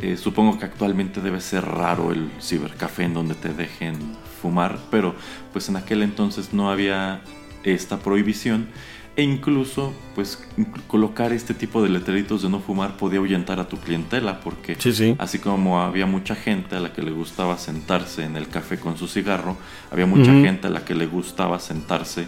Eh, 0.00 0.16
supongo 0.16 0.58
que 0.58 0.64
actualmente 0.64 1.20
debe 1.20 1.40
ser 1.40 1.64
raro 1.64 2.10
el 2.12 2.30
cibercafé 2.40 3.04
en 3.04 3.14
donde 3.14 3.34
te 3.34 3.50
dejen 3.50 3.96
fumar, 4.40 4.78
pero 4.90 5.14
pues 5.52 5.68
en 5.68 5.76
aquel 5.76 6.02
entonces 6.02 6.52
no 6.52 6.70
había 6.70 7.22
esta 7.62 7.98
prohibición 7.98 8.68
e 9.16 9.22
incluso, 9.22 9.92
pues, 10.14 10.44
colocar 10.88 11.32
este 11.32 11.54
tipo 11.54 11.82
de 11.82 11.88
letreritos 11.88 12.42
de 12.42 12.48
no 12.48 12.58
fumar 12.58 12.96
podía 12.96 13.20
ahuyentar 13.20 13.60
a 13.60 13.68
tu 13.68 13.76
clientela, 13.78 14.40
porque 14.40 14.76
así 15.18 15.38
como 15.38 15.80
había 15.80 16.06
mucha 16.06 16.34
gente 16.34 16.74
a 16.76 16.80
la 16.80 16.92
que 16.92 17.02
le 17.02 17.12
gustaba 17.12 17.56
sentarse 17.58 18.24
en 18.24 18.36
el 18.36 18.48
café 18.48 18.78
con 18.78 18.98
su 18.98 19.06
cigarro, 19.06 19.56
había 19.92 20.06
mucha 20.06 20.32
gente 20.32 20.66
a 20.66 20.70
la 20.70 20.84
que 20.84 20.94
le 20.94 21.06
gustaba 21.06 21.60
sentarse 21.60 22.26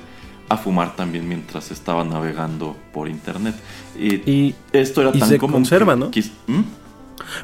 a 0.48 0.56
fumar 0.56 0.94
también 0.94 1.28
mientras 1.28 1.72
estaba 1.72 2.04
navegando 2.04 2.76
por 2.92 3.08
internet. 3.08 3.56
Y, 3.98 4.54
esto 4.72 5.00
era 5.00 5.12
tan 5.12 5.28
se 5.28 5.38
conserva, 5.38 5.96
¿no? 5.96 6.10
¿Mm? 6.46 6.60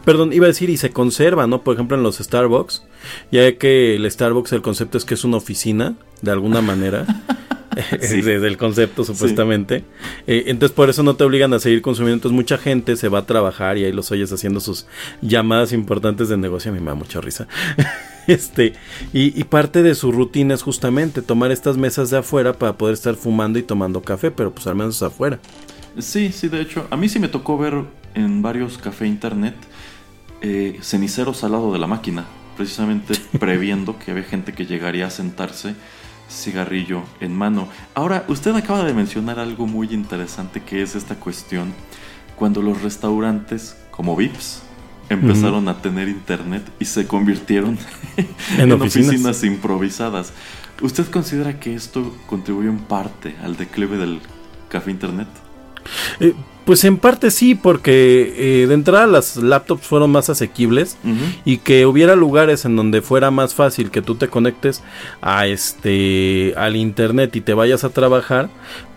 Perdón, 0.05 0.33
iba 0.33 0.47
a 0.47 0.49
decir 0.49 0.71
y 0.71 0.77
se 0.77 0.91
conserva, 0.91 1.47
¿no? 1.47 1.63
Por 1.63 1.75
ejemplo, 1.75 1.97
en 1.97 2.03
los 2.03 2.19
Starbucks, 2.19 2.85
ya 3.31 3.57
que 3.57 3.97
el 3.97 4.11
Starbucks 4.11 4.53
el 4.53 4.63
concepto 4.63 4.99
es 4.99 5.05
que 5.05 5.15
es 5.15 5.25
una 5.25 5.37
oficina, 5.37 5.95
de 6.21 6.31
alguna 6.31 6.61
manera. 6.61 7.07
desde 8.01 8.47
el 8.47 8.57
concepto 8.57 9.05
supuestamente. 9.05 9.85
Eh, 10.27 10.45
entonces 10.47 10.75
por 10.75 10.91
eso 10.91 11.03
no 11.03 11.17
te 11.17 11.25
obligan 11.25 11.53
a 11.55 11.59
seguir 11.59 11.83
consumiendo. 11.83 12.17
Entonces 12.17 12.35
mucha 12.35 12.59
gente 12.59 12.97
se 12.97 13.09
va 13.09 13.21
a 13.21 13.27
trabajar 13.27 13.79
y 13.79 13.85
ahí 13.85 13.93
los 13.93 14.11
oyes 14.11 14.33
haciendo 14.33 14.61
sus 14.61 14.87
llamadas 15.21 15.73
importantes 15.73 16.29
de 16.29 16.37
negocio. 16.37 16.71
A 16.71 16.75
mí 16.75 16.81
me 16.81 16.87
da 16.87 16.95
mucha 16.95 17.21
risa. 17.21 17.49
este 18.27 18.75
y, 19.13 19.43
parte 19.45 19.83
de 19.83 19.95
su 19.95 20.13
rutina 20.13 20.55
es 20.55 20.63
justamente 20.63 21.23
tomar 21.23 21.51
estas 21.51 21.77
mesas 21.77 22.11
de 22.11 22.19
afuera 22.19 22.53
para 22.53 22.77
poder 22.77 22.95
estar 22.95 23.15
fumando 23.15 23.59
y 23.59 23.63
tomando 23.63 24.03
café, 24.03 24.31
pero 24.31 24.53
pues 24.53 24.67
al 24.67 24.77
menos 24.77 25.03
afuera. 25.03 25.39
Sí, 25.99 26.33
sí, 26.33 26.49
de 26.49 26.61
hecho, 26.63 26.87
a 26.91 26.97
mí 26.97 27.09
sí 27.09 27.19
me 27.19 27.29
tocó 27.29 27.59
ver 27.59 27.85
en 28.15 28.43
varios 28.43 28.79
café 28.79 29.07
internet 29.07 29.55
eh, 30.41 30.79
ceniceros 30.83 31.45
al 31.45 31.53
lado 31.53 31.73
de 31.73 31.79
la 31.79 31.87
máquina, 31.87 32.25
precisamente 32.57 33.15
previendo 33.39 33.99
que 33.99 34.11
había 34.11 34.25
gente 34.25 34.53
que 34.53 34.67
llegaría 34.67 35.07
a 35.07 35.11
sentarse 35.11 35.75
cigarrillo 36.29 37.03
en 37.21 37.35
mano. 37.37 37.69
Ahora, 37.95 38.25
usted 38.29 38.55
acaba 38.55 38.85
de 38.85 38.95
mencionar 38.95 39.39
algo 39.39 39.67
muy 39.67 39.93
interesante 39.93 40.63
que 40.63 40.83
es 40.83 40.95
esta 40.95 41.17
cuestión 41.17 41.73
cuando 42.37 42.63
los 42.63 42.83
restaurantes 42.83 43.77
como 43.91 44.17
Vips 44.17 44.63
empezaron 45.09 45.69
a 45.69 45.81
tener 45.83 46.09
internet 46.09 46.63
y 46.79 46.87
se 46.87 47.07
convirtieron 47.07 47.79
en, 48.59 48.73
oficinas. 48.73 49.45
improvisadas. 49.45 50.33
¿Usted 50.81 51.07
considera 51.07 51.61
que 51.61 51.75
esto 51.75 52.17
contribuyó 52.27 52.71
en 52.71 52.79
parte 52.79 53.37
al 53.43 53.57
declive 53.57 53.99
del 53.99 54.21
café 54.69 54.91
internet? 54.91 55.29
Eh, 56.19 56.35
pues 56.65 56.85
en 56.85 56.97
parte 56.97 57.31
sí, 57.31 57.55
porque 57.55 58.35
eh, 58.37 58.67
de 58.67 58.75
entrada 58.75 59.07
las 59.07 59.37
laptops 59.37 59.87
fueron 59.87 60.13
más 60.13 60.31
asequibles 60.31 60.97
y 61.45 61.59
que 61.59 61.87
hubiera 61.87 62.15
lugares 62.15 62.65
en 62.65 62.77
donde 62.77 63.03
fuera 63.03 63.31
más 63.31 63.55
fácil 63.55 63.91
que 63.91 64.03
tú 64.03 64.15
te 64.15 64.29
conectes 64.29 64.83
a 65.21 65.47
este 65.47 66.55
al 66.57 66.77
internet 66.77 67.35
y 67.35 67.41
te 67.41 67.55
vayas 67.55 67.85
a 67.85 67.91
trabajar, 67.91 68.49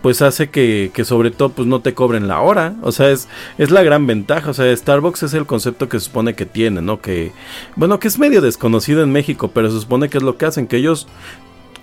pues 0.02 0.22
hace 0.22 0.48
que, 0.48 0.90
que 0.94 1.04
sobre 1.04 1.30
todo 1.30 1.48
pues 1.50 1.66
no 1.66 1.80
te 1.80 1.94
cobren 1.94 2.28
la 2.28 2.40
hora, 2.40 2.76
o 2.82 2.92
sea 2.92 3.10
es 3.10 3.28
es 3.58 3.70
la 3.70 3.82
gran 3.82 4.06
ventaja, 4.06 4.50
o 4.50 4.54
sea 4.54 4.74
Starbucks 4.76 5.24
es 5.24 5.34
el 5.34 5.46
concepto 5.46 5.88
que 5.88 5.98
se 5.98 6.06
supone 6.06 6.34
que 6.34 6.46
tiene, 6.46 6.82
¿no? 6.82 7.00
Que 7.00 7.32
bueno 7.74 7.98
que 7.98 8.08
es 8.08 8.18
medio 8.18 8.40
desconocido 8.40 9.02
en 9.02 9.10
México, 9.10 9.50
pero 9.52 9.70
se 9.70 9.80
supone 9.80 10.08
que 10.08 10.18
es 10.18 10.24
lo 10.24 10.36
que 10.36 10.46
hacen, 10.46 10.66
que 10.66 10.76
ellos 10.76 11.08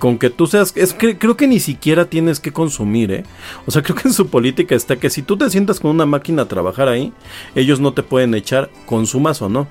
con 0.03 0.17
que 0.17 0.29
tú 0.29 0.47
seas, 0.47 0.73
es 0.75 0.93
que 0.93 1.17
creo 1.17 1.37
que 1.37 1.47
ni 1.47 1.61
siquiera 1.61 2.09
tienes 2.09 2.41
que 2.41 2.51
consumir, 2.51 3.09
¿eh? 3.09 3.23
O 3.65 3.71
sea, 3.71 3.81
creo 3.83 3.95
que 3.95 4.09
en 4.09 4.13
su 4.13 4.27
política 4.27 4.75
está 4.75 4.97
que 4.97 5.09
si 5.09 5.21
tú 5.21 5.37
te 5.37 5.49
sientas 5.49 5.79
con 5.79 5.91
una 5.91 6.05
máquina 6.05 6.41
a 6.41 6.47
trabajar 6.49 6.89
ahí, 6.89 7.13
ellos 7.55 7.79
no 7.79 7.93
te 7.93 8.03
pueden 8.03 8.35
echar, 8.35 8.69
consumas 8.85 9.41
o 9.41 9.47
no. 9.47 9.69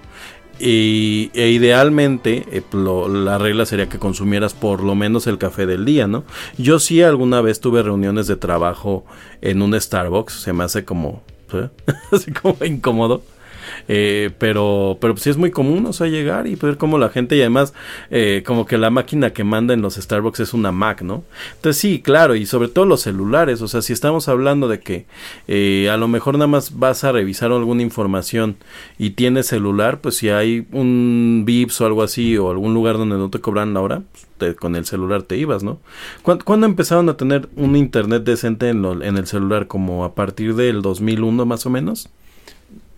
y, 0.59 1.31
e 1.35 1.51
idealmente 1.51 2.47
eh, 2.51 2.63
la 2.73 3.37
regla 3.37 3.67
sería 3.67 3.91
que 3.91 3.99
consumieras 3.99 4.55
por 4.55 4.83
lo 4.83 4.95
menos 4.95 5.27
el 5.27 5.37
café 5.37 5.67
del 5.67 5.85
día, 5.85 6.07
¿no? 6.07 6.25
Yo 6.57 6.79
sí 6.79 7.03
alguna 7.03 7.43
vez 7.43 7.61
tuve 7.61 7.83
reuniones 7.83 8.27
de 8.27 8.37
trabajo 8.37 9.05
en 9.43 9.61
un 9.61 9.79
Starbucks, 9.79 10.33
se 10.33 10.55
me 10.55 10.65
hace 10.65 10.87
como, 10.87 11.23
¿eh? 11.53 11.69
así 12.11 12.33
como 12.33 12.57
incómodo. 12.65 13.23
Eh, 13.89 14.31
pero, 14.39 14.99
pero 15.01 15.15
pues 15.15 15.25
sí 15.25 15.31
es 15.31 15.37
muy 15.37 15.51
común, 15.51 15.87
o 15.87 15.93
sea, 15.93 16.07
llegar 16.07 16.47
y 16.47 16.55
ver 16.55 16.77
cómo 16.77 16.99
la 16.99 17.09
gente, 17.09 17.37
y 17.37 17.41
además, 17.41 17.75
eh, 18.11 18.43
como 18.47 18.67
que 18.67 18.79
la 18.79 18.91
máquina 18.91 19.33
que 19.33 19.45
manda 19.45 19.75
en 19.75 19.83
los 19.83 19.95
Starbucks 19.95 20.41
es 20.41 20.55
una 20.55 20.73
Mac, 20.73 21.03
¿no? 21.03 21.25
Entonces 21.57 21.81
sí, 21.81 22.01
claro, 22.01 22.35
y 22.35 22.47
sobre 22.47 22.69
todo 22.69 22.85
los 22.85 23.03
celulares, 23.03 23.63
o 23.63 23.69
sea, 23.69 23.83
si 23.83 23.93
estamos 23.93 24.29
hablando 24.29 24.69
de 24.69 24.81
que 24.81 25.07
eh, 25.49 25.89
a 25.91 25.97
lo 25.97 26.09
mejor 26.09 26.35
nada 26.35 26.47
más 26.47 26.79
vas 26.79 27.05
a 27.05 27.13
revisar 27.13 27.53
alguna 27.53 27.83
información 27.83 28.57
y 28.99 29.11
tienes 29.11 29.47
celular, 29.47 30.01
pues 30.01 30.17
si 30.17 30.29
hay 30.29 30.67
un 30.73 31.45
VIPS 31.47 31.81
o 31.81 31.87
algo 31.87 32.03
así, 32.03 32.37
o 32.37 32.51
algún 32.51 32.75
lugar 32.75 32.99
donde 32.99 33.17
no 33.17 33.31
te 33.31 33.41
cobran 33.41 33.75
la 33.75 33.81
hora, 33.81 34.03
pues, 34.39 34.57
con 34.57 34.77
el 34.77 34.85
celular 34.85 35.23
te 35.23 35.37
ibas, 35.37 35.63
¿no? 35.63 35.79
¿Cuándo, 36.23 36.67
empezaron 36.67 37.09
a 37.09 37.17
tener 37.17 37.49
un 37.57 37.77
internet 37.77 38.25
decente 38.25 38.69
en, 38.69 38.85
en 38.85 39.17
el 39.17 39.27
celular? 39.27 39.67
¿Como 39.67 40.05
a 40.05 40.15
partir 40.15 40.55
del 40.55 40.83
2001 40.83 41.47
más 41.47 41.67
o 41.67 41.71
menos? 41.71 42.09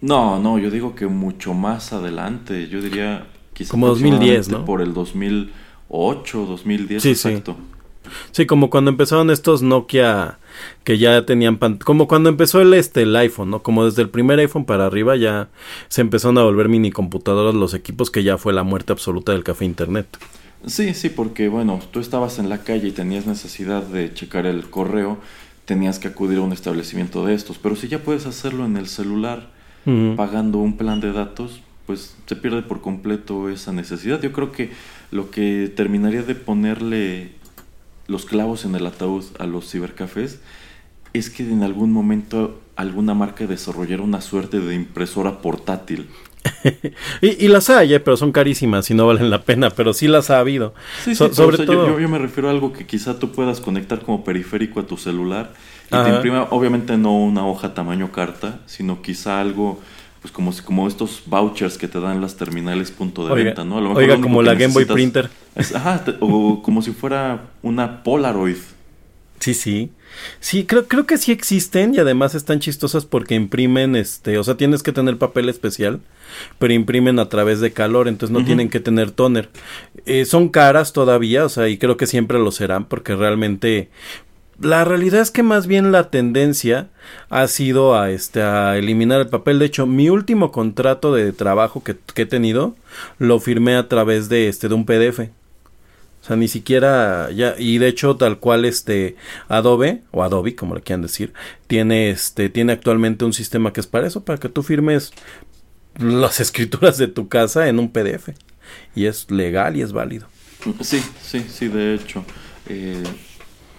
No, 0.04 0.38
no, 0.38 0.58
yo 0.58 0.70
digo 0.70 0.94
que 0.94 1.06
mucho 1.06 1.54
más 1.54 1.94
adelante. 1.94 2.68
Yo 2.68 2.82
diría 2.82 3.26
quizás 3.54 3.70
como 3.70 3.86
2010, 3.88 4.50
¿no? 4.50 4.66
Por 4.66 4.82
el 4.82 4.92
2008, 4.92 6.44
2010, 6.46 7.02
sí, 7.02 7.08
exacto. 7.08 7.56
Sí. 8.02 8.10
sí, 8.32 8.46
como 8.46 8.68
cuando 8.68 8.90
empezaron 8.90 9.30
estos 9.30 9.62
Nokia 9.62 10.38
que 10.84 10.98
ya 10.98 11.24
tenían 11.24 11.58
como 11.82 12.06
cuando 12.06 12.28
empezó 12.28 12.60
el 12.60 12.74
este 12.74 13.00
el 13.02 13.16
iPhone, 13.16 13.48
¿no? 13.48 13.62
Como 13.62 13.86
desde 13.86 14.02
el 14.02 14.10
primer 14.10 14.38
iPhone 14.40 14.66
para 14.66 14.84
arriba 14.84 15.16
ya 15.16 15.48
se 15.88 16.02
empezaron 16.02 16.36
a 16.36 16.42
volver 16.42 16.68
mini 16.68 16.90
computadoras 16.90 17.54
los 17.54 17.72
equipos 17.72 18.10
que 18.10 18.22
ya 18.22 18.36
fue 18.36 18.52
la 18.52 18.62
muerte 18.62 18.92
absoluta 18.92 19.32
del 19.32 19.42
café 19.42 19.64
internet. 19.64 20.18
Sí, 20.66 20.92
sí, 20.92 21.08
porque 21.08 21.48
bueno, 21.48 21.80
tú 21.92 22.00
estabas 22.00 22.38
en 22.38 22.50
la 22.50 22.58
calle 22.58 22.88
y 22.88 22.92
tenías 22.92 23.26
necesidad 23.26 23.82
de 23.82 24.12
checar 24.12 24.44
el 24.44 24.68
correo, 24.68 25.16
tenías 25.64 25.98
que 25.98 26.08
acudir 26.08 26.40
a 26.40 26.42
un 26.42 26.52
establecimiento 26.52 27.24
de 27.24 27.32
estos, 27.32 27.56
pero 27.56 27.74
si 27.74 27.88
ya 27.88 28.00
puedes 28.00 28.26
hacerlo 28.26 28.66
en 28.66 28.76
el 28.76 28.86
celular, 28.86 29.53
pagando 30.16 30.58
un 30.58 30.76
plan 30.76 31.00
de 31.00 31.12
datos, 31.12 31.60
pues 31.86 32.16
se 32.26 32.36
pierde 32.36 32.62
por 32.62 32.80
completo 32.80 33.48
esa 33.48 33.72
necesidad. 33.72 34.20
Yo 34.22 34.32
creo 34.32 34.52
que 34.52 34.70
lo 35.10 35.30
que 35.30 35.72
terminaría 35.74 36.22
de 36.22 36.34
ponerle 36.34 37.32
los 38.06 38.24
clavos 38.24 38.64
en 38.64 38.74
el 38.74 38.86
ataúd 38.86 39.24
a 39.38 39.46
los 39.46 39.70
cibercafés 39.70 40.40
es 41.12 41.30
que 41.30 41.44
en 41.44 41.62
algún 41.62 41.92
momento 41.92 42.60
alguna 42.76 43.14
marca 43.14 43.46
desarrollara 43.46 44.02
una 44.02 44.20
suerte 44.20 44.60
de 44.60 44.74
impresora 44.74 45.40
portátil. 45.40 46.08
y, 47.22 47.48
las 47.48 47.70
hay, 47.70 47.94
eh, 47.94 48.00
pero 48.00 48.16
son 48.16 48.32
carísimas 48.32 48.90
y 48.90 48.94
no 48.94 49.06
valen 49.06 49.30
la 49.30 49.42
pena, 49.42 49.70
pero 49.70 49.94
sí 49.94 50.08
las 50.08 50.30
ha 50.30 50.38
habido. 50.38 50.74
sobre 51.14 51.64
todo... 51.64 51.98
yo, 51.98 52.08
me 52.08 52.18
refiero 52.18 52.48
a 52.48 52.50
algo 52.50 52.72
que 52.72 52.86
quizá 52.86 53.18
tú 53.18 53.32
puedas 53.32 53.60
conectar 53.60 54.00
como 54.00 54.24
periférico 54.24 54.80
a 54.80 54.86
tu 54.86 54.96
celular 54.96 55.54
y 55.86 56.02
te 56.02 56.10
imprima, 56.10 56.48
obviamente 56.50 56.96
no 56.96 57.16
una 57.16 57.46
hoja 57.46 57.74
tamaño 57.74 58.10
carta, 58.10 58.60
sino 58.66 59.02
quizá 59.02 59.40
algo 59.40 59.80
pues 60.20 60.32
como 60.32 60.52
como 60.64 60.88
estos 60.88 61.22
vouchers 61.26 61.76
que 61.76 61.86
te 61.86 62.00
dan 62.00 62.22
las 62.22 62.36
terminales 62.36 62.90
punto 62.90 63.28
de 63.28 63.44
venta, 63.44 63.62
¿no? 63.62 63.76
oiga, 63.92 64.18
como 64.20 64.42
la 64.42 64.54
Game 64.54 64.72
Boy 64.72 64.86
Printer. 64.86 65.28
ajá, 65.74 66.02
o 66.20 66.62
como 66.62 66.80
si 66.80 66.92
fuera 66.92 67.50
una 67.62 68.02
Polaroid. 68.02 68.56
Sí, 69.38 69.52
sí. 69.52 69.90
Sí, 70.40 70.64
creo, 70.64 70.86
creo 70.88 71.06
que 71.06 71.18
sí 71.18 71.32
existen 71.32 71.94
y 71.94 71.98
además 71.98 72.34
están 72.34 72.60
chistosas 72.60 73.04
porque 73.04 73.34
imprimen, 73.34 73.96
este, 73.96 74.38
o 74.38 74.44
sea, 74.44 74.56
tienes 74.56 74.82
que 74.82 74.92
tener 74.92 75.18
papel 75.18 75.50
especial, 75.50 76.00
pero 76.58 76.72
imprimen 76.72 77.18
a 77.18 77.28
través 77.28 77.60
de 77.60 77.72
calor, 77.72 78.08
entonces 78.08 78.32
no 78.32 78.44
tienen 78.46 78.70
que 78.70 78.80
tener 78.80 79.10
toner. 79.10 79.50
Eh, 80.06 80.24
son 80.24 80.48
caras 80.48 80.94
todavía, 80.94 81.44
o 81.44 81.48
sea, 81.50 81.68
y 81.68 81.76
creo 81.76 81.98
que 81.98 82.06
siempre 82.06 82.38
lo 82.38 82.50
serán 82.52 82.86
porque 82.86 83.14
realmente 83.14 83.90
la 84.60 84.84
realidad 84.84 85.20
es 85.20 85.30
que 85.30 85.42
más 85.42 85.66
bien 85.66 85.92
la 85.92 86.10
tendencia 86.10 86.88
ha 87.28 87.46
sido 87.48 87.98
a 87.98 88.10
este 88.10 88.42
a 88.42 88.76
eliminar 88.76 89.20
el 89.20 89.28
papel. 89.28 89.58
De 89.58 89.66
hecho, 89.66 89.86
mi 89.86 90.08
último 90.08 90.52
contrato 90.52 91.14
de 91.14 91.32
trabajo 91.32 91.82
que, 91.82 91.96
he 92.16 92.26
tenido 92.26 92.76
lo 93.18 93.40
firmé 93.40 93.76
a 93.76 93.88
través 93.88 94.28
de 94.28 94.48
este 94.48 94.68
de 94.68 94.74
un 94.74 94.86
PDF. 94.86 95.20
O 95.20 96.26
sea, 96.26 96.36
ni 96.36 96.48
siquiera 96.48 97.30
ya 97.32 97.54
y 97.58 97.76
de 97.78 97.88
hecho 97.88 98.16
tal 98.16 98.38
cual 98.38 98.64
este 98.64 99.16
Adobe 99.48 100.02
o 100.10 100.22
Adobe, 100.22 100.54
como 100.54 100.74
le 100.74 100.80
quieran 100.80 101.02
decir, 101.02 101.34
tiene 101.66 102.08
este 102.08 102.48
tiene 102.48 102.72
actualmente 102.72 103.26
un 103.26 103.34
sistema 103.34 103.72
que 103.74 103.80
es 103.80 103.86
para 103.86 104.06
eso, 104.06 104.24
para 104.24 104.38
que 104.38 104.48
tú 104.48 104.62
firmes 104.62 105.12
las 105.98 106.40
escrituras 106.40 106.96
de 106.96 107.08
tu 107.08 107.28
casa 107.28 107.68
en 107.68 107.78
un 107.78 107.90
PDF 107.90 108.30
y 108.94 109.04
es 109.04 109.30
legal 109.30 109.76
y 109.76 109.82
es 109.82 109.92
válido. 109.92 110.26
Sí, 110.80 111.02
sí, 111.20 111.44
sí, 111.46 111.68
de 111.68 111.94
hecho. 111.94 112.24
Eh, 112.66 113.02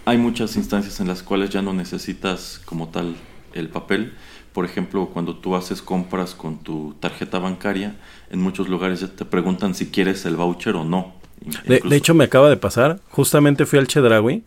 hay 0.05 0.17
muchas 0.17 0.55
instancias 0.55 0.99
en 0.99 1.07
las 1.07 1.23
cuales 1.23 1.49
ya 1.49 1.61
no 1.61 1.73
necesitas 1.73 2.61
como 2.65 2.89
tal 2.89 3.15
el 3.53 3.69
papel. 3.69 4.13
Por 4.53 4.63
ejemplo, 4.63 5.09
cuando 5.11 5.35
tú 5.35 5.55
haces 5.55 5.81
compras 5.81 6.35
con 6.35 6.59
tu 6.59 6.95
tarjeta 6.99 7.39
bancaria, 7.39 7.95
en 8.29 8.39
muchos 8.39 8.69
lugares 8.69 9.01
ya 9.01 9.07
te 9.07 9.25
preguntan 9.25 9.75
si 9.75 9.87
quieres 9.87 10.25
el 10.25 10.35
voucher 10.35 10.75
o 10.75 10.85
no. 10.85 11.13
De, 11.65 11.95
hecho, 11.95 12.13
me 12.13 12.23
acaba 12.23 12.49
de 12.49 12.55
pasar. 12.55 12.99
Justamente 13.09 13.65
fui 13.65 13.79
al 13.79 13.87
Chedraui 13.87 14.43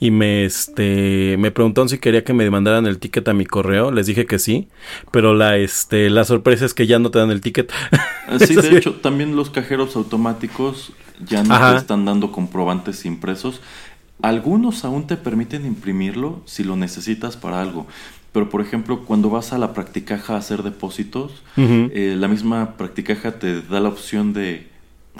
y 0.00 0.10
me 0.10 0.44
este 0.44 1.36
me 1.38 1.50
preguntaron 1.50 1.88
si 1.88 1.98
quería 1.98 2.24
que 2.24 2.32
me 2.32 2.48
mandaran 2.50 2.86
el 2.86 2.98
ticket 2.98 3.28
a 3.28 3.32
mi 3.32 3.46
correo 3.46 3.92
les 3.92 4.06
dije 4.06 4.26
que 4.26 4.40
sí 4.40 4.68
pero 5.12 5.34
la 5.34 5.56
este 5.56 6.10
la 6.10 6.24
sorpresa 6.24 6.64
es 6.64 6.74
que 6.74 6.88
ya 6.88 6.98
no 6.98 7.12
te 7.12 7.20
dan 7.20 7.30
el 7.30 7.40
ticket 7.40 7.70
ah, 8.26 8.38
sí 8.44 8.56
de 8.56 8.76
hecho 8.76 8.94
también 8.94 9.36
los 9.36 9.50
cajeros 9.50 9.94
automáticos 9.94 10.92
ya 11.24 11.44
no 11.44 11.56
te 11.70 11.76
están 11.76 12.04
dando 12.04 12.32
comprobantes 12.32 13.04
impresos 13.06 13.60
algunos 14.22 14.84
aún 14.84 15.06
te 15.06 15.16
permiten 15.16 15.66
imprimirlo 15.66 16.42
si 16.46 16.64
lo 16.64 16.76
necesitas 16.76 17.36
para 17.36 17.60
algo. 17.60 17.86
Pero, 18.32 18.48
por 18.48 18.62
ejemplo, 18.62 19.04
cuando 19.04 19.28
vas 19.28 19.52
a 19.52 19.58
la 19.58 19.74
practicaja 19.74 20.34
a 20.34 20.38
hacer 20.38 20.62
depósitos, 20.62 21.42
eh, 21.56 22.16
la 22.18 22.28
misma 22.28 22.76
practicaja 22.78 23.38
te 23.38 23.60
da 23.60 23.78
la 23.80 23.90
opción 23.90 24.32
de, 24.32 24.68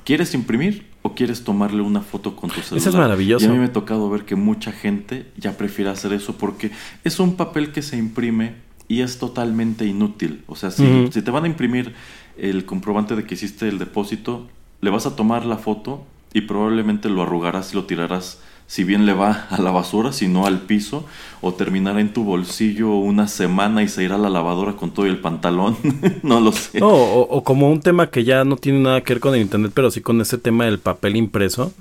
¿quieres 0.04 0.32
imprimir 0.32 0.86
o 1.02 1.14
quieres 1.14 1.44
tomarle 1.44 1.82
una 1.82 2.00
foto 2.00 2.36
con 2.36 2.48
tu 2.48 2.62
celular? 2.62 2.78
Eso 2.78 2.88
es 2.88 2.96
maravilloso. 2.96 3.44
Y 3.44 3.48
a 3.48 3.52
mí 3.52 3.58
me 3.58 3.66
ha 3.66 3.72
tocado 3.72 4.08
ver 4.08 4.24
que 4.24 4.34
mucha 4.34 4.72
gente 4.72 5.26
ya 5.36 5.58
prefiere 5.58 5.90
hacer 5.90 6.14
eso 6.14 6.38
porque 6.38 6.70
es 7.04 7.20
un 7.20 7.36
papel 7.36 7.72
que 7.72 7.82
se 7.82 7.98
imprime 7.98 8.54
y 8.88 9.02
es 9.02 9.18
totalmente 9.18 9.84
inútil. 9.84 10.42
O 10.46 10.56
sea, 10.56 10.70
si, 10.70 11.08
si 11.12 11.20
te 11.20 11.30
van 11.30 11.44
a 11.44 11.48
imprimir 11.48 11.92
el 12.38 12.64
comprobante 12.64 13.14
de 13.14 13.24
que 13.24 13.34
hiciste 13.34 13.68
el 13.68 13.78
depósito, 13.78 14.48
le 14.80 14.90
vas 14.90 15.04
a 15.04 15.16
tomar 15.16 15.44
la 15.44 15.58
foto 15.58 16.06
y 16.32 16.42
probablemente 16.42 17.10
lo 17.10 17.22
arrugarás 17.22 17.72
y 17.72 17.76
lo 17.76 17.84
tirarás 17.84 18.40
si 18.72 18.84
bien 18.84 19.04
le 19.04 19.12
va 19.12 19.48
a 19.50 19.60
la 19.60 19.70
basura, 19.70 20.14
sino 20.14 20.46
al 20.46 20.62
piso, 20.62 21.04
o 21.42 21.52
terminará 21.52 22.00
en 22.00 22.14
tu 22.14 22.24
bolsillo 22.24 22.94
una 22.94 23.28
semana 23.28 23.82
y 23.82 23.88
se 23.88 24.02
irá 24.02 24.14
a 24.14 24.18
la 24.18 24.30
lavadora 24.30 24.76
con 24.76 24.92
todo 24.92 25.04
el 25.04 25.18
pantalón, 25.18 25.76
no 26.22 26.40
lo 26.40 26.52
sé. 26.52 26.78
o, 26.80 27.44
como 27.44 27.70
un 27.70 27.80
tema 27.80 28.08
que 28.08 28.24
ya 28.24 28.46
no 28.46 28.56
tiene 28.56 28.78
nada 28.78 29.02
que 29.02 29.12
ver 29.12 29.20
con 29.20 29.34
el 29.34 29.42
internet, 29.42 29.72
pero 29.74 29.90
sí 29.90 30.00
con 30.00 30.22
ese 30.22 30.38
tema 30.38 30.64
del 30.64 30.78
papel 30.78 31.16
impreso. 31.16 31.74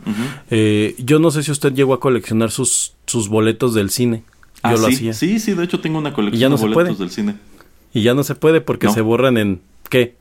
Eh, 0.49 0.93
yo 0.97 1.19
no 1.19 1.31
sé 1.31 1.43
si 1.43 1.51
usted 1.51 1.71
llegó 1.73 1.93
a 1.93 2.01
coleccionar 2.01 2.51
sus, 2.51 2.91
sus 3.07 3.29
boletos 3.29 3.73
del 3.73 3.89
cine. 3.89 4.23
Yo 4.55 4.71
ah, 4.71 4.73
lo 4.73 4.87
hacía. 4.87 5.13
Sí, 5.13 5.39
sí, 5.39 5.53
de 5.53 5.63
hecho 5.63 5.79
tengo 5.79 5.97
una 5.97 6.11
colección 6.11 6.53
de 6.53 6.61
boletos 6.61 6.99
del 6.99 7.09
cine. 7.09 7.35
Y 7.93 8.01
ya 8.01 8.13
no 8.13 8.25
se 8.25 8.35
puede 8.35 8.59
porque 8.59 8.89
se 8.89 8.99
borran 8.99 9.37
en 9.37 9.61
¿qué? 9.89 10.17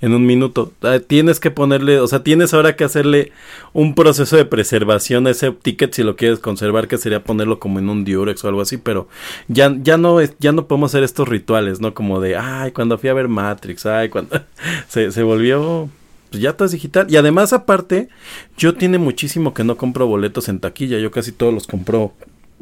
En 0.00 0.14
un 0.14 0.26
minuto. 0.26 0.72
Ah, 0.82 0.98
tienes 1.04 1.40
que 1.40 1.50
ponerle, 1.50 2.00
o 2.00 2.06
sea, 2.06 2.22
tienes 2.22 2.54
ahora 2.54 2.76
que 2.76 2.84
hacerle 2.84 3.32
un 3.72 3.94
proceso 3.94 4.36
de 4.36 4.44
preservación 4.44 5.26
a 5.26 5.30
ese 5.30 5.50
ticket 5.50 5.94
si 5.94 6.02
lo 6.02 6.16
quieres 6.16 6.38
conservar, 6.38 6.88
que 6.88 6.98
sería 6.98 7.24
ponerlo 7.24 7.58
como 7.58 7.78
en 7.78 7.88
un 7.88 8.04
Durex 8.04 8.44
o 8.44 8.48
algo 8.48 8.60
así, 8.60 8.76
pero 8.76 9.08
ya, 9.48 9.74
ya 9.82 9.96
no 9.96 10.18
ya 10.38 10.52
no 10.52 10.66
podemos 10.66 10.92
hacer 10.92 11.04
estos 11.04 11.28
rituales, 11.28 11.80
¿no? 11.80 11.94
Como 11.94 12.20
de, 12.20 12.36
ay, 12.36 12.72
cuando 12.72 12.98
fui 12.98 13.08
a 13.08 13.14
ver 13.14 13.28
Matrix, 13.28 13.86
ay, 13.86 14.08
cuando 14.08 14.40
se, 14.88 15.10
se 15.10 15.22
volvió 15.22 15.88
pues 16.30 16.42
ya 16.42 16.50
estás 16.50 16.72
digital. 16.72 17.06
Y 17.08 17.16
además, 17.16 17.52
aparte, 17.52 18.08
yo 18.56 18.74
tiene 18.74 18.98
muchísimo 18.98 19.54
que 19.54 19.64
no 19.64 19.76
compro 19.76 20.06
boletos 20.06 20.48
en 20.48 20.60
taquilla. 20.60 20.98
Yo 20.98 21.10
casi 21.10 21.32
todos 21.32 21.54
los 21.54 21.66
compro 21.66 22.12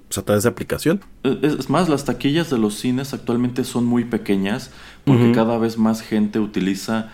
pues, 0.08 0.18
a 0.18 0.22
través 0.22 0.44
de 0.44 0.50
aplicación. 0.50 1.00
Es 1.42 1.68
más, 1.68 1.88
las 1.88 2.04
taquillas 2.04 2.50
de 2.50 2.58
los 2.58 2.74
cines 2.74 3.12
actualmente 3.12 3.64
son 3.64 3.84
muy 3.84 4.04
pequeñas 4.04 4.70
porque 5.04 5.32
cada 5.32 5.58
vez 5.58 5.78
más 5.78 6.00
gente 6.02 6.40
utiliza 6.40 7.12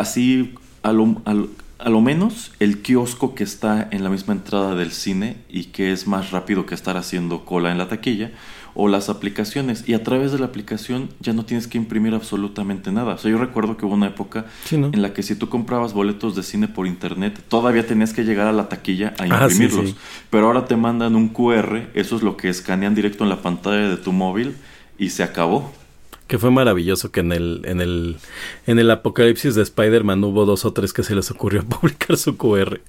así 0.00 0.54
a 0.82 0.92
lo, 0.92 1.22
a, 1.24 1.88
lo, 1.88 2.00
menos 2.00 2.52
el 2.58 2.82
kiosco 2.82 3.34
que 3.34 3.44
está 3.44 3.86
en 3.90 4.02
la 4.02 4.10
misma 4.10 4.32
entrada 4.32 4.74
del 4.74 4.92
cine 4.92 5.36
y 5.48 5.64
que 5.64 5.92
es 5.92 6.06
más 6.06 6.30
rápido 6.30 6.66
que 6.66 6.74
estar 6.74 6.96
haciendo 6.96 7.44
cola 7.44 7.70
en 7.70 7.78
la 7.78 7.88
taquilla 7.88 8.32
o 8.74 8.88
las 8.88 9.08
aplicaciones 9.08 9.84
y 9.86 9.94
a 9.94 10.02
través 10.02 10.32
de 10.32 10.38
la 10.38 10.46
aplicación 10.46 11.10
ya 11.20 11.32
no 11.32 11.44
tienes 11.44 11.66
que 11.66 11.76
imprimir 11.76 12.14
absolutamente 12.14 12.92
nada. 12.92 13.14
O 13.14 13.18
sea, 13.18 13.30
yo 13.30 13.36
recuerdo 13.36 13.76
que 13.76 13.84
hubo 13.84 13.94
una 13.94 14.06
época 14.06 14.46
en 14.70 15.02
la 15.02 15.12
que 15.12 15.22
si 15.22 15.34
tú 15.34 15.48
comprabas 15.48 15.92
boletos 15.92 16.34
de 16.36 16.42
cine 16.42 16.68
por 16.68 16.86
internet, 16.86 17.42
todavía 17.48 17.86
tenías 17.86 18.12
que 18.12 18.24
llegar 18.24 18.46
a 18.46 18.52
la 18.52 18.68
taquilla 18.68 19.14
a 19.18 19.24
ah, 19.24 19.26
imprimirlos. 19.26 19.96
Pero 20.30 20.46
ahora 20.46 20.66
te 20.66 20.76
mandan 20.76 21.16
un 21.16 21.28
QR, 21.28 21.90
eso 21.94 22.16
es 22.16 22.22
lo 22.22 22.36
que 22.36 22.48
escanean 22.48 22.94
directo 22.94 23.24
en 23.24 23.30
la 23.30 23.42
pantalla 23.42 23.88
de 23.88 23.96
tu 23.96 24.12
móvil 24.12 24.56
y 24.98 25.10
se 25.10 25.24
acabó. 25.24 25.72
Que 26.30 26.38
fue 26.38 26.52
maravilloso 26.52 27.10
que 27.10 27.20
en 27.20 27.32
el, 27.32 27.62
en 27.64 27.80
el, 27.80 28.16
en 28.68 28.78
el 28.78 28.88
apocalipsis 28.92 29.56
de 29.56 29.62
Spider-Man 29.62 30.22
hubo 30.22 30.46
dos 30.46 30.64
o 30.64 30.72
tres 30.72 30.92
que 30.92 31.02
se 31.02 31.16
les 31.16 31.28
ocurrió 31.32 31.64
publicar 31.68 32.16
su 32.16 32.36
QR. 32.36 32.80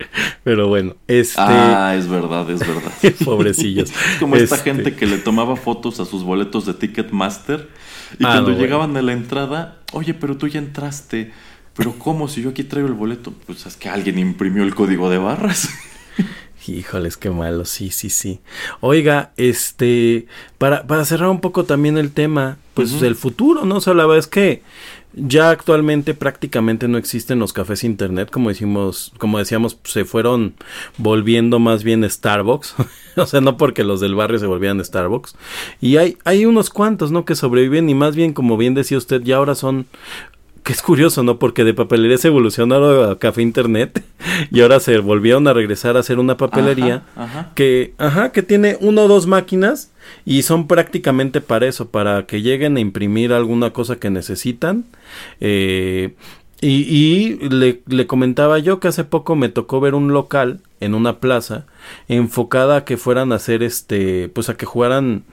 Pero 0.43 0.67
bueno, 0.67 0.95
este. 1.07 1.41
Ah, 1.41 1.95
es 1.97 2.07
verdad, 2.07 2.47
es 2.51 2.59
verdad. 2.59 2.91
Pobrecillos. 3.25 3.91
Como 4.19 4.35
esta 4.35 4.57
Este, 4.57 4.69
gente 4.71 4.95
que 4.95 5.07
le 5.07 5.17
tomaba 5.17 5.55
fotos 5.55 5.99
a 5.99 6.05
sus 6.05 6.23
boletos 6.23 6.67
de 6.67 6.75
Ticketmaster 6.75 7.67
y 8.19 8.23
Ah, 8.25 8.33
cuando 8.33 8.41
no, 8.41 8.47
bueno. 8.49 8.61
llegaban 8.61 8.95
a 8.95 9.01
la 9.01 9.13
entrada, 9.13 9.79
oye, 9.91 10.13
pero 10.13 10.37
tú 10.37 10.47
ya 10.47 10.59
entraste. 10.59 11.31
Pero 11.73 11.93
¿cómo? 11.97 12.27
Si 12.27 12.43
yo 12.43 12.51
aquí 12.51 12.63
traigo 12.63 12.87
el 12.89 12.93
boleto, 12.93 13.33
pues 13.47 13.65
es 13.65 13.75
que 13.75 13.89
alguien 13.89 14.19
imprimió 14.19 14.61
el 14.63 14.75
código 14.75 15.09
de 15.09 15.17
barras. 15.17 15.67
Híjoles, 16.67 17.17
qué 17.17 17.29
malo, 17.31 17.65
sí, 17.65 17.89
sí, 17.89 18.09
sí. 18.09 18.39
Oiga, 18.81 19.31
este, 19.37 20.27
para, 20.57 20.85
para 20.85 21.05
cerrar 21.05 21.29
un 21.29 21.41
poco 21.41 21.63
también 21.63 21.97
el 21.97 22.11
tema, 22.11 22.57
pues 22.75 22.93
Ujú. 22.93 23.05
el 23.05 23.15
futuro, 23.15 23.65
¿no? 23.65 23.77
O 23.77 23.81
sea, 23.81 23.93
la 23.93 24.05
verdad 24.05 24.19
es 24.19 24.27
que 24.27 24.61
ya 25.13 25.49
actualmente 25.49 26.13
prácticamente 26.13 26.87
no 26.87 26.97
existen 26.97 27.39
los 27.39 27.51
cafés 27.51 27.83
internet, 27.83 28.29
como 28.31 28.49
decimos, 28.49 29.11
como 29.17 29.39
decíamos, 29.39 29.77
se 29.83 30.05
fueron 30.05 30.53
volviendo 30.97 31.59
más 31.59 31.83
bien 31.83 32.09
Starbucks. 32.09 32.75
o 33.17 33.25
sea, 33.25 33.41
no 33.41 33.57
porque 33.57 33.83
los 33.83 33.99
del 33.99 34.15
barrio 34.15 34.39
se 34.39 34.45
volvieran 34.45 34.83
Starbucks. 34.83 35.35
Y 35.81 35.97
hay, 35.97 36.17
hay 36.23 36.45
unos 36.45 36.69
cuantos, 36.69 37.11
¿no? 37.11 37.25
Que 37.25 37.35
sobreviven 37.35 37.89
y 37.89 37.95
más 37.95 38.15
bien, 38.15 38.33
como 38.33 38.55
bien 38.55 38.73
decía 38.73 38.97
usted, 38.97 39.21
ya 39.21 39.37
ahora 39.37 39.55
son 39.55 39.85
que 40.63 40.73
es 40.73 40.81
curioso, 40.81 41.23
¿no? 41.23 41.39
Porque 41.39 41.63
de 41.63 41.73
papelería 41.73 42.17
se 42.17 42.27
evolucionaron 42.27 43.09
a 43.09 43.15
café 43.17 43.41
internet 43.41 44.03
y 44.51 44.61
ahora 44.61 44.79
se 44.79 44.99
volvieron 44.99 45.47
a 45.47 45.53
regresar 45.53 45.97
a 45.97 46.01
hacer 46.01 46.19
una 46.19 46.37
papelería 46.37 47.03
Ajá, 47.15 47.39
ajá. 47.39 47.51
que, 47.55 47.93
ajá, 47.97 48.31
que 48.31 48.43
tiene 48.43 48.77
una 48.79 49.01
o 49.03 49.07
dos 49.07 49.27
máquinas 49.27 49.91
y 50.25 50.43
son 50.43 50.67
prácticamente 50.67 51.41
para 51.41 51.67
eso, 51.67 51.89
para 51.89 52.25
que 52.25 52.41
lleguen 52.41 52.77
a 52.77 52.79
imprimir 52.79 53.33
alguna 53.33 53.71
cosa 53.71 53.95
que 53.97 54.09
necesitan. 54.09 54.85
Eh, 55.39 56.13
y 56.61 56.69
y 56.69 57.49
le, 57.49 57.81
le 57.87 58.05
comentaba 58.05 58.59
yo 58.59 58.79
que 58.79 58.87
hace 58.87 59.03
poco 59.03 59.35
me 59.35 59.49
tocó 59.49 59.79
ver 59.79 59.95
un 59.95 60.13
local 60.13 60.59
en 60.79 60.93
una 60.93 61.19
plaza 61.19 61.65
enfocada 62.07 62.77
a 62.77 62.85
que 62.85 62.97
fueran 62.97 63.31
a 63.31 63.35
hacer 63.35 63.63
este, 63.63 64.29
pues 64.29 64.49
a 64.49 64.57
que 64.57 64.67
jugaran 64.67 65.23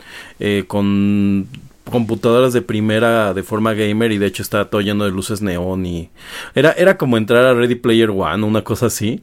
eh, 0.41 0.65
con 0.67 1.47
computadoras 1.91 2.53
de 2.53 2.63
primera 2.63 3.35
de 3.35 3.43
forma 3.43 3.75
gamer 3.75 4.13
y 4.13 4.19
de 4.19 4.27
hecho 4.27 4.43
estaba 4.43 4.71
todo 4.71 4.81
lleno 4.81 5.05
de 5.05 5.11
luces 5.11 5.43
neón 5.43 5.87
y 5.87 6.11
era, 6.55 6.73
era 6.73 6.97
como 6.97 7.17
entrar 7.17 7.45
a 7.45 7.55
Ready 7.55 7.77
Player 7.77 8.11
One, 8.11 8.45
una 8.45 8.63
cosa 8.63 8.87
así. 8.87 9.23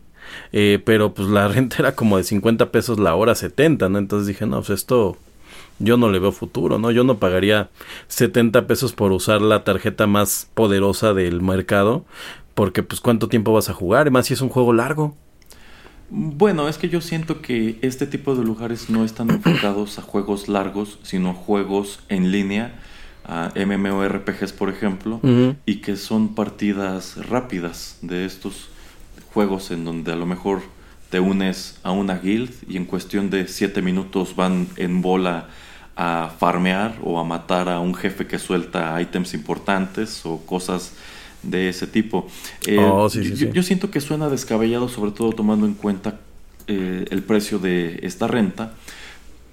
Eh, 0.52 0.82
pero 0.84 1.14
pues 1.14 1.28
la 1.30 1.48
renta 1.50 1.78
era 1.80 1.96
como 1.96 2.18
de 2.18 2.24
50 2.24 2.72
pesos 2.72 3.00
la 3.00 3.16
hora, 3.16 3.36
70, 3.36 3.90
¿no? 3.90 3.98
Entonces 3.98 4.28
dije, 4.28 4.46
no, 4.46 4.58
pues 4.58 4.72
esto 4.72 5.18
yo 5.80 5.98
no 5.98 6.10
le 6.10 6.20
veo 6.20 6.32
futuro, 6.32 6.80
¿no? 6.80 6.92
Yo 6.92 7.04
no 7.04 7.20
pagaría 7.20 7.70
70 8.08 8.68
pesos 8.68 8.94
por 8.94 9.12
usar 9.12 9.42
la 9.42 9.64
tarjeta 9.64 10.08
más 10.08 10.50
poderosa 10.54 11.14
del 11.14 11.42
mercado, 11.42 12.06
porque 12.54 12.84
pues 12.84 13.02
cuánto 13.02 13.28
tiempo 13.28 13.54
vas 13.54 13.70
a 13.70 13.74
jugar, 13.74 14.02
además 14.02 14.28
si 14.28 14.34
es 14.34 14.42
un 14.42 14.50
juego 14.50 14.74
largo. 14.74 15.16
Bueno, 16.10 16.70
es 16.70 16.78
que 16.78 16.90
yo 16.90 17.02
siento 17.02 17.42
que 17.42 17.80
este 17.82 18.06
tipo 18.06 18.36
de 18.36 18.44
lugares 18.44 18.90
no 18.90 19.04
están 19.04 19.30
enfocados 19.32 19.98
a 19.98 20.02
juegos 20.02 20.48
largos, 20.48 21.00
sino 21.04 21.32
a 21.32 21.34
juegos 21.34 22.00
en 22.10 22.32
línea, 22.32 22.76
a 23.26 23.52
MMORPGs 23.56 24.54
por 24.54 24.70
ejemplo, 24.70 25.20
y 25.66 25.78
que 25.78 25.96
son 25.96 26.36
partidas 26.36 27.18
rápidas 27.28 27.98
de 28.02 28.26
estos 28.26 28.70
juegos 29.34 29.72
en 29.72 29.84
donde 29.84 30.12
a 30.14 30.16
lo 30.16 30.26
mejor 30.26 30.62
te 31.10 31.20
unes 31.20 31.80
a 31.84 31.92
una 31.92 32.18
guild 32.20 32.52
y 32.68 32.78
en 32.78 32.86
cuestión 32.86 33.30
de 33.30 33.48
7 33.48 33.82
minutos 33.82 34.36
van 34.36 34.68
en 34.78 35.02
bola 35.02 35.50
a 35.96 36.32
farmear 36.40 36.96
o 37.04 37.20
a 37.20 37.24
matar 37.24 37.70
a 37.70 37.80
un 37.80 37.96
jefe 37.96 38.28
que 38.28 38.38
suelta 38.38 39.00
ítems 39.02 39.34
importantes 39.34 40.26
o 40.26 40.46
cosas 40.46 40.94
de 41.46 41.70
ese 41.70 41.88
tipo. 41.88 42.28
Eh, 42.68 42.78
Oh, 42.80 43.10
sí, 43.10 43.24
sí, 43.24 43.30
yo, 43.32 43.36
sí. 43.38 43.50
yo 43.54 43.64
siento 43.64 43.92
que 43.92 44.02
suena 44.02 44.30
descabellado, 44.30 44.90
sobre 44.90 45.12
todo 45.12 45.32
tomando 45.32 45.66
en 45.66 45.74
cuenta 45.74 46.20
eh, 46.68 47.06
el 47.10 47.24
precio 47.24 47.60
de 47.60 48.00
esta 48.04 48.28
renta, 48.28 48.74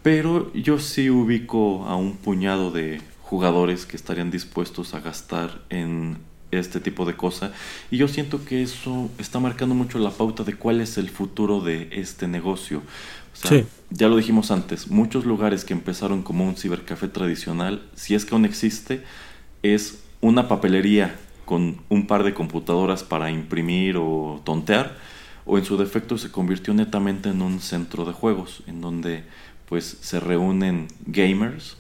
pero 0.03 0.53
yo 0.55 0.79
sí 0.79 1.11
ubico 1.11 1.85
a 1.87 1.97
un 1.97 2.17
puñado 2.17 2.71
de 2.71 3.01
jugadores 3.23 3.87
que 3.87 3.97
estarían 3.97 4.31
dispuestos 4.31 4.95
a 4.95 5.01
gastar 5.01 5.61
en 5.71 6.19
este 6.51 6.81
tipo 6.81 7.07
de 7.07 7.15
cosa 7.17 7.53
y 7.91 7.97
yo 7.97 8.09
siento 8.09 8.45
que 8.45 8.63
eso 8.63 9.09
está 9.19 9.41
marcando 9.41 9.75
mucho 9.75 9.99
la 9.99 10.11
pauta 10.11 10.45
de 10.45 10.53
cuál 10.55 10.83
es 10.83 10.99
el 10.99 11.09
futuro 11.09 11.61
de 11.61 11.89
este 11.93 12.29
negocio. 12.29 12.83
O 13.33 13.37
sea, 13.37 13.51
Sí. 13.61 13.65
ya 13.89 14.09
lo 14.09 14.17
dijimos 14.19 14.51
antes, 14.51 14.89
muchos 14.89 15.25
lugares 15.25 15.65
que 15.65 15.73
empezaron 15.73 16.23
como 16.23 16.47
un 16.47 16.57
cibercafé 16.57 17.09
tradicional, 17.09 17.81
si 17.95 18.15
es 18.15 18.27
que 18.27 18.35
aún 18.35 18.45
existe, 18.45 19.03
es 19.63 20.01
una 20.21 20.47
papelería 20.49 21.17
con 21.53 21.83
un 21.91 22.07
par 22.07 22.25
de 22.25 22.33
computadoras 22.33 23.03
para 23.03 23.31
imprimir 23.31 23.99
o 23.99 24.41
tontear, 24.43 24.97
o 25.45 25.59
en 25.59 25.67
su 25.67 25.77
defecto 25.77 26.17
se 26.17 26.31
convirtió 26.31 26.73
netamente 26.73 27.29
en 27.29 27.43
un 27.43 27.61
centro 27.61 28.07
de 28.07 28.15
juegos, 28.15 28.63
en 28.67 28.81
donde 28.81 29.25
pues 29.69 29.99
se 30.01 30.19
reúnen 30.19 30.89
gamers 31.05 31.77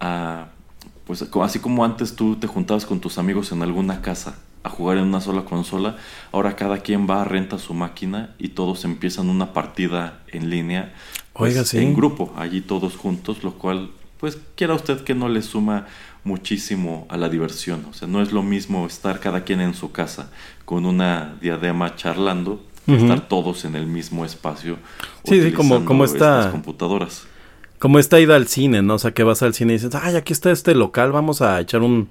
a 0.00 0.52
pues 1.04 1.22
así 1.42 1.58
como 1.58 1.84
antes 1.84 2.16
tú 2.16 2.36
te 2.36 2.46
juntabas 2.46 2.86
con 2.86 2.98
tus 3.00 3.18
amigos 3.18 3.52
en 3.52 3.60
alguna 3.62 4.00
casa 4.00 4.38
a 4.62 4.70
jugar 4.70 4.96
en 4.96 5.04
una 5.04 5.20
sola 5.20 5.44
consola, 5.44 5.98
ahora 6.32 6.56
cada 6.56 6.78
quien 6.78 7.06
va 7.06 7.20
a 7.20 7.24
renta 7.26 7.58
su 7.58 7.74
máquina 7.74 8.34
y 8.38 8.48
todos 8.48 8.86
empiezan 8.86 9.28
una 9.28 9.52
partida 9.52 10.22
en 10.28 10.48
línea 10.48 10.94
pues, 11.34 11.52
Oiga, 11.52 11.66
sí. 11.66 11.76
en 11.76 11.94
grupo, 11.94 12.32
allí 12.38 12.62
todos 12.62 12.96
juntos, 12.96 13.44
lo 13.44 13.52
cual 13.58 13.90
pues 14.18 14.38
quiera 14.54 14.72
usted 14.72 15.04
que 15.04 15.14
no 15.14 15.28
le 15.28 15.42
suma 15.42 15.86
muchísimo 16.24 17.06
a 17.08 17.16
la 17.16 17.28
diversión, 17.28 17.84
o 17.90 17.92
sea, 17.94 18.06
no 18.08 18.20
es 18.22 18.32
lo 18.32 18.42
mismo 18.42 18.86
estar 18.86 19.20
cada 19.20 19.44
quien 19.44 19.60
en 19.60 19.74
su 19.74 19.90
casa 19.92 20.30
con 20.64 20.84
una 20.86 21.36
diadema 21.40 21.96
charlando 21.96 22.62
que 22.86 22.96
estar 22.96 23.28
todos 23.28 23.64
en 23.64 23.76
el 23.76 23.86
mismo 23.86 24.24
espacio 24.24 24.76
Sí, 25.24 25.40
sí, 25.42 25.52
como- 25.52 25.84
como 25.84 26.04
estas 26.04 26.46
computadoras. 26.48 27.26
Como 27.78 27.98
esta 27.98 28.18
ida 28.20 28.36
al 28.36 28.46
cine, 28.48 28.82
¿no? 28.82 28.94
O 28.94 28.98
sea, 28.98 29.12
que 29.12 29.22
vas 29.22 29.42
al 29.42 29.54
cine 29.54 29.72
y 29.72 29.76
dices, 29.76 29.94
ay, 29.94 30.14
aquí 30.16 30.32
está 30.34 30.50
este 30.50 30.74
local, 30.74 31.12
vamos 31.12 31.40
a 31.40 31.58
echar 31.60 31.80
un, 31.82 32.10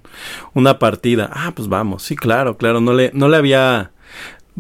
una 0.56 0.80
partida. 0.80 1.30
Ah, 1.32 1.52
pues 1.56 1.68
vamos, 1.68 2.02
sí, 2.04 2.16
claro, 2.16 2.58
claro, 2.58 2.82
no 2.82 2.94
le, 2.94 3.12
no 3.14 3.28
le 3.30 3.38
había... 3.38 3.92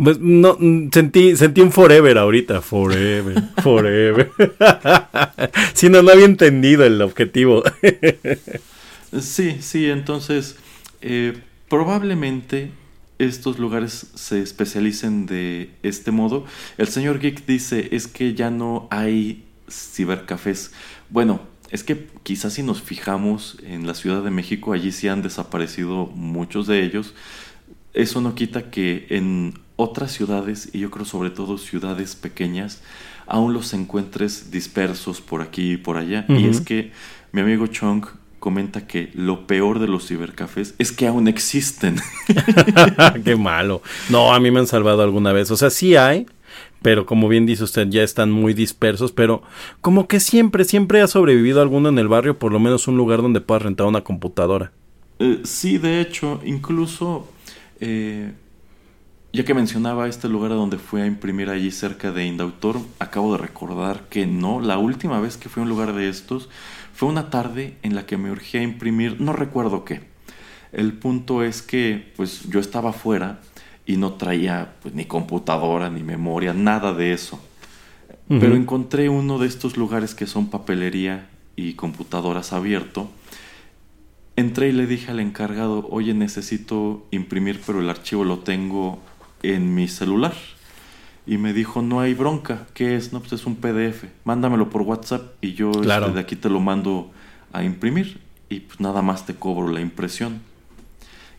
Pues 0.01 0.19
no, 0.19 0.57
sentí, 0.93 1.35
sentí 1.35 1.61
un 1.61 1.71
forever 1.71 2.17
ahorita, 2.19 2.61
forever, 2.61 3.41
forever. 3.63 4.31
sí, 5.73 5.89
no, 5.89 6.01
no 6.03 6.11
había 6.11 6.25
entendido 6.25 6.85
el 6.85 7.01
objetivo. 7.01 7.63
Sí, 9.17 9.57
sí, 9.61 9.89
entonces 9.89 10.57
eh, 11.01 11.41
probablemente 11.69 12.71
estos 13.17 13.59
lugares 13.59 14.07
se 14.15 14.41
especialicen 14.41 15.25
de 15.25 15.71
este 15.83 16.11
modo. 16.11 16.45
El 16.77 16.87
señor 16.87 17.19
Geek 17.19 17.45
dice 17.45 17.89
es 17.91 18.07
que 18.07 18.33
ya 18.33 18.49
no 18.49 18.87
hay 18.91 19.45
cibercafés. 19.69 20.71
Bueno, 21.09 21.41
es 21.69 21.83
que 21.83 22.07
quizás 22.23 22.53
si 22.53 22.63
nos 22.63 22.81
fijamos 22.81 23.57
en 23.63 23.85
la 23.85 23.93
Ciudad 23.93 24.23
de 24.23 24.31
México, 24.31 24.73
allí 24.73 24.91
sí 24.91 25.07
han 25.07 25.21
desaparecido 25.21 26.07
muchos 26.07 26.65
de 26.67 26.83
ellos. 26.83 27.13
Eso 27.93 28.21
no 28.21 28.35
quita 28.35 28.71
que 28.71 29.07
en 29.09 29.59
otras 29.75 30.11
ciudades, 30.11 30.69
y 30.73 30.79
yo 30.79 30.91
creo 30.91 31.05
sobre 31.05 31.29
todo 31.29 31.57
ciudades 31.57 32.15
pequeñas, 32.15 32.81
aún 33.27 33.53
los 33.53 33.73
encuentres 33.73 34.51
dispersos 34.51 35.21
por 35.21 35.41
aquí 35.41 35.73
y 35.73 35.77
por 35.77 35.97
allá. 35.97 36.25
Y 36.27 36.47
es 36.47 36.61
que 36.61 36.91
mi 37.31 37.41
amigo 37.41 37.67
Chong 37.67 38.05
comenta 38.39 38.87
que 38.87 39.11
lo 39.13 39.45
peor 39.45 39.79
de 39.79 39.87
los 39.87 40.07
cibercafés 40.07 40.75
es 40.77 40.91
que 40.91 41.07
aún 41.07 41.27
existen. 41.27 41.97
Qué 43.23 43.35
malo. 43.35 43.81
No, 44.09 44.33
a 44.33 44.39
mí 44.39 44.51
me 44.51 44.59
han 44.59 44.67
salvado 44.67 45.03
alguna 45.03 45.33
vez. 45.33 45.51
O 45.51 45.57
sea, 45.57 45.69
sí 45.69 45.95
hay, 45.95 46.25
pero 46.81 47.05
como 47.05 47.27
bien 47.27 47.45
dice 47.45 47.63
usted, 47.63 47.87
ya 47.89 48.03
están 48.03 48.31
muy 48.31 48.53
dispersos. 48.53 49.11
Pero 49.11 49.43
como 49.81 50.07
que 50.07 50.19
siempre, 50.19 50.63
siempre 50.63 51.01
ha 51.01 51.07
sobrevivido 51.07 51.61
alguno 51.61 51.89
en 51.89 51.99
el 51.99 52.07
barrio, 52.07 52.39
por 52.39 52.51
lo 52.51 52.59
menos 52.59 52.87
un 52.87 52.97
lugar 52.97 53.21
donde 53.21 53.41
puedas 53.41 53.63
rentar 53.63 53.87
una 53.87 54.01
computadora. 54.01 54.71
Eh, 55.19 55.41
sí, 55.43 55.77
de 55.77 55.99
hecho, 55.99 56.41
incluso, 56.45 57.27
eh, 57.81 58.31
ya 59.33 59.43
que 59.43 59.53
mencionaba 59.53 60.07
este 60.07 60.29
lugar 60.29 60.53
a 60.53 60.55
donde 60.55 60.77
fui 60.77 61.01
a 61.01 61.05
imprimir 61.05 61.49
allí 61.49 61.71
cerca 61.71 62.11
de 62.11 62.25
Indautor, 62.25 62.77
acabo 62.99 63.33
de 63.33 63.39
recordar 63.39 64.07
que 64.09 64.25
no, 64.25 64.61
la 64.61 64.77
última 64.77 65.19
vez 65.19 65.35
que 65.35 65.49
fui 65.49 65.59
a 65.59 65.63
un 65.63 65.69
lugar 65.69 65.93
de 65.93 66.07
estos 66.07 66.49
fue 66.99 67.07
una 67.07 67.29
tarde 67.29 67.77
en 67.81 67.95
la 67.95 68.05
que 68.05 68.17
me 68.17 68.29
urgía 68.29 68.61
imprimir, 68.61 69.21
no 69.21 69.31
recuerdo 69.31 69.85
qué. 69.85 70.01
El 70.73 70.91
punto 70.91 71.43
es 71.43 71.61
que, 71.61 72.11
pues, 72.17 72.49
yo 72.49 72.59
estaba 72.59 72.89
afuera 72.89 73.39
y 73.85 73.95
no 73.95 74.15
traía 74.15 74.73
pues, 74.81 74.93
ni 74.93 75.05
computadora, 75.05 75.89
ni 75.89 76.03
memoria, 76.03 76.53
nada 76.53 76.93
de 76.93 77.13
eso. 77.13 77.41
Pero 78.27 78.53
encontré 78.53 79.07
uno 79.07 79.39
de 79.39 79.47
estos 79.47 79.77
lugares 79.77 80.13
que 80.13 80.27
son 80.27 80.49
papelería 80.49 81.29
y 81.55 81.75
computadoras 81.75 82.51
abierto. 82.51 83.09
Entré 84.35 84.67
y 84.67 84.73
le 84.73 84.85
dije 84.85 85.09
al 85.09 85.21
encargado, 85.21 85.87
oye, 85.89 86.13
necesito 86.13 87.07
imprimir, 87.11 87.61
pero 87.65 87.79
el 87.79 87.89
archivo 87.89 88.25
lo 88.25 88.39
tengo 88.39 88.99
en 89.41 89.73
mi 89.73 89.87
celular. 89.87 90.33
Y 91.29 91.37
me 91.37 91.53
dijo, 91.53 91.83
no 91.83 91.99
hay 91.99 92.15
bronca. 92.15 92.65
¿Qué 92.73 92.95
es? 92.95 93.13
No, 93.13 93.19
pues 93.19 93.33
es 93.33 93.45
un 93.45 93.55
PDF. 93.55 94.05
Mándamelo 94.23 94.71
por 94.71 94.81
WhatsApp 94.81 95.35
y 95.41 95.53
yo 95.53 95.69
este, 95.69 96.11
de 96.11 96.19
aquí 96.19 96.35
te 96.35 96.49
lo 96.49 96.59
mando 96.59 97.11
a 97.53 97.63
imprimir. 97.63 98.19
y 98.49 98.61
pues 98.61 98.79
nada 98.79 99.03
más 99.03 99.27
te 99.27 99.35
cobro 99.35 99.71
la 99.71 99.79
impresión. 99.79 100.41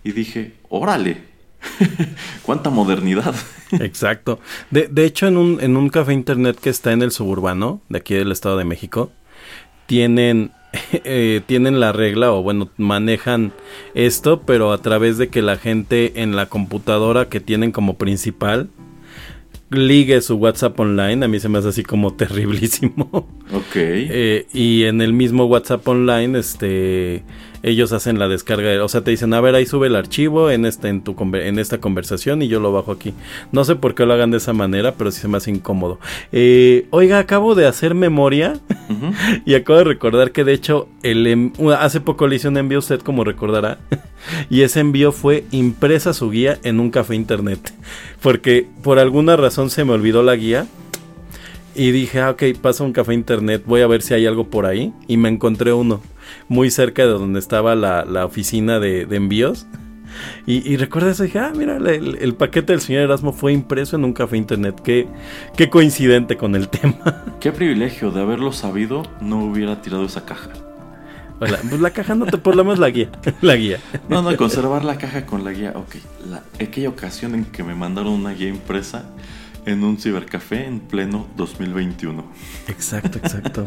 Y 0.04 0.12
dije, 0.12 0.54
órale, 0.68 1.24
cuánta 2.44 2.70
modernidad. 2.70 3.34
Exacto. 3.72 4.38
De, 4.70 4.86
de 4.86 5.04
hecho, 5.04 5.26
en 5.26 5.36
un, 5.36 5.60
en 5.60 5.76
un 5.76 5.88
café 5.88 6.12
internet 6.12 6.60
que 6.60 6.70
está 6.70 6.92
en 6.92 7.02
el 7.02 7.10
suburbano, 7.10 7.80
de 7.88 7.98
aquí 7.98 8.14
del 8.14 8.30
Estado 8.30 8.58
de 8.58 8.64
México, 8.64 9.10
tienen 9.86 10.52
eh, 10.92 11.40
tienen 11.46 11.80
la 11.80 11.90
regla 11.90 12.32
o 12.32 12.44
bueno 12.44 12.70
manejan 12.76 13.52
esto 13.94 14.42
pero 14.42 14.72
a 14.72 14.78
través 14.78 15.18
de 15.18 15.28
que 15.28 15.42
la 15.42 15.56
gente 15.56 16.22
en 16.22 16.36
la 16.36 16.46
computadora 16.46 17.28
que 17.28 17.40
tienen 17.40 17.72
como 17.72 17.94
principal 17.94 18.70
ligue 19.70 20.20
su 20.20 20.36
WhatsApp 20.36 20.78
online. 20.78 21.24
A 21.24 21.28
mí 21.28 21.40
se 21.40 21.48
me 21.48 21.58
hace 21.58 21.68
así 21.68 21.82
como 21.82 22.14
terriblísimo. 22.16 23.08
Ok. 23.52 23.74
Eh, 23.74 24.46
y 24.52 24.84
en 24.84 25.00
el 25.00 25.12
mismo 25.12 25.46
WhatsApp 25.46 25.86
online, 25.86 26.38
este, 26.38 27.22
ellos 27.62 27.92
hacen 27.92 28.18
la 28.18 28.28
descarga. 28.28 28.82
O 28.82 28.88
sea, 28.88 29.02
te 29.02 29.10
dicen, 29.10 29.34
a 29.34 29.40
ver, 29.40 29.54
ahí 29.54 29.66
sube 29.66 29.88
el 29.88 29.96
archivo 29.96 30.50
en, 30.50 30.64
este, 30.64 30.88
en, 30.88 31.02
tu, 31.02 31.16
en 31.34 31.58
esta 31.58 31.78
conversación 31.78 32.42
y 32.42 32.48
yo 32.48 32.60
lo 32.60 32.72
bajo 32.72 32.92
aquí. 32.92 33.14
No 33.52 33.64
sé 33.64 33.76
por 33.76 33.94
qué 33.94 34.06
lo 34.06 34.14
hagan 34.14 34.30
de 34.30 34.38
esa 34.38 34.52
manera, 34.52 34.94
pero 34.94 35.10
sí 35.10 35.20
se 35.20 35.28
me 35.28 35.36
hace 35.36 35.50
incómodo. 35.50 35.98
Eh, 36.32 36.86
oiga, 36.90 37.18
acabo 37.18 37.54
de 37.54 37.66
hacer 37.66 37.94
memoria 37.94 38.58
y 39.44 39.54
acabo 39.54 39.78
de 39.78 39.84
recordar 39.84 40.32
que 40.32 40.44
de 40.44 40.52
hecho 40.52 40.88
el, 41.02 41.52
hace 41.78 42.00
poco 42.00 42.26
le 42.26 42.36
hice 42.36 42.48
un 42.48 42.56
envío 42.56 42.78
usted, 42.78 43.00
como 43.00 43.24
recordará. 43.24 43.78
y 44.50 44.62
ese 44.62 44.80
envío 44.80 45.12
fue 45.12 45.44
impresa 45.50 46.14
su 46.14 46.30
guía 46.30 46.58
en 46.62 46.80
un 46.80 46.90
café 46.90 47.14
internet. 47.14 47.72
Porque 48.22 48.66
por 48.82 48.98
alguna 48.98 49.36
razón 49.36 49.70
se 49.70 49.84
me 49.84 49.92
olvidó 49.92 50.22
la 50.22 50.36
guía. 50.36 50.66
Y 51.72 51.92
dije, 51.92 52.20
ah, 52.20 52.30
ok, 52.30 52.42
pasa 52.60 52.82
un 52.82 52.92
café 52.92 53.14
internet, 53.14 53.62
voy 53.64 53.80
a 53.82 53.86
ver 53.86 54.02
si 54.02 54.12
hay 54.12 54.26
algo 54.26 54.48
por 54.48 54.66
ahí. 54.66 54.92
Y 55.06 55.16
me 55.16 55.28
encontré 55.28 55.72
uno 55.72 56.02
muy 56.50 56.68
cerca 56.72 57.02
de 57.02 57.12
donde 57.12 57.38
estaba 57.38 57.76
la, 57.76 58.26
oficina 58.26 58.80
de, 58.80 59.02
envíos. 59.02 59.66
Y, 60.46 60.68
y, 60.68 60.76
recuerdo 60.76 61.08
eso, 61.08 61.22
dije, 61.22 61.38
ah, 61.38 61.52
mira, 61.56 61.76
el, 61.76 62.34
paquete 62.34 62.72
del 62.72 62.80
señor 62.80 63.02
Erasmo 63.02 63.32
fue 63.32 63.52
impreso 63.52 63.94
en 63.94 64.04
un 64.04 64.12
café 64.12 64.36
internet. 64.36 64.80
Qué, 64.82 65.06
qué 65.56 65.70
coincidente 65.70 66.36
con 66.36 66.56
el 66.56 66.68
tema. 66.68 67.24
Qué 67.38 67.52
privilegio 67.52 68.10
de 68.10 68.20
haberlo 68.20 68.50
sabido, 68.50 69.04
no 69.20 69.44
hubiera 69.44 69.80
tirado 69.80 70.04
esa 70.04 70.26
caja. 70.26 70.50
pues 71.38 71.80
la 71.80 71.90
caja 71.90 72.16
no 72.16 72.26
te, 72.26 72.36
por 72.36 72.56
lo 72.56 72.64
menos 72.64 72.80
la 72.80 72.90
guía. 72.90 73.10
La 73.40 73.54
guía. 73.54 73.78
No, 74.08 74.20
no, 74.20 74.36
conservar 74.36 74.84
la 74.84 74.98
caja 74.98 75.24
con 75.26 75.44
la 75.44 75.52
guía. 75.52 75.72
Ok, 75.76 75.94
la, 76.28 76.42
aquella 76.60 76.88
ocasión 76.88 77.36
en 77.36 77.44
que 77.44 77.62
me 77.62 77.76
mandaron 77.76 78.12
una 78.12 78.32
guía 78.32 78.48
impresa 78.48 79.04
en 79.66 79.84
un 79.84 79.98
cibercafé 79.98 80.66
en 80.66 80.80
pleno 80.80 81.28
2021. 81.36 82.24
Exacto, 82.66 83.18
exacto. 83.18 83.66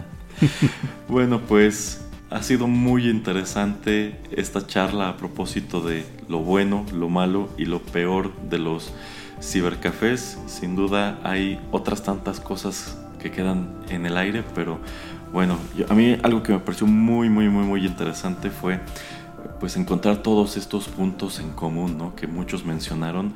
bueno, 1.08 1.40
pues 1.40 2.02
ha 2.34 2.42
sido 2.42 2.68
muy 2.68 3.10
interesante 3.10 4.20
esta 4.32 4.66
charla 4.66 5.10
a 5.10 5.18
propósito 5.18 5.82
de 5.82 6.04
lo 6.28 6.40
bueno, 6.40 6.84
lo 6.92 7.08
malo 7.08 7.50
y 7.60 7.66
lo 7.66 7.80
peor 7.80 8.34
de 8.50 8.58
los 8.58 8.92
cibercafés. 9.40 10.40
Sin 10.48 10.76
duda 10.76 11.20
hay 11.24 11.60
otras 11.72 12.02
tantas 12.02 12.40
cosas 12.40 12.98
que 13.22 13.30
quedan 13.30 13.76
en 13.90 14.08
el 14.08 14.18
aire, 14.18 14.44
pero 14.56 14.80
bueno, 15.32 15.58
a 15.88 15.94
mí 15.94 16.18
algo 16.24 16.42
que 16.42 16.54
me 16.54 16.60
pareció 16.60 16.88
muy, 16.88 17.30
muy, 17.30 17.50
muy, 17.50 17.66
muy 17.66 17.86
interesante 17.86 18.50
fue 18.50 18.80
pues 19.60 19.78
encontrar 19.78 20.18
todos 20.18 20.58
estos 20.58 20.88
puntos 20.88 21.40
en 21.40 21.52
común, 21.52 21.98
¿no? 22.00 22.16
Que 22.16 22.26
muchos 22.26 22.66
mencionaron 22.66 23.34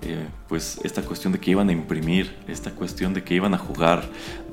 eh, 0.00 0.26
pues 0.48 0.80
esta 0.84 1.02
cuestión 1.02 1.32
de 1.32 1.40
que 1.40 1.50
iban 1.50 1.68
a 1.68 1.72
imprimir, 1.72 2.36
esta 2.46 2.70
cuestión 2.70 3.14
de 3.14 3.24
que 3.24 3.34
iban 3.34 3.52
a 3.52 3.58
jugar, 3.58 4.04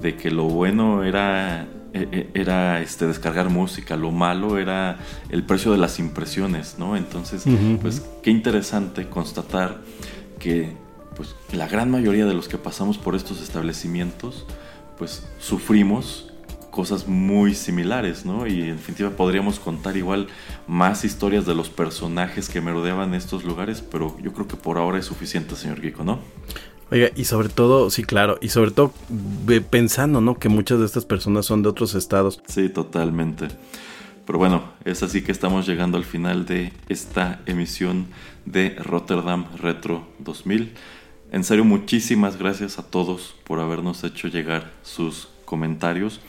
de 0.02 0.18
que 0.18 0.32
lo 0.32 0.46
bueno 0.46 1.04
era, 1.04 1.68
era 2.34 2.82
este, 2.82 3.08
descargar 3.08 3.50
música, 3.50 3.96
lo 3.96 4.12
malo 4.12 4.58
era 4.58 4.98
el 5.30 5.44
precio 5.44 5.72
de 5.72 5.78
las 5.78 6.00
impresiones, 6.00 6.76
¿no? 6.78 6.98
Entonces, 6.98 7.44
pues 7.82 8.04
qué 8.22 8.32
interesante 8.32 9.08
constatar 9.10 9.82
que 10.40 10.74
pues, 11.16 11.36
la 11.54 11.68
gran 11.68 11.90
mayoría 11.90 12.26
de 12.26 12.34
los 12.34 12.48
que 12.48 12.58
pasamos 12.58 12.98
por 12.98 13.16
estos 13.16 13.42
establecimientos, 13.42 14.46
pues 14.98 15.28
sufrimos 15.40 16.32
cosas 16.76 17.08
muy 17.08 17.56
similares, 17.56 18.26
¿no? 18.26 18.46
Y 18.46 18.64
en 18.64 18.76
definitiva 18.76 19.12
podríamos 19.12 19.60
contar 19.60 19.96
igual 19.96 20.28
más 20.68 21.06
historias 21.06 21.46
de 21.46 21.56
los 21.56 21.70
personajes 21.70 22.50
que 22.50 22.60
merodeaban 22.60 23.14
estos 23.14 23.46
lugares, 23.46 23.82
pero 23.82 24.18
yo 24.22 24.34
creo 24.34 24.48
que 24.48 24.58
por 24.58 24.78
ahora 24.78 25.00
es 25.00 25.06
suficiente, 25.06 25.56
señor 25.56 25.82
Gico, 25.82 26.04
¿no? 26.04 26.20
Oiga, 26.92 27.10
y 27.16 27.26
sobre 27.26 27.50
todo, 27.50 27.90
sí, 27.90 28.04
claro, 28.04 28.38
y 28.42 28.50
sobre 28.50 28.72
todo 28.72 28.94
pensando, 29.70 30.22
¿no? 30.22 30.38
Que 30.38 30.50
muchas 30.50 30.80
de 30.80 30.86
estas 30.86 31.06
personas 31.06 31.46
son 31.46 31.64
de 31.64 31.70
otros 31.70 31.96
estados. 31.96 32.42
Sí, 32.48 32.70
totalmente. 32.70 33.48
Pero 34.26 34.40
bueno, 34.40 34.64
es 34.86 35.04
así 35.04 35.24
que 35.24 35.32
estamos 35.32 35.68
llegando 35.68 35.98
al 35.98 36.04
final 36.04 36.46
de 36.46 36.74
esta 36.90 37.42
emisión 37.46 38.08
de 38.46 38.76
Rotterdam 38.80 39.46
Retro 39.58 40.08
2000. 40.20 40.74
En 41.32 41.44
serio, 41.44 41.66
muchísimas 41.66 42.38
gracias 42.38 42.80
a 42.80 42.84
todos 42.84 43.36
por 43.44 43.60
habernos 43.60 44.04
hecho 44.04 44.28
llegar 44.28 44.72
sus 44.84 45.30
comentarios. 45.44 46.22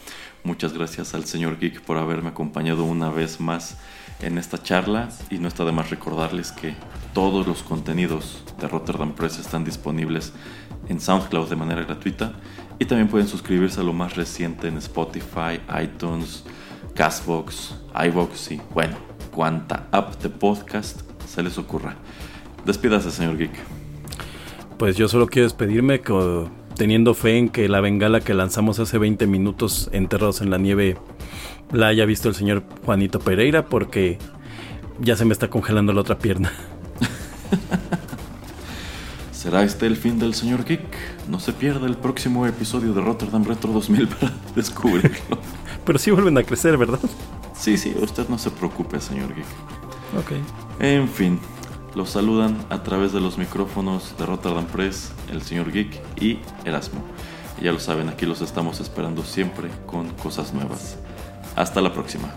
Muchas 0.42 0.72
gracias 0.72 1.14
al 1.14 1.24
señor 1.26 1.58
Geek 1.58 1.80
por 1.82 1.96
haberme 1.96 2.30
acompañado 2.30 2.84
una 2.84 3.10
vez 3.10 3.40
más 3.40 3.78
en 4.20 4.38
esta 4.38 4.62
charla 4.62 5.08
y 5.30 5.38
no 5.38 5.48
está 5.48 5.64
de 5.64 5.72
más 5.72 5.90
recordarles 5.90 6.52
que 6.52 6.74
todos 7.12 7.46
los 7.46 7.62
contenidos 7.62 8.42
de 8.60 8.68
Rotterdam 8.68 9.12
Press 9.12 9.38
están 9.38 9.64
disponibles 9.64 10.32
en 10.88 11.00
SoundCloud 11.00 11.48
de 11.48 11.56
manera 11.56 11.82
gratuita 11.82 12.32
y 12.78 12.84
también 12.84 13.08
pueden 13.08 13.28
suscribirse 13.28 13.80
a 13.80 13.84
lo 13.84 13.92
más 13.92 14.16
reciente 14.16 14.68
en 14.68 14.76
Spotify, 14.78 15.60
iTunes, 15.82 16.44
Castbox, 16.94 17.74
iVoox 18.06 18.52
y 18.52 18.60
bueno, 18.72 18.96
cuanta 19.30 19.86
app 19.92 20.20
de 20.22 20.28
podcast 20.28 21.00
se 21.26 21.42
les 21.42 21.58
ocurra. 21.58 21.96
Despídase, 22.64 23.10
señor 23.10 23.36
Geek. 23.38 23.52
Pues 24.78 24.96
yo 24.96 25.08
solo 25.08 25.26
quiero 25.26 25.46
despedirme 25.46 26.02
teniendo 26.76 27.14
fe 27.14 27.38
en 27.38 27.48
que 27.48 27.68
la 27.68 27.80
bengala 27.80 28.20
que 28.20 28.34
lanzamos 28.34 28.78
hace 28.78 28.98
20 28.98 29.26
minutos 29.26 29.88
enterrados 29.92 30.40
en 30.42 30.50
la 30.50 30.58
nieve 30.58 30.98
la 31.72 31.88
haya 31.88 32.04
visto 32.04 32.28
el 32.28 32.34
señor 32.34 32.62
Juanito 32.84 33.20
Pereira 33.20 33.66
porque 33.66 34.18
ya 35.00 35.16
se 35.16 35.24
me 35.24 35.32
está 35.32 35.48
congelando 35.48 35.92
la 35.92 36.00
otra 36.00 36.18
pierna. 36.18 36.52
¿Será 39.32 39.62
este 39.62 39.86
el 39.86 39.96
fin 39.96 40.18
del 40.18 40.34
señor 40.34 40.64
Geek? 40.64 40.82
No 41.28 41.38
se 41.38 41.52
pierda 41.52 41.86
el 41.86 41.96
próximo 41.96 42.46
episodio 42.46 42.92
de 42.92 43.00
Rotterdam 43.00 43.44
Retro 43.44 43.72
2000 43.72 44.08
para 44.08 44.32
descubrirlo. 44.56 45.38
Pero 45.84 45.98
sí 45.98 46.10
vuelven 46.10 46.36
a 46.38 46.42
crecer, 46.42 46.76
¿verdad? 46.76 46.98
Sí, 47.54 47.78
sí, 47.78 47.94
usted 48.00 48.28
no 48.28 48.38
se 48.38 48.50
preocupe, 48.50 49.00
señor 49.00 49.34
Geek. 49.34 49.46
Ok. 50.18 50.32
En 50.80 51.08
fin, 51.08 51.38
los 51.94 52.10
saludan 52.10 52.56
a 52.70 52.82
través 52.82 53.12
de 53.12 53.20
los 53.20 53.38
micrófonos 53.38 54.14
de 54.18 54.26
Rotterdam 54.26 54.66
Press, 54.66 55.12
el 55.30 55.42
señor 55.42 55.72
Geek 55.72 56.00
y 56.20 56.38
Erasmo. 56.64 57.02
ya 57.62 57.72
lo 57.72 57.78
saben, 57.78 58.08
aquí 58.08 58.26
los 58.26 58.40
estamos 58.40 58.80
esperando 58.80 59.22
siempre 59.22 59.68
con 59.86 60.08
cosas 60.10 60.52
nuevas. 60.52 60.98
Hasta 61.56 61.80
la 61.80 61.92
próxima. 61.92 62.28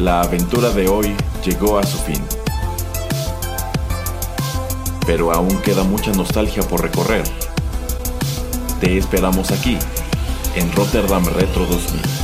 La 0.00 0.22
aventura 0.22 0.70
de 0.70 0.88
hoy 0.88 1.14
llegó 1.44 1.78
a 1.78 1.84
su 1.84 1.98
fin. 1.98 2.22
Pero 5.06 5.32
aún 5.32 5.56
queda 5.62 5.84
mucha 5.84 6.10
nostalgia 6.12 6.62
por 6.62 6.82
recorrer 6.82 7.22
te 8.84 8.98
esperamos 8.98 9.50
aquí, 9.50 9.78
en 10.56 10.70
Rotterdam 10.72 11.24
Retro 11.24 11.64
2000. 11.64 12.23